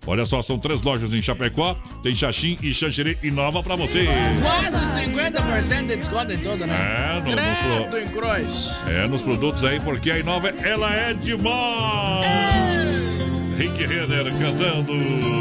Olha 0.06 0.24
só, 0.24 0.40
são 0.40 0.58
três 0.58 0.80
lojas 0.80 1.12
em 1.12 1.20
Chapecó, 1.20 1.74
tem 2.02 2.14
Xaxim 2.14 2.56
e 2.62 2.72
Xanxerê 2.72 3.18
e 3.22 3.30
Nova 3.30 3.62
pra 3.62 3.76
você. 3.76 4.06
Quase 4.40 5.04
50% 5.04 5.86
de 5.86 5.96
desconto 5.96 6.32
em 6.32 6.38
tudo, 6.38 6.66
né? 6.66 6.78
É, 6.78 7.20
no- 7.20 7.90
no 7.90 7.98
em 7.98 8.08
cruz. 8.08 8.72
É, 8.86 9.06
nos 9.06 9.20
produtos 9.20 9.62
aí, 9.64 9.78
porque 9.80 10.10
a 10.10 10.18
Inova, 10.18 10.48
ela 10.48 10.94
é 10.94 11.12
demais! 11.12 13.27
Rick 13.58 13.86
Renner 13.86 14.32
cantando. 14.38 14.92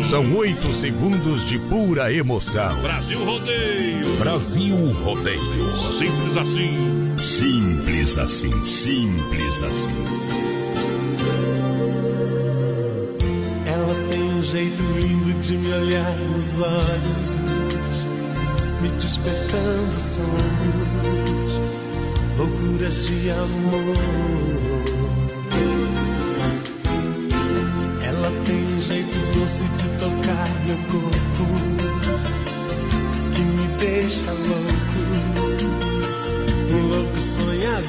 São 0.04 0.36
oito 0.38 0.74
segundos 0.74 1.46
de 1.46 1.60
pura 1.60 2.12
emoção. 2.12 2.82
Brasil 2.82 3.24
Rodeio. 3.24 4.18
Brasil 4.18 4.76
Rodeio. 5.04 5.68
Simples 6.00 6.36
assim. 6.36 7.16
Simples 7.16 8.18
assim, 8.18 8.66
simples 8.66 9.62
assim. 9.62 10.04
Ela 13.68 14.10
tem 14.10 14.24
um 14.24 14.42
jeito 14.42 14.82
lindo 15.00 15.40
de 15.40 15.56
me 15.56 15.74
olhar 15.74 16.18
nos 16.18 16.60
olhos, 16.60 18.08
me 18.82 18.90
despertando 18.90 19.96
sonhos, 19.96 21.62
loucuras 22.36 23.08
de 23.08 23.30
amor. 23.30 24.37
Meu 30.78 31.02
corpo, 31.02 31.46
que 33.34 33.42
me 33.42 33.68
deixa 33.80 34.32
louco, 34.32 35.00
um 36.72 36.88
louco 36.88 37.20
sonhador. 37.20 37.88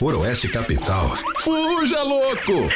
Se 0.00 0.04
não 0.04 0.12
for 0.12 0.14
Oeste 0.14 0.48
Capital, 0.48 1.14
fuja 1.40 2.02
louco! 2.02 2.70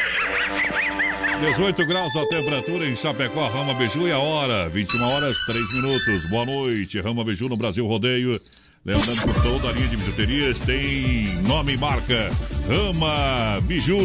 18 1.41 1.87
graus 1.87 2.15
a 2.15 2.29
temperatura 2.29 2.87
em 2.87 2.95
Chapecó, 2.95 3.49
Rama 3.49 3.73
Biju 3.73 4.07
e 4.07 4.13
a 4.13 4.19
hora, 4.19 4.69
21 4.69 5.03
horas 5.03 5.35
3 5.47 5.73
minutos. 5.73 6.29
Boa 6.29 6.45
noite, 6.45 7.01
Rama 7.01 7.25
Biju 7.25 7.49
no 7.49 7.57
Brasil 7.57 7.87
Rodeio. 7.87 8.39
Lembrando 8.85 9.23
que 9.23 9.43
toda 9.43 9.71
a 9.71 9.73
linha 9.73 9.89
de 9.89 9.97
bijuterias 9.97 10.61
tem 10.61 11.35
nome 11.45 11.73
e 11.73 11.77
marca 11.79 12.31
Rama 12.69 13.59
Biju. 13.63 13.97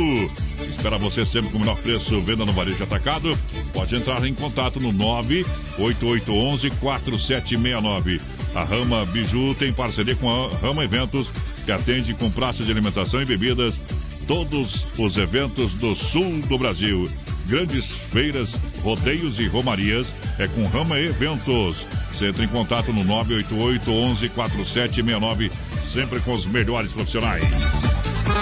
Espera 0.69 0.97
você 0.97 1.25
sempre 1.25 1.49
com 1.49 1.57
o 1.57 1.59
menor 1.59 1.77
preço, 1.79 2.21
venda 2.21 2.45
no 2.45 2.53
varejo 2.53 2.81
atacado. 2.81 3.37
Pode 3.73 3.95
entrar 3.95 4.23
em 4.25 4.33
contato 4.33 4.79
no 4.79 4.93
98811 4.93 6.69
4769. 6.71 8.21
A 8.55 8.63
Rama 8.63 9.05
Biju 9.05 9.53
tem 9.55 9.73
parceria 9.73 10.15
com 10.15 10.29
a 10.29 10.49
Rama 10.57 10.83
Eventos, 10.83 11.29
que 11.69 11.73
atende 11.73 12.15
com 12.15 12.31
praças 12.31 12.65
de 12.65 12.71
alimentação 12.71 13.21
e 13.21 13.25
bebidas 13.25 13.79
todos 14.27 14.87
os 14.97 15.17
eventos 15.17 15.75
do 15.75 15.95
sul 15.95 16.41
do 16.47 16.57
Brasil. 16.57 17.07
Grandes 17.45 17.85
feiras, 17.85 18.55
rodeios 18.81 19.39
e 19.39 19.47
romarias 19.47 20.07
é 20.39 20.47
com 20.47 20.65
Rama 20.65 20.99
Eventos. 20.99 21.85
Você 22.11 22.29
entra 22.29 22.43
em 22.43 22.47
contato 22.47 22.91
no 22.91 23.03
988 23.03 23.91
11 23.91 24.29
4769, 24.29 25.51
sempre 25.83 26.19
com 26.21 26.33
os 26.33 26.47
melhores 26.47 26.91
profissionais. 26.91 27.43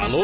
Alô, 0.02 0.24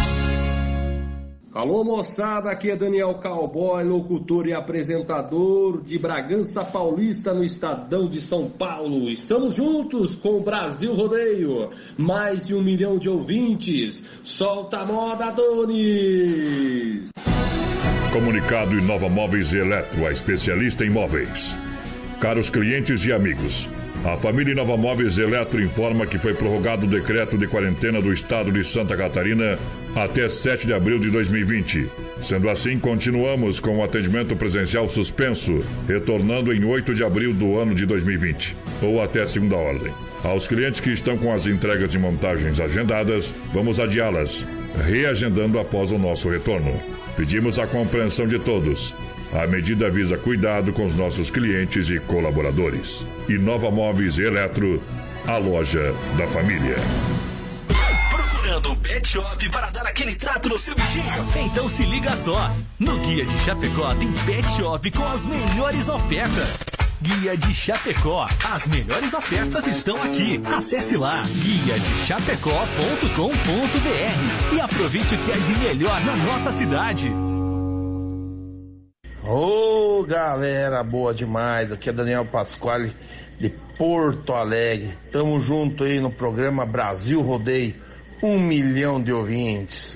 Alô 1.53 1.83
moçada, 1.83 2.49
aqui 2.49 2.71
é 2.71 2.77
Daniel 2.77 3.15
Cowboy, 3.15 3.83
locutor 3.83 4.47
e 4.47 4.53
apresentador 4.53 5.81
de 5.81 5.99
Bragança 5.99 6.63
Paulista 6.63 7.33
no 7.33 7.43
Estadão 7.43 8.07
de 8.07 8.21
São 8.21 8.49
Paulo. 8.49 9.09
Estamos 9.09 9.57
juntos 9.57 10.15
com 10.15 10.37
o 10.37 10.43
Brasil 10.43 10.93
Rodeio, 10.93 11.69
mais 11.97 12.47
de 12.47 12.55
um 12.55 12.63
milhão 12.63 12.97
de 12.97 13.09
ouvintes. 13.09 14.01
Solta 14.23 14.77
a 14.77 14.85
moda, 14.85 15.29
Donis! 15.31 17.09
Comunicado 18.13 18.73
Inova 18.73 19.09
Móveis 19.09 19.53
Eletro, 19.53 20.07
a 20.07 20.11
especialista 20.11 20.85
em 20.85 20.89
móveis. 20.89 21.53
Caros 22.21 22.49
clientes 22.49 23.05
e 23.05 23.11
amigos, 23.11 23.67
a 24.03 24.17
família 24.17 24.53
Inova 24.53 24.75
Móveis 24.75 25.19
Eletro 25.19 25.61
informa 25.61 26.07
que 26.07 26.17
foi 26.17 26.33
prorrogado 26.33 26.87
o 26.87 26.89
decreto 26.89 27.37
de 27.37 27.47
quarentena 27.47 28.01
do 28.01 28.11
estado 28.11 28.51
de 28.51 28.63
Santa 28.63 28.97
Catarina 28.97 29.59
até 29.95 30.27
7 30.27 30.65
de 30.65 30.73
abril 30.73 30.97
de 30.97 31.11
2020. 31.11 31.87
Sendo 32.19 32.49
assim, 32.49 32.79
continuamos 32.79 33.59
com 33.59 33.77
o 33.77 33.83
atendimento 33.83 34.35
presencial 34.35 34.89
suspenso, 34.89 35.63
retornando 35.87 36.51
em 36.51 36.63
8 36.63 36.95
de 36.95 37.03
abril 37.03 37.31
do 37.31 37.59
ano 37.59 37.75
de 37.75 37.85
2020, 37.85 38.55
ou 38.81 39.03
até 39.03 39.25
segunda 39.27 39.55
ordem. 39.55 39.93
Aos 40.23 40.47
clientes 40.47 40.79
que 40.79 40.91
estão 40.91 41.15
com 41.15 41.31
as 41.31 41.45
entregas 41.45 41.93
e 41.93 41.99
montagens 41.99 42.59
agendadas, 42.59 43.35
vamos 43.53 43.79
adiá-las, 43.79 44.45
reagendando 44.83 45.59
após 45.59 45.91
o 45.91 45.99
nosso 45.99 46.27
retorno. 46.27 46.73
Pedimos 47.15 47.59
a 47.59 47.67
compreensão 47.67 48.27
de 48.27 48.39
todos. 48.39 48.95
A 49.33 49.47
medida 49.47 49.89
visa 49.89 50.17
cuidado 50.17 50.73
com 50.73 50.85
os 50.85 50.93
nossos 50.95 51.31
clientes 51.31 51.89
e 51.89 51.99
colaboradores. 52.01 53.07
Inova 53.29 53.71
Móveis 53.71 54.19
Eletro, 54.19 54.83
a 55.25 55.37
loja 55.37 55.95
da 56.17 56.27
família. 56.27 56.75
Procurando 58.09 58.71
um 58.71 58.75
pet 58.75 59.07
shop 59.07 59.49
para 59.49 59.69
dar 59.69 59.85
aquele 59.85 60.15
trato 60.15 60.49
no 60.49 60.59
seu 60.59 60.75
bichinho? 60.75 61.25
Então 61.45 61.69
se 61.69 61.85
liga 61.85 62.13
só. 62.15 62.53
No 62.77 62.99
Guia 62.99 63.25
de 63.25 63.39
Chapecó 63.39 63.95
tem 63.95 64.11
pet 64.25 64.49
shop 64.49 64.91
com 64.91 65.07
as 65.07 65.25
melhores 65.25 65.87
ofertas. 65.87 66.65
Guia 67.01 67.37
de 67.37 67.55
Chapecó. 67.55 68.27
As 68.43 68.67
melhores 68.67 69.13
ofertas 69.13 69.65
estão 69.65 70.03
aqui. 70.03 70.41
Acesse 70.45 70.97
lá 70.97 71.23
guia 71.23 71.79
de 71.79 72.05
chapecó.com.br 72.05 74.55
e 74.55 74.59
aproveite 74.59 75.15
o 75.15 75.17
que 75.17 75.31
é 75.31 75.37
de 75.37 75.55
melhor 75.55 76.01
na 76.01 76.17
nossa 76.17 76.51
cidade. 76.51 77.09
Ô 79.23 80.03
galera, 80.03 80.83
boa 80.83 81.13
demais. 81.13 81.71
Aqui 81.71 81.91
é 81.91 81.93
Daniel 81.93 82.25
Pasquale 82.25 82.95
de 83.39 83.49
Porto 83.77 84.33
Alegre. 84.33 84.97
Tamo 85.11 85.39
junto 85.39 85.83
aí 85.83 85.99
no 85.99 86.11
programa 86.11 86.65
Brasil 86.65 87.21
Rodeio. 87.21 87.75
Um 88.23 88.39
milhão 88.39 89.01
de 89.01 89.13
ouvintes. 89.13 89.95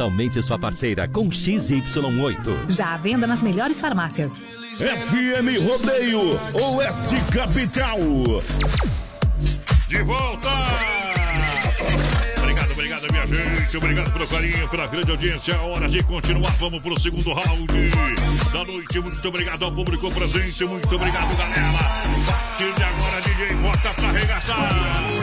sua 0.41 0.57
parceira 0.57 1.07
com 1.07 1.29
XY8. 1.29 2.69
Já 2.69 2.93
à 2.93 2.97
venda 2.97 3.27
nas 3.27 3.43
melhores 3.43 3.79
farmácias. 3.79 4.31
FM 4.77 5.61
Rodeio, 5.67 6.39
Oeste 6.53 7.15
Capital. 7.31 7.99
De 9.87 10.01
volta! 10.03 10.49
Obrigado, 12.37 12.71
obrigado, 12.71 13.07
minha 13.11 13.27
gente. 13.27 13.77
Obrigado 13.77 14.11
pelo 14.11 14.27
carinho, 14.27 14.69
pela 14.69 14.87
grande 14.87 15.11
audiência. 15.11 15.61
Hora 15.61 15.87
de 15.87 16.01
continuar. 16.03 16.51
Vamos 16.53 16.81
pro 16.81 16.99
segundo 16.99 17.33
round 17.33 17.89
da 18.51 18.63
noite. 18.63 18.99
Muito 18.99 19.27
obrigado 19.27 19.65
ao 19.65 19.71
público 19.71 20.11
presente. 20.11 20.65
Muito 20.65 20.95
obrigado, 20.95 21.37
galera. 21.37 21.67
A 21.67 22.31
partir 22.31 22.73
de 22.73 22.83
agora, 22.83 23.21
DJ, 23.21 23.55
bota 23.55 23.93
pra 23.93 24.09
arregaçar. 24.09 25.20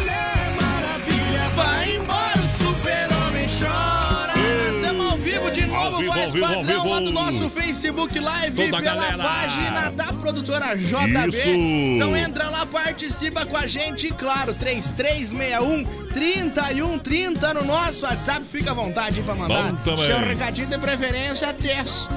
Vivo 6.41 6.55
ao 6.59 6.65
vivo, 6.65 6.83
vivo. 6.83 7.01
do 7.01 7.13
nosso 7.13 7.51
Facebook 7.51 8.19
Live 8.19 8.57
Toda 8.57 8.69
pela 8.69 8.81
galera. 8.81 9.23
página 9.23 9.91
da 9.91 10.13
produtora 10.13 10.77
JB. 10.77 11.29
Isso. 11.29 11.49
Então 11.49 12.17
entra 12.17 12.49
lá, 12.51 12.65
participa 12.67 13.45
com 13.47 13.57
a 13.57 13.67
gente, 13.67 14.07
e 14.09 14.11
claro, 14.11 14.55
3361 14.55 15.85
3130 16.09 17.55
no 17.55 17.65
nosso 17.65 18.05
WhatsApp. 18.05 18.45
Fica 18.45 18.71
à 18.71 18.75
vontade 18.75 19.21
pra 19.23 19.35
mandar 19.35 19.73
Bom 19.73 19.77
também. 19.85 20.07
seu 20.07 20.19
recadinho 20.19 20.67
de 20.67 20.79
preferência, 20.79 21.53
texto. 21.53 22.15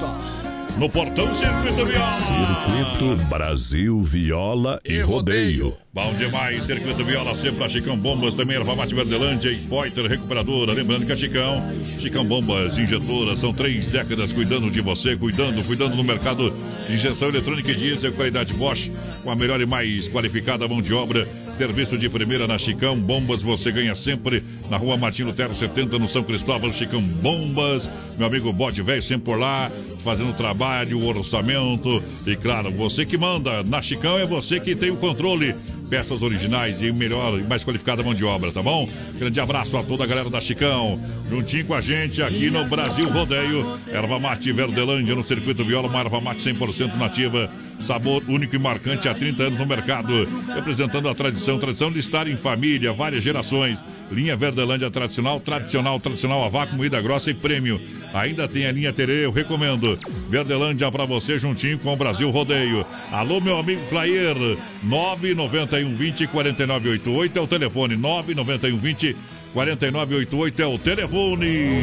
No 0.78 0.88
portão 0.88 1.32
Circuito 1.34 1.84
Viola. 1.84 2.12
Circuito 2.14 3.16
Brasil 3.28 4.02
Viola 4.02 4.80
e 4.84 5.00
Rodeio. 5.00 5.76
Bom 5.92 6.14
demais, 6.14 6.64
Circuito 6.64 7.04
Viola, 7.04 7.34
sempre 7.34 7.64
a 7.64 7.68
Chicão 7.68 7.96
Bombas, 7.96 8.34
também 8.34 8.56
Erva 8.56 8.74
Mate 8.74 8.94
Verdelândia 8.94 9.50
e 9.50 9.56
Poiter 9.56 10.06
Recuperadora. 10.06 10.72
Lembrando 10.72 11.04
que 11.04 11.12
a 11.12 11.16
Chicão, 11.16 11.62
Chicão 12.00 12.24
Bombas 12.24 12.78
Injetoras, 12.78 13.38
são 13.38 13.52
três 13.52 13.86
décadas 13.86 14.32
cuidando 14.32 14.70
de 14.70 14.80
você, 14.80 15.14
cuidando, 15.14 15.62
cuidando 15.62 15.94
no 15.94 16.02
mercado 16.02 16.50
de 16.86 16.94
injeção 16.94 17.28
eletrônica 17.28 17.70
e 17.70 17.74
diesel, 17.74 18.12
qualidade 18.14 18.54
Bosch, 18.54 18.90
com 19.22 19.30
a 19.30 19.36
melhor 19.36 19.60
e 19.60 19.66
mais 19.66 20.08
qualificada 20.08 20.66
mão 20.66 20.80
de 20.80 20.94
obra. 20.94 21.28
Serviço 21.58 21.98
de 21.98 22.08
primeira 22.08 22.48
na 22.48 22.56
Chicão 22.56 22.98
Bombas, 22.98 23.42
você 23.42 23.70
ganha 23.70 23.94
sempre 23.94 24.42
na 24.70 24.78
rua 24.78 24.96
Martin 24.96 25.24
Lutero 25.24 25.54
70, 25.54 25.98
no 25.98 26.08
São 26.08 26.24
Cristóvão, 26.24 26.72
Chicão 26.72 27.02
Bombas. 27.02 27.88
Meu 28.16 28.26
amigo 28.26 28.50
Bote 28.52 28.80
Velho 28.82 29.02
sempre 29.02 29.26
por 29.26 29.38
lá, 29.38 29.70
fazendo 30.02 30.36
trabalho, 30.36 31.04
orçamento. 31.06 32.02
E 32.26 32.36
claro, 32.36 32.70
você 32.70 33.06
que 33.06 33.16
manda 33.16 33.62
na 33.62 33.80
Chicão 33.80 34.18
é 34.18 34.26
você 34.26 34.60
que 34.60 34.74
tem 34.74 34.90
o 34.90 34.96
controle. 34.96 35.54
Peças 35.88 36.22
originais 36.22 36.80
e 36.80 36.90
melhor 36.90 37.38
e 37.38 37.42
mais 37.42 37.62
qualificada 37.62 38.02
mão 38.02 38.14
de 38.14 38.24
obra, 38.24 38.50
tá 38.50 38.62
bom? 38.62 38.88
Grande 39.18 39.40
abraço 39.40 39.76
a 39.76 39.82
toda 39.82 40.04
a 40.04 40.06
galera 40.06 40.30
da 40.30 40.40
Chicão. 40.40 40.98
Juntinho 41.28 41.66
com 41.66 41.74
a 41.74 41.80
gente 41.80 42.22
aqui 42.22 42.50
no 42.50 42.66
Brasil 42.66 43.08
Rodeio. 43.10 43.78
Erva 43.86 44.18
Mate 44.18 44.52
Verdelândia 44.52 45.14
no 45.14 45.22
Circuito 45.22 45.64
Viola, 45.64 45.88
uma 45.88 46.00
erva 46.00 46.20
mate 46.20 46.42
100% 46.42 46.96
nativa. 46.96 47.50
Sabor 47.80 48.22
único 48.28 48.54
e 48.54 48.58
marcante 48.58 49.08
há 49.08 49.14
30 49.14 49.42
anos 49.42 49.58
no 49.58 49.66
mercado. 49.66 50.12
Representando 50.54 51.08
a 51.08 51.14
tradição, 51.14 51.58
tradição 51.58 51.90
de 51.90 51.98
estar 51.98 52.26
em 52.26 52.36
família, 52.36 52.92
várias 52.92 53.22
gerações. 53.22 53.78
Linha 54.12 54.36
Verdelândia 54.36 54.90
tradicional, 54.90 55.40
tradicional, 55.40 55.98
tradicional 55.98 56.44
a 56.44 56.48
vácuo, 56.48 56.76
moída 56.76 57.00
grossa 57.00 57.30
e 57.30 57.34
prêmio. 57.34 57.80
Ainda 58.12 58.46
tem 58.46 58.66
a 58.66 58.72
linha 58.72 58.92
Terê, 58.92 59.24
eu 59.24 59.32
recomendo. 59.32 59.98
Verdelândia 60.28 60.92
pra 60.92 61.06
você 61.06 61.38
juntinho 61.38 61.78
com 61.78 61.92
o 61.92 61.96
Brasil 61.96 62.30
Rodeio. 62.30 62.84
Alô, 63.10 63.40
meu 63.40 63.58
amigo 63.58 63.80
Clair, 63.88 64.36
991 64.82 65.96
20 65.96 66.26
4988 66.26 67.38
é 67.38 67.42
o 67.42 67.46
telefone, 67.46 67.96
991 67.96 68.76
20 68.76 69.16
4988 69.52 70.62
é 70.62 70.66
o 70.66 70.78
telefone. 70.78 71.82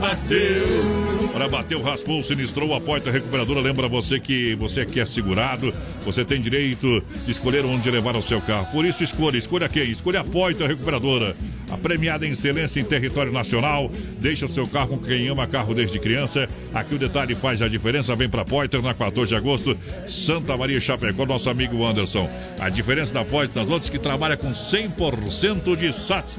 Bater, 0.00 0.62
pra 1.32 1.48
bater 1.48 1.76
o 1.76 1.82
raspou, 1.82 2.22
sinistrou 2.22 2.74
a 2.74 2.80
porta 2.80 3.10
recuperadora. 3.10 3.60
Lembra 3.60 3.86
você 3.86 4.18
que 4.18 4.54
você 4.54 4.86
que 4.86 4.98
é 4.98 5.04
segurado, 5.04 5.74
você 6.06 6.24
tem 6.24 6.40
direito 6.40 7.02
de 7.26 7.30
escolher 7.30 7.66
onde 7.66 7.90
levar 7.90 8.16
o 8.16 8.22
seu 8.22 8.40
carro. 8.40 8.66
Por 8.72 8.86
isso, 8.86 9.04
escolha, 9.04 9.36
escolha 9.36 9.68
quem? 9.68 9.90
Escolha 9.90 10.20
a 10.20 10.24
porta 10.24 10.66
recuperadora. 10.66 11.36
A 11.70 11.76
premiada 11.76 12.26
em 12.26 12.30
excelência 12.30 12.80
em 12.80 12.84
território 12.84 13.30
nacional. 13.30 13.90
Deixa 14.18 14.46
o 14.46 14.48
seu 14.48 14.66
carro 14.66 14.96
com 14.96 14.98
quem 14.98 15.28
ama 15.28 15.46
carro 15.46 15.74
desde 15.74 15.98
criança. 15.98 16.48
Aqui 16.72 16.94
o 16.94 16.98
detalhe 16.98 17.34
faz 17.34 17.60
a 17.60 17.68
diferença. 17.68 18.16
Vem 18.16 18.28
pra 18.28 18.44
Poiter 18.44 18.80
na 18.80 18.94
14 18.94 19.28
de 19.28 19.36
agosto, 19.36 19.76
Santa 20.08 20.56
Maria 20.56 20.80
Chapecó, 20.80 21.26
nosso 21.26 21.50
amigo 21.50 21.84
Anderson. 21.84 22.30
A 22.58 22.70
diferença 22.70 23.12
da 23.12 23.22
Poiter 23.22 23.54
nas 23.60 23.70
outras 23.70 23.90
que 23.90 23.98
trabalha 23.98 24.36
com 24.36 24.52
100% 24.52 25.76
de 25.76 25.92
satisfação. 25.92 26.37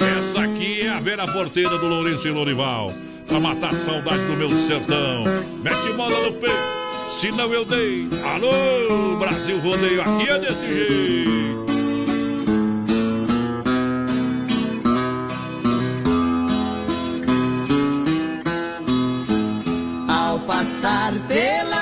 Essa 0.00 0.40
aqui 0.40 0.80
é 0.80 0.88
a 0.88 0.96
Vera 0.98 1.26
Porteira 1.26 1.76
do 1.78 1.86
Lourenço 1.86 2.26
e 2.26 2.30
Lorival. 2.30 2.94
Pra 3.28 3.38
matar 3.38 3.70
a 3.70 3.74
saudade 3.74 4.24
do 4.24 4.32
meu 4.32 4.48
sertão. 4.66 5.24
Mete 5.62 5.92
mola 5.94 6.18
no 6.22 6.32
peito, 6.32 6.56
se 7.10 7.30
não 7.32 7.52
eu 7.52 7.66
dei. 7.66 8.08
Alô, 8.24 9.16
Brasil 9.18 9.58
Rodeio, 9.58 10.00
aqui 10.00 10.28
é 10.28 10.38
desse 10.38 10.66
jeito. 10.66 11.66
Ao 20.08 20.38
passar 20.40 21.12
pela 21.28 21.75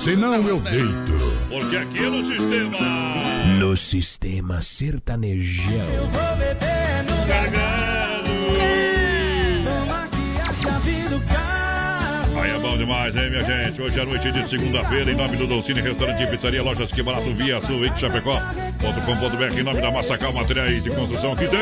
senão 0.00 0.34
eu 0.48 0.60
deito. 0.60 1.40
Porque 1.48 1.76
aqui 1.76 1.98
é 1.98 2.08
no 2.08 2.24
sistema. 2.24 2.78
No 3.58 3.76
sistema 3.76 4.62
sertanejão. 4.62 5.86
Vou 6.10 6.36
beber 6.36 7.04
no 7.04 7.26
gargalo. 7.26 8.30
Que 10.10 10.68
a 10.68 11.08
do 11.08 11.20
carro. 11.26 12.40
Aí 12.40 12.50
é 12.50 12.58
bom 12.58 12.78
demais, 12.78 13.14
hein, 13.14 13.30
minha 13.30 13.44
gente? 13.44 13.82
Hoje 13.82 14.00
é 14.00 14.04
noite 14.04 14.32
de 14.32 14.48
segunda-feira, 14.48 15.12
em 15.12 15.16
nome 15.16 15.36
do 15.36 15.46
Dolcine 15.46 15.80
Restaurante 15.80 16.22
e 16.22 16.26
Pizzaria, 16.26 16.62
Lojas 16.62 16.90
Que 16.90 17.02
Barato, 17.02 17.34
Via 17.34 17.60
Sul, 17.60 17.84
em 17.84 17.96
Chapecó.com.br, 17.96 19.58
em 19.58 19.62
nome 19.62 19.80
da 19.82 19.90
Massacal 19.90 20.32
Materiais 20.32 20.84
de 20.84 20.90
Construção, 20.90 21.36
que 21.36 21.46
tem 21.46 21.60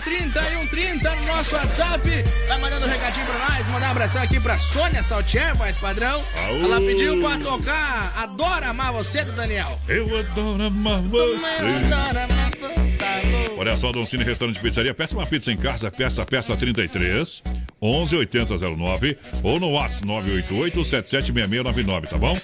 3361 0.00 1.20
no 1.20 1.26
nosso 1.26 1.54
WhatsApp. 1.54 2.08
Vai 2.48 2.60
mandando 2.60 2.86
um 2.86 2.88
recadinho 2.88 3.26
pra 3.26 3.38
nós, 3.38 3.66
mandar 3.68 3.88
um 3.88 3.90
abração 3.90 4.22
aqui 4.22 4.40
pra 4.40 4.58
Sônia 4.58 5.02
Saltier, 5.02 5.54
voz 5.56 5.76
padrão. 5.76 6.22
Aô. 6.44 6.64
Ela 6.64 6.80
pediu 6.80 7.20
pra 7.20 7.38
tocar 7.38 8.12
Adora 8.16 8.68
Amar 8.68 8.92
Você, 8.92 9.24
do 9.24 9.32
Daniel. 9.32 9.78
Eu 9.88 10.18
adoro 10.18 10.62
amar 10.62 11.02
Como 11.02 11.16
eu 11.16 11.36
adoro 11.36 12.18
amar 12.18 12.50
você. 12.58 13.52
Olha 13.58 13.76
só, 13.76 13.92
Don 13.92 14.06
Cine 14.06 14.24
Restaurante 14.24 14.56
e 14.56 14.60
Pizzaria. 14.60 14.94
Peça 14.94 15.16
uma 15.16 15.26
pizza 15.26 15.52
em 15.52 15.56
casa, 15.56 15.90
peça, 15.90 16.24
peça 16.24 16.56
33. 16.56 17.42
11 17.82 18.14
8009 18.16 19.18
ou 19.42 19.58
no 19.58 19.72
WhatsApp 19.72 20.06
988 20.06 20.84
776699, 20.84 22.06
tá 22.06 22.16
bom? 22.16 22.38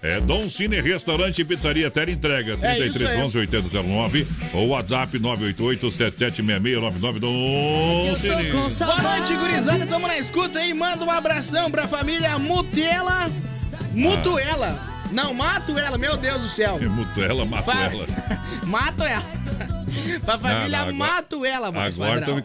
É 0.00 0.20
Dom 0.20 0.48
Cine 0.48 0.80
Restaurante 0.80 1.40
e 1.40 1.44
Pizzaria 1.44 1.90
Tela 1.90 2.12
Entrega 2.12 2.52
É 2.62 2.78
isso 2.78 2.92
33 2.98 3.10
aí. 3.10 3.22
11 3.22 3.38
8009 3.38 4.26
ou 4.52 4.68
WhatsApp 4.68 5.18
988 5.18 5.90
776699 5.90 7.18
Dom 7.20 8.16
Cine. 8.20 8.52
Boa 8.86 9.02
noite, 9.02 9.34
gurizada. 9.36 9.84
Tamo 9.86 10.06
na 10.06 10.16
escuta 10.18 10.60
aí. 10.60 10.72
Manda 10.72 11.04
um 11.04 11.10
abração 11.10 11.70
pra 11.70 11.88
família 11.88 12.38
Mutela. 12.38 13.28
Mutuela. 13.92 14.78
Não, 15.12 15.32
mato 15.34 15.78
ela, 15.78 15.96
meu 15.98 16.16
Deus 16.16 16.42
do 16.42 16.48
céu. 16.48 16.78
Muto 16.90 17.22
ela, 17.22 17.44
mato 17.44 17.64
Fa- 17.64 17.84
ela. 17.84 18.06
mato 18.64 19.02
ela. 19.04 19.24
Pra 20.24 20.38
família 20.38 20.68
Não, 20.68 20.68
não, 20.68 20.78
agora- 20.78 20.92
mato 21.14 21.44
ela, 21.44 21.70
voz 21.70 21.94
Agora 21.94 22.20
então 22.20 22.42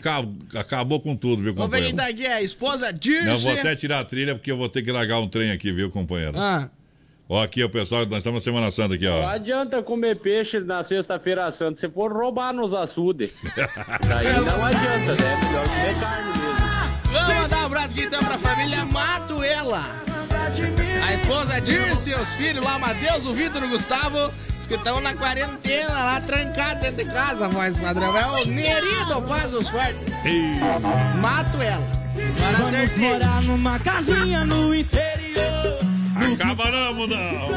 acabou 0.59 0.99
com 0.99 1.15
tudo, 1.15 1.41
viu, 1.43 1.53
Vamos 1.53 1.71
ver 1.71 1.81
quem 1.81 1.91
companheiro? 1.91 1.97
tá 1.97 2.23
aqui, 2.23 2.25
é 2.25 2.33
a 2.37 2.41
esposa 2.41 2.91
Dirce. 2.93 3.25
Não, 3.27 3.37
vou 3.39 3.53
até 3.53 3.75
tirar 3.75 3.99
a 3.99 4.05
trilha 4.05 4.35
porque 4.35 4.51
eu 4.51 4.57
vou 4.57 4.69
ter 4.69 4.81
que 4.81 4.91
largar 4.91 5.19
um 5.19 5.27
trem 5.27 5.51
aqui, 5.51 5.71
viu, 5.71 5.89
companheiro? 5.89 6.37
Ah. 6.39 6.69
Ó, 7.31 7.43
aqui, 7.43 7.63
o 7.63 7.69
pessoal, 7.69 8.07
nós 8.07 8.19
estamos 8.19 8.41
na 8.41 8.43
Semana 8.43 8.71
Santa 8.71 8.95
aqui, 8.95 9.05
Não 9.05 9.19
ó. 9.21 9.27
adianta 9.27 9.83
comer 9.83 10.15
peixe 10.15 10.59
na 10.61 10.81
sexta-feira 10.83 11.51
santa 11.51 11.79
se 11.79 11.87
for 11.87 12.11
roubar 12.11 12.51
nos 12.51 12.73
açudes. 12.73 13.29
Daí 14.07 14.33
não 14.33 14.65
adianta, 14.65 15.23
né? 15.23 15.39
Melhor 15.43 15.67
comer 15.67 15.99
carne 15.99 16.27
mesmo. 16.29 16.49
Vamos 17.11 17.35
mandar 17.35 17.61
um 17.61 17.65
abraço 17.65 17.91
aqui 17.91 18.01
então 18.01 18.19
pra 18.23 18.37
família 18.39 18.83
Mato 18.85 19.43
ela. 19.43 19.83
A 21.03 21.13
esposa 21.13 21.59
Dirce, 21.61 22.13
os 22.15 22.29
filhos 22.35 22.63
lá, 22.65 22.79
Matheus, 22.79 23.25
o 23.27 23.33
Vitor 23.33 23.61
e 23.63 23.65
o 23.67 23.69
Gustavo, 23.69 24.31
que 24.69 24.75
estão 24.75 25.01
na 25.01 25.15
quarentena, 25.15 25.89
lá 25.89 26.21
trancados 26.21 26.83
dentro 26.83 27.03
de 27.03 27.11
casa, 27.11 27.49
voz 27.49 27.75
padrão. 27.79 28.15
É 28.15 28.43
o 28.43 28.45
Nerido 28.45 29.19
Paz 29.27 29.51
os 29.51 29.67
fortes. 29.67 29.97
Mato 31.19 31.59
ela. 31.59 31.83
Agora 32.37 32.57
Vamos 32.57 32.73
acertei. 32.73 33.09
morar 33.09 33.41
numa 33.41 33.79
casinha 33.79 34.45
no 34.45 34.75
interior. 34.75 35.79
Acaba 36.33 36.71
não, 36.71 36.93
mudão. 36.93 37.49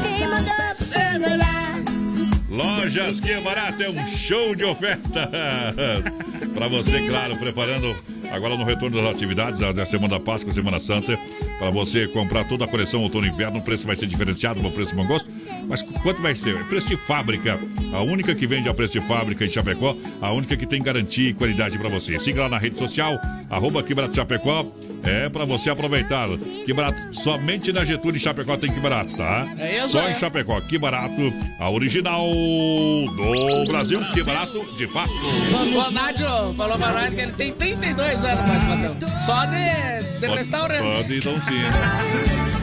Lojas 2.53 3.19
Que 3.19 3.41
Barato 3.41 3.81
é 3.81 3.89
um 3.89 4.07
show 4.15 4.53
de 4.53 4.63
ofertas. 4.63 5.09
Para 6.53 6.67
você, 6.67 7.01
claro, 7.07 7.35
preparando 7.35 7.95
agora 8.31 8.55
no 8.55 8.63
retorno 8.63 9.01
das 9.01 9.15
atividades 9.15 9.59
da 9.59 9.83
Semana 9.87 10.19
da 10.19 10.19
Páscoa, 10.19 10.53
Semana 10.53 10.79
Santa. 10.79 11.17
Para 11.57 11.71
você 11.71 12.07
comprar 12.07 12.47
toda 12.47 12.65
a 12.65 12.67
coleção 12.67 13.01
outono 13.01 13.25
e 13.25 13.29
inverno, 13.31 13.57
o 13.57 13.63
preço 13.63 13.87
vai 13.87 13.95
ser 13.95 14.05
diferenciado, 14.05 14.63
o 14.63 14.71
preço 14.71 14.95
bom 14.95 15.07
gosto. 15.07 15.27
Mas 15.67 15.81
quanto 15.81 16.21
vai 16.21 16.35
ser? 16.35 16.55
É 16.55 16.63
preço 16.65 16.87
de 16.87 16.95
fábrica. 16.95 17.59
A 17.91 18.03
única 18.03 18.35
que 18.35 18.45
vende 18.45 18.69
a 18.69 18.73
preço 18.73 18.99
de 18.99 19.07
fábrica 19.07 19.43
em 19.43 19.49
Chapecó, 19.49 19.97
a 20.21 20.31
única 20.31 20.55
que 20.55 20.67
tem 20.67 20.79
garantia 20.79 21.31
e 21.31 21.33
qualidade 21.33 21.79
para 21.79 21.89
você. 21.89 22.19
Siga 22.19 22.43
lá 22.43 22.49
na 22.49 22.59
rede 22.59 22.77
social, 22.77 23.17
arroba 23.49 23.81
Que 23.81 23.95
Barato 23.95 24.15
Chapecó. 24.15 24.71
É 25.03 25.29
para 25.29 25.45
você 25.45 25.69
aproveitar. 25.69 26.27
Que 26.65 26.73
barato, 26.73 27.13
somente 27.13 27.71
na 27.73 27.83
Getúlio 27.83 28.17
e 28.17 28.19
Chapecó 28.19 28.55
tem 28.57 28.71
que 28.71 28.79
barato, 28.79 29.15
tá? 29.15 29.47
É 29.57 29.79
isso, 29.79 29.89
Só 29.89 30.01
é. 30.01 30.11
em 30.11 30.15
Chapecó, 30.15 30.59
que 30.61 30.77
barato, 30.77 31.33
a 31.59 31.69
original 31.69 32.25
do 32.25 33.65
Brasil, 33.67 33.99
que 34.13 34.23
barato, 34.23 34.65
de 34.77 34.87
fato. 34.87 35.11
O 35.13 35.91
Nádio 35.91 36.53
falou 36.55 36.77
pra 36.77 36.91
nós 36.91 37.13
que 37.13 37.21
ele 37.21 37.33
tem 37.33 37.53
32 37.53 38.23
anos, 38.23 38.41
padrão. 38.49 38.95
Só 39.25 39.45
de, 39.45 40.19
de 40.19 40.27
restaurante. 40.33 40.81
Pode 40.81 41.17
então 41.17 41.41
sim. 41.41 42.62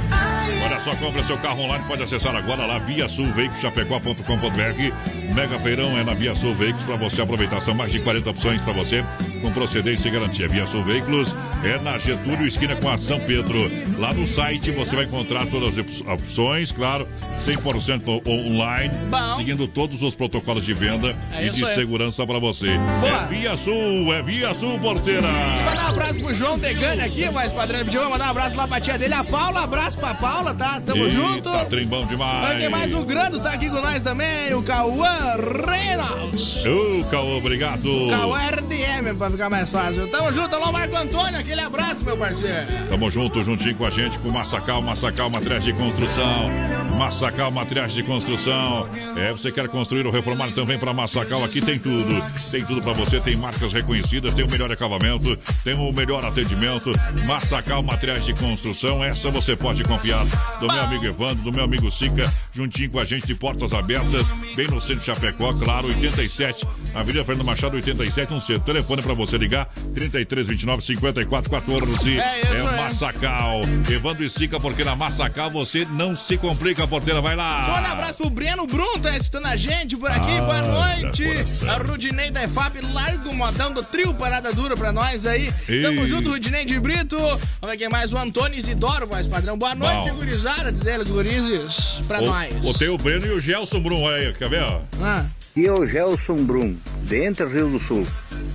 Olha 0.64 0.80
só, 0.80 0.94
compra 0.96 1.22
seu 1.22 1.36
carro 1.38 1.62
online, 1.62 1.84
pode 1.86 2.02
acessar 2.02 2.34
agora 2.34 2.64
lá 2.66 2.78
via 2.78 3.08
sulveicoschapecó.com.br. 3.08 5.34
Mega 5.34 5.58
Feirão 5.60 5.96
é 5.98 6.02
na 6.04 6.12
Via 6.14 6.34
Sul 6.34 6.54
Veículos 6.54 6.84
para 6.86 6.96
você 6.96 7.22
aproveitar. 7.22 7.60
São 7.60 7.74
mais 7.74 7.92
de 7.92 8.00
40 8.00 8.30
opções 8.30 8.60
para 8.62 8.72
você 8.72 9.04
com 9.40 9.50
procedência 9.52 10.08
e 10.08 10.10
garantia. 10.10 10.48
Via 10.48 10.66
Sul 10.66 10.82
Veículos 10.82 11.34
é 11.64 11.78
na 11.78 11.96
Getúlio, 11.98 12.46
esquina 12.46 12.74
com 12.76 12.88
a 12.90 12.98
São 12.98 13.20
Pedro. 13.20 13.70
Lá 13.98 14.12
no 14.12 14.26
site 14.26 14.70
você 14.72 14.96
vai 14.96 15.04
encontrar 15.04 15.46
todas 15.46 15.78
as 15.78 16.00
op- 16.00 16.10
opções, 16.12 16.72
claro, 16.72 17.06
100% 17.32 18.22
online, 18.26 18.92
Bom. 19.08 19.36
seguindo 19.36 19.66
todos 19.68 20.02
os 20.02 20.14
protocolos 20.14 20.64
de 20.64 20.74
venda 20.74 21.14
É 21.32 21.46
e 21.46 21.50
de 21.50 21.64
segurança 21.74 22.26
para 22.26 22.38
você. 22.38 22.76
Boa. 23.00 23.22
É 23.22 23.26
Via 23.28 23.56
Sul, 23.56 24.12
é 24.12 24.22
Via 24.22 24.52
Sul, 24.54 24.78
porteira. 24.80 25.22
Mandar 25.64 25.86
um 25.86 25.88
abraço 25.90 26.20
pro 26.20 26.34
João 26.34 26.58
Degane 26.58 27.02
aqui, 27.02 27.28
voz 27.28 27.52
padrão. 27.52 27.84
Pediu 27.84 28.00
pra 28.00 28.10
mandar 28.10 28.26
um 28.26 28.30
abraço 28.30 28.56
lá 28.56 28.66
pra 28.66 28.80
tia 28.80 28.98
dele, 28.98 29.14
a 29.14 29.22
Paula. 29.24 29.62
Abraço 29.62 29.96
pra 29.96 30.14
Paula, 30.14 30.29
tá? 30.60 30.80
Tamo 30.80 31.04
Eita, 31.04 31.14
junto. 31.14 31.64
trem 31.66 31.86
bom 31.86 32.06
demais. 32.06 32.58
Tem 32.58 32.68
mais 32.68 32.94
o 32.94 33.04
Grando, 33.04 33.40
tá 33.40 33.52
aqui 33.52 33.68
com 33.68 33.80
nós 33.80 34.02
também, 34.02 34.54
o 34.54 34.62
Cauã 34.62 35.36
Reynolds. 35.66 36.64
Ô, 36.64 37.04
Caô, 37.10 37.38
obrigado. 37.38 38.08
Cauã 38.08 38.38
RDM, 38.38 39.16
pra 39.16 39.30
ficar 39.30 39.50
mais 39.50 39.68
fácil. 39.68 40.08
Tamo 40.10 40.32
junto, 40.32 40.54
alô 40.54 40.72
Marco 40.72 40.96
Antônio, 40.96 41.38
aquele 41.38 41.60
abraço, 41.60 42.04
meu 42.04 42.16
parceiro. 42.16 42.66
Tamo 42.88 43.10
junto, 43.10 43.42
juntinho 43.42 43.74
com 43.74 43.86
a 43.86 43.90
gente, 43.90 44.18
com 44.18 44.30
Massacal, 44.30 44.80
Massacal 44.82 45.30
Materiais 45.30 45.64
de 45.64 45.72
Construção. 45.72 46.50
Massacal 46.96 47.50
Materiais 47.50 47.92
de 47.92 48.02
Construção. 48.02 48.88
É, 49.16 49.32
você 49.32 49.50
quer 49.50 49.68
construir 49.68 50.06
ou 50.06 50.12
reformar, 50.12 50.48
então 50.48 50.64
vem 50.64 50.78
pra 50.78 50.92
Massacal, 50.92 51.44
aqui 51.44 51.60
tem 51.60 51.78
tudo. 51.78 52.22
Tem 52.50 52.64
tudo 52.64 52.80
pra 52.80 52.92
você, 52.92 53.20
tem 53.20 53.36
marcas 53.36 53.72
reconhecidas, 53.72 54.34
tem 54.34 54.44
o 54.44 54.50
melhor 54.50 54.70
acabamento, 54.70 55.36
tem 55.64 55.74
o 55.74 55.92
melhor 55.92 56.24
atendimento. 56.24 56.92
Massacal 57.26 57.82
Materiais 57.82 58.24
de 58.24 58.34
Construção, 58.34 59.02
essa 59.02 59.30
você 59.30 59.56
pode 59.56 59.82
confiar. 59.84 60.19
Do 60.60 60.66
meu 60.66 60.80
amigo 60.82 61.04
Evandro, 61.06 61.44
do 61.44 61.52
meu 61.52 61.64
amigo 61.64 61.90
Sica, 61.90 62.32
juntinho 62.52 62.90
com 62.90 63.00
a 63.00 63.04
gente 63.04 63.26
de 63.26 63.34
portas 63.34 63.72
abertas, 63.72 64.26
bem 64.54 64.66
no 64.68 64.80
centro 64.80 65.00
de 65.00 65.06
Chapecó, 65.06 65.52
claro, 65.54 65.88
87, 65.88 66.66
Avenida 66.94 67.24
Fernando 67.24 67.46
Machado, 67.46 67.76
87, 67.76 68.32
um 68.32 68.40
centro. 68.40 68.62
Telefone 68.62 69.02
pra 69.02 69.14
você 69.14 69.38
ligar, 69.38 69.66
33 69.94 70.46
29 70.46 70.82
54 70.82 71.50
14. 71.50 72.18
É 72.18 72.40
é. 72.40 72.62
Massacal. 72.62 73.60
Evandro 73.90 74.24
e 74.24 74.30
Sica, 74.30 74.58
porque 74.58 74.84
na 74.84 74.94
Massacal 74.96 75.50
você 75.50 75.86
não 75.92 76.14
se 76.14 76.36
complica, 76.36 76.86
porteira, 76.86 77.20
vai 77.20 77.36
lá. 77.36 77.74
Manda 77.76 77.88
um 77.88 77.92
abraço 77.92 78.18
pro 78.18 78.30
Breno 78.30 78.66
Brum, 78.66 78.98
tá 78.98 79.16
escutando 79.16 79.46
a 79.46 79.56
gente 79.56 79.96
por 79.96 80.10
aqui. 80.10 80.30
Ah, 80.30 80.40
Boa 80.40 80.62
noite. 80.62 81.24
A 81.68 81.76
Rudinei 81.76 82.30
da 82.30 82.44
EFAP, 82.44 82.80
larga 82.92 83.28
o 83.28 83.34
modão 83.34 83.72
do 83.72 83.82
trio 83.82 84.14
Parada 84.14 84.52
Dura 84.52 84.76
pra 84.76 84.92
nós 84.92 85.26
aí. 85.26 85.52
Tamo 85.82 86.00
Ei. 86.00 86.06
junto, 86.06 86.30
Rudinei 86.30 86.64
de 86.64 86.78
Brito. 86.78 87.16
Vamos 87.60 87.76
quem 87.76 87.88
mais, 87.88 88.12
o 88.12 88.18
Antônio 88.18 88.58
Isidoro, 88.58 89.06
voz 89.06 89.26
padrão. 89.28 89.56
Boa 89.56 89.74
noite, 89.74 90.09
Bom. 90.10 90.16
gurizada, 90.18 90.72
diz 90.72 90.86
ele, 90.86 91.04
gurizes, 91.04 92.00
pra 92.06 92.20
nós. 92.20 92.54
O, 92.62 92.68
o 92.70 92.74
teu 92.74 92.96
Breno 92.96 93.26
e 93.26 93.30
o 93.30 93.40
Gelson 93.40 93.80
Brum, 93.80 94.02
olha 94.02 94.28
aí, 94.28 94.34
quer 94.34 94.48
ver? 94.48 94.62
ó? 94.62 94.80
Ah. 95.02 95.24
E 95.56 95.68
o 95.68 95.86
Gelson 95.86 96.36
Brum, 96.44 96.76
de 97.02 97.24
Entre 97.24 97.44
Rio 97.46 97.68
do 97.70 97.80
Sul. 97.80 98.06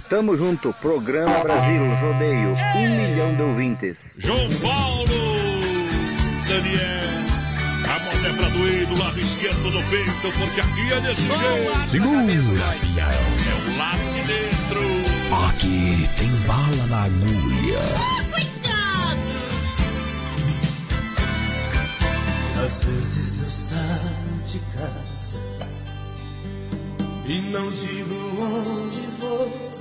Tamo 0.10 0.36
junto, 0.38 0.74
programa 0.82 1.40
Brasil 1.40 1.82
Rodeio, 1.96 2.56
um 2.76 2.98
milhão 2.98 3.36
de 3.36 3.42
ouvintes. 3.42 4.06
João 4.18 4.50
Paulo, 4.62 5.06
Daniel. 6.48 7.06
A 7.86 8.00
mão 8.00 8.26
é 8.26 8.34
pra 8.38 8.50
doer 8.50 8.88
do 8.88 9.00
lado 9.00 9.20
esquerdo 9.20 9.72
do 9.72 9.84
peito, 9.90 10.40
porque 10.40 10.62
aqui 10.62 10.94
é 10.94 11.02
desse 11.02 11.22
jeito. 11.22 11.88
Segura, 11.88 12.22
É 12.22 13.70
o 13.74 13.78
lado 13.78 13.98
de 14.14 14.22
dentro. 14.28 15.46
Aqui 15.50 16.10
tem 16.18 16.30
bala 16.48 16.88
na 16.88 17.04
agulha. 17.04 18.35
Às 22.66 22.84
vezes 22.84 23.44
eu 23.44 23.52
saio 23.52 24.42
de 24.44 24.60
casa 24.76 25.40
e 27.28 27.40
não 27.52 27.70
digo 27.70 28.16
onde 28.42 29.02
vou. 29.20 29.72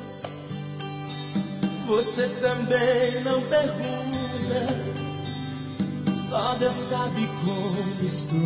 Você 1.86 2.28
também 2.43 3.24
não 3.24 3.40
pergunta, 3.40 4.69
só 6.28 6.56
Deus 6.56 6.74
sabe 6.74 7.27
como 7.43 8.05
estou. 8.05 8.39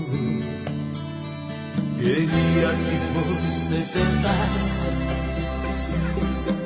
Queria 1.99 2.71
que 2.87 2.97
você 3.15 3.83
tentasse 3.93 4.91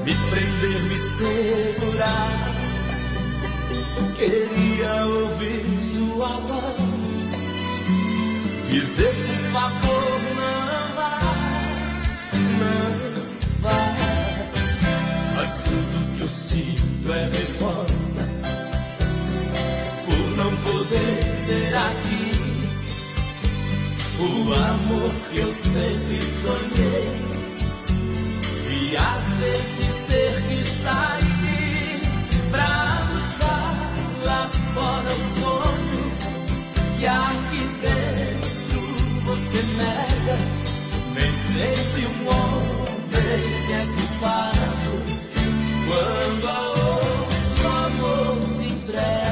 me 0.04 0.14
prender, 0.28 0.82
me 0.90 0.98
segurar. 1.16 2.52
Queria 4.18 5.06
ouvir 5.06 5.82
sua 5.82 6.28
voz 6.28 7.51
dizer 8.72 9.12
por 9.12 9.52
favor 9.52 10.20
não 10.34 10.96
vá, 10.96 11.20
não 12.58 12.90
vá. 13.60 13.80
Mas 15.36 15.50
tudo 15.62 16.16
que 16.16 16.22
eu 16.22 16.28
sinto 16.28 17.12
é 17.12 17.24
revolta 17.24 17.92
por 20.06 20.36
não 20.38 20.56
poder 20.56 21.20
ter 21.46 21.74
aqui 21.74 22.32
o 24.18 24.54
amor 24.54 25.12
que 25.30 25.38
eu 25.38 25.52
sempre 25.52 26.20
sonhei 26.22 27.12
e 28.70 28.96
às 28.96 29.24
vezes 29.36 30.04
ter 30.08 30.42
que 30.48 30.64
sair 30.64 32.00
pra 32.50 33.06
buscar 33.12 33.92
lá 34.24 34.50
fora 34.74 35.10
o 35.10 35.18
sonho 35.40 36.12
que 36.98 37.06
aqui 37.06 37.62
dentro 37.82 38.21
você 39.32 39.62
nega. 39.62 40.36
Nem 41.14 41.32
sempre 41.32 42.06
um 42.06 42.28
homem 42.28 42.92
é 43.72 43.86
culpado 43.96 44.92
quando 45.88 46.48
há 46.48 46.68
outro 46.68 47.68
amor 47.68 48.46
se 48.46 48.66
do 48.66 49.31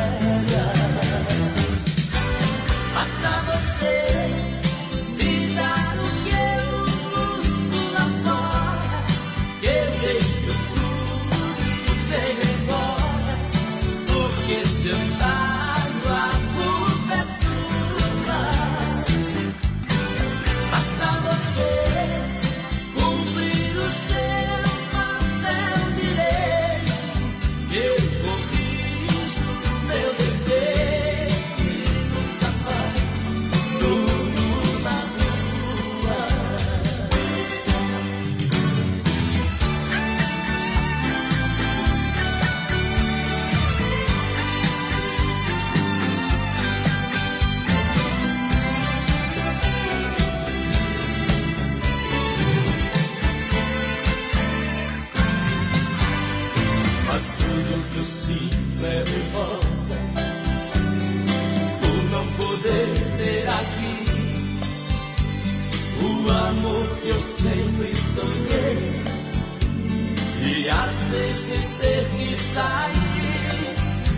vezes 71.10 71.74
ter 71.74 72.04
que 72.10 72.36
sair 72.36 73.74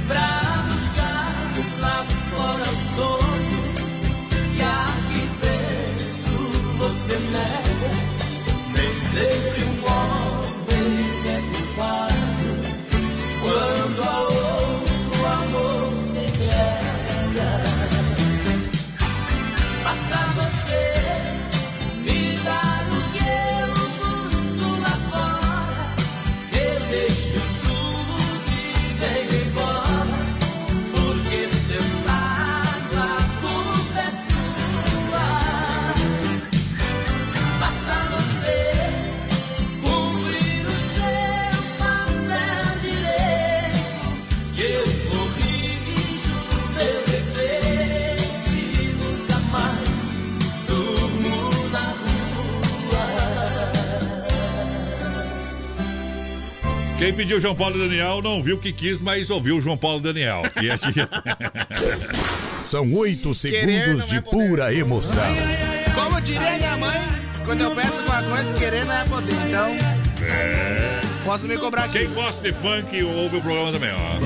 pra 0.07 0.65
buscar 0.69 1.33
lá 1.81 2.05
fora 2.31 2.63
o 2.63 2.77
sonho 2.97 3.63
que 4.55 4.63
aqui 4.63 5.23
dentro 5.41 6.41
você 6.79 7.15
nega. 7.33 7.93
Nem 8.77 8.93
sempre 8.93 9.61
um 9.65 9.77
homem 9.87 10.93
é 11.29 11.41
culpado 11.57 12.12
Quem 57.03 57.13
pediu 57.13 57.41
João 57.41 57.57
Paulo 57.57 57.75
e 57.75 57.89
Daniel 57.89 58.23
não 58.23 58.41
viu 58.41 58.55
o 58.55 58.59
que 58.61 58.73
quis, 58.73 59.01
mas 59.01 59.29
ouviu 59.29 59.61
João 59.61 59.77
Paulo 59.77 59.99
e 59.99 60.03
Daniel. 60.05 60.43
E 60.63 60.71
a 60.71 60.77
gente... 60.77 61.01
São 62.65 62.95
oito 62.95 63.35
segundos 63.35 64.07
de 64.07 64.21
pura 64.21 64.73
emoção. 64.73 65.21
Como 65.97 66.21
diria 66.21 66.57
minha 66.59 66.77
mãe, 66.77 67.01
quando 67.45 67.61
eu 67.63 67.73
peço 67.73 67.97
alguma 67.99 68.23
coisa, 68.23 68.55
querer 68.55 68.85
não 68.85 68.95
é 68.95 69.05
poder. 69.05 69.35
Então, 69.49 69.69
É. 70.25 71.01
posso 71.25 71.49
me 71.49 71.59
cobrar 71.59 71.87
aqui. 71.87 71.99
Quem 71.99 72.09
gosta 72.15 72.41
de 72.41 72.53
funk 72.53 73.03
ouve 73.03 73.37
o 73.39 73.41
programa 73.41 73.73
também, 73.73 73.91
ó. 73.93 74.19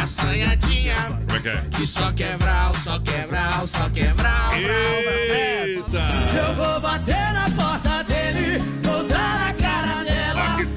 Assanhadinha, 0.00 0.94
Como 1.26 1.38
é 1.38 1.40
que 1.40 1.48
é? 1.48 1.64
que 1.72 1.86
só 1.88 2.12
quebral, 2.12 2.72
só 2.84 3.00
quebral, 3.00 3.66
só 3.66 3.90
quebral. 3.90 4.52
Eita! 4.54 6.06
Eu 6.38 6.54
vou 6.54 6.80
bater 6.80 7.32
na 7.32 7.50
porta 7.50 7.87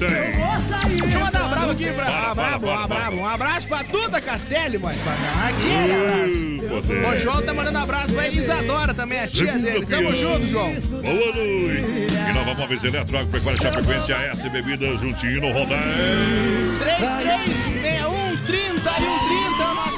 tem. 0.08 0.40
Eu 0.40 0.46
vou 0.46 0.60
sair. 0.60 1.00
Deixa 1.00 1.04
eu 1.04 1.20
mandar 1.20 1.44
um 1.44 1.50
bravo 1.50 1.70
aqui 1.72 1.92
pra. 1.92 2.04
Ah, 2.04 2.34
bora, 2.34 2.54
ah, 2.54 2.58
bora, 2.58 2.88
bravo. 2.88 3.16
Um 3.16 3.26
abraço 3.26 3.68
pra 3.68 3.82
Duda 3.82 4.20
Castelli, 4.20 4.78
mas 4.78 5.00
pra 5.02 5.12
aquele 5.48 5.92
abraço. 5.92 6.68
poder. 6.68 7.06
O 7.06 7.20
João 7.20 7.42
tá 7.42 7.54
mandando 7.54 7.78
abraço 7.78 8.12
pra 8.12 8.26
Elisadora 8.26 8.94
também, 8.94 9.20
a 9.20 9.26
tia 9.26 9.46
Segunda 9.46 9.70
dele. 9.70 9.86
Tamo 9.86 10.14
junto, 10.14 10.46
João. 10.46 10.72
Boa 10.72 11.12
noite! 11.12 12.12
E 12.28 12.32
Nova 12.32 12.54
Móveis 12.54 12.84
Eletro, 12.84 13.18
Agropecuária 13.18 13.60
Chapecoense, 13.60 14.12
AS 14.12 14.52
Bebidas, 14.52 15.00
juntinho 15.00 15.40
no 15.40 15.52
rodeio. 15.52 16.78
3361 16.78 18.22
3130 18.46 18.90
é 18.90 19.48
o 19.48 19.51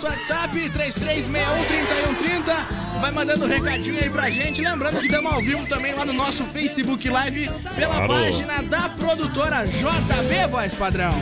nosso 0.05 0.07
WhatsApp, 0.07 0.71
3361 0.71 1.65
3130. 1.65 2.85
Vai 3.01 3.11
mandando 3.11 3.45
um 3.45 3.49
recadinho 3.49 3.99
aí 3.99 4.11
pra 4.11 4.31
gente. 4.31 4.61
Lembrando 4.61 5.01
que 5.01 5.07
estamos 5.07 5.33
ao 5.33 5.41
vivo 5.41 5.67
também 5.67 5.95
lá 5.95 6.05
no 6.05 6.13
nosso 6.13 6.45
Facebook 6.45 7.09
Live 7.09 7.51
pela 7.75 7.95
Claro. 7.95 8.09
página 8.09 8.63
da 8.63 8.89
produtora 8.91 9.65
JB 9.67 10.47
Voz 10.51 10.75
Padrão. 10.75 11.15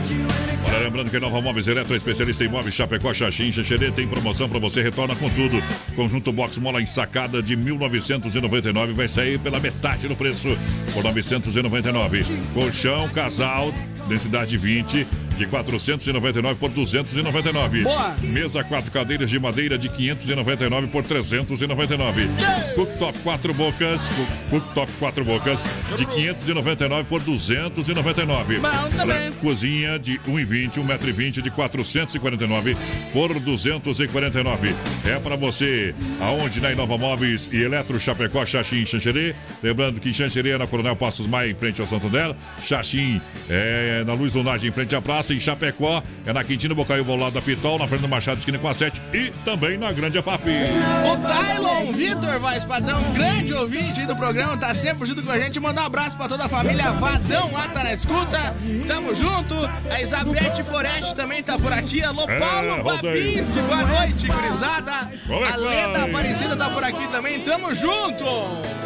Olha, 0.65 0.79
lembrando 0.79 1.09
que 1.09 1.19
Nova 1.19 1.41
Móveis 1.41 1.67
Eletro, 1.67 1.95
especialista 1.95 2.43
em 2.43 2.47
móveis 2.47 2.73
Chapecó, 2.73 3.13
Xaxim, 3.13 3.51
Xexerê, 3.51 3.91
tem 3.91 4.07
promoção 4.07 4.47
pra 4.47 4.59
você, 4.59 4.81
retorna 4.81 5.13
com 5.15 5.29
tudo. 5.29 5.61
Conjunto 5.95 6.31
Box 6.31 6.57
Mola 6.57 6.81
ensacada 6.81 7.43
de 7.43 7.55
1999 7.55 8.93
vai 8.93 9.07
sair 9.07 9.37
pela 9.39 9.59
metade 9.59 10.07
do 10.07 10.15
preço, 10.15 10.57
por 10.93 11.03
999. 11.03 12.25
Colchão, 12.53 13.09
casal, 13.09 13.73
densidade 14.07 14.57
20, 14.57 15.07
de 15.37 15.45
499 15.47 16.59
por 16.59 16.69
299. 16.69 17.83
Boa. 17.83 18.15
Mesa, 18.21 18.63
quatro 18.63 18.91
cadeiras 18.91 19.29
de 19.29 19.39
madeira 19.39 19.77
de 19.77 19.89
599 19.89 20.87
por 20.87 21.03
399. 21.03 22.27
Cooktop 22.75 23.17
quatro 23.19 23.53
bocas, 23.53 23.99
Cook- 24.01 24.49
Cooktop 24.63 24.91
quatro 24.99 25.25
bocas 25.25 25.59
de 25.97 26.05
599 26.05 27.03
por 27.09 27.21
299. 27.21 28.59
Bom 28.59 28.89
também. 28.95 29.31
Cozinha 29.33 29.97
de 29.97 30.19
1,20, 30.19 30.73
1,20m 30.85 31.41
de 31.41 31.49
449 31.51 32.77
por 33.11 33.33
249. 33.39 34.73
É 35.05 35.19
para 35.19 35.35
você, 35.35 35.93
aonde 36.21 36.59
na 36.61 36.71
Inova 36.71 36.97
Móveis 36.97 37.47
e 37.51 37.57
Eletro 37.61 37.99
Chapecó, 37.99 38.45
Xaxim, 38.45 38.85
Xanxerê. 38.85 39.33
Lembrando 39.61 39.99
que 39.99 40.13
Xanxerê 40.13 40.51
é 40.51 40.57
na 40.57 40.67
Coronel 40.67 40.95
Passos 40.95 41.25
Maia, 41.27 41.49
em 41.49 41.55
frente 41.55 41.81
ao 41.81 41.87
Santander. 41.87 42.35
Xaxim 42.65 43.19
é 43.49 43.92
na 44.05 44.13
Luz 44.13 44.33
Lunagem, 44.33 44.69
em 44.69 44.71
frente 44.71 44.95
à 44.95 45.01
praça. 45.01 45.33
Em 45.33 45.39
Chapecó 45.39 46.01
é 46.25 46.31
na 46.31 46.43
Quintino 46.43 46.73
Bocaiúva, 46.73 47.11
ao 47.11 47.17
lado 47.17 47.33
da 47.33 47.41
Pitol, 47.41 47.77
na 47.77 47.87
frente 47.87 48.01
do 48.01 48.07
Machado, 48.07 48.37
esquina 48.39 48.57
com 48.57 48.67
a 48.69 48.73
7. 48.73 49.01
E 49.13 49.31
também 49.43 49.77
na 49.77 49.91
Grande 49.91 50.17
AFAP. 50.17 50.43
O 50.47 51.17
Tylon 51.17 51.91
Vitor 51.91 52.39
Voz 52.39 52.63
Padrão, 52.65 53.01
grande 53.13 53.53
ouvinte 53.53 54.05
do 54.05 54.15
programa, 54.15 54.57
tá 54.57 54.73
sempre 54.73 55.05
junto 55.07 55.21
com 55.21 55.31
a 55.31 55.37
gente. 55.39 55.59
Mandar 55.59 55.83
um 55.83 55.87
abraço 55.87 56.15
pra 56.15 56.27
toda 56.27 56.45
a 56.45 56.49
família 56.49 56.91
Vadão 56.93 57.51
lá, 57.51 57.67
tá 57.67 57.83
na 57.83 57.93
escuta. 57.93 58.55
Tamo 58.87 59.13
junto. 59.13 59.53
A 59.89 60.01
Isabete 60.01 60.63
Foreste 60.63 61.15
também 61.15 61.43
tá 61.43 61.57
por 61.59 61.73
aqui. 61.73 62.01
Alô, 62.03 62.23
É, 62.29 62.39
Paulo 62.39 62.81
rodeio. 62.81 63.35
Babinski, 63.35 63.59
boa 63.61 63.83
noite, 63.85 64.27
gurizada. 64.27 65.11
É 65.29 65.51
A 65.51 65.55
Leda? 65.55 66.03
Aparecida 66.05 66.55
tá 66.55 66.69
por 66.69 66.83
aqui 66.83 67.07
também. 67.11 67.39
Tamo 67.39 67.73
junto. 67.73 68.23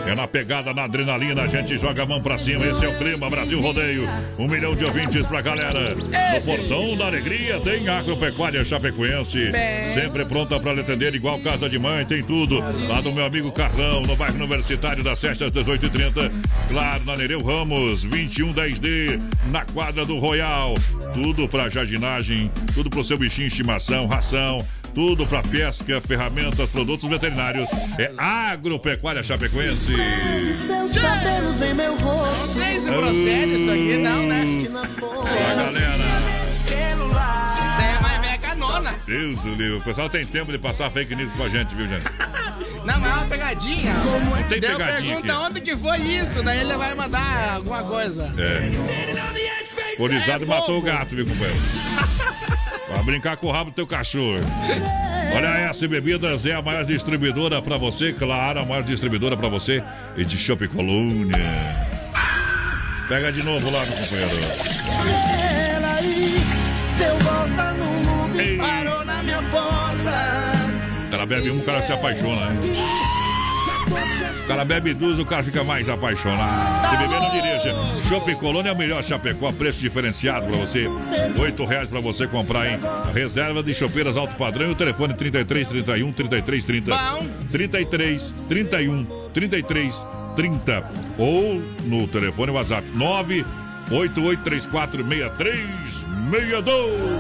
É 0.06 0.16
na 0.16 0.28
pegada, 0.28 0.74
na 0.74 0.86
adrenalina, 0.86 1.44
a 1.44 1.48
gente 1.48 1.76
joga 1.78 2.04
a 2.04 2.06
mão 2.06 2.22
pra 2.22 2.38
cima. 2.38 2.66
Esse 2.66 2.86
é 2.86 2.88
o 2.90 2.98
clima, 2.98 3.30
Brasil 3.30 3.60
Rodeio. 3.62 4.08
Um 4.40 4.48
milhão 4.48 4.74
de 4.76 4.86
ouvintes 4.86 4.97
pra 5.28 5.42
galera. 5.42 5.96
No 5.96 6.42
Portão 6.44 6.98
da 6.98 7.06
Alegria 7.06 7.60
tem 7.60 7.88
Agropecuária 7.88 8.64
Chapecoense. 8.66 9.52
Sempre 9.94 10.26
pronta 10.26 10.60
pra 10.60 10.74
lhe 10.74 10.82
atender, 10.82 11.14
igual 11.14 11.40
casa 11.40 11.70
de 11.70 11.78
mãe, 11.78 12.06
tem 12.06 12.24
tudo. 12.24 12.60
Lá 12.88 13.02
do 13.02 13.12
meu 13.12 13.26
amigo 13.26 13.52
Carlão, 13.52 14.02
no 14.02 14.16
bairro 14.16 14.36
Universitário, 14.36 15.04
das 15.04 15.20
7 15.20 15.44
às 15.44 15.52
18h30. 15.52 16.32
Claro, 16.70 17.04
na 17.06 17.16
Nereu 17.16 17.44
Ramos, 17.44 18.06
2110D, 18.06 19.22
na 19.52 19.66
quadra 19.66 20.06
do 20.06 20.18
Royal. 20.18 20.74
Tudo 21.14 21.48
pra 21.48 21.70
jardinagem, 21.70 22.52
tudo 22.74 22.90
pro 22.90 23.04
seu 23.04 23.18
bichinho 23.18 23.48
de 23.48 23.54
estimação, 23.54 24.08
ração. 24.08 24.66
Tudo 24.98 25.28
para 25.28 25.44
pesca, 25.44 26.02
ferramentas, 26.02 26.72
produtos 26.72 27.08
veterinários. 27.08 27.70
É 28.00 28.12
Agropecuária 28.18 29.22
Chapecoense. 29.22 29.94
Seus 30.56 30.98
cabelos 30.98 31.62
em 31.62 31.72
meu 31.76 31.96
rosto. 31.98 32.48
Não 32.48 32.48
sei 32.48 32.80
se 32.80 32.88
procede 32.88 33.54
isso 33.62 33.70
aqui, 33.70 33.98
não, 33.98 34.24
né? 34.24 34.44
Olá, 35.00 35.54
galera. 35.54 36.04
É. 36.04 36.88
Deus 39.06 39.40
do 39.44 39.54
livro. 39.54 39.78
O 39.78 39.84
pessoal 39.84 40.10
tem 40.10 40.26
tempo 40.26 40.52
de 40.52 40.58
passar 40.58 40.90
fake 40.90 41.14
news 41.16 41.32
com 41.34 41.44
a 41.44 41.50
gente, 41.50 41.76
viu, 41.76 41.88
gente? 41.88 42.06
Não, 42.84 43.00
mas 43.00 43.12
é 43.12 43.14
uma 43.16 43.26
pegadinha. 43.26 43.94
Não 43.94 44.44
tem 44.50 44.60
Deu 44.62 44.78
pegadinha 44.78 45.16
pergunta 45.16 45.34
aqui. 45.34 45.46
onde 45.46 45.62
que 45.62 45.76
foi 45.76 45.98
isso, 46.00 46.42
daí 46.42 46.62
ele 46.62 46.76
vai 46.76 46.96
mandar 46.96 47.56
alguma 47.56 47.84
coisa. 47.84 48.34
É. 48.38 49.96
Corizado 49.98 50.44
e 50.44 50.48
matou 50.48 50.80
o 50.80 50.82
gato, 50.82 51.16
viu, 51.16 51.26
companheiro? 51.26 51.60
Brincar 53.08 53.38
com 53.38 53.48
o 53.48 53.52
rabo 53.52 53.72
do 53.72 53.74
teu 53.74 53.88
cachorro. 53.88 54.42
Olha, 55.34 55.50
a 55.50 55.60
S 55.70 55.88
Bebidas 55.88 56.46
é 56.46 56.54
a 56.54 56.62
maior 56.62 56.84
distribuidora 56.84 57.62
pra 57.62 57.78
você, 57.78 58.12
claro, 58.12 58.60
a 58.60 58.66
maior 58.66 58.84
distribuidora 58.84 59.38
pra 59.38 59.48
você 59.48 59.82
e 60.18 60.26
de 60.26 60.38
Chopp 60.38 60.68
Colônia. 60.68 61.38
Pega 63.08 63.32
de 63.32 63.42
novo 63.44 63.70
lá, 63.70 63.86
meu 63.86 63.96
companheiro. 63.96 64.36
Ela 65.74 66.02
Ei. 68.42 68.58
O 71.08 71.10
cara 71.10 71.26
bebe 71.26 71.50
um, 71.50 71.60
o 71.60 71.64
cara 71.64 71.82
se 71.84 71.94
apaixona, 71.94 72.50
né? 72.50 72.60
O 74.48 74.50
cara 74.50 74.64
bebe 74.64 74.94
duas, 74.94 75.20
o 75.20 75.26
cara 75.26 75.44
fica 75.44 75.62
mais 75.62 75.90
apaixonado. 75.90 76.90
Se 76.90 76.96
beber, 76.96 77.20
não 77.20 77.30
dirija. 77.32 77.76
Shopping 78.08 78.36
Colônia 78.36 78.70
é 78.70 78.72
o 78.72 78.78
melhor 78.78 79.04
Chapecó, 79.04 79.52
preço 79.52 79.82
diferenciado 79.82 80.48
pra 80.48 80.56
você. 80.56 80.88
Oito 81.38 81.66
reais 81.66 81.90
pra 81.90 82.00
você 82.00 82.26
comprar, 82.28 82.72
hein? 82.72 82.80
Reserva 83.14 83.62
de 83.62 83.74
chopeiras 83.74 84.16
alto 84.16 84.38
padrão 84.38 84.70
e 84.70 84.72
o 84.72 84.76
telefone 84.76 85.14
33 85.16 85.68
31 85.68 86.14
33 86.14 86.64
30. 86.64 86.96
Bom. 86.96 87.28
33 87.52 88.34
31 88.48 89.06
33 89.34 89.94
30. 90.38 90.92
Ou 91.18 91.62
no 91.84 92.08
telefone 92.08 92.54
WhatsApp 92.54 92.88
98834 92.96 95.06
63 95.06 96.07
62. 96.30 97.18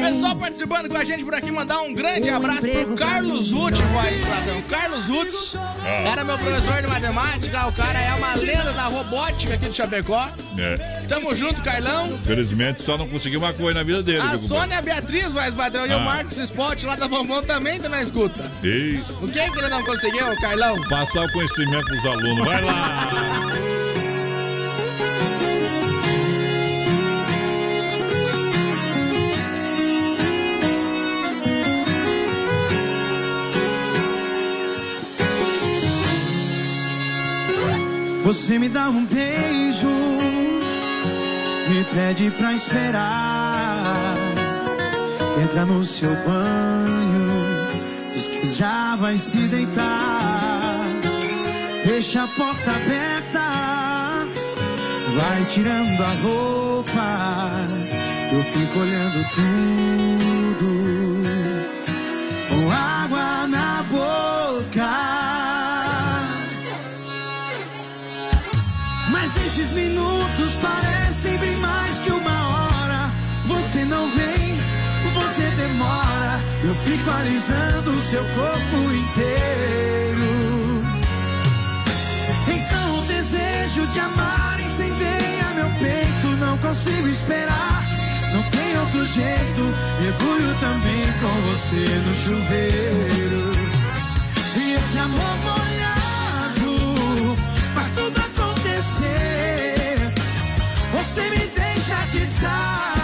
Pessoal 0.00 0.36
participando 0.36 0.88
com 0.88 0.96
a 0.96 1.04
gente 1.04 1.24
por 1.24 1.34
aqui, 1.34 1.50
mandar 1.50 1.80
um 1.82 1.92
grande 1.94 2.28
abraço 2.28 2.62
pro 2.66 2.96
Carlos 2.96 3.52
Ruth, 3.52 3.76
voz 3.76 4.26
padrão. 4.26 4.62
Carlos 4.62 5.04
Ruth 5.06 5.34
Ah. 5.84 6.08
era 6.10 6.24
meu 6.24 6.36
professor 6.38 6.80
de 6.82 6.86
matemática, 6.88 7.66
o 7.68 7.72
cara 7.72 7.98
é 8.00 8.14
uma 8.14 8.34
lenda 8.34 8.72
da 8.72 8.84
robótica 8.86 9.54
aqui 9.54 9.68
de 9.68 9.76
Chapecó. 9.76 10.28
É. 10.58 10.74
Tamo 11.08 11.34
junto, 11.36 11.60
Carlão. 11.62 12.18
Felizmente 12.24 12.82
só 12.82 12.98
não 12.98 13.06
conseguiu 13.08 13.38
uma 13.38 13.52
coisa 13.52 13.78
na 13.78 13.84
vida 13.84 14.02
dele. 14.02 14.18
A 14.20 14.30
viu, 14.36 14.40
compadre? 14.40 14.48
Sônia 14.60 14.82
Beatriz, 14.82 15.32
voz 15.32 15.54
padrão, 15.54 15.86
e 15.86 15.90
o 15.90 15.96
Ah. 15.96 16.00
Marcos 16.00 16.38
Spot 16.38 16.82
lá 16.84 16.96
da 16.96 17.06
Bombom 17.06 17.42
também 17.42 17.78
tá 17.80 17.88
na 17.88 18.02
escuta. 18.02 18.42
E 18.64 19.00
O 19.22 19.28
que 19.28 19.50
que 19.50 19.58
ele 19.58 19.68
não 19.68 19.82
conseguiu, 19.84 20.26
Carlão? 20.40 20.76
passar 20.88 21.24
o 21.24 21.32
conhecimento 21.32 21.84
pros 21.86 22.06
alunos. 22.06 22.44
Vai 22.44 22.62
lá. 22.62 23.08
Você 38.28 38.58
me 38.58 38.68
dá 38.68 38.90
um 38.90 39.06
beijo, 39.06 39.88
me 41.66 41.82
pede 41.94 42.30
pra 42.32 42.52
esperar. 42.52 44.16
Entra 45.42 45.64
no 45.64 45.82
seu 45.82 46.10
banho, 46.10 47.66
diz 48.12 48.28
que 48.28 48.46
já 48.54 48.96
vai 48.96 49.16
se 49.16 49.38
deitar. 49.48 50.82
Deixa 51.86 52.24
a 52.24 52.28
porta 52.28 52.70
aberta, 52.70 54.26
vai 55.16 55.44
tirando 55.46 55.98
a 56.02 56.12
roupa. 56.22 57.50
Eu 58.30 58.44
fico 58.44 58.78
olhando 58.78 59.26
tudo 59.34 60.68
com 62.50 62.70
água 62.70 63.46
na 63.46 63.82
boca. 63.84 65.27
Mas 69.58 69.72
esses 69.72 69.74
minutos 69.74 70.52
parecem 70.62 71.36
bem 71.38 71.56
mais 71.56 71.98
que 71.98 72.12
uma 72.12 72.48
hora. 72.48 73.10
Você 73.46 73.84
não 73.84 74.08
vem, 74.10 74.56
você 75.12 75.50
demora. 75.56 76.40
Eu 76.62 76.74
fico 76.76 77.10
alisando 77.10 77.90
o 77.90 78.00
seu 78.00 78.22
corpo 78.22 78.76
inteiro. 78.94 80.82
Então 82.46 82.98
o 83.00 83.02
desejo 83.06 83.86
de 83.88 83.98
amar 83.98 84.60
incendeia 84.60 85.50
meu 85.56 85.70
peito. 85.80 86.28
Não 86.38 86.56
consigo 86.58 87.08
esperar, 87.08 87.82
não 88.32 88.42
tem 88.50 88.78
outro 88.78 89.04
jeito. 89.06 89.74
Mergulho 90.00 90.54
também 90.60 91.04
com 91.20 91.50
você 91.50 91.84
no 92.06 92.14
chuveiro. 92.14 93.52
E 94.56 94.74
esse 94.74 94.98
amor 94.98 95.36
molhado 95.38 95.97
Você 101.18 101.30
me 101.30 101.46
deixa 101.48 101.94
atiçado 101.96 102.97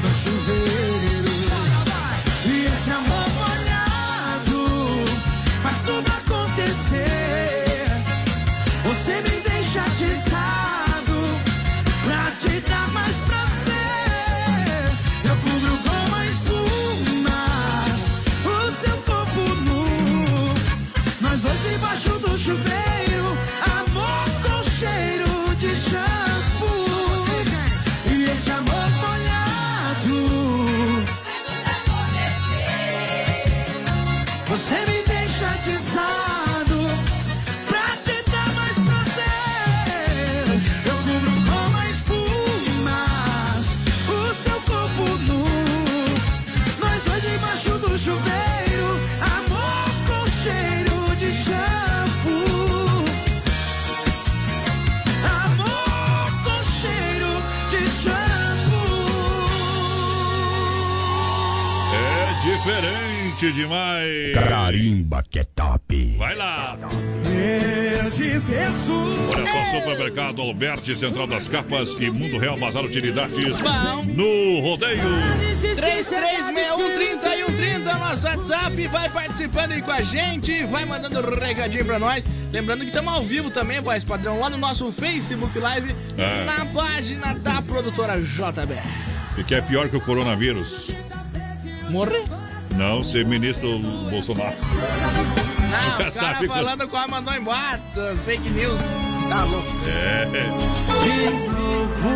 você 0.00 0.30
no 0.30 0.87
Alberti, 70.58 70.96
Central 70.96 71.28
das 71.28 71.46
Capas 71.46 71.90
e 72.00 72.10
Mundo 72.10 72.36
Real 72.36 72.58
Bazar 72.58 72.84
Utilidades 72.84 73.36
no 74.12 74.58
rodeio. 74.60 75.00
336130 75.76 77.94
nosso 77.96 78.26
WhatsApp, 78.26 78.88
vai 78.88 79.08
participando 79.08 79.70
aí 79.70 79.80
com 79.80 79.92
a 79.92 80.00
gente, 80.02 80.64
vai 80.64 80.84
mandando 80.84 81.20
um 81.20 81.38
recadinho 81.38 81.84
pra 81.84 82.00
nós. 82.00 82.24
Lembrando 82.50 82.80
que 82.80 82.88
estamos 82.88 83.14
ao 83.14 83.22
vivo 83.22 83.50
também, 83.52 83.80
voz 83.80 84.02
padrão, 84.02 84.40
lá 84.40 84.50
no 84.50 84.56
nosso 84.56 84.90
Facebook 84.90 85.56
Live, 85.56 85.94
É. 86.16 86.44
na 86.44 86.66
página 86.66 87.34
da 87.34 87.62
produtora 87.62 88.20
JB. 88.20 88.74
E 89.38 89.44
que 89.44 89.54
é 89.54 89.60
pior 89.60 89.88
que 89.88 89.96
o 89.96 90.00
coronavírus? 90.00 90.90
Morrer? 91.88 92.24
Não, 92.76 93.04
ser 93.04 93.24
ministro 93.24 93.78
Bolsonaro. 94.10 94.56
Não, 94.60 95.84
Nunca 95.84 95.94
o 95.94 95.98
cara 95.98 96.10
sabe 96.10 96.48
quando- 96.48 96.64
falando 96.64 96.88
com 96.88 96.96
a 96.96 97.06
mandou 97.06 97.32
embora, 97.32 97.78
fake 98.24 98.50
news. 98.50 98.80
Tá 99.28 99.44
louco. 99.44 99.68
É. 99.86 100.26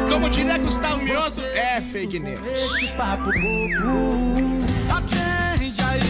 Como 0.08 0.30
diria 0.30 0.58
Gustavo 0.58 1.02
Mioto, 1.02 1.40
é 1.40 1.80
fake 1.80 2.18
news. 2.18 2.40
Esse 2.46 2.86
papo 2.88 3.24
bobo. 3.24 4.62
Aí. 5.84 6.02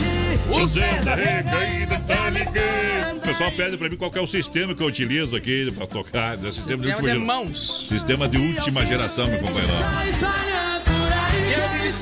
O 0.51 0.67
Zé 0.67 1.01
da 1.03 1.15
Rica 1.15 1.57
ainda 1.57 1.99
tá 2.01 2.31
ligando. 2.31 3.19
O 3.19 3.21
pessoal 3.21 3.51
pede 3.53 3.77
pra 3.77 3.89
mim 3.89 3.97
qual 3.97 4.11
que 4.11 4.19
é 4.19 4.23
o 4.23 4.27
sistema 4.27 4.75
que 4.75 4.83
eu 4.83 4.87
utilizo 4.87 5.35
aqui 5.35 5.73
pra 5.73 5.87
tocar. 5.87 6.35
É 6.35 6.53
sistema, 6.53 6.53
Sistema 6.53 6.83
de 6.83 6.93
última 6.93 7.25
mãos. 7.25 7.89
Sistema 7.89 8.29
de 8.29 8.37
última 8.37 8.87
geração, 8.87 9.27
meu 9.27 9.39
companheiro. 9.39 9.73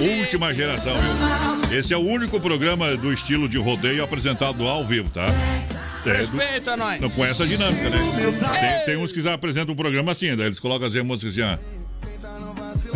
Última 0.01 0.55
geração, 0.55 0.95
viu? 0.95 1.79
Esse 1.79 1.95
é 1.95 1.97
o 1.97 2.01
único 2.01 2.41
programa 2.41 2.97
do 2.97 3.13
estilo 3.13 3.49
de 3.49 3.59
rodeio 3.59 4.03
apresentado 4.03 4.67
ao 4.67 4.85
vivo, 4.85 5.09
tá? 5.11 5.27
É, 6.07 6.13
do- 6.13 6.17
Respeita 6.17 6.77
nós. 6.77 7.01
não 7.01 7.11
conhece 7.11 7.43
a 7.43 7.47
dinâmica, 7.47 7.91
né? 7.91 7.99
Tem, 8.61 8.87
tem 8.95 8.97
uns 8.97 9.13
que 9.13 9.21
já 9.21 9.35
apresentam 9.35 9.75
um 9.75 9.77
programa 9.77 10.13
assim, 10.13 10.35
daí 10.37 10.47
eles 10.47 10.59
colocam 10.61 10.87
as 10.87 10.95
músicas 10.95 11.33
assim, 11.39 11.43
ó. 11.43 11.59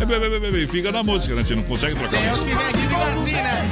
É, 0.01 0.05
bem, 0.07 0.19
bem, 0.21 0.41
bem, 0.41 0.53
bem, 0.53 0.67
Fica 0.69 0.91
na 0.91 1.03
música, 1.03 1.35
né? 1.35 1.43
A 1.43 1.45
gente 1.45 1.57
não 1.57 1.65
consegue 1.65 1.95
trocar 1.95 2.11
Tem 2.19 2.29
a 2.29 2.33
uns 2.35 2.41
que 2.43 2.55
música. 2.55 2.59
vem 2.63 2.69
aqui 2.69 2.81
ficam 2.89 3.03
assim, 3.13 3.33
né? 3.33 3.69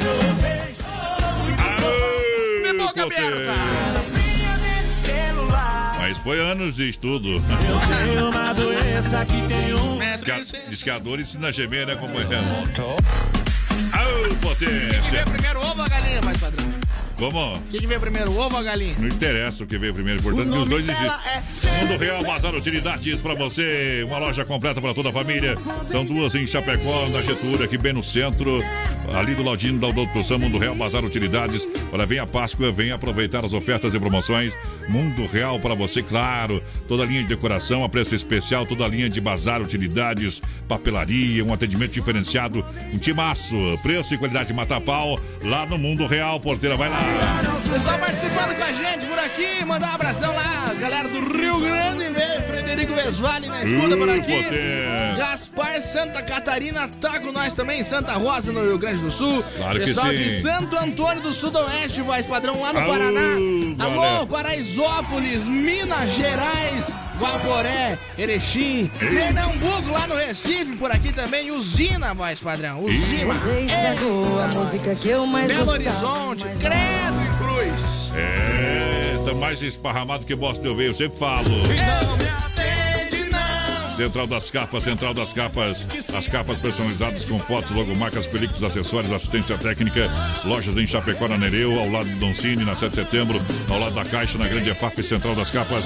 De 2.64 2.78
boca 2.78 3.02
aberta. 3.04 3.52
foi 6.22 6.38
anos 6.40 6.76
de 6.76 6.88
estudo. 6.90 7.30
Eu 7.30 7.42
tenho 8.06 8.28
uma 8.28 8.52
doença 8.52 9.24
que 9.24 9.40
tem 9.48 9.74
um. 9.74 9.98
Diz 9.98 10.20
que 10.22 10.30
a- 10.30 10.84
que 10.84 10.90
a 10.90 10.98
dor 10.98 11.18
ensina 11.18 11.48
a 11.48 11.52
gemer, 11.52 11.86
né, 11.86 11.96
companheiro? 11.96 12.36
Aô, 13.92 14.34
potência! 14.40 15.00
Quem 15.00 15.10
veio 15.10 15.24
primeiro, 15.24 15.60
ovo 15.66 15.82
a 15.82 15.88
galinha, 15.88 16.20
mais 16.22 16.36
padrão? 16.38 16.81
Como? 17.16 17.60
Quem 17.70 17.80
que 17.80 17.86
veio 17.86 18.00
primeiro, 18.00 18.30
ovo 18.32 18.54
ou 18.54 18.60
a 18.60 18.62
galinha? 18.62 18.94
Não 18.98 19.08
interessa 19.08 19.64
o 19.64 19.66
que 19.66 19.78
veio 19.78 19.94
primeiro, 19.94 20.20
importante 20.20 20.50
que 20.50 20.58
os 20.58 20.68
dois 20.68 20.88
existem. 20.88 21.80
Mundo 21.80 21.98
Real 21.98 22.22
Bazar 22.22 22.54
Utilidades 22.54 23.20
pra 23.20 23.34
você, 23.34 24.04
uma 24.06 24.18
loja 24.18 24.44
completa 24.44 24.80
para 24.80 24.94
toda 24.94 25.10
a 25.10 25.12
família. 25.12 25.56
São 25.88 26.04
duas 26.04 26.34
em 26.34 26.46
Chapecó, 26.46 27.08
na 27.08 27.20
Getúlio, 27.22 27.64
aqui 27.64 27.78
bem 27.78 27.92
no 27.92 28.02
centro, 28.02 28.60
ali 29.14 29.34
do 29.34 29.42
ladinho 29.42 29.78
da 29.78 29.90
Doutor 29.90 30.38
Mundo 30.38 30.58
Real 30.58 30.74
Bazar 30.74 31.04
Utilidades. 31.04 31.68
Olha, 31.92 32.06
vem 32.06 32.18
a 32.18 32.26
Páscoa, 32.26 32.72
vem 32.72 32.92
aproveitar 32.92 33.44
as 33.44 33.52
ofertas 33.52 33.94
e 33.94 34.00
promoções. 34.00 34.54
Mundo 34.88 35.26
Real 35.26 35.60
para 35.60 35.74
você, 35.74 36.02
claro. 36.02 36.62
Toda 36.88 37.02
a 37.02 37.06
linha 37.06 37.22
de 37.22 37.28
decoração 37.28 37.84
a 37.84 37.88
preço 37.88 38.14
especial, 38.14 38.66
toda 38.66 38.84
a 38.84 38.88
linha 38.88 39.08
de 39.08 39.20
bazar 39.20 39.60
utilidades, 39.60 40.40
papelaria, 40.68 41.44
um 41.44 41.52
atendimento 41.52 41.92
diferenciado, 41.92 42.64
um 42.92 42.98
timaço, 42.98 43.56
preço 43.82 44.14
e 44.14 44.18
qualidade 44.18 44.52
mata 44.52 44.80
pau 44.80 45.18
lá 45.42 45.66
no 45.66 45.78
Mundo 45.78 46.06
Real. 46.06 46.40
Porteira, 46.40 46.76
vai 46.76 46.88
lá. 46.88 47.01
Pessoal 47.72 47.98
participando 47.98 48.54
com 48.54 48.64
a 48.64 48.72
gente 48.72 49.06
por 49.06 49.18
aqui, 49.18 49.64
mandar 49.64 49.92
um 49.92 49.94
abração 49.94 50.34
lá, 50.34 50.74
galera 50.78 51.08
do 51.08 51.20
Rio 51.20 51.58
Grande, 51.58 52.04
veio 52.10 52.42
Frederico 52.42 52.92
Vesvali 52.92 53.48
na 53.48 53.64
escuta 53.64 53.96
por 53.96 54.10
aqui. 54.10 54.44
Gaspar 55.16 55.80
Santa 55.80 56.22
Catarina 56.22 56.86
tá 57.00 57.18
com 57.18 57.32
nós 57.32 57.54
também, 57.54 57.82
Santa 57.82 58.12
Rosa 58.12 58.52
no 58.52 58.62
Rio 58.62 58.76
Grande 58.78 59.00
do 59.00 59.10
Sul. 59.10 59.42
Claro 59.56 59.78
que 59.78 59.86
Pessoal 59.86 60.08
sim. 60.08 60.16
de 60.16 60.42
Santo 60.42 60.76
Antônio 60.76 61.22
do 61.22 61.32
Sudoeste, 61.32 62.02
voz 62.02 62.26
padrão 62.26 62.60
lá 62.60 62.74
no 62.74 62.86
Paraná. 62.86 63.36
Alô, 63.78 64.26
Paraisópolis, 64.26 65.48
Minas 65.48 66.12
Gerais. 66.12 66.94
Guaporé, 67.22 67.98
Erechim, 68.18 68.90
Pernambuco, 68.98 69.90
lá 69.92 70.08
no 70.08 70.16
Recife, 70.16 70.76
por 70.76 70.90
aqui 70.90 71.12
também, 71.12 71.52
Usina, 71.52 72.12
voz 72.12 72.40
padrão, 72.40 72.82
Usina. 72.82 73.32
Você 73.32 73.60
estragou 73.60 74.40
a 74.40 74.48
música 74.48 74.94
que 74.96 75.08
eu 75.08 75.24
mais 75.24 75.46
Belo. 75.46 75.70
Horizonte, 75.70 76.44
Credo 76.58 77.22
e 77.22 77.38
Cruz. 77.38 78.10
É, 78.16 79.24
tá 79.24 79.34
mais 79.36 79.62
esparramado 79.62 80.26
que 80.26 80.34
bosta 80.34 80.66
eu 80.66 80.74
veio, 80.74 80.90
eu 80.90 80.94
sempre 80.94 81.16
falo. 81.16 81.48
Não. 81.48 82.51
Central 84.02 84.26
das 84.26 84.50
Capas, 84.50 84.82
Central 84.82 85.14
das 85.14 85.32
Capas. 85.32 85.86
As 86.12 86.26
capas 86.28 86.58
personalizadas 86.58 87.24
com 87.24 87.38
fotos, 87.38 87.70
logomarcas, 87.70 88.26
películas, 88.26 88.64
acessórios, 88.64 89.12
assistência 89.12 89.56
técnica. 89.56 90.10
Lojas 90.44 90.76
em 90.76 90.84
Chapecó, 90.88 91.28
na 91.28 91.38
Nereu, 91.38 91.78
ao 91.78 91.88
lado 91.88 92.08
do 92.08 92.16
Doncini, 92.16 92.64
na 92.64 92.74
7 92.74 92.88
de 92.90 92.94
setembro, 92.96 93.40
ao 93.70 93.78
lado 93.78 93.94
da 93.94 94.04
Caixa, 94.04 94.36
na 94.38 94.48
Grande 94.48 94.70
EFAP 94.70 95.00
Central 95.04 95.36
das 95.36 95.52
Capas. 95.52 95.84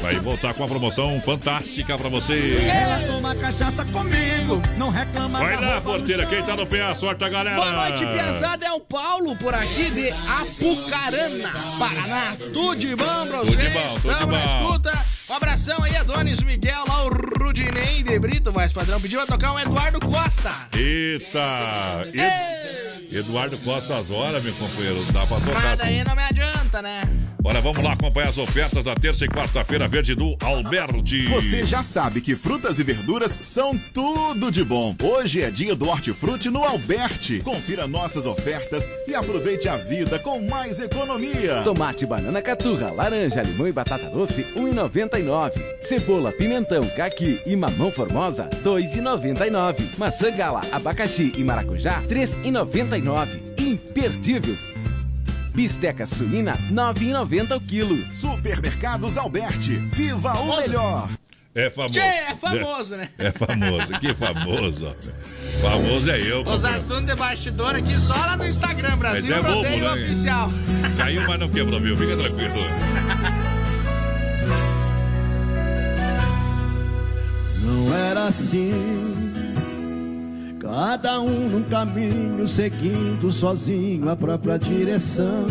Vai 0.00 0.14
voltar 0.18 0.54
com 0.54 0.62
uma 0.62 0.68
promoção 0.68 1.20
fantástica 1.20 1.98
pra 1.98 2.08
você. 2.08 2.56
Ela 2.66 3.06
toma 3.06 3.34
cachaça 3.34 3.84
comigo, 3.84 4.62
não 4.78 4.88
reclama 4.88 5.38
Vai 5.38 5.60
lá, 5.60 5.78
porteira, 5.82 6.24
quem 6.24 6.42
tá 6.42 6.56
no 6.56 6.66
pé, 6.66 6.82
a 6.82 6.94
sorte 6.94 7.22
a 7.22 7.28
galera. 7.28 7.56
Boa 7.56 7.72
noite, 7.72 8.06
pesada. 8.06 8.64
É 8.64 8.72
o 8.72 8.80
Paulo 8.80 9.36
por 9.36 9.52
aqui 9.54 9.90
de 9.90 10.08
Apucarana, 10.08 11.50
Paraná. 11.78 12.34
Tudo 12.50 12.76
de 12.76 12.96
bom 12.96 13.26
pra 13.26 13.40
Tudo 13.40 13.50
de 13.50 13.56
vocês? 13.56 13.72
bom, 13.74 13.88
tudo 14.00 14.12
de 14.14 14.18
Tamo 14.20 14.32
na 14.32 14.38
bom. 14.38 14.64
escuta. 14.64 15.07
Um 15.28 15.34
abração 15.34 15.82
aí, 15.82 15.94
Adonis 15.96 16.40
Miguel, 16.42 16.84
lá 16.88 17.04
o 17.04 17.08
Rudinei 17.42 18.02
de 18.02 18.18
Brito, 18.18 18.50
voz 18.50 18.72
padrão. 18.72 18.98
Pediu 19.00 19.18
pra 19.18 19.26
tocar 19.36 19.52
um 19.52 19.58
Eduardo 19.58 20.00
Costa. 20.00 20.50
Eita! 20.74 22.06
Ed- 22.14 23.14
Eduardo 23.14 23.58
Costa 23.58 23.98
às 23.98 24.10
horas, 24.10 24.42
meu 24.42 24.54
companheiro. 24.54 25.02
Dá 25.12 25.26
pra 25.26 25.36
tocar 25.40 25.52
Mas 25.54 25.80
assim. 25.80 25.82
daí 25.82 26.04
não 26.04 26.16
me 26.16 26.22
adianta, 26.22 26.80
né? 26.82 27.02
Bora, 27.40 27.60
vamos 27.60 27.82
lá 27.84 27.92
acompanhar 27.92 28.28
as 28.28 28.36
ofertas 28.36 28.82
da 28.82 28.96
terça 28.96 29.24
e 29.24 29.28
quarta-feira 29.28 29.86
verde 29.86 30.12
do 30.12 30.36
Alberti. 30.40 31.26
Você 31.28 31.64
já 31.64 31.84
sabe 31.84 32.20
que 32.20 32.34
frutas 32.34 32.80
e 32.80 32.82
verduras 32.82 33.38
são 33.42 33.78
tudo 33.94 34.50
de 34.50 34.64
bom. 34.64 34.94
Hoje 35.00 35.42
é 35.42 35.50
dia 35.50 35.76
do 35.76 35.86
hortifruti 35.88 36.50
no 36.50 36.64
Alberti. 36.64 37.38
Confira 37.40 37.86
nossas 37.86 38.26
ofertas 38.26 38.90
e 39.06 39.14
aproveite 39.14 39.68
a 39.68 39.76
vida 39.76 40.18
com 40.18 40.40
mais 40.40 40.80
economia. 40.80 41.62
Tomate, 41.62 42.04
banana 42.04 42.42
caturra, 42.42 42.90
laranja, 42.90 43.42
limão 43.42 43.68
e 43.68 43.72
batata 43.72 44.10
doce, 44.10 44.42
1,99. 44.56 45.52
Cebola, 45.80 46.32
pimentão, 46.32 46.84
caqui 46.96 47.40
e 47.46 47.54
mamão 47.54 47.92
formosa, 47.92 48.50
2,99. 48.64 49.96
Maçã 49.96 50.32
gala, 50.32 50.62
abacaxi 50.72 51.32
e 51.36 51.44
maracujá, 51.44 52.02
3,99. 52.08 53.40
Imperdível. 53.60 54.56
Bisteca 55.58 56.06
suína, 56.06 56.56
9,90 56.70 57.56
o 57.56 57.60
quilo. 57.60 58.14
Supermercados 58.14 59.18
Alberti. 59.18 59.74
Viva 59.74 60.34
o 60.34 60.56
melhor. 60.56 61.08
É 61.52 61.68
famoso. 61.68 61.94
Tchê, 61.94 62.00
é 62.00 62.36
famoso, 62.36 62.96
né? 62.96 63.08
É 63.18 63.32
famoso, 63.32 63.88
que 63.98 64.14
famoso. 64.14 64.96
Famoso 65.60 66.10
é 66.12 66.20
eu, 66.20 66.42
Os 66.42 66.64
assuntos 66.64 67.06
de 67.06 67.14
bastidor 67.16 67.74
aqui 67.74 67.92
só 67.92 68.14
lá 68.14 68.36
no 68.36 68.46
Instagram, 68.46 68.96
Brasil 68.98 69.34
Mas 69.34 69.44
é 69.44 69.48
bobo, 69.50 69.68
né? 69.68 69.92
Oficial. 69.94 70.48
Caiu, 70.96 71.26
mas 71.26 71.40
não 71.40 71.48
quebrou, 71.48 71.80
viu? 71.80 71.96
Fica 71.96 72.16
tranquilo. 72.16 72.54
Não 77.64 77.96
era 77.96 78.26
assim. 78.26 79.17
Cada 80.70 81.18
um 81.18 81.48
num 81.48 81.62
caminho, 81.62 82.46
seguindo 82.46 83.32
sozinho 83.32 84.06
a 84.10 84.14
própria 84.14 84.58
direção. 84.58 85.46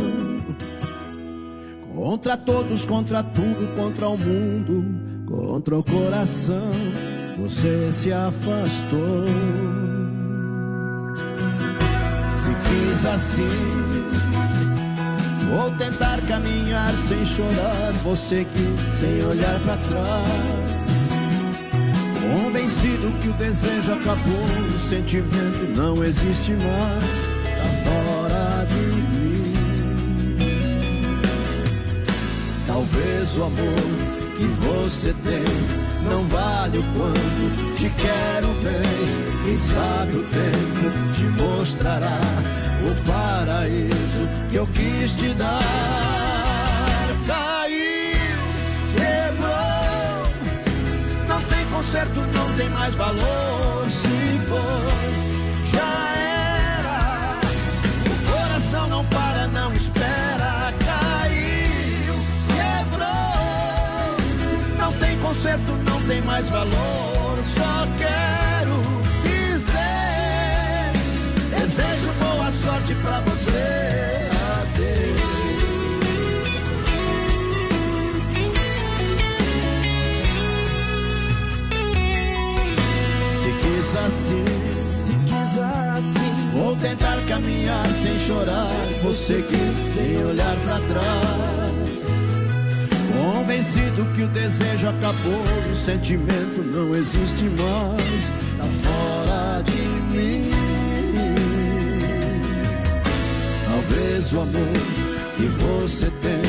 Contra 1.92 2.38
todos, 2.38 2.86
contra 2.86 3.24
tudo, 3.24 3.76
contra 3.76 4.10
o 4.10 4.16
mundo, 4.16 4.86
contra 5.26 5.80
o 5.80 5.84
coração. 5.84 6.72
Você 7.40 7.92
se 7.92 8.14
afastou. 8.14 9.26
Se 12.36 12.52
quis 12.70 13.06
assim, 13.08 13.50
vou 15.50 15.72
tentar 15.80 16.22
caminhar 16.28 16.94
sem 16.94 17.26
chorar. 17.26 17.92
Você 18.04 18.46
quis 18.46 19.00
sem 19.00 19.26
olhar 19.26 19.60
para 19.62 19.78
trás. 19.78 20.97
Convencido 22.28 23.12
que 23.22 23.30
o 23.30 23.34
desejo 23.34 23.94
acabou, 23.94 24.46
o 24.76 24.80
sentimento 24.90 25.74
não 25.76 26.04
existe 26.04 26.52
mais, 26.52 27.20
tá 27.58 27.68
fora 27.86 28.66
de 28.66 28.76
mim. 28.76 29.54
Talvez 32.68 33.38
o 33.38 33.44
amor 33.44 34.18
que 34.38 34.46
você 34.46 35.16
tem 35.24 35.46
não 36.10 36.24
vale 36.24 36.80
o 36.80 36.84
quanto 36.94 37.76
te 37.78 37.90
quero 37.92 38.48
bem. 38.62 39.46
Quem 39.46 39.58
sabe 39.58 40.18
o 40.18 40.24
tempo 40.24 40.92
te 41.16 41.24
mostrará 41.42 42.20
o 42.84 42.94
paraíso 43.08 44.28
que 44.50 44.56
eu 44.58 44.68
quis 44.68 45.14
te 45.16 45.34
dar. 45.34 46.17
Conserto, 51.88 52.20
não 52.20 52.54
tem 52.58 52.70
mais 52.72 52.94
valor. 52.96 53.90
Se 53.90 54.40
for, 54.50 54.92
já 55.72 56.18
era. 56.18 57.40
O 58.12 58.16
coração 58.30 58.88
não 58.90 59.06
para, 59.06 59.48
não 59.48 59.72
espera. 59.72 60.74
Caiu, 60.84 62.16
quebrou. 62.58 63.08
Não 64.78 64.92
tem 65.00 65.18
conserto, 65.20 65.72
não 65.90 66.02
tem 66.04 66.22
mais 66.24 66.50
valor. 66.50 67.38
Só 67.56 67.88
quero 67.98 68.27
caminhar 87.38 87.86
sem 88.02 88.18
chorar. 88.18 88.68
Vou 89.04 89.14
seguir 89.14 89.74
sem 89.94 90.24
olhar 90.26 90.56
pra 90.66 90.80
trás. 90.80 91.68
Convencido 93.14 94.06
que 94.16 94.24
o 94.24 94.28
desejo 94.28 94.90
acabou, 94.90 95.44
o 95.72 95.76
sentimento 95.76 96.64
não 96.74 96.96
existe 96.96 97.46
mais. 97.46 98.32
Tá 98.58 98.66
fora 98.84 99.64
de 99.64 100.18
mim. 100.18 100.52
Talvez 103.70 104.34
o 104.34 104.42
amor 104.42 104.78
que 105.36 105.46
você 105.46 106.12
tem 106.22 106.42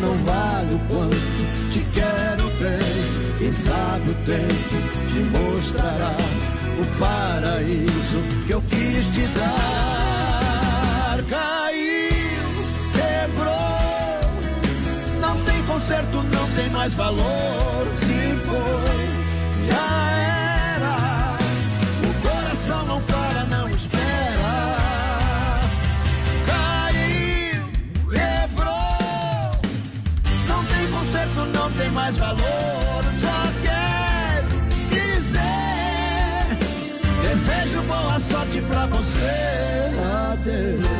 não 0.00 0.14
vale 0.24 0.74
o 0.74 0.78
quanto 0.80 1.70
te 1.70 1.80
quero 1.92 2.50
bem. 2.58 3.36
Quem 3.38 3.52
sabe 3.52 4.10
o 4.10 4.14
tempo 4.26 4.76
te 5.08 5.20
mostrará 5.38 6.14
o 6.78 6.98
paraíso 6.98 8.22
que 8.46 8.52
eu 8.52 8.62
quis 8.62 9.06
te 9.14 9.26
dar. 9.38 9.95
Tem 16.56 16.70
mais 16.70 16.94
valor. 16.94 17.86
Se 17.92 18.36
foi, 18.46 19.08
já 19.68 19.88
era. 20.74 21.38
O 22.02 22.10
coração 22.22 22.86
não 22.86 23.00
para, 23.02 23.44
não 23.44 23.68
espera. 23.68 25.60
Caiu, 26.46 27.62
quebrou. 28.10 29.60
Não 30.48 30.64
tem 30.64 30.90
conserto, 30.90 31.40
não 31.52 31.70
tem 31.72 31.90
mais 31.90 32.16
valor. 32.16 33.04
Só 33.20 33.52
quero 33.62 34.48
dizer: 34.88 35.38
desejo 37.22 37.82
boa 37.82 38.18
sorte 38.30 38.60
pra 38.62 38.86
você. 38.86 39.36
Adeus. 40.32 40.95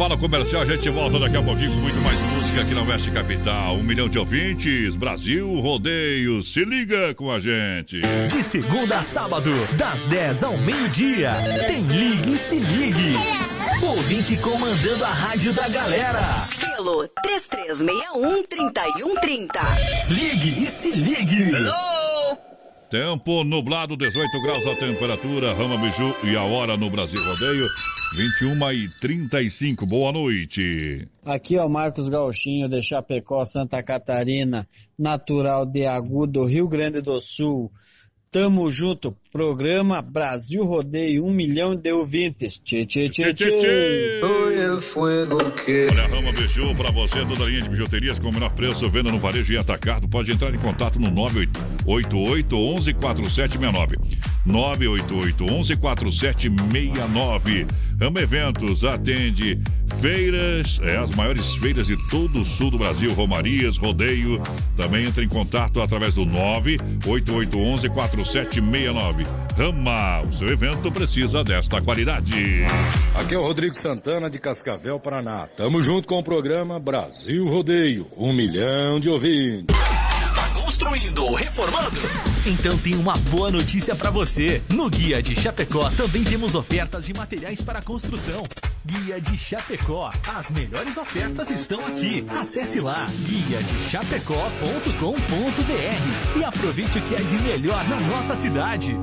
Intervalo 0.00 0.18
comercial, 0.18 0.62
a 0.62 0.64
gente 0.64 0.88
volta 0.88 1.18
daqui 1.18 1.36
a 1.36 1.42
pouquinho 1.42 1.72
com 1.72 1.76
muito 1.76 2.00
mais 2.00 2.18
música 2.18 2.62
aqui 2.62 2.72
na 2.72 2.82
Oeste 2.84 3.10
Capital. 3.10 3.74
Um 3.74 3.82
milhão 3.82 4.08
de 4.08 4.18
ouvintes, 4.18 4.96
Brasil 4.96 5.60
Rodeio, 5.60 6.42
se 6.42 6.64
liga 6.64 7.14
com 7.14 7.30
a 7.30 7.38
gente. 7.38 8.00
De 8.28 8.42
segunda 8.42 9.00
a 9.00 9.02
sábado, 9.02 9.50
das 9.76 10.08
10 10.08 10.44
ao 10.44 10.56
meio-dia, 10.56 11.32
tem 11.66 11.82
Ligue 11.82 12.32
e 12.32 12.38
Se 12.38 12.58
Ligue. 12.58 13.14
Ouvinte 13.82 14.38
comandando 14.38 15.04
a 15.04 15.12
rádio 15.12 15.52
da 15.52 15.68
galera. 15.68 16.48
Pelo 16.58 17.06
3361-3130. 17.22 19.50
Ligue 20.08 20.64
e 20.64 20.66
Se 20.66 20.92
Ligue. 20.92 21.52
Tempo 22.90 23.44
nublado, 23.44 23.96
18 23.96 24.42
graus 24.42 24.66
a 24.66 24.74
temperatura, 24.74 25.54
Rama 25.54 25.78
Biju 25.78 26.12
e 26.24 26.34
a 26.34 26.42
hora 26.42 26.76
no 26.76 26.90
Brasil 26.90 27.22
Rodeio, 27.22 27.68
21 28.16 28.72
e 28.72 28.88
35. 28.96 29.86
Boa 29.86 30.10
noite. 30.10 31.06
Aqui 31.24 31.56
é 31.56 31.62
o 31.62 31.68
Marcos 31.68 32.08
Gauchinho 32.08 32.68
de 32.68 32.82
Chapecó, 32.82 33.44
Santa 33.44 33.80
Catarina, 33.80 34.68
natural 34.98 35.64
de 35.64 35.86
Agudo, 35.86 36.44
Rio 36.44 36.66
Grande 36.66 37.00
do 37.00 37.20
Sul. 37.20 37.70
Tamo 38.32 38.70
junto, 38.70 39.16
programa 39.32 40.00
Brasil 40.00 40.64
Rodeio, 40.64 41.24
um 41.24 41.32
milhão 41.32 41.74
de 41.74 41.90
ouvintes. 41.90 42.60
Tchê, 42.60 42.86
tchê, 42.86 43.08
tchê, 43.08 43.32
Tchê, 43.32 43.34
tchê, 43.34 43.56
tchê. 43.56 43.58
tchê. 43.58 44.20
Olha, 45.90 46.06
Rama 46.06 46.30
Biju 46.30 46.72
para 46.76 46.92
você, 46.92 47.26
toda 47.26 47.42
a 47.42 47.46
linha 47.48 47.62
de 47.62 47.68
bijuterias 47.68 48.20
com 48.20 48.28
o 48.28 48.32
menor 48.32 48.50
preço, 48.50 48.88
venda 48.88 49.10
no 49.10 49.18
varejo 49.18 49.52
e 49.52 49.58
atacado. 49.58 50.08
Pode 50.08 50.30
entrar 50.30 50.54
em 50.54 50.60
contato 50.60 51.00
no 51.00 51.10
988 51.10 52.56
11 52.56 52.94
4769. 52.94 53.96
988 54.46 55.44
11 55.52 55.76
4769. 55.76 57.66
Rama 58.00 58.20
Eventos 58.20 58.82
atende 58.82 59.60
feiras, 60.00 60.80
é 60.82 60.96
as 60.96 61.14
maiores 61.14 61.54
feiras 61.56 61.86
de 61.86 61.96
todo 62.08 62.40
o 62.40 62.44
sul 62.44 62.70
do 62.70 62.78
Brasil, 62.78 63.12
romarias, 63.12 63.76
rodeio. 63.76 64.42
Também 64.74 65.04
entra 65.04 65.22
em 65.22 65.28
contato 65.28 65.82
através 65.82 66.14
do 66.14 66.24
988 66.24 67.58
11 67.58 67.88
4769. 67.90 69.26
Rama, 69.54 70.22
o 70.22 70.32
seu 70.32 70.48
evento 70.48 70.90
precisa 70.90 71.44
desta 71.44 71.82
qualidade. 71.82 72.64
Aqui 73.14 73.34
é 73.34 73.38
o 73.38 73.42
Rodrigo 73.42 73.74
Santana 73.74 74.30
de 74.30 74.38
Cascavel, 74.38 74.98
Paraná. 74.98 75.46
Tamo 75.54 75.82
junto 75.82 76.08
com 76.08 76.18
o 76.18 76.24
programa 76.24 76.80
Brasil 76.80 77.46
Rodeio. 77.46 78.06
Um 78.16 78.32
milhão 78.32 78.98
de 78.98 79.10
ouvintes. 79.10 79.89
Construindo 80.54 81.24
ou 81.24 81.34
reformando? 81.34 82.00
Então 82.46 82.76
tem 82.78 82.96
uma 82.96 83.16
boa 83.16 83.50
notícia 83.50 83.94
pra 83.94 84.10
você. 84.10 84.62
No 84.68 84.88
Guia 84.88 85.22
de 85.22 85.38
Chapecó 85.38 85.90
também 85.90 86.24
temos 86.24 86.54
ofertas 86.54 87.06
de 87.06 87.14
materiais 87.14 87.60
para 87.60 87.82
construção. 87.82 88.42
Guia 88.84 89.20
de 89.20 89.36
Chapecó. 89.36 90.10
As 90.26 90.50
melhores 90.50 90.96
ofertas 90.96 91.50
estão 91.50 91.84
aqui. 91.86 92.24
Acesse 92.28 92.80
lá 92.80 93.06
guia 93.26 93.62
de 93.62 93.90
chapecó.com.br 93.90 96.38
e 96.38 96.44
aproveite 96.44 96.98
o 96.98 97.02
que 97.02 97.14
é 97.14 97.20
de 97.20 97.36
melhor 97.38 97.86
na 97.88 98.00
nossa 98.00 98.34
cidade. 98.34 98.96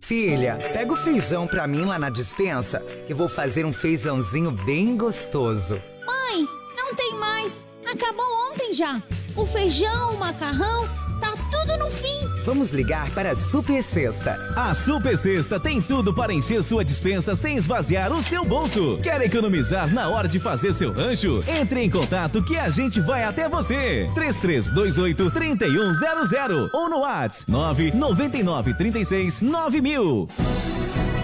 Filha, 0.00 0.58
pega 0.72 0.92
o 0.92 0.96
feijão 0.96 1.46
pra 1.46 1.66
mim 1.66 1.84
lá 1.84 1.98
na 1.98 2.10
dispensa, 2.10 2.80
que 3.06 3.12
eu 3.12 3.16
vou 3.16 3.28
fazer 3.28 3.64
um 3.64 3.72
feijãozinho 3.72 4.50
bem 4.50 4.96
gostoso. 4.96 5.80
Mãe, 6.04 6.46
não 6.76 6.94
tem 6.94 7.14
mais. 7.14 7.64
Acabou 7.86 8.26
ontem 8.50 8.74
já. 8.74 9.00
O 9.34 9.46
feijão, 9.46 10.14
o 10.14 10.18
macarrão, 10.18 10.86
tá 11.18 11.32
tudo 11.50 11.78
no 11.78 11.90
fim. 11.90 12.20
Vamos 12.44 12.70
ligar 12.72 13.10
para 13.12 13.30
a 13.30 13.34
Super 13.34 13.82
Sexta. 13.82 14.36
A 14.54 14.74
Super 14.74 15.16
Sexta 15.16 15.58
tem 15.58 15.80
tudo 15.80 16.12
para 16.12 16.34
encher 16.34 16.62
sua 16.62 16.84
dispensa 16.84 17.34
sem 17.34 17.56
esvaziar 17.56 18.12
o 18.12 18.22
seu 18.22 18.44
bolso. 18.44 18.98
Quer 19.02 19.22
economizar 19.22 19.92
na 19.92 20.08
hora 20.08 20.28
de 20.28 20.38
fazer 20.38 20.74
seu 20.74 20.92
rancho? 20.92 21.42
Entre 21.48 21.80
em 21.80 21.88
contato 21.88 22.42
que 22.42 22.58
a 22.58 22.68
gente 22.68 23.00
vai 23.00 23.24
até 23.24 23.48
você. 23.48 24.10
3328 24.14 25.30
3100 25.30 26.70
ou 26.74 26.90
no 26.90 26.98
WhatsApp 26.98 27.50
999 27.50 28.74
36 28.74 29.40
9000. 29.40 30.28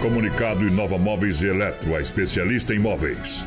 Comunicado 0.01 0.67
Inova 0.67 0.97
Móveis 0.97 1.41
e 1.41 1.47
Eletro, 1.47 1.95
a 1.95 2.01
especialista 2.01 2.73
em 2.73 2.79
móveis. 2.79 3.45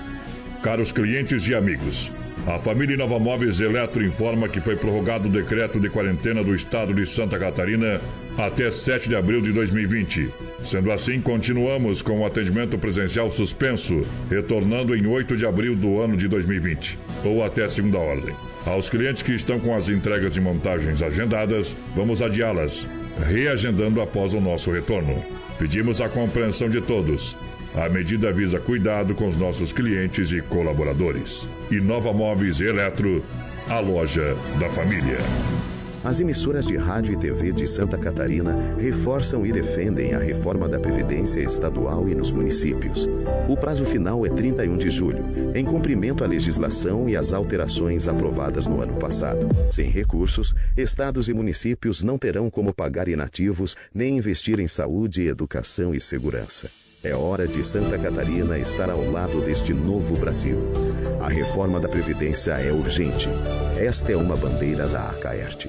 Caros 0.62 0.93
clientes 0.93 1.48
e 1.48 1.55
amigos, 1.55 2.12
a 2.47 2.59
família 2.59 2.94
Inova 2.94 3.20
Móveis 3.20 3.60
Eletro 3.60 4.05
informa 4.05 4.48
que 4.48 4.60
foi 4.60 4.74
prorrogado 4.74 5.28
o 5.28 5.31
decreto 5.31 5.78
de 5.78 5.89
quarentena 5.89 6.43
do 6.43 6.55
estado 6.55 6.93
de 6.93 7.06
Santa 7.06 7.39
Catarina 7.39 8.01
até 8.36 8.69
7 8.69 9.09
de 9.09 9.14
abril 9.14 9.40
de 9.40 9.52
2020. 9.52 10.28
Sendo 10.64 10.90
assim, 10.90 11.20
continuamos 11.20 12.02
com 12.02 12.20
o 12.20 12.27
atendimento 12.27 12.77
presencial 12.77 13.31
suspenso, 13.31 14.05
retornando 14.28 14.97
em 14.97 15.06
8 15.06 15.36
de 15.36 15.47
abril 15.47 15.77
do 15.77 16.01
ano 16.01 16.16
de 16.16 16.27
2020, 16.27 16.98
ou 17.24 17.44
até 17.44 17.69
segunda 17.69 17.98
ordem. 17.98 18.35
Aos 18.66 18.90
clientes 18.90 19.23
que 19.23 19.32
estão 19.32 19.60
com 19.60 19.74
as 19.77 19.89
entregas 19.89 20.36
e 20.36 20.40
montagens 20.40 21.01
agendadas, 21.01 21.77
vamos 21.94 22.20
adiá-las, 22.20 22.89
reagendando 23.28 24.01
após 24.01 24.35
o 24.35 24.40
nosso 24.40 24.73
retorno. 24.73 25.23
Pedimos 25.59 26.01
a 26.01 26.09
compreensão 26.09 26.69
de 26.69 26.81
todos. 26.81 27.36
A 27.74 27.89
medida 27.89 28.31
visa 28.31 28.61
cuidado 28.61 29.15
com 29.15 29.28
os 29.28 29.36
nossos 29.36 29.73
clientes 29.73 30.31
e 30.31 30.43
colaboradores. 30.43 31.49
Inova 31.70 32.12
Móveis 32.12 32.61
e 32.61 32.66
Eletro, 32.66 33.24
a 33.66 33.81
loja 33.81 34.36
da 34.61 34.69
família. 34.69 35.16
As 36.05 36.20
emissoras 36.20 36.66
de 36.66 36.77
rádio 36.77 37.15
e 37.15 37.16
TV 37.16 37.51
de 37.51 37.66
Santa 37.66 37.97
Catarina 37.97 38.77
reforçam 38.78 39.47
e 39.47 39.53
defendem 39.53 40.12
a 40.12 40.19
reforma 40.19 40.69
da 40.69 40.78
Previdência 40.78 41.40
Estadual 41.40 42.07
e 42.11 42.15
nos 42.15 42.31
municípios. 42.31 43.09
O 43.49 43.57
prazo 43.57 43.86
final 43.86 44.27
é 44.27 44.28
31 44.28 44.77
de 44.77 44.90
julho, 44.90 45.24
em 45.55 45.65
cumprimento 45.65 46.24
à 46.24 46.27
legislação 46.27 47.09
e 47.09 47.16
às 47.16 47.32
alterações 47.32 48.07
aprovadas 48.07 48.66
no 48.66 48.82
ano 48.82 48.97
passado. 48.97 49.49
Sem 49.70 49.89
recursos, 49.89 50.55
estados 50.77 51.31
e 51.31 51.32
municípios 51.32 52.03
não 52.03 52.19
terão 52.19 52.51
como 52.51 52.74
pagar 52.74 53.09
inativos 53.09 53.78
nem 53.94 54.19
investir 54.19 54.61
em 54.61 54.69
saúde, 54.69 55.27
educação 55.27 55.94
e 55.94 56.01
segurança. 56.01 56.69
É 57.05 57.12
hora 57.16 57.49
de 57.49 57.65
Santa 57.65 57.99
Catarina 57.99 58.57
estar 58.57 58.89
ao 58.89 59.11
lado 59.11 59.41
deste 59.41 59.74
novo 59.74 60.15
Brasil. 60.16 60.57
A 61.20 61.29
reforma 61.29 61.81
da 61.81 61.89
Previdência 61.89 62.53
é 62.53 62.70
urgente. 62.70 63.29
Esta 63.77 64.12
é 64.12 64.16
uma 64.16 64.37
bandeira 64.37 64.87
da 64.87 65.09
Acaerte. 65.11 65.69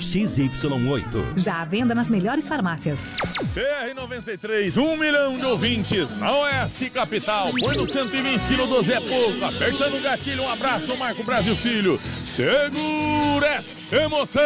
XY8. 0.01 1.37
Já 1.37 1.61
à 1.61 1.65
venda 1.65 1.95
nas 1.95 2.09
melhores 2.09 2.47
farmácias. 2.47 3.17
BR-93, 3.55 4.77
um 4.81 4.97
milhão 4.97 5.37
de 5.37 5.45
ouvintes 5.45 6.17
na 6.17 6.35
Oeste 6.35 6.89
Capital. 6.89 7.51
Põe 7.59 7.77
no 7.77 7.85
120 7.85 8.41
kg 8.41 8.67
do 8.67 8.81
Zé 8.81 8.99
Pouco, 8.99 9.45
apertando 9.45 9.97
o 9.97 10.01
gatilho. 10.01 10.43
Um 10.43 10.49
abraço 10.51 10.87
do 10.87 10.97
Marco 10.97 11.23
Brasil 11.23 11.55
Filho. 11.55 11.99
Segura 12.25 13.47
essa 13.47 13.95
emoção. 13.95 14.41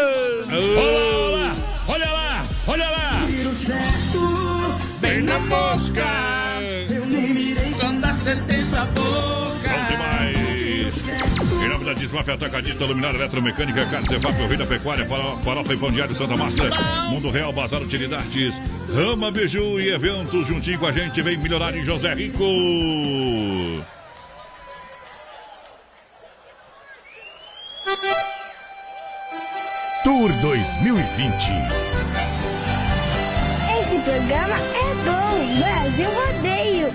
Olha 0.52 1.32
lá, 1.32 1.56
olha 1.88 2.12
lá, 2.12 2.46
olha 2.68 2.90
lá. 2.90 3.26
Tiro 3.28 3.54
certo, 3.56 4.76
bem 5.00 5.22
na 5.22 5.40
mosca. 5.40 6.06
Eu 6.90 7.06
nem 7.06 7.34
mirei 7.34 7.72
quando 7.80 8.06
acertei 8.06 8.64
sua 8.66 8.86
da 11.86 11.94
Desmafia 11.94 12.34
Atacadista, 12.34 12.84
Luminária 12.86 13.18
Eletromecânica, 13.18 13.86
Carne 13.86 14.08
Zefap, 14.08 14.42
o 14.42 14.48
Rei 14.48 14.58
da 14.58 14.66
Pecuária, 14.66 15.06
Faro- 15.06 15.38
Farofa 15.44 15.74
e 15.74 15.78
Pão 15.78 15.92
Diário 15.92 16.16
Santa 16.16 16.36
Massa, 16.36 16.64
Mundo 17.10 17.30
Real, 17.30 17.54
Bazar 17.54 17.82
Utilidades, 17.82 18.54
Rama 18.94 19.32
Biju 19.32 19.80
e 19.80 19.90
eventos 19.90 20.48
juntinho 20.48 20.80
com 20.80 20.88
a 20.88 20.92
gente. 20.92 21.22
Vem 21.22 21.38
milionário 21.38 21.80
em 21.82 21.86
José 21.86 22.14
Rico. 22.14 22.44
Tour 30.04 30.30
2020. 30.42 31.52
Esse 33.80 33.98
programa 34.00 34.56
é 34.56 34.96
bom. 35.04 35.60
Brasil 35.60 36.10
Rodeio. 36.10 36.94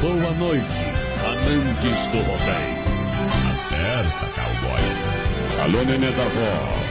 Boa 0.00 0.32
noite, 0.32 0.84
amantes 1.24 2.06
do 2.08 2.18
rodeio. 2.18 2.83
Cowboy. 3.84 5.62
Alô, 5.62 5.84
nenê 5.84 6.10
da 6.12 6.24
vó. 6.24 6.84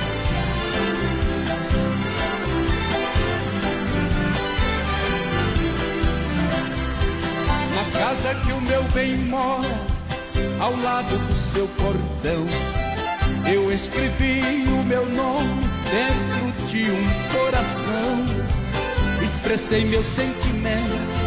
Na 7.75 7.99
casa 7.99 8.35
que 8.45 8.51
o 8.51 8.61
meu 8.61 8.83
bem 8.93 9.17
mora, 9.17 9.67
ao 10.59 10.75
lado 10.77 11.17
do 11.17 11.35
seu 11.51 11.67
portão, 11.69 12.45
eu 13.51 13.71
escrevi 13.71 14.63
o 14.67 14.83
meu 14.83 15.05
nome 15.09 15.63
dentro 15.89 16.67
de 16.67 16.91
um 16.91 17.07
coração. 17.35 18.23
Expressei 19.19 19.83
meu 19.85 20.03
sentimento 20.03 21.23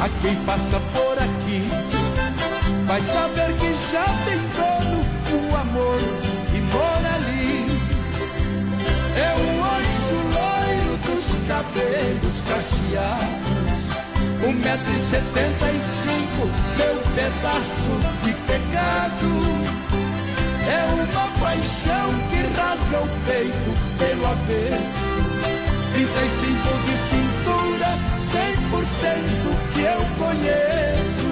a 0.00 0.08
quem 0.20 0.34
passa 0.44 0.80
por 0.92 1.18
aqui. 1.18 1.68
Vai 2.86 3.00
saber 3.00 3.54
que 3.56 3.72
já 3.92 4.04
tem 4.24 4.61
dono 5.72 5.78
o 5.78 5.80
amor 5.80 5.98
que 6.50 6.58
mora 6.60 7.14
ali. 7.14 7.80
É 9.16 9.34
um 9.36 9.64
anjo 9.64 10.18
loiro 10.34 10.94
dos 10.98 11.26
cabelos 11.48 12.36
cacheados. 12.48 13.82
Um 14.46 14.52
metro 14.52 14.90
e 14.90 15.10
setenta 15.10 15.66
e 15.70 15.80
cinco, 16.02 16.42
meu 16.76 16.96
pedaço 17.14 17.94
de 18.22 18.32
pecado. 18.46 19.30
É 20.64 20.84
uma 20.94 21.26
paixão 21.40 22.08
que 22.30 22.40
rasga 22.56 22.98
o 23.00 23.08
peito 23.26 23.70
pelo 23.98 24.26
avesso. 24.26 25.12
35 25.92 26.08
de 26.86 26.94
cintura, 27.10 27.90
100% 28.32 29.74
que 29.74 29.82
eu 29.82 30.00
conheço. 30.18 31.31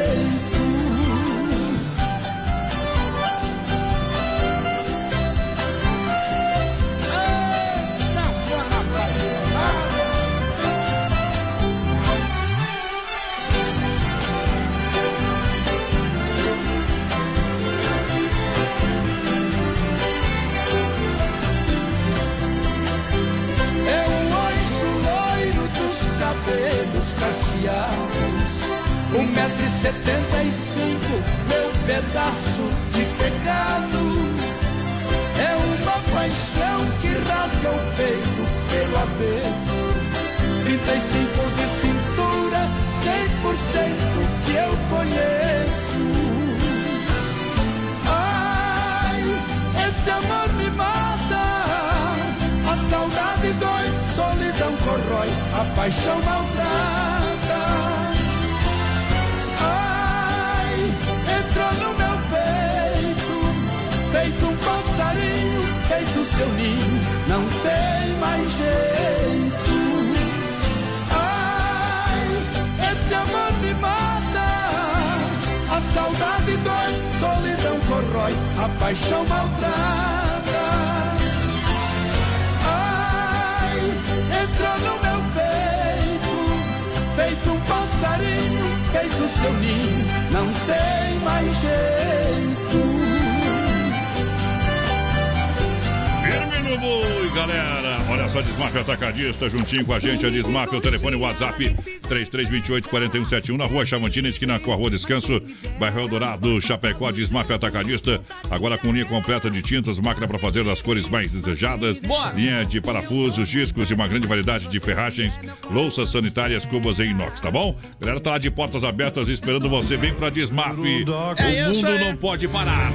Atacadista, 99.41 99.49
juntinho 99.49 99.85
com 99.85 99.93
a 99.93 99.99
gente. 99.99 100.25
A 100.25 100.29
Desmafia, 100.29 100.77
o 100.77 100.81
telefone 100.81 101.15
WhatsApp 101.15 101.75
3328-4171 102.07 103.57
na 103.57 103.65
rua 103.65 103.85
Chavantina, 103.85 104.27
esquina 104.27 104.59
com 104.59 104.71
a 104.71 104.75
rua 104.75 104.89
Descanso, 104.89 105.41
bairro 105.79 106.01
Eldorado, 106.01 106.61
Chapecó, 106.61 107.11
Desmafia 107.11 107.55
Atacadista. 107.55 108.21
Agora 108.49 108.77
com 108.77 108.91
linha 108.91 109.05
completa 109.05 109.49
de 109.49 109.61
tintas, 109.61 109.99
máquina 109.99 110.27
para 110.27 110.37
fazer 110.37 110.63
das 110.63 110.81
cores 110.81 111.09
mais 111.09 111.31
desejadas. 111.31 111.99
Boa. 111.99 112.31
Linha 112.31 112.63
de 112.65 112.79
parafusos, 112.79 113.47
discos 113.47 113.89
e 113.89 113.93
uma 113.93 114.07
grande 114.07 114.27
variedade 114.27 114.67
de 114.67 114.79
ferragens, 114.79 115.33
louças 115.69 116.11
sanitárias, 116.11 116.65
cubas 116.65 116.99
em 116.99 117.11
inox, 117.11 117.39
tá 117.39 117.49
bom? 117.49 117.75
Galera, 117.99 118.19
tá 118.19 118.31
lá 118.31 118.37
de 118.37 118.51
portas 118.51 118.83
abertas 118.83 119.27
esperando 119.27 119.69
você. 119.69 119.97
Vem 119.97 120.13
pra 120.13 120.29
Desmaf. 120.29 120.77
É 120.77 121.69
o 121.69 121.73
mundo 121.73 121.87
aí. 121.87 121.99
não 121.99 122.15
pode 122.15 122.47
parar. 122.47 122.91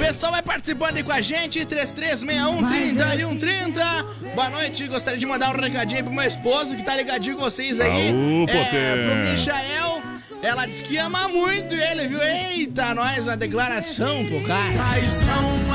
O 0.00 0.02
pessoal 0.02 0.32
vai 0.32 0.40
participando 0.40 0.96
aí 0.96 1.02
com 1.02 1.12
a 1.12 1.20
gente, 1.20 1.62
3361 1.62 2.66
3130. 2.66 4.06
Boa 4.34 4.48
noite, 4.48 4.88
gostaria 4.88 5.20
de 5.20 5.26
mandar 5.26 5.54
um 5.54 5.60
recadinho 5.60 6.02
pro 6.04 6.12
meu 6.12 6.24
esposo 6.24 6.74
que 6.74 6.82
tá 6.82 6.96
ligadinho 6.96 7.36
com 7.36 7.42
vocês 7.42 7.78
aí. 7.78 8.08
Aô, 8.08 8.46
é, 8.48 8.94
pro. 8.94 9.30
Michael. 9.30 10.02
Ela 10.42 10.64
disse 10.64 10.82
que 10.84 10.96
ama 10.96 11.28
muito 11.28 11.74
ele, 11.74 12.08
viu? 12.08 12.22
Eita, 12.22 12.94
nós, 12.94 13.28
a 13.28 13.36
declaração, 13.36 14.24
pô, 14.24 14.40
cara. 14.46 14.70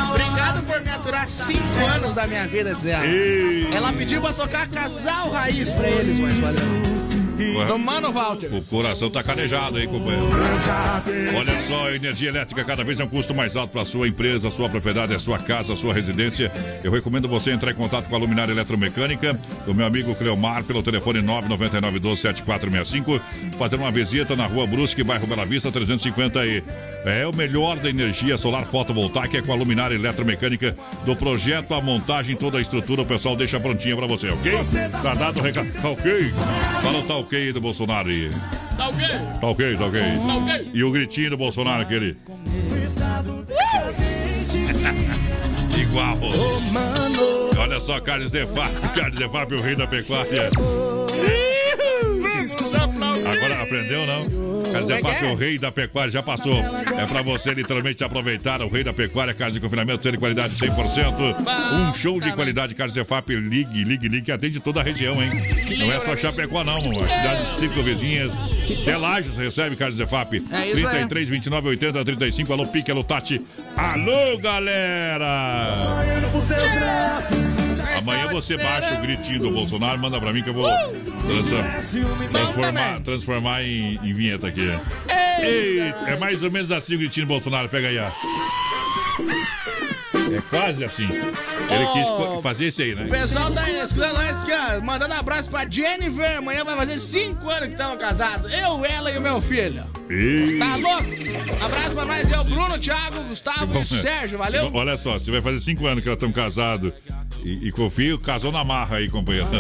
Obrigado 0.10 0.64
por 0.66 0.82
me 0.82 0.90
aturar 0.90 1.30
cinco 1.30 1.86
anos 1.88 2.16
da 2.16 2.26
minha 2.26 2.48
vida, 2.48 2.74
diz 2.74 2.88
ela. 2.88 3.06
Ela 3.06 3.94
pediu 3.94 4.22
pra 4.22 4.34
tocar 4.34 4.68
casal 4.68 5.30
raiz 5.30 5.72
pra 5.72 5.88
eles, 5.88 6.18
mas 6.18 6.34
padrão. 6.40 6.95
Do 7.36 7.78
Mano 7.78 8.12
Walter. 8.12 8.54
O 8.54 8.62
coração 8.62 9.10
tá 9.10 9.22
calejado 9.22 9.78
aí, 9.78 9.88
companheiro. 9.88 10.28
Olha 11.36 11.62
só, 11.68 11.92
energia 11.92 12.30
elétrica 12.30 12.64
cada 12.64 12.84
vez 12.84 13.00
é 13.00 13.04
um 13.04 13.08
custo 13.08 13.34
mais 13.36 13.56
alto 13.56 13.72
para 13.72 13.84
sua 13.86 14.08
empresa, 14.08 14.50
sua 14.50 14.70
propriedade, 14.70 15.14
a 15.14 15.20
sua 15.20 15.38
casa, 15.38 15.74
a 15.74 15.76
sua 15.76 15.94
residência. 15.94 16.52
Eu 16.84 16.92
recomendo 16.92 17.28
você 17.28 17.52
entrar 17.52 17.72
em 17.72 17.76
contato 17.76 18.08
com 18.08 18.16
a 18.16 18.20
Luminária 18.20 18.52
Eletromecânica, 18.54 19.38
do 19.66 19.74
meu 19.74 19.86
amigo 19.86 20.16
Cleomar, 20.16 20.64
pelo 20.64 20.82
telefone 20.82 21.20
999-12-7465, 21.22 23.20
fazer 23.58 23.76
uma 23.76 23.92
visita 23.92 24.36
na 24.36 24.46
rua 24.46 24.66
Brusque, 24.66 25.04
bairro 25.04 25.28
Bela 25.28 25.46
Vista, 25.46 25.72
350 25.72 26.46
e 26.46 26.64
É 27.06 27.26
o 27.28 27.36
melhor 27.36 27.78
da 27.78 27.88
energia 27.88 28.36
solar 28.36 28.66
fotovoltaica 28.66 29.38
é 29.38 29.42
com 29.42 29.54
a 29.54 29.56
Luminária 29.56 29.94
Eletromecânica, 29.94 30.76
do 31.06 31.16
projeto 31.16 31.76
à 31.76 31.82
montagem, 31.82 32.36
toda 32.36 32.58
a 32.58 32.62
estrutura, 32.62 33.04
o 33.04 33.06
pessoal 33.06 33.36
deixa 33.36 33.60
prontinha 33.60 33.96
para 33.96 34.08
você, 34.08 34.30
ok? 34.30 34.52
Tá 35.04 35.14
dado 35.14 35.40
o 35.40 35.44
recado. 35.44 35.72
Tá 35.72 35.90
ok? 35.90 36.30
Fala 36.82 36.98
o 36.98 37.04
tá 37.04 37.16
ok 37.16 37.54
do 37.54 37.62
Bolsonaro 37.62 38.10
aí. 38.10 38.32
Tá 38.76 38.90
ok? 38.90 39.08
Tá 39.40 39.48
ok, 39.48 39.78
tá 39.78 39.86
ok. 39.86 40.02
Tá 40.02 40.36
ok. 40.36 40.72
E 40.74 40.84
o 40.84 40.92
gritinho 40.92 41.30
do 41.30 41.38
Bolsonaro, 41.38 41.84
aquele. 41.84 42.18
Igual. 45.80 46.18
Olha 47.60 47.80
só, 47.80 48.00
Carlos 48.00 48.32
de 48.32 48.48
Fábio, 48.48 48.90
Carlos 48.96 49.18
de 49.18 49.30
Fábio, 49.30 49.60
o 49.60 49.62
rei 49.62 49.76
da 49.76 49.86
pecuária. 49.86 50.50
Agora 53.36 53.62
aprendeu, 53.62 54.06
não? 54.06 54.64
Carne 54.72 54.88
Zé 54.88 54.98
Como 54.98 55.12
é 55.12 55.16
que 55.16 55.20
Fap, 55.22 55.30
é? 55.30 55.32
o 55.32 55.36
rei 55.36 55.58
da 55.58 55.72
pecuária, 55.72 56.12
já 56.12 56.24
passou. 56.24 56.58
É 56.98 57.06
pra 57.06 57.22
você 57.22 57.54
literalmente 57.54 58.04
aproveitar 58.04 58.62
o 58.62 58.68
rei 58.68 58.84
da 58.84 58.94
pecuária, 58.94 59.34
carne 59.34 59.54
de 59.54 59.60
confinamento, 59.60 60.04
sendo 60.04 60.14
de 60.14 60.20
qualidade 60.20 60.54
100%. 60.56 61.36
Um 61.74 61.94
show 61.94 62.20
de 62.20 62.32
qualidade, 62.34 62.76
Carne 62.76 62.94
Zé 62.94 63.04
Fap, 63.04 63.30
ligue, 63.30 63.84
ligue, 63.84 64.08
ligue, 64.08 64.26
que 64.26 64.32
atende 64.32 64.60
toda 64.60 64.80
a 64.82 64.84
região, 64.84 65.22
hein? 65.22 65.32
Não 65.78 65.92
é 65.92 66.00
só 66.00 66.16
Chapecó, 66.16 66.64
não, 66.64 66.78
as 66.78 66.84
cidades 66.84 67.54
de 67.54 67.60
cinco 67.60 67.84
vizinhas. 67.84 68.32
Até 68.82 68.98
Lages 68.98 69.38
recebe 69.38 69.76
Carne 69.76 69.96
Zé 69.96 70.06
Fap. 70.06 70.34
É 70.34 70.68
isso 70.68 70.88
aí. 70.88 70.96
33, 70.96 71.30
29, 71.30 71.68
80, 71.70 72.06
35. 72.06 72.54
Alô, 72.54 72.66
Pique, 72.68 72.92
alô, 72.92 73.04
Tati. 73.04 73.42
Alô, 73.78 74.38
galera! 74.40 76.04
Amanhã 78.06 78.28
você 78.32 78.56
baixa 78.58 78.94
o 78.98 79.02
gritinho 79.02 79.40
do 79.40 79.52
Bolsonaro, 79.52 80.00
manda 80.00 80.20
pra 80.20 80.32
mim 80.32 80.44
que 80.44 80.50
eu 80.50 80.54
vou 80.54 80.70
transa- 81.26 81.64
transformar, 82.32 83.02
transformar 83.02 83.64
em, 83.64 83.96
em 84.04 84.14
vinheta 84.14 84.48
aqui. 84.48 84.72
Ei, 85.42 85.80
é 86.08 86.16
mais 86.18 86.44
ou 86.44 86.52
menos 86.52 86.72
assim 86.72 86.96
o 86.96 87.00
gritinho 87.00 87.26
do 87.26 87.30
Bolsonaro, 87.30 87.68
pega 87.68 87.88
aí. 87.88 87.98
É 87.98 88.12
quase 90.50 90.84
assim. 90.84 91.06
Ele 91.08 91.86
quis 91.94 92.08
co- 92.10 92.42
fazer 92.42 92.68
isso 92.68 92.82
aí, 92.82 92.96
né? 92.96 93.06
O 93.06 93.10
pessoal 93.10 93.52
tá 93.52 93.70
escutando 93.70 94.16
nós 94.16 94.42
aqui, 94.42 94.52
ó, 94.52 94.82
mandando 94.82 95.14
abraço 95.14 95.50
pra 95.50 95.70
Jennifer. 95.70 96.38
Amanhã 96.38 96.64
vai 96.64 96.76
fazer 96.76 97.00
5 97.00 97.48
anos 97.50 97.66
que 97.68 97.74
estamos 97.74 98.00
casados. 98.00 98.52
Eu, 98.54 98.84
ela 98.86 99.12
e 99.12 99.18
o 99.18 99.22
meu 99.22 99.42
filho. 99.42 99.84
Ei. 100.10 100.58
Tá 100.58 100.76
louco? 100.78 101.64
Abraço 101.64 101.92
pra 101.94 102.06
nós, 102.06 102.32
é 102.32 102.40
o 102.40 102.44
Bruno, 102.44 102.78
Thiago, 102.80 103.24
Gustavo 103.24 103.78
e 103.78 103.82
o 103.82 103.86
Sérgio, 103.86 104.38
valeu? 104.38 104.70
Olha 104.74 104.98
só, 104.98 105.14
você 105.14 105.32
vai 105.32 105.42
fazer 105.42 105.60
cinco 105.60 105.86
anos 105.86 106.02
que 106.04 106.10
elas 106.10 106.18
estão 106.18 106.32
casados. 106.32 106.92
E, 107.46 107.68
e 107.68 107.72
confio, 107.72 108.18
casou 108.18 108.52
na 108.52 108.64
marra 108.64 108.98
aí, 108.98 109.08
companheiro. 109.08 109.48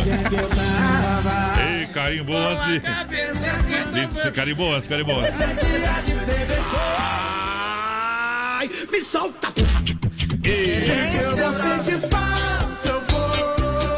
Ei, 1.61 1.85
carimbo 1.93 2.33
antes. 2.35 2.65
de- 2.65 4.31
Carimbo 4.31 4.73
antes, 4.73 4.87
carimbo 4.87 5.11
antes. 5.19 5.35
Ai, 8.57 8.67
me 8.91 9.01
solta! 9.01 9.53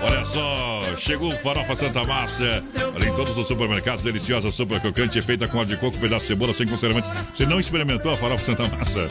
Olha 0.04 0.26
só, 0.26 0.96
chegou 0.98 1.32
o 1.34 1.38
Farofa 1.38 1.76
Santa 1.76 2.04
Massa. 2.04 2.64
Além 2.94 3.10
de 3.12 3.16
todos 3.16 3.38
os 3.38 3.48
supermercados, 3.48 4.04
deliciosa 4.04 4.52
sopa 4.52 4.80
crocante 4.82 5.22
feita 5.22 5.48
com 5.48 5.60
óleo 5.60 5.70
de 5.70 5.78
coco, 5.78 5.98
pedaço 5.98 6.24
de 6.24 6.28
cebola 6.28 6.54
sem 6.54 6.68
conservante. 6.68 7.08
Você 7.36 7.46
não 7.46 7.58
experimentou 7.60 8.12
a 8.12 8.18
Farofa 8.18 8.44
Santa 8.44 8.68
Massa? 8.68 9.08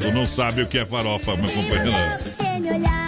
Tu 0.00 0.12
não 0.12 0.26
sabe 0.26 0.62
o 0.62 0.66
que 0.66 0.78
é 0.78 0.86
farofa, 0.86 1.36
meu 1.36 1.50
companheiro. 1.50 1.90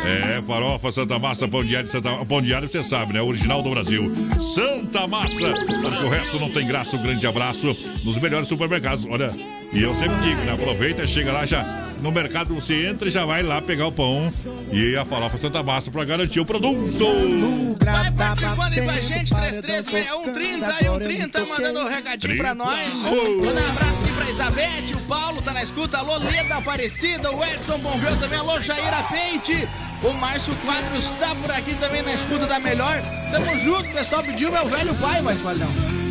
É, 0.05 0.43
farofa, 0.43 0.91
Santa 0.91 1.19
Massa, 1.19 1.47
pão 1.47 1.65
diário, 1.65 1.89
Santa... 1.89 2.25
pão 2.25 2.41
diário, 2.43 2.69
você 2.69 2.83
sabe, 2.83 3.13
né? 3.13 3.23
Original 3.23 3.63
do 3.63 3.71
Brasil. 3.71 4.13
Santa 4.55 5.07
Massa, 5.07 5.53
porque 5.81 6.05
o 6.05 6.09
resto 6.09 6.41
não 6.41 6.51
tem 6.51 6.67
graça. 6.67 6.97
Um 6.97 7.03
grande 7.03 7.27
abraço 7.27 7.77
nos 8.03 8.19
melhores 8.19 8.49
supermercados. 8.49 9.07
Olha, 9.07 9.31
e 9.73 9.83
eu 9.83 9.95
sempre 9.95 10.19
digo, 10.21 10.41
né? 10.43 10.53
Aproveita, 10.53 11.07
chega 11.07 11.33
lá 11.33 11.47
já. 11.47 11.90
No 12.03 12.11
mercado 12.11 12.55
você 12.55 12.87
entra 12.87 13.09
e 13.09 13.11
já 13.11 13.25
vai 13.25 13.43
lá 13.43 13.61
pegar 13.61 13.87
o 13.87 13.93
pão 13.93 14.33
e 14.73 14.97
a 14.97 15.05
farofa 15.05 15.37
Santa 15.37 15.63
Massa 15.63 15.91
pra 15.91 16.05
garantir 16.05 16.41
o 16.41 16.47
produto. 16.47 17.77
Vai 17.85 18.11
participando 18.13 18.73
aí 18.73 18.83
com 18.83 18.91
a 18.91 19.01
gente, 19.01 19.31
336130 19.31 20.67
e 20.67 20.85
130, 20.85 21.45
mandando 21.45 21.81
um 21.81 21.89
recadinho 21.89 22.37
pra 22.37 22.55
nós. 22.55 22.93
Mandar 22.95 23.63
um 23.63 23.71
abraço 23.71 24.03
aqui 24.03 24.13
pra 24.15 24.31
Isabete, 24.31 24.95
o 24.95 25.01
Paulo 25.01 25.43
tá 25.43 25.53
na 25.53 25.63
escuta, 25.63 25.99
alô 25.99 26.17
Leda 26.19 26.57
Aparecida, 26.57 27.31
o 27.31 27.45
Edson 27.45 27.79
Bombeu 27.79 28.17
também, 28.19 28.39
alô 28.39 28.61
Jaira 28.61 29.03
Peite, 29.05 29.69
o 30.03 30.13
Márcio 30.13 30.55
Quadros 30.65 31.05
tá 31.19 31.35
por 31.35 31.51
aqui 31.51 31.75
também 31.75 32.03
na 32.03 32.15
escuta 32.15 32.47
da 32.47 32.59
melhor. 32.59 33.03
Tamo 33.31 33.59
junto, 33.59 33.91
o 33.91 33.93
pessoal 33.93 34.23
pediu 34.23 34.51
meu 34.51 34.67
velho 34.67 34.95
pai, 34.95 35.21
mas 35.21 35.39
padrão. 35.41 35.69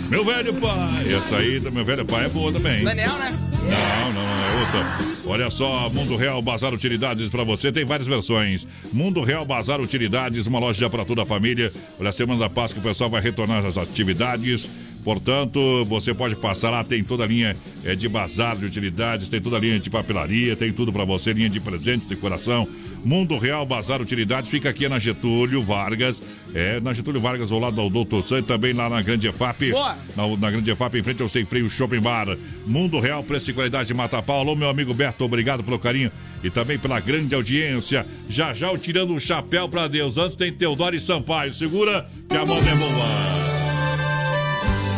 Meu 0.10 0.26
velho 0.26 0.54
pai. 0.56 1.14
Essa 1.14 1.38
aí 1.38 1.60
do 1.60 1.72
meu 1.72 1.86
velho 1.86 2.04
pai 2.04 2.26
é 2.26 2.30
boa 2.30 2.52
também. 2.52 2.84
Daniel, 2.84 3.16
né? 3.18 3.32
Não, 3.62 4.14
não, 4.14 4.22
é 4.22 4.60
outra. 4.60 5.10
Olha 5.26 5.50
só, 5.52 5.88
Mundo 5.90 6.16
Real 6.16 6.42
Bazar 6.42 6.74
Utilidades 6.74 7.30
pra 7.30 7.44
você, 7.44 7.72
tem 7.72 7.86
várias 7.86 8.08
versões. 8.08 8.66
Mundo 8.92 9.22
Real 9.22 9.46
Bazar 9.46 9.80
Utilidades, 9.80 10.48
uma 10.48 10.58
loja 10.58 10.90
para 10.90 11.06
toda 11.06 11.22
a 11.22 11.26
família. 11.26 11.72
Olha, 12.00 12.10
a 12.10 12.14
semana 12.14 12.40
da 12.40 12.50
Páscoa 12.50 12.80
o 12.80 12.84
pessoal 12.84 13.10
vai 13.10 13.22
retornar 13.22 13.64
às 13.64 13.78
atividades. 13.78 14.68
Portanto, 15.04 15.86
você 15.86 16.14
pode 16.14 16.36
passar 16.36 16.70
lá, 16.70 16.84
tem 16.84 17.04
toda 17.04 17.24
a 17.24 17.28
linha 17.28 17.56
é, 17.84 17.96
de 17.96 18.08
bazar 18.08 18.56
de 18.56 18.66
utilidades, 18.66 19.30
tem 19.30 19.42
toda 19.42 19.58
a 19.58 19.60
linha 19.60 19.80
de 19.80 19.90
papelaria, 19.90 20.56
tem 20.56 20.72
tudo 20.72 20.92
para 20.92 21.06
você, 21.06 21.34
linha 21.34 21.50
de 21.50 21.60
presente, 21.60 22.06
decoração. 22.06 22.68
Mundo 23.04 23.38
Real 23.38 23.66
Bazar 23.66 24.02
Utilidades 24.02 24.50
fica 24.50 24.70
aqui 24.70 24.88
na 24.90 25.00
Getúlio 25.00 25.64
Vargas, 25.64 26.22
é, 26.54 26.80
na 26.80 26.94
Getúlio 26.94 27.22
Vargas, 27.22 27.52
ao 27.52 27.60
lado 27.60 27.78
do 27.78 27.90
Doutor 27.90 28.24
San, 28.24 28.42
também 28.42 28.74
lá 28.74 28.90
na 28.90 29.02
Grande 29.02 29.28
EFAP. 29.28 29.72
Na, 30.16 30.28
na 30.38 30.52
Grande 30.52 30.72
EFAP, 30.72 30.96
em 30.96 31.04
frente 31.04 31.22
ao 31.22 31.30
Sem 31.30 31.46
Freio 31.46 31.70
Shopping 31.70 32.02
Bar. 32.02 32.38
Mundo 32.66 33.00
Real, 33.00 33.24
preço 33.24 33.50
e 33.50 33.54
qualidade 33.54 33.88
de 33.88 33.94
Mata 33.94 34.22
Pau. 34.22 34.40
Alô, 34.42 34.56
meu 34.56 34.70
amigo 34.70 34.94
Beto, 34.94 35.24
obrigado 35.24 35.64
pelo 35.64 35.80
carinho 35.80 36.12
e 36.44 36.50
também 36.50 36.78
pela 36.78 37.00
grande 37.00 37.34
audiência. 37.34 38.06
Já 38.30 38.54
já 38.54 38.68
eu 38.68 38.78
tirando 38.78 39.14
o 39.14 39.20
chapéu 39.20 39.70
pra 39.70 39.88
Deus. 39.88 40.18
Antes 40.18 40.36
tem 40.36 40.52
Teodoro 40.52 40.96
e 40.96 41.00
Sampaio. 41.00 41.54
Segura 41.54 42.10
que 42.28 42.36
a 42.36 42.46
mão 42.46 42.58
é 42.58 42.76
boa. 42.76 43.59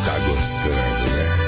Tá 0.04 0.18
gostando, 0.18 1.06
né? 1.16 1.42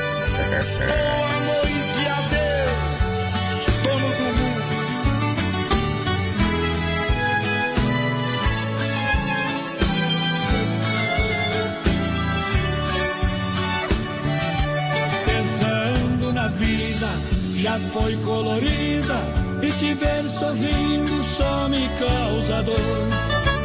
Pensando 15.27 16.33
na 16.33 16.49
vida, 16.49 17.09
já 17.57 17.79
foi 17.93 18.17
colorida 18.19 19.19
e 19.63 19.73
te 19.73 19.95
ver 19.95 20.23
sorrindo 20.39 21.25
só 21.37 21.69
me 21.69 21.89
causa 21.99 22.63
dor. 22.63 23.09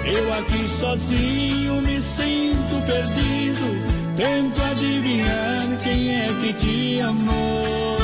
Eu 0.05 0.33
aqui 0.33 0.67
sozinho 0.79 1.81
me 1.81 1.99
sinto 2.01 2.81
perdido, 2.87 3.88
tento 4.19 4.61
adivinhar 4.61 5.65
quem 5.81 6.13
é 6.13 6.27
que 6.41 6.53
te 6.53 6.99
amou. 6.99 7.95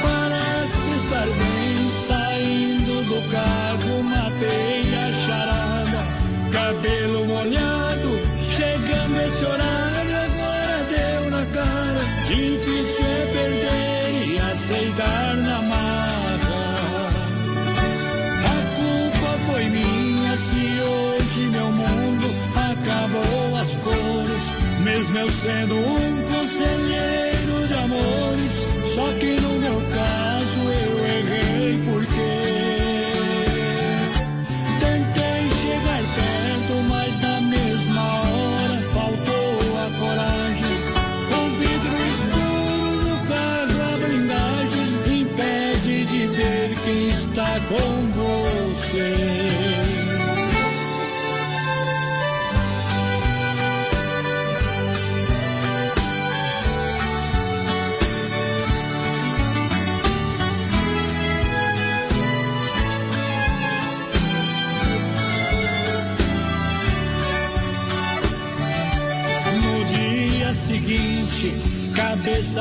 Parece 0.00 0.90
estar 1.02 1.26
bem 1.26 1.90
saindo 2.06 3.02
do 3.08 3.20
carro, 3.32 4.02
matei 4.04 4.81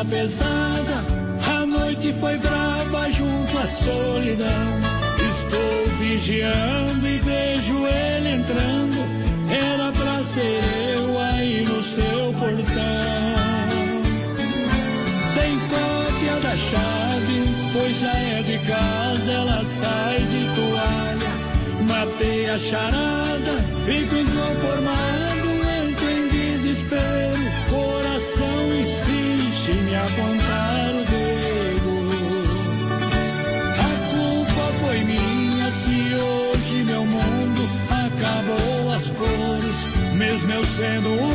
cabeça 0.01 0.05
pesada, 0.05 1.05
a 1.47 1.65
noite 1.65 2.13
foi 2.19 2.35
brava 2.37 3.11
junto 3.11 3.57
à 3.57 3.67
solidão. 3.67 4.81
Estou 5.29 5.97
vigiando 5.99 7.07
e 7.07 7.19
vejo 7.19 7.85
ele 7.85 8.29
entrando, 8.29 8.97
era 9.49 9.91
pra 9.91 10.23
ser 10.23 10.59
eu 10.95 11.19
aí 11.19 11.65
no 11.65 11.83
seu 11.83 12.33
portão. 12.33 12.81
Tem 15.35 15.59
cópia 15.69 16.35
da 16.41 16.55
chave, 16.57 17.43
pois 17.73 17.99
já 17.99 18.13
é 18.13 18.41
de 18.41 18.57
casa, 18.59 19.31
ela 19.31 19.63
sai 19.63 20.19
de 20.19 20.45
toalha. 20.55 21.31
Matei 21.87 22.49
a 22.49 22.57
charada, 22.57 23.53
fico 23.85 24.15
inconformado, 24.15 25.30
eu 40.61 40.67
sendo 40.67 41.09
um 41.09 41.30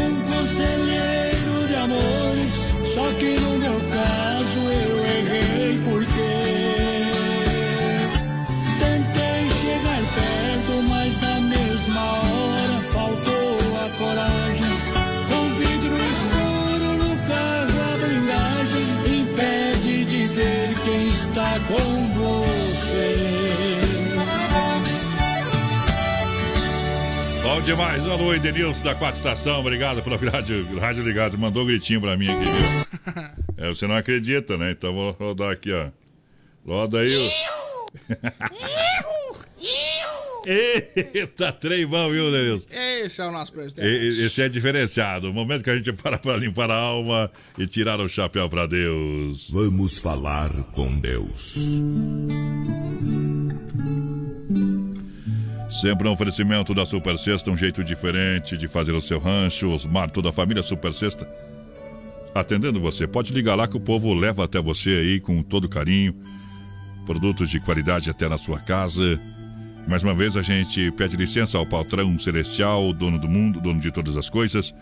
demais. 27.67 28.07
Alô, 28.07 28.33
Edenilson 28.33 28.83
da 28.83 28.95
Quarta 28.95 29.17
Estação. 29.19 29.61
Obrigado 29.61 30.03
pelo 30.03 30.17
rádio, 30.31 30.79
rádio 30.79 31.05
ligado. 31.05 31.37
Mandou 31.37 31.65
um 31.65 31.67
gritinho 31.67 32.01
pra 32.01 32.17
mim 32.17 32.29
aqui, 32.29 32.45
viu? 32.45 32.87
É, 33.59 33.69
você 33.69 33.87
não 33.87 33.95
acredita, 33.97 34.55
né? 34.59 34.73
Então 34.73 34.93
vou 34.93 35.13
rodar 35.13 35.51
aqui, 35.51 35.73
ó. 35.73 35.89
Roda 36.67 36.99
aí. 37.01 37.17
o- 37.17 37.31
Eita, 40.47 41.51
trem 41.53 41.87
bom, 41.87 42.11
viu, 42.11 42.29
Edenilson? 42.29 42.67
Esse 42.71 43.21
é 43.23 43.25
o 43.25 43.33
nosso 43.33 43.53
presidente. 43.55 43.87
E- 43.89 44.27
Esse 44.27 44.43
é 44.43 44.49
diferenciado. 44.51 45.31
O 45.31 45.33
momento 45.33 45.65
que 45.65 45.71
a 45.71 45.77
gente 45.77 45.91
para 45.95 46.19
para 46.19 46.37
limpar 46.37 46.71
a 46.71 46.75
alma 46.77 47.31
e 47.59 47.67
tirar 47.67 47.99
o 47.99 48.09
chapéu 48.09 48.47
para 48.51 48.67
Deus. 48.67 49.49
Vamos 49.51 49.97
falar 49.99 50.51
com 50.73 51.01
Deus. 51.01 51.57
Sempre 55.81 56.09
um 56.09 56.13
oferecimento 56.13 56.73
da 56.73 56.87
Super 56.87 57.19
Sexta, 57.19 57.51
um 57.51 57.57
jeito 57.57 57.85
diferente 57.85 58.57
de 58.57 58.67
fazer 58.67 58.93
o 58.93 59.03
seu 59.03 59.19
rancho. 59.19 59.71
Osmar, 59.71 60.11
toda 60.11 60.31
a 60.31 60.33
família 60.33 60.63
Super 60.63 60.91
Sexta. 60.95 61.29
Atendendo 62.35 62.81
você, 62.81 63.07
pode 63.07 63.31
ligar 63.31 63.55
lá 63.55 63.69
que 63.69 63.77
o 63.77 63.81
povo 63.81 64.15
leva 64.15 64.43
até 64.43 64.59
você 64.59 64.89
aí 64.89 65.21
com 65.21 65.43
todo 65.43 65.69
carinho. 65.69 66.15
Produtos 67.05 67.51
de 67.51 67.61
qualidade 67.61 68.09
até 68.09 68.27
na 68.27 68.39
sua 68.39 68.59
casa. 68.59 69.21
Mais 69.87 70.03
uma 70.03 70.15
vez 70.15 70.35
a 70.35 70.41
gente 70.41 70.91
pede 70.93 71.15
licença 71.15 71.59
ao 71.59 71.67
patrão 71.67 72.19
celestial, 72.19 72.91
dono 72.95 73.19
do 73.19 73.29
mundo, 73.29 73.61
dono 73.61 73.79
de 73.79 73.93
todas 73.93 74.17
as 74.17 74.31
coisas, 74.31 74.75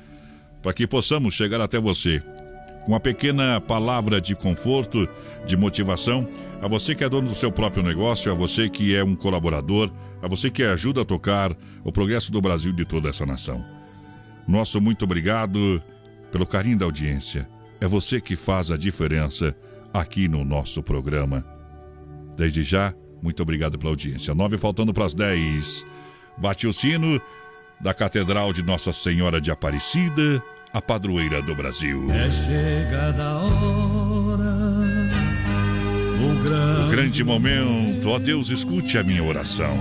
para 0.63 0.73
que 0.73 0.87
possamos 0.87 1.35
chegar 1.35 1.61
até 1.61 1.81
você 1.81 2.23
com 2.85 2.93
uma 2.93 3.01
pequena 3.01 3.61
palavra 3.61 4.21
de 4.21 4.37
conforto, 4.37 5.09
de 5.45 5.57
motivação, 5.57 6.29
a 6.63 6.69
você 6.69 6.95
que 6.95 7.03
é 7.03 7.09
dono 7.09 7.29
do 7.29 7.35
seu 7.35 7.51
próprio 7.51 7.83
negócio, 7.83 8.31
a 8.31 8.35
você 8.35 8.69
que 8.69 8.95
é 8.95 9.03
um 9.03 9.17
colaborador, 9.17 9.91
a 10.25 10.27
você 10.27 10.51
que 10.51 10.63
ajuda 10.63 11.03
a 11.03 11.05
tocar 11.05 11.55
o 11.85 11.93
progresso 11.93 12.33
do 12.33 12.41
Brasil 12.41 12.73
e 12.73 12.77
de 12.77 12.87
toda 12.87 13.11
essa 13.11 13.27
nação. 13.27 13.63
Nosso 14.49 14.81
muito 14.81 15.05
obrigado 15.05 15.83
pelo 16.33 16.47
carinho 16.47 16.79
da 16.79 16.87
audiência. 16.87 17.47
É 17.79 17.87
você 17.87 18.23
que 18.23 18.35
faz 18.35 18.71
a 18.71 18.77
diferença 18.79 19.55
aqui 19.93 20.27
no 20.27 20.43
nosso 20.43 20.83
programa. 20.83 21.45
Desde 22.39 22.63
já, 22.63 22.95
muito 23.23 23.43
obrigado 23.43 23.79
pela 23.79 23.93
audiência. 23.93 24.35
Nove 24.35 24.57
faltando 24.57 24.95
para 24.95 25.05
as 25.05 25.13
dez. 25.13 25.87
Bate 26.39 26.67
o 26.67 26.73
sino 26.73 27.21
da 27.79 27.93
Catedral 27.93 28.51
de 28.51 28.63
Nossa 28.63 28.95
Senhora 28.95 29.43
de 29.43 29.51
Aparecida, 29.51 30.43
a 30.73 30.81
padroeira 30.81 31.43
do 31.43 31.55
Brasil. 31.55 32.11
É 32.11 32.31
chegada 32.31 33.23
a 33.23 33.39
hora, 33.41 33.94
o 36.25 36.91
grande 36.91 37.23
momento, 37.23 38.09
ó 38.09 38.19
Deus, 38.19 38.51
escute 38.51 38.97
a 38.97 39.03
minha 39.03 39.23
oração. 39.23 39.77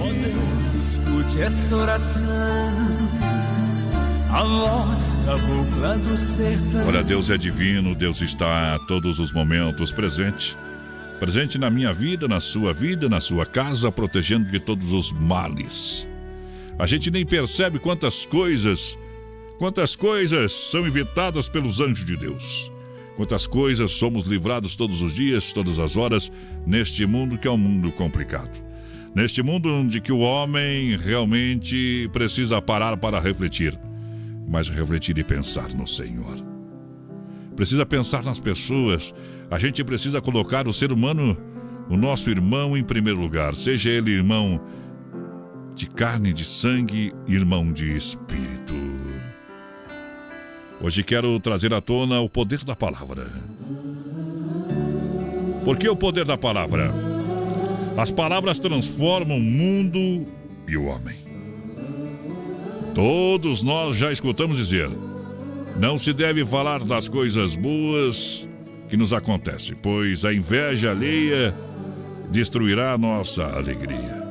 escute 0.82 1.42
essa 1.42 1.76
oração, 1.76 2.28
a 4.30 4.44
voz 4.44 5.16
cabocla 5.26 5.98
do 5.98 6.18
sertão. 6.18 6.88
Olha, 6.88 7.04
Deus 7.04 7.30
é 7.30 7.38
divino, 7.38 7.96
Deus 7.96 8.22
está 8.22 8.76
a 8.76 8.80
todos 8.80 9.20
os 9.20 9.32
momentos 9.32 9.92
presente. 9.92 10.56
Presente 11.20 11.58
na 11.58 11.70
minha 11.70 11.94
vida, 11.94 12.28
na 12.28 12.42
sua 12.42 12.74
vida, 12.74 13.08
na 13.08 13.20
sua 13.22 13.46
casa, 13.46 13.92
protegendo 13.92 14.52
de 14.52 14.60
todos 14.60 14.92
os 14.92 15.12
males. 15.12 16.06
A 16.78 16.86
gente 16.86 17.10
nem 17.10 17.26
percebe 17.26 17.80
quantas 17.80 18.26
coisas, 18.26 18.98
quantas 19.58 19.96
coisas 19.96 20.52
são 20.52 20.86
evitadas 20.86 21.48
pelos 21.48 21.80
anjos 21.80 22.06
de 22.06 22.18
Deus. 22.18 22.73
Quantas 23.16 23.46
coisas 23.46 23.92
somos 23.92 24.26
livrados 24.26 24.76
todos 24.76 25.02
os 25.02 25.14
dias, 25.14 25.54
todas 25.54 25.78
as 25.78 25.96
horas, 25.96 26.32
neste 26.66 27.06
mundo 27.06 27.38
que 27.38 27.48
é 27.48 27.52
um 27.52 27.58
mundo 27.58 27.92
complicado. 27.92 28.52
Neste 29.14 29.44
mundo 29.44 29.70
onde 29.70 30.02
que 30.02 30.12
o 30.12 30.20
homem 30.20 30.98
realmente 30.98 32.10
precisa 32.12 32.60
parar 32.60 32.98
para 32.98 33.20
refletir, 33.20 33.80
mas 34.48 34.68
refletir 34.68 35.16
e 35.20 35.24
pensar 35.24 35.72
no 35.76 35.86
Senhor. 35.86 36.44
Precisa 37.56 37.86
pensar 37.86 38.24
nas 38.24 38.40
pessoas. 38.40 39.14
A 39.52 39.60
gente 39.60 39.84
precisa 39.84 40.20
colocar 40.20 40.68
o 40.68 40.74
ser 40.74 40.92
humano, 40.92 41.38
o 41.88 41.96
nosso 41.96 42.32
irmão, 42.32 42.76
em 42.76 42.84
primeiro 42.84 43.20
lugar, 43.20 43.54
seja 43.54 43.90
ele 43.90 44.10
irmão 44.10 44.60
de 45.76 45.88
carne 45.88 46.34
de 46.34 46.46
sangue, 46.46 47.14
irmão 47.28 47.72
de 47.72 47.96
espírito. 47.96 48.83
Hoje 50.84 51.02
quero 51.02 51.40
trazer 51.40 51.74
à 51.74 51.80
tona 51.80 52.20
o 52.20 52.28
poder 52.28 52.66
da 52.66 52.76
palavra. 52.76 53.32
Por 55.64 55.78
que 55.78 55.88
o 55.88 55.96
poder 55.96 56.26
da 56.26 56.38
palavra? 56.38 56.94
As 57.96 58.12
palavras 58.12 58.60
transformam 58.60 59.38
o 59.38 59.40
mundo 59.40 60.28
e 60.68 60.76
o 60.76 60.88
homem. 60.88 61.20
Todos 62.94 63.64
nós 63.64 63.96
já 63.96 64.12
escutamos 64.12 64.58
dizer: 64.58 64.90
não 65.80 65.98
se 65.98 66.12
deve 66.12 66.44
falar 66.44 66.84
das 66.84 67.08
coisas 67.08 67.56
boas 67.56 68.46
que 68.90 68.98
nos 68.98 69.14
acontecem, 69.14 69.78
pois 69.82 70.26
a 70.26 70.34
inveja 70.34 70.92
alheia 70.92 71.56
destruirá 72.30 72.92
a 72.92 72.98
nossa 72.98 73.46
alegria. 73.46 74.22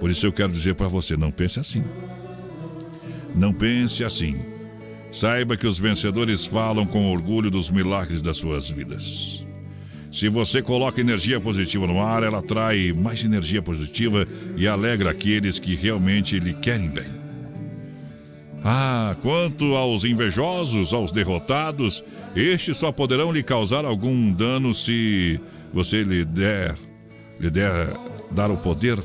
Por 0.00 0.10
isso 0.10 0.26
eu 0.26 0.32
quero 0.32 0.50
dizer 0.50 0.74
para 0.74 0.88
você: 0.88 1.16
não 1.16 1.30
pense 1.30 1.60
assim. 1.60 1.84
Não 3.36 3.52
pense 3.52 4.02
assim. 4.02 4.57
Saiba 5.10 5.56
que 5.56 5.66
os 5.66 5.78
vencedores 5.78 6.44
falam 6.44 6.86
com 6.86 7.10
orgulho 7.10 7.50
dos 7.50 7.70
milagres 7.70 8.20
das 8.20 8.36
suas 8.36 8.68
vidas. 8.68 9.44
Se 10.10 10.28
você 10.28 10.62
coloca 10.62 11.00
energia 11.00 11.40
positiva 11.40 11.86
no 11.86 12.00
ar, 12.02 12.22
ela 12.22 12.38
atrai 12.38 12.92
mais 12.92 13.24
energia 13.24 13.62
positiva 13.62 14.26
e 14.56 14.66
alegra 14.66 15.10
aqueles 15.10 15.58
que 15.58 15.74
realmente 15.74 16.38
lhe 16.38 16.54
querem 16.54 16.88
bem. 16.88 17.06
Ah, 18.64 19.16
quanto 19.22 19.76
aos 19.76 20.04
invejosos, 20.04 20.92
aos 20.92 21.12
derrotados, 21.12 22.04
estes 22.34 22.76
só 22.76 22.90
poderão 22.90 23.30
lhe 23.30 23.42
causar 23.42 23.84
algum 23.84 24.32
dano 24.32 24.74
se 24.74 25.40
você 25.72 26.02
lhe 26.02 26.24
der, 26.24 26.76
lhe 27.38 27.50
der 27.50 27.94
dar 28.30 28.50
o 28.50 28.56
poder 28.56 28.98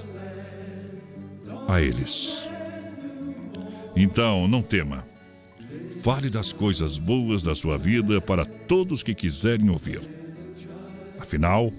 a 1.68 1.82
eles. 1.82 2.44
Então, 3.96 4.48
não 4.48 4.62
tema. 4.62 5.13
Fale 6.04 6.30
das 6.30 6.52
coisas 6.52 6.98
boas 6.98 7.42
da 7.44 7.56
sua 7.56 7.78
vida 7.78 8.20
para 8.20 8.44
todos 8.44 9.02
que 9.02 9.16
quiserem 9.16 9.70
ouvir. 9.70 10.02
Afinal, 11.18 11.72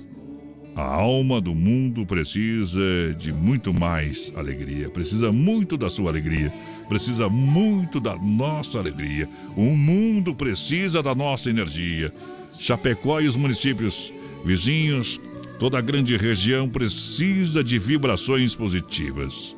a 0.75 0.83
alma 0.83 1.43
do 1.43 1.55
mundo 1.55 2.07
precisa 2.07 2.81
de 3.19 3.31
muito 3.31 3.75
mais 3.75 4.33
alegria, 4.35 4.89
precisa 4.89 5.31
muito 5.31 5.77
da 5.77 5.91
sua 5.91 6.09
alegria, 6.09 6.51
precisa 6.89 7.29
muito 7.29 8.01
da 8.01 8.17
nossa 8.17 8.79
alegria. 8.79 9.29
O 9.55 9.77
mundo 9.77 10.35
precisa 10.35 11.03
da 11.03 11.15
nossa 11.15 11.51
energia. 11.51 12.11
Chapecó 12.59 13.21
e 13.21 13.29
os 13.29 13.37
municípios 13.37 14.11
vizinhos, 14.43 15.21
toda 15.59 15.77
a 15.77 15.83
grande 15.83 16.17
região 16.17 16.67
precisa 16.67 17.63
de 17.63 17.79
vibrações 17.79 18.55
positivas. 18.55 19.55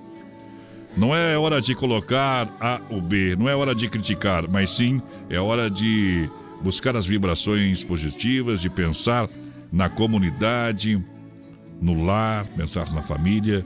Não 0.96 1.14
é 1.14 1.36
hora 1.36 1.60
de 1.60 1.74
colocar 1.74 2.48
A 2.58 2.80
ou 2.88 3.02
B, 3.02 3.36
não 3.36 3.48
é 3.48 3.54
hora 3.54 3.74
de 3.74 3.86
criticar, 3.86 4.48
mas 4.48 4.70
sim 4.70 5.02
é 5.28 5.38
hora 5.38 5.68
de 5.68 6.30
buscar 6.62 6.96
as 6.96 7.04
vibrações 7.04 7.84
positivas, 7.84 8.62
de 8.62 8.70
pensar 8.70 9.28
na 9.70 9.90
comunidade, 9.90 11.04
no 11.82 12.02
lar, 12.02 12.46
pensar 12.46 12.90
na 12.92 13.02
família. 13.02 13.64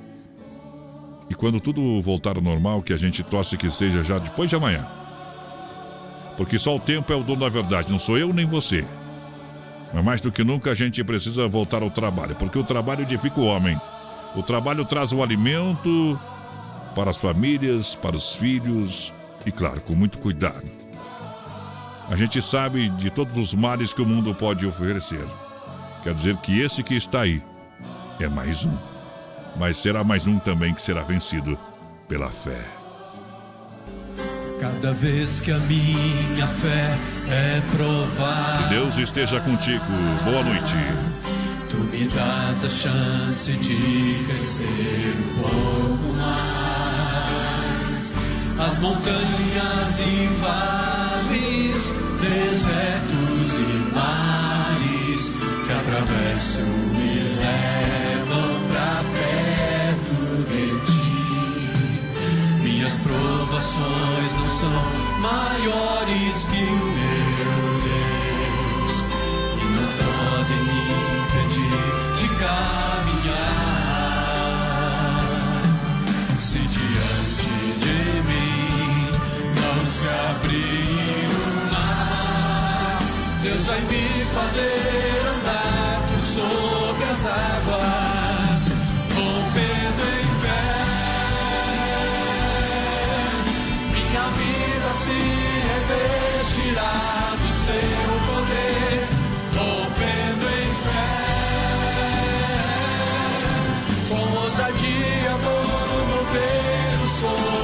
E 1.28 1.34
quando 1.34 1.60
tudo 1.60 2.02
voltar 2.02 2.34
ao 2.34 2.42
normal, 2.42 2.82
que 2.82 2.92
a 2.92 2.96
gente 2.96 3.22
torce 3.22 3.56
que 3.56 3.70
seja 3.70 4.02
já 4.02 4.18
depois 4.18 4.50
de 4.50 4.56
amanhã. 4.56 4.84
Porque 6.36 6.58
só 6.58 6.74
o 6.74 6.80
tempo 6.80 7.12
é 7.12 7.16
o 7.16 7.22
dono 7.22 7.42
da 7.42 7.48
verdade, 7.48 7.92
não 7.92 7.98
sou 8.00 8.18
eu 8.18 8.32
nem 8.32 8.44
você. 8.44 8.84
Mas 9.94 10.04
mais 10.04 10.20
do 10.20 10.32
que 10.32 10.42
nunca 10.42 10.72
a 10.72 10.74
gente 10.74 11.02
precisa 11.04 11.46
voltar 11.46 11.80
ao 11.80 11.90
trabalho, 11.90 12.34
porque 12.34 12.58
o 12.58 12.64
trabalho 12.64 13.02
edifica 13.02 13.40
o 13.40 13.44
homem. 13.44 13.80
O 14.34 14.42
trabalho 14.42 14.84
traz 14.84 15.12
o 15.12 15.22
alimento 15.22 16.18
para 16.94 17.10
as 17.10 17.18
famílias, 17.18 17.94
para 17.94 18.16
os 18.16 18.34
filhos 18.34 19.12
e, 19.44 19.52
claro, 19.52 19.80
com 19.80 19.94
muito 19.94 20.18
cuidado. 20.18 20.66
A 22.08 22.16
gente 22.16 22.42
sabe 22.42 22.88
de 22.90 23.08
todos 23.10 23.36
os 23.38 23.54
males 23.54 23.92
que 23.92 24.02
o 24.02 24.06
mundo 24.06 24.34
pode 24.34 24.66
oferecer. 24.66 25.24
Quer 26.02 26.14
dizer 26.14 26.36
que 26.38 26.60
esse 26.60 26.82
que 26.82 26.94
está 26.94 27.22
aí 27.22 27.42
é 28.18 28.28
mais 28.28 28.64
um. 28.64 28.76
Mas 29.56 29.76
será 29.76 30.02
mais 30.02 30.26
um 30.26 30.38
também 30.38 30.74
que 30.74 30.82
será 30.82 31.02
vencido 31.02 31.58
pela 32.08 32.30
fé. 32.30 32.64
Cada 34.58 34.92
vez 34.92 35.40
que 35.40 35.52
a 35.52 35.58
minha 35.58 36.46
fé 36.46 36.98
é 37.28 37.62
provada. 37.76 38.68
Deus 38.68 38.96
esteja 38.98 39.40
contigo. 39.40 39.84
Boa 40.24 40.42
noite. 40.42 40.74
Tu 41.70 41.76
me 41.76 42.04
das 42.08 42.64
a 42.64 42.68
chance 42.68 43.52
de 43.52 44.24
crescer 44.26 45.14
um 45.16 45.42
pouco 45.42 46.12
mais. 46.14 46.69
As 48.62 48.78
montanhas 48.78 49.98
e 50.00 50.26
vales, 50.38 51.94
desertos 52.20 53.52
e 53.54 53.94
mares 53.94 55.32
que 55.66 55.72
atravesso 55.72 56.60
me 56.60 57.12
levam 57.40 58.60
pra 58.68 59.02
perto 59.14 60.14
de 60.50 60.66
ti. 60.92 62.62
Minhas 62.62 62.94
provações 62.96 64.30
não 64.38 64.48
são 64.48 64.78
maiores 65.20 66.44
que 66.44 66.62
o 66.62 66.84
meu 66.84 67.29
Deus 83.50 83.64
vai 83.64 83.80
me 83.80 84.24
fazer 84.26 85.26
andar 85.26 85.98
sobre 86.24 87.04
as 87.04 87.26
águas, 87.26 88.62
rompendo 89.12 90.02
em 90.14 90.28
fé. 90.40 90.66
Minha 93.92 94.26
vida 94.38 94.90
se 95.02 95.18
revestirá 95.66 96.94
do 97.40 97.50
seu 97.64 98.10
poder, 98.28 98.96
rompendo 99.58 100.46
em 100.46 100.70
fé. 100.86 101.10
Com 104.08 104.22
ousadia 104.42 105.32
vou 105.42 106.06
mover 106.06 106.94
o 107.02 107.08
sobrenatural. 107.18 107.59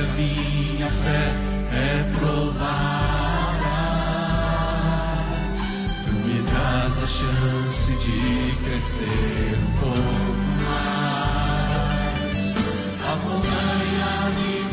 A 0.00 0.04
minha 0.16 0.88
fé 0.88 1.26
é 1.72 2.04
provada, 2.18 3.70
tu 6.04 6.12
me 6.12 6.42
das 6.42 7.02
a 7.02 7.06
chance 7.06 7.92
de 7.92 8.56
crescer 8.64 9.58
um 9.58 9.72
pouco 9.80 10.40
mais. 10.64 11.30
Montanhas 13.30 14.34
e 14.48 14.69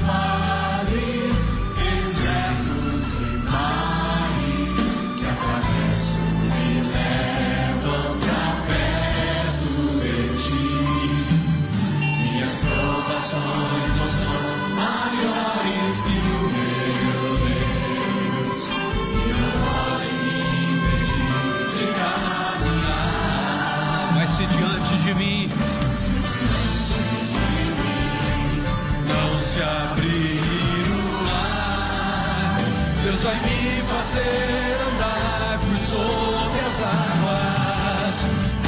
não 29.08 29.40
se 29.42 29.62
abrir 29.62 30.88
o 30.90 31.24
mar, 31.26 32.60
Deus 33.04 33.22
vai 33.24 33.36
me 33.36 33.82
fazer 33.82 34.78
andar 34.88 35.60
por 35.60 35.78
sobre 35.90 36.60
as 36.66 36.78
águas, 36.80 38.18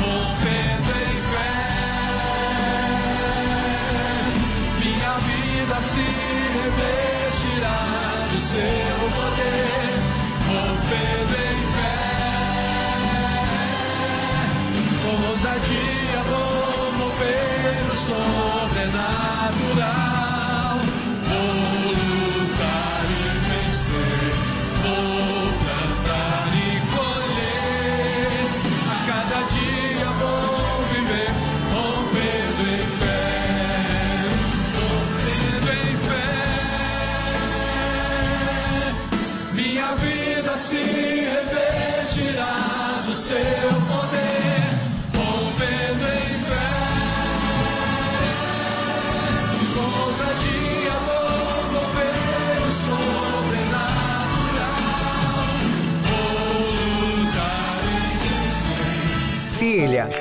rompendo 0.02 0.91
em 0.99 1.18
fé. 1.31 1.56
Minha 4.80 5.14
vida 5.30 5.77
se 5.91 6.06
revestirá 6.60 7.80
do 8.31 8.40
seu 8.41 8.99
poder, 9.15 9.91
rompendo 10.49 11.36
em 11.36 11.60
fé. 11.76 11.99
Com 15.03 15.15
ousadia 15.30 15.98
sobrenatural. 18.10 20.09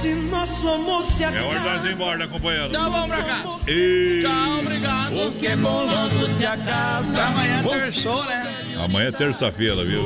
Se 0.00 0.14
nosso 0.14 0.66
amor 0.66 1.04
se 1.04 1.24
É 1.24 1.42
hora 1.42 1.58
de 1.58 1.64
nós 1.64 1.84
ir 1.84 1.92
embora, 1.92 2.26
companheiro. 2.26 2.68
Então 2.68 2.90
vamos 2.90 3.08
pra 3.08 3.22
cá. 3.22 3.44
E... 3.68 4.20
Tchau, 4.22 4.58
obrigado. 4.60 5.26
O 5.26 5.32
que 5.32 5.46
é 5.46 5.56
bom 5.56 5.84
logo 5.84 6.28
se 6.36 6.46
acaba. 6.46 7.22
Amanhã 7.22 7.62
terçou, 7.62 8.24
né? 8.24 8.54
Amanhã 8.82 9.08
é 9.08 9.12
terça-feira, 9.12 9.84
viu? 9.84 10.02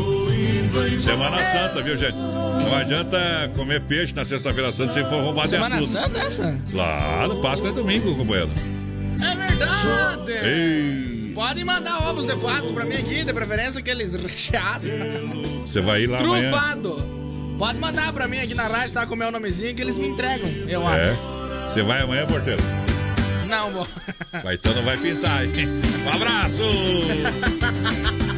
Semana 1.00 1.36
Santa, 1.52 1.80
viu, 1.80 1.96
gente? 1.96 2.16
Não 2.16 2.74
adianta 2.74 3.52
comer 3.54 3.82
peixe 3.82 4.12
na 4.12 4.24
sexta-feira 4.24 4.72
santa 4.72 4.94
se 4.94 5.04
for 5.04 5.22
roubar 5.22 5.44
de 5.44 5.50
Semana 5.50 5.76
assunto. 5.76 5.90
Santa 5.92 6.18
é 6.18 6.26
essa? 6.26 6.58
Claro, 6.72 7.36
Páscoa 7.36 7.70
é 7.70 7.72
domingo, 7.72 8.16
companheiro. 8.16 8.50
É 9.22 9.36
verdade. 9.36 10.32
Ei, 10.32 11.32
Pode 11.36 11.62
mandar 11.62 12.08
ovos 12.08 12.26
de 12.26 12.34
Páscoa 12.34 12.72
pra 12.72 12.84
mim 12.84 12.96
aqui, 12.96 13.22
de 13.22 13.32
preferência 13.32 13.78
aqueles 13.78 14.12
recheados. 14.12 14.88
você 15.68 15.80
vai 15.80 16.02
ir 16.02 16.06
lá 16.08 16.18
amanhã? 16.18 16.50
Trufado. 16.50 17.23
Pode 17.58 17.78
mandar 17.78 18.12
pra 18.12 18.26
mim 18.26 18.38
aqui 18.40 18.54
na 18.54 18.66
rádio, 18.66 18.94
tá 18.94 19.06
com 19.06 19.14
o 19.14 19.16
meu 19.16 19.30
nomezinho 19.30 19.74
que 19.74 19.82
eles 19.82 19.96
me 19.96 20.08
entregam, 20.08 20.48
eu 20.68 20.86
acho. 20.86 21.00
É. 21.00 21.16
Você 21.72 21.82
vai 21.82 22.02
amanhã, 22.02 22.26
porteiro? 22.26 22.62
Não, 23.48 23.70
vou. 23.70 23.88
Vai, 24.42 24.54
então 24.54 24.74
não 24.74 24.82
vai 24.82 24.96
pintar, 24.96 25.44
hein? 25.44 25.68
Um 26.04 26.12
abraço! 26.12 26.62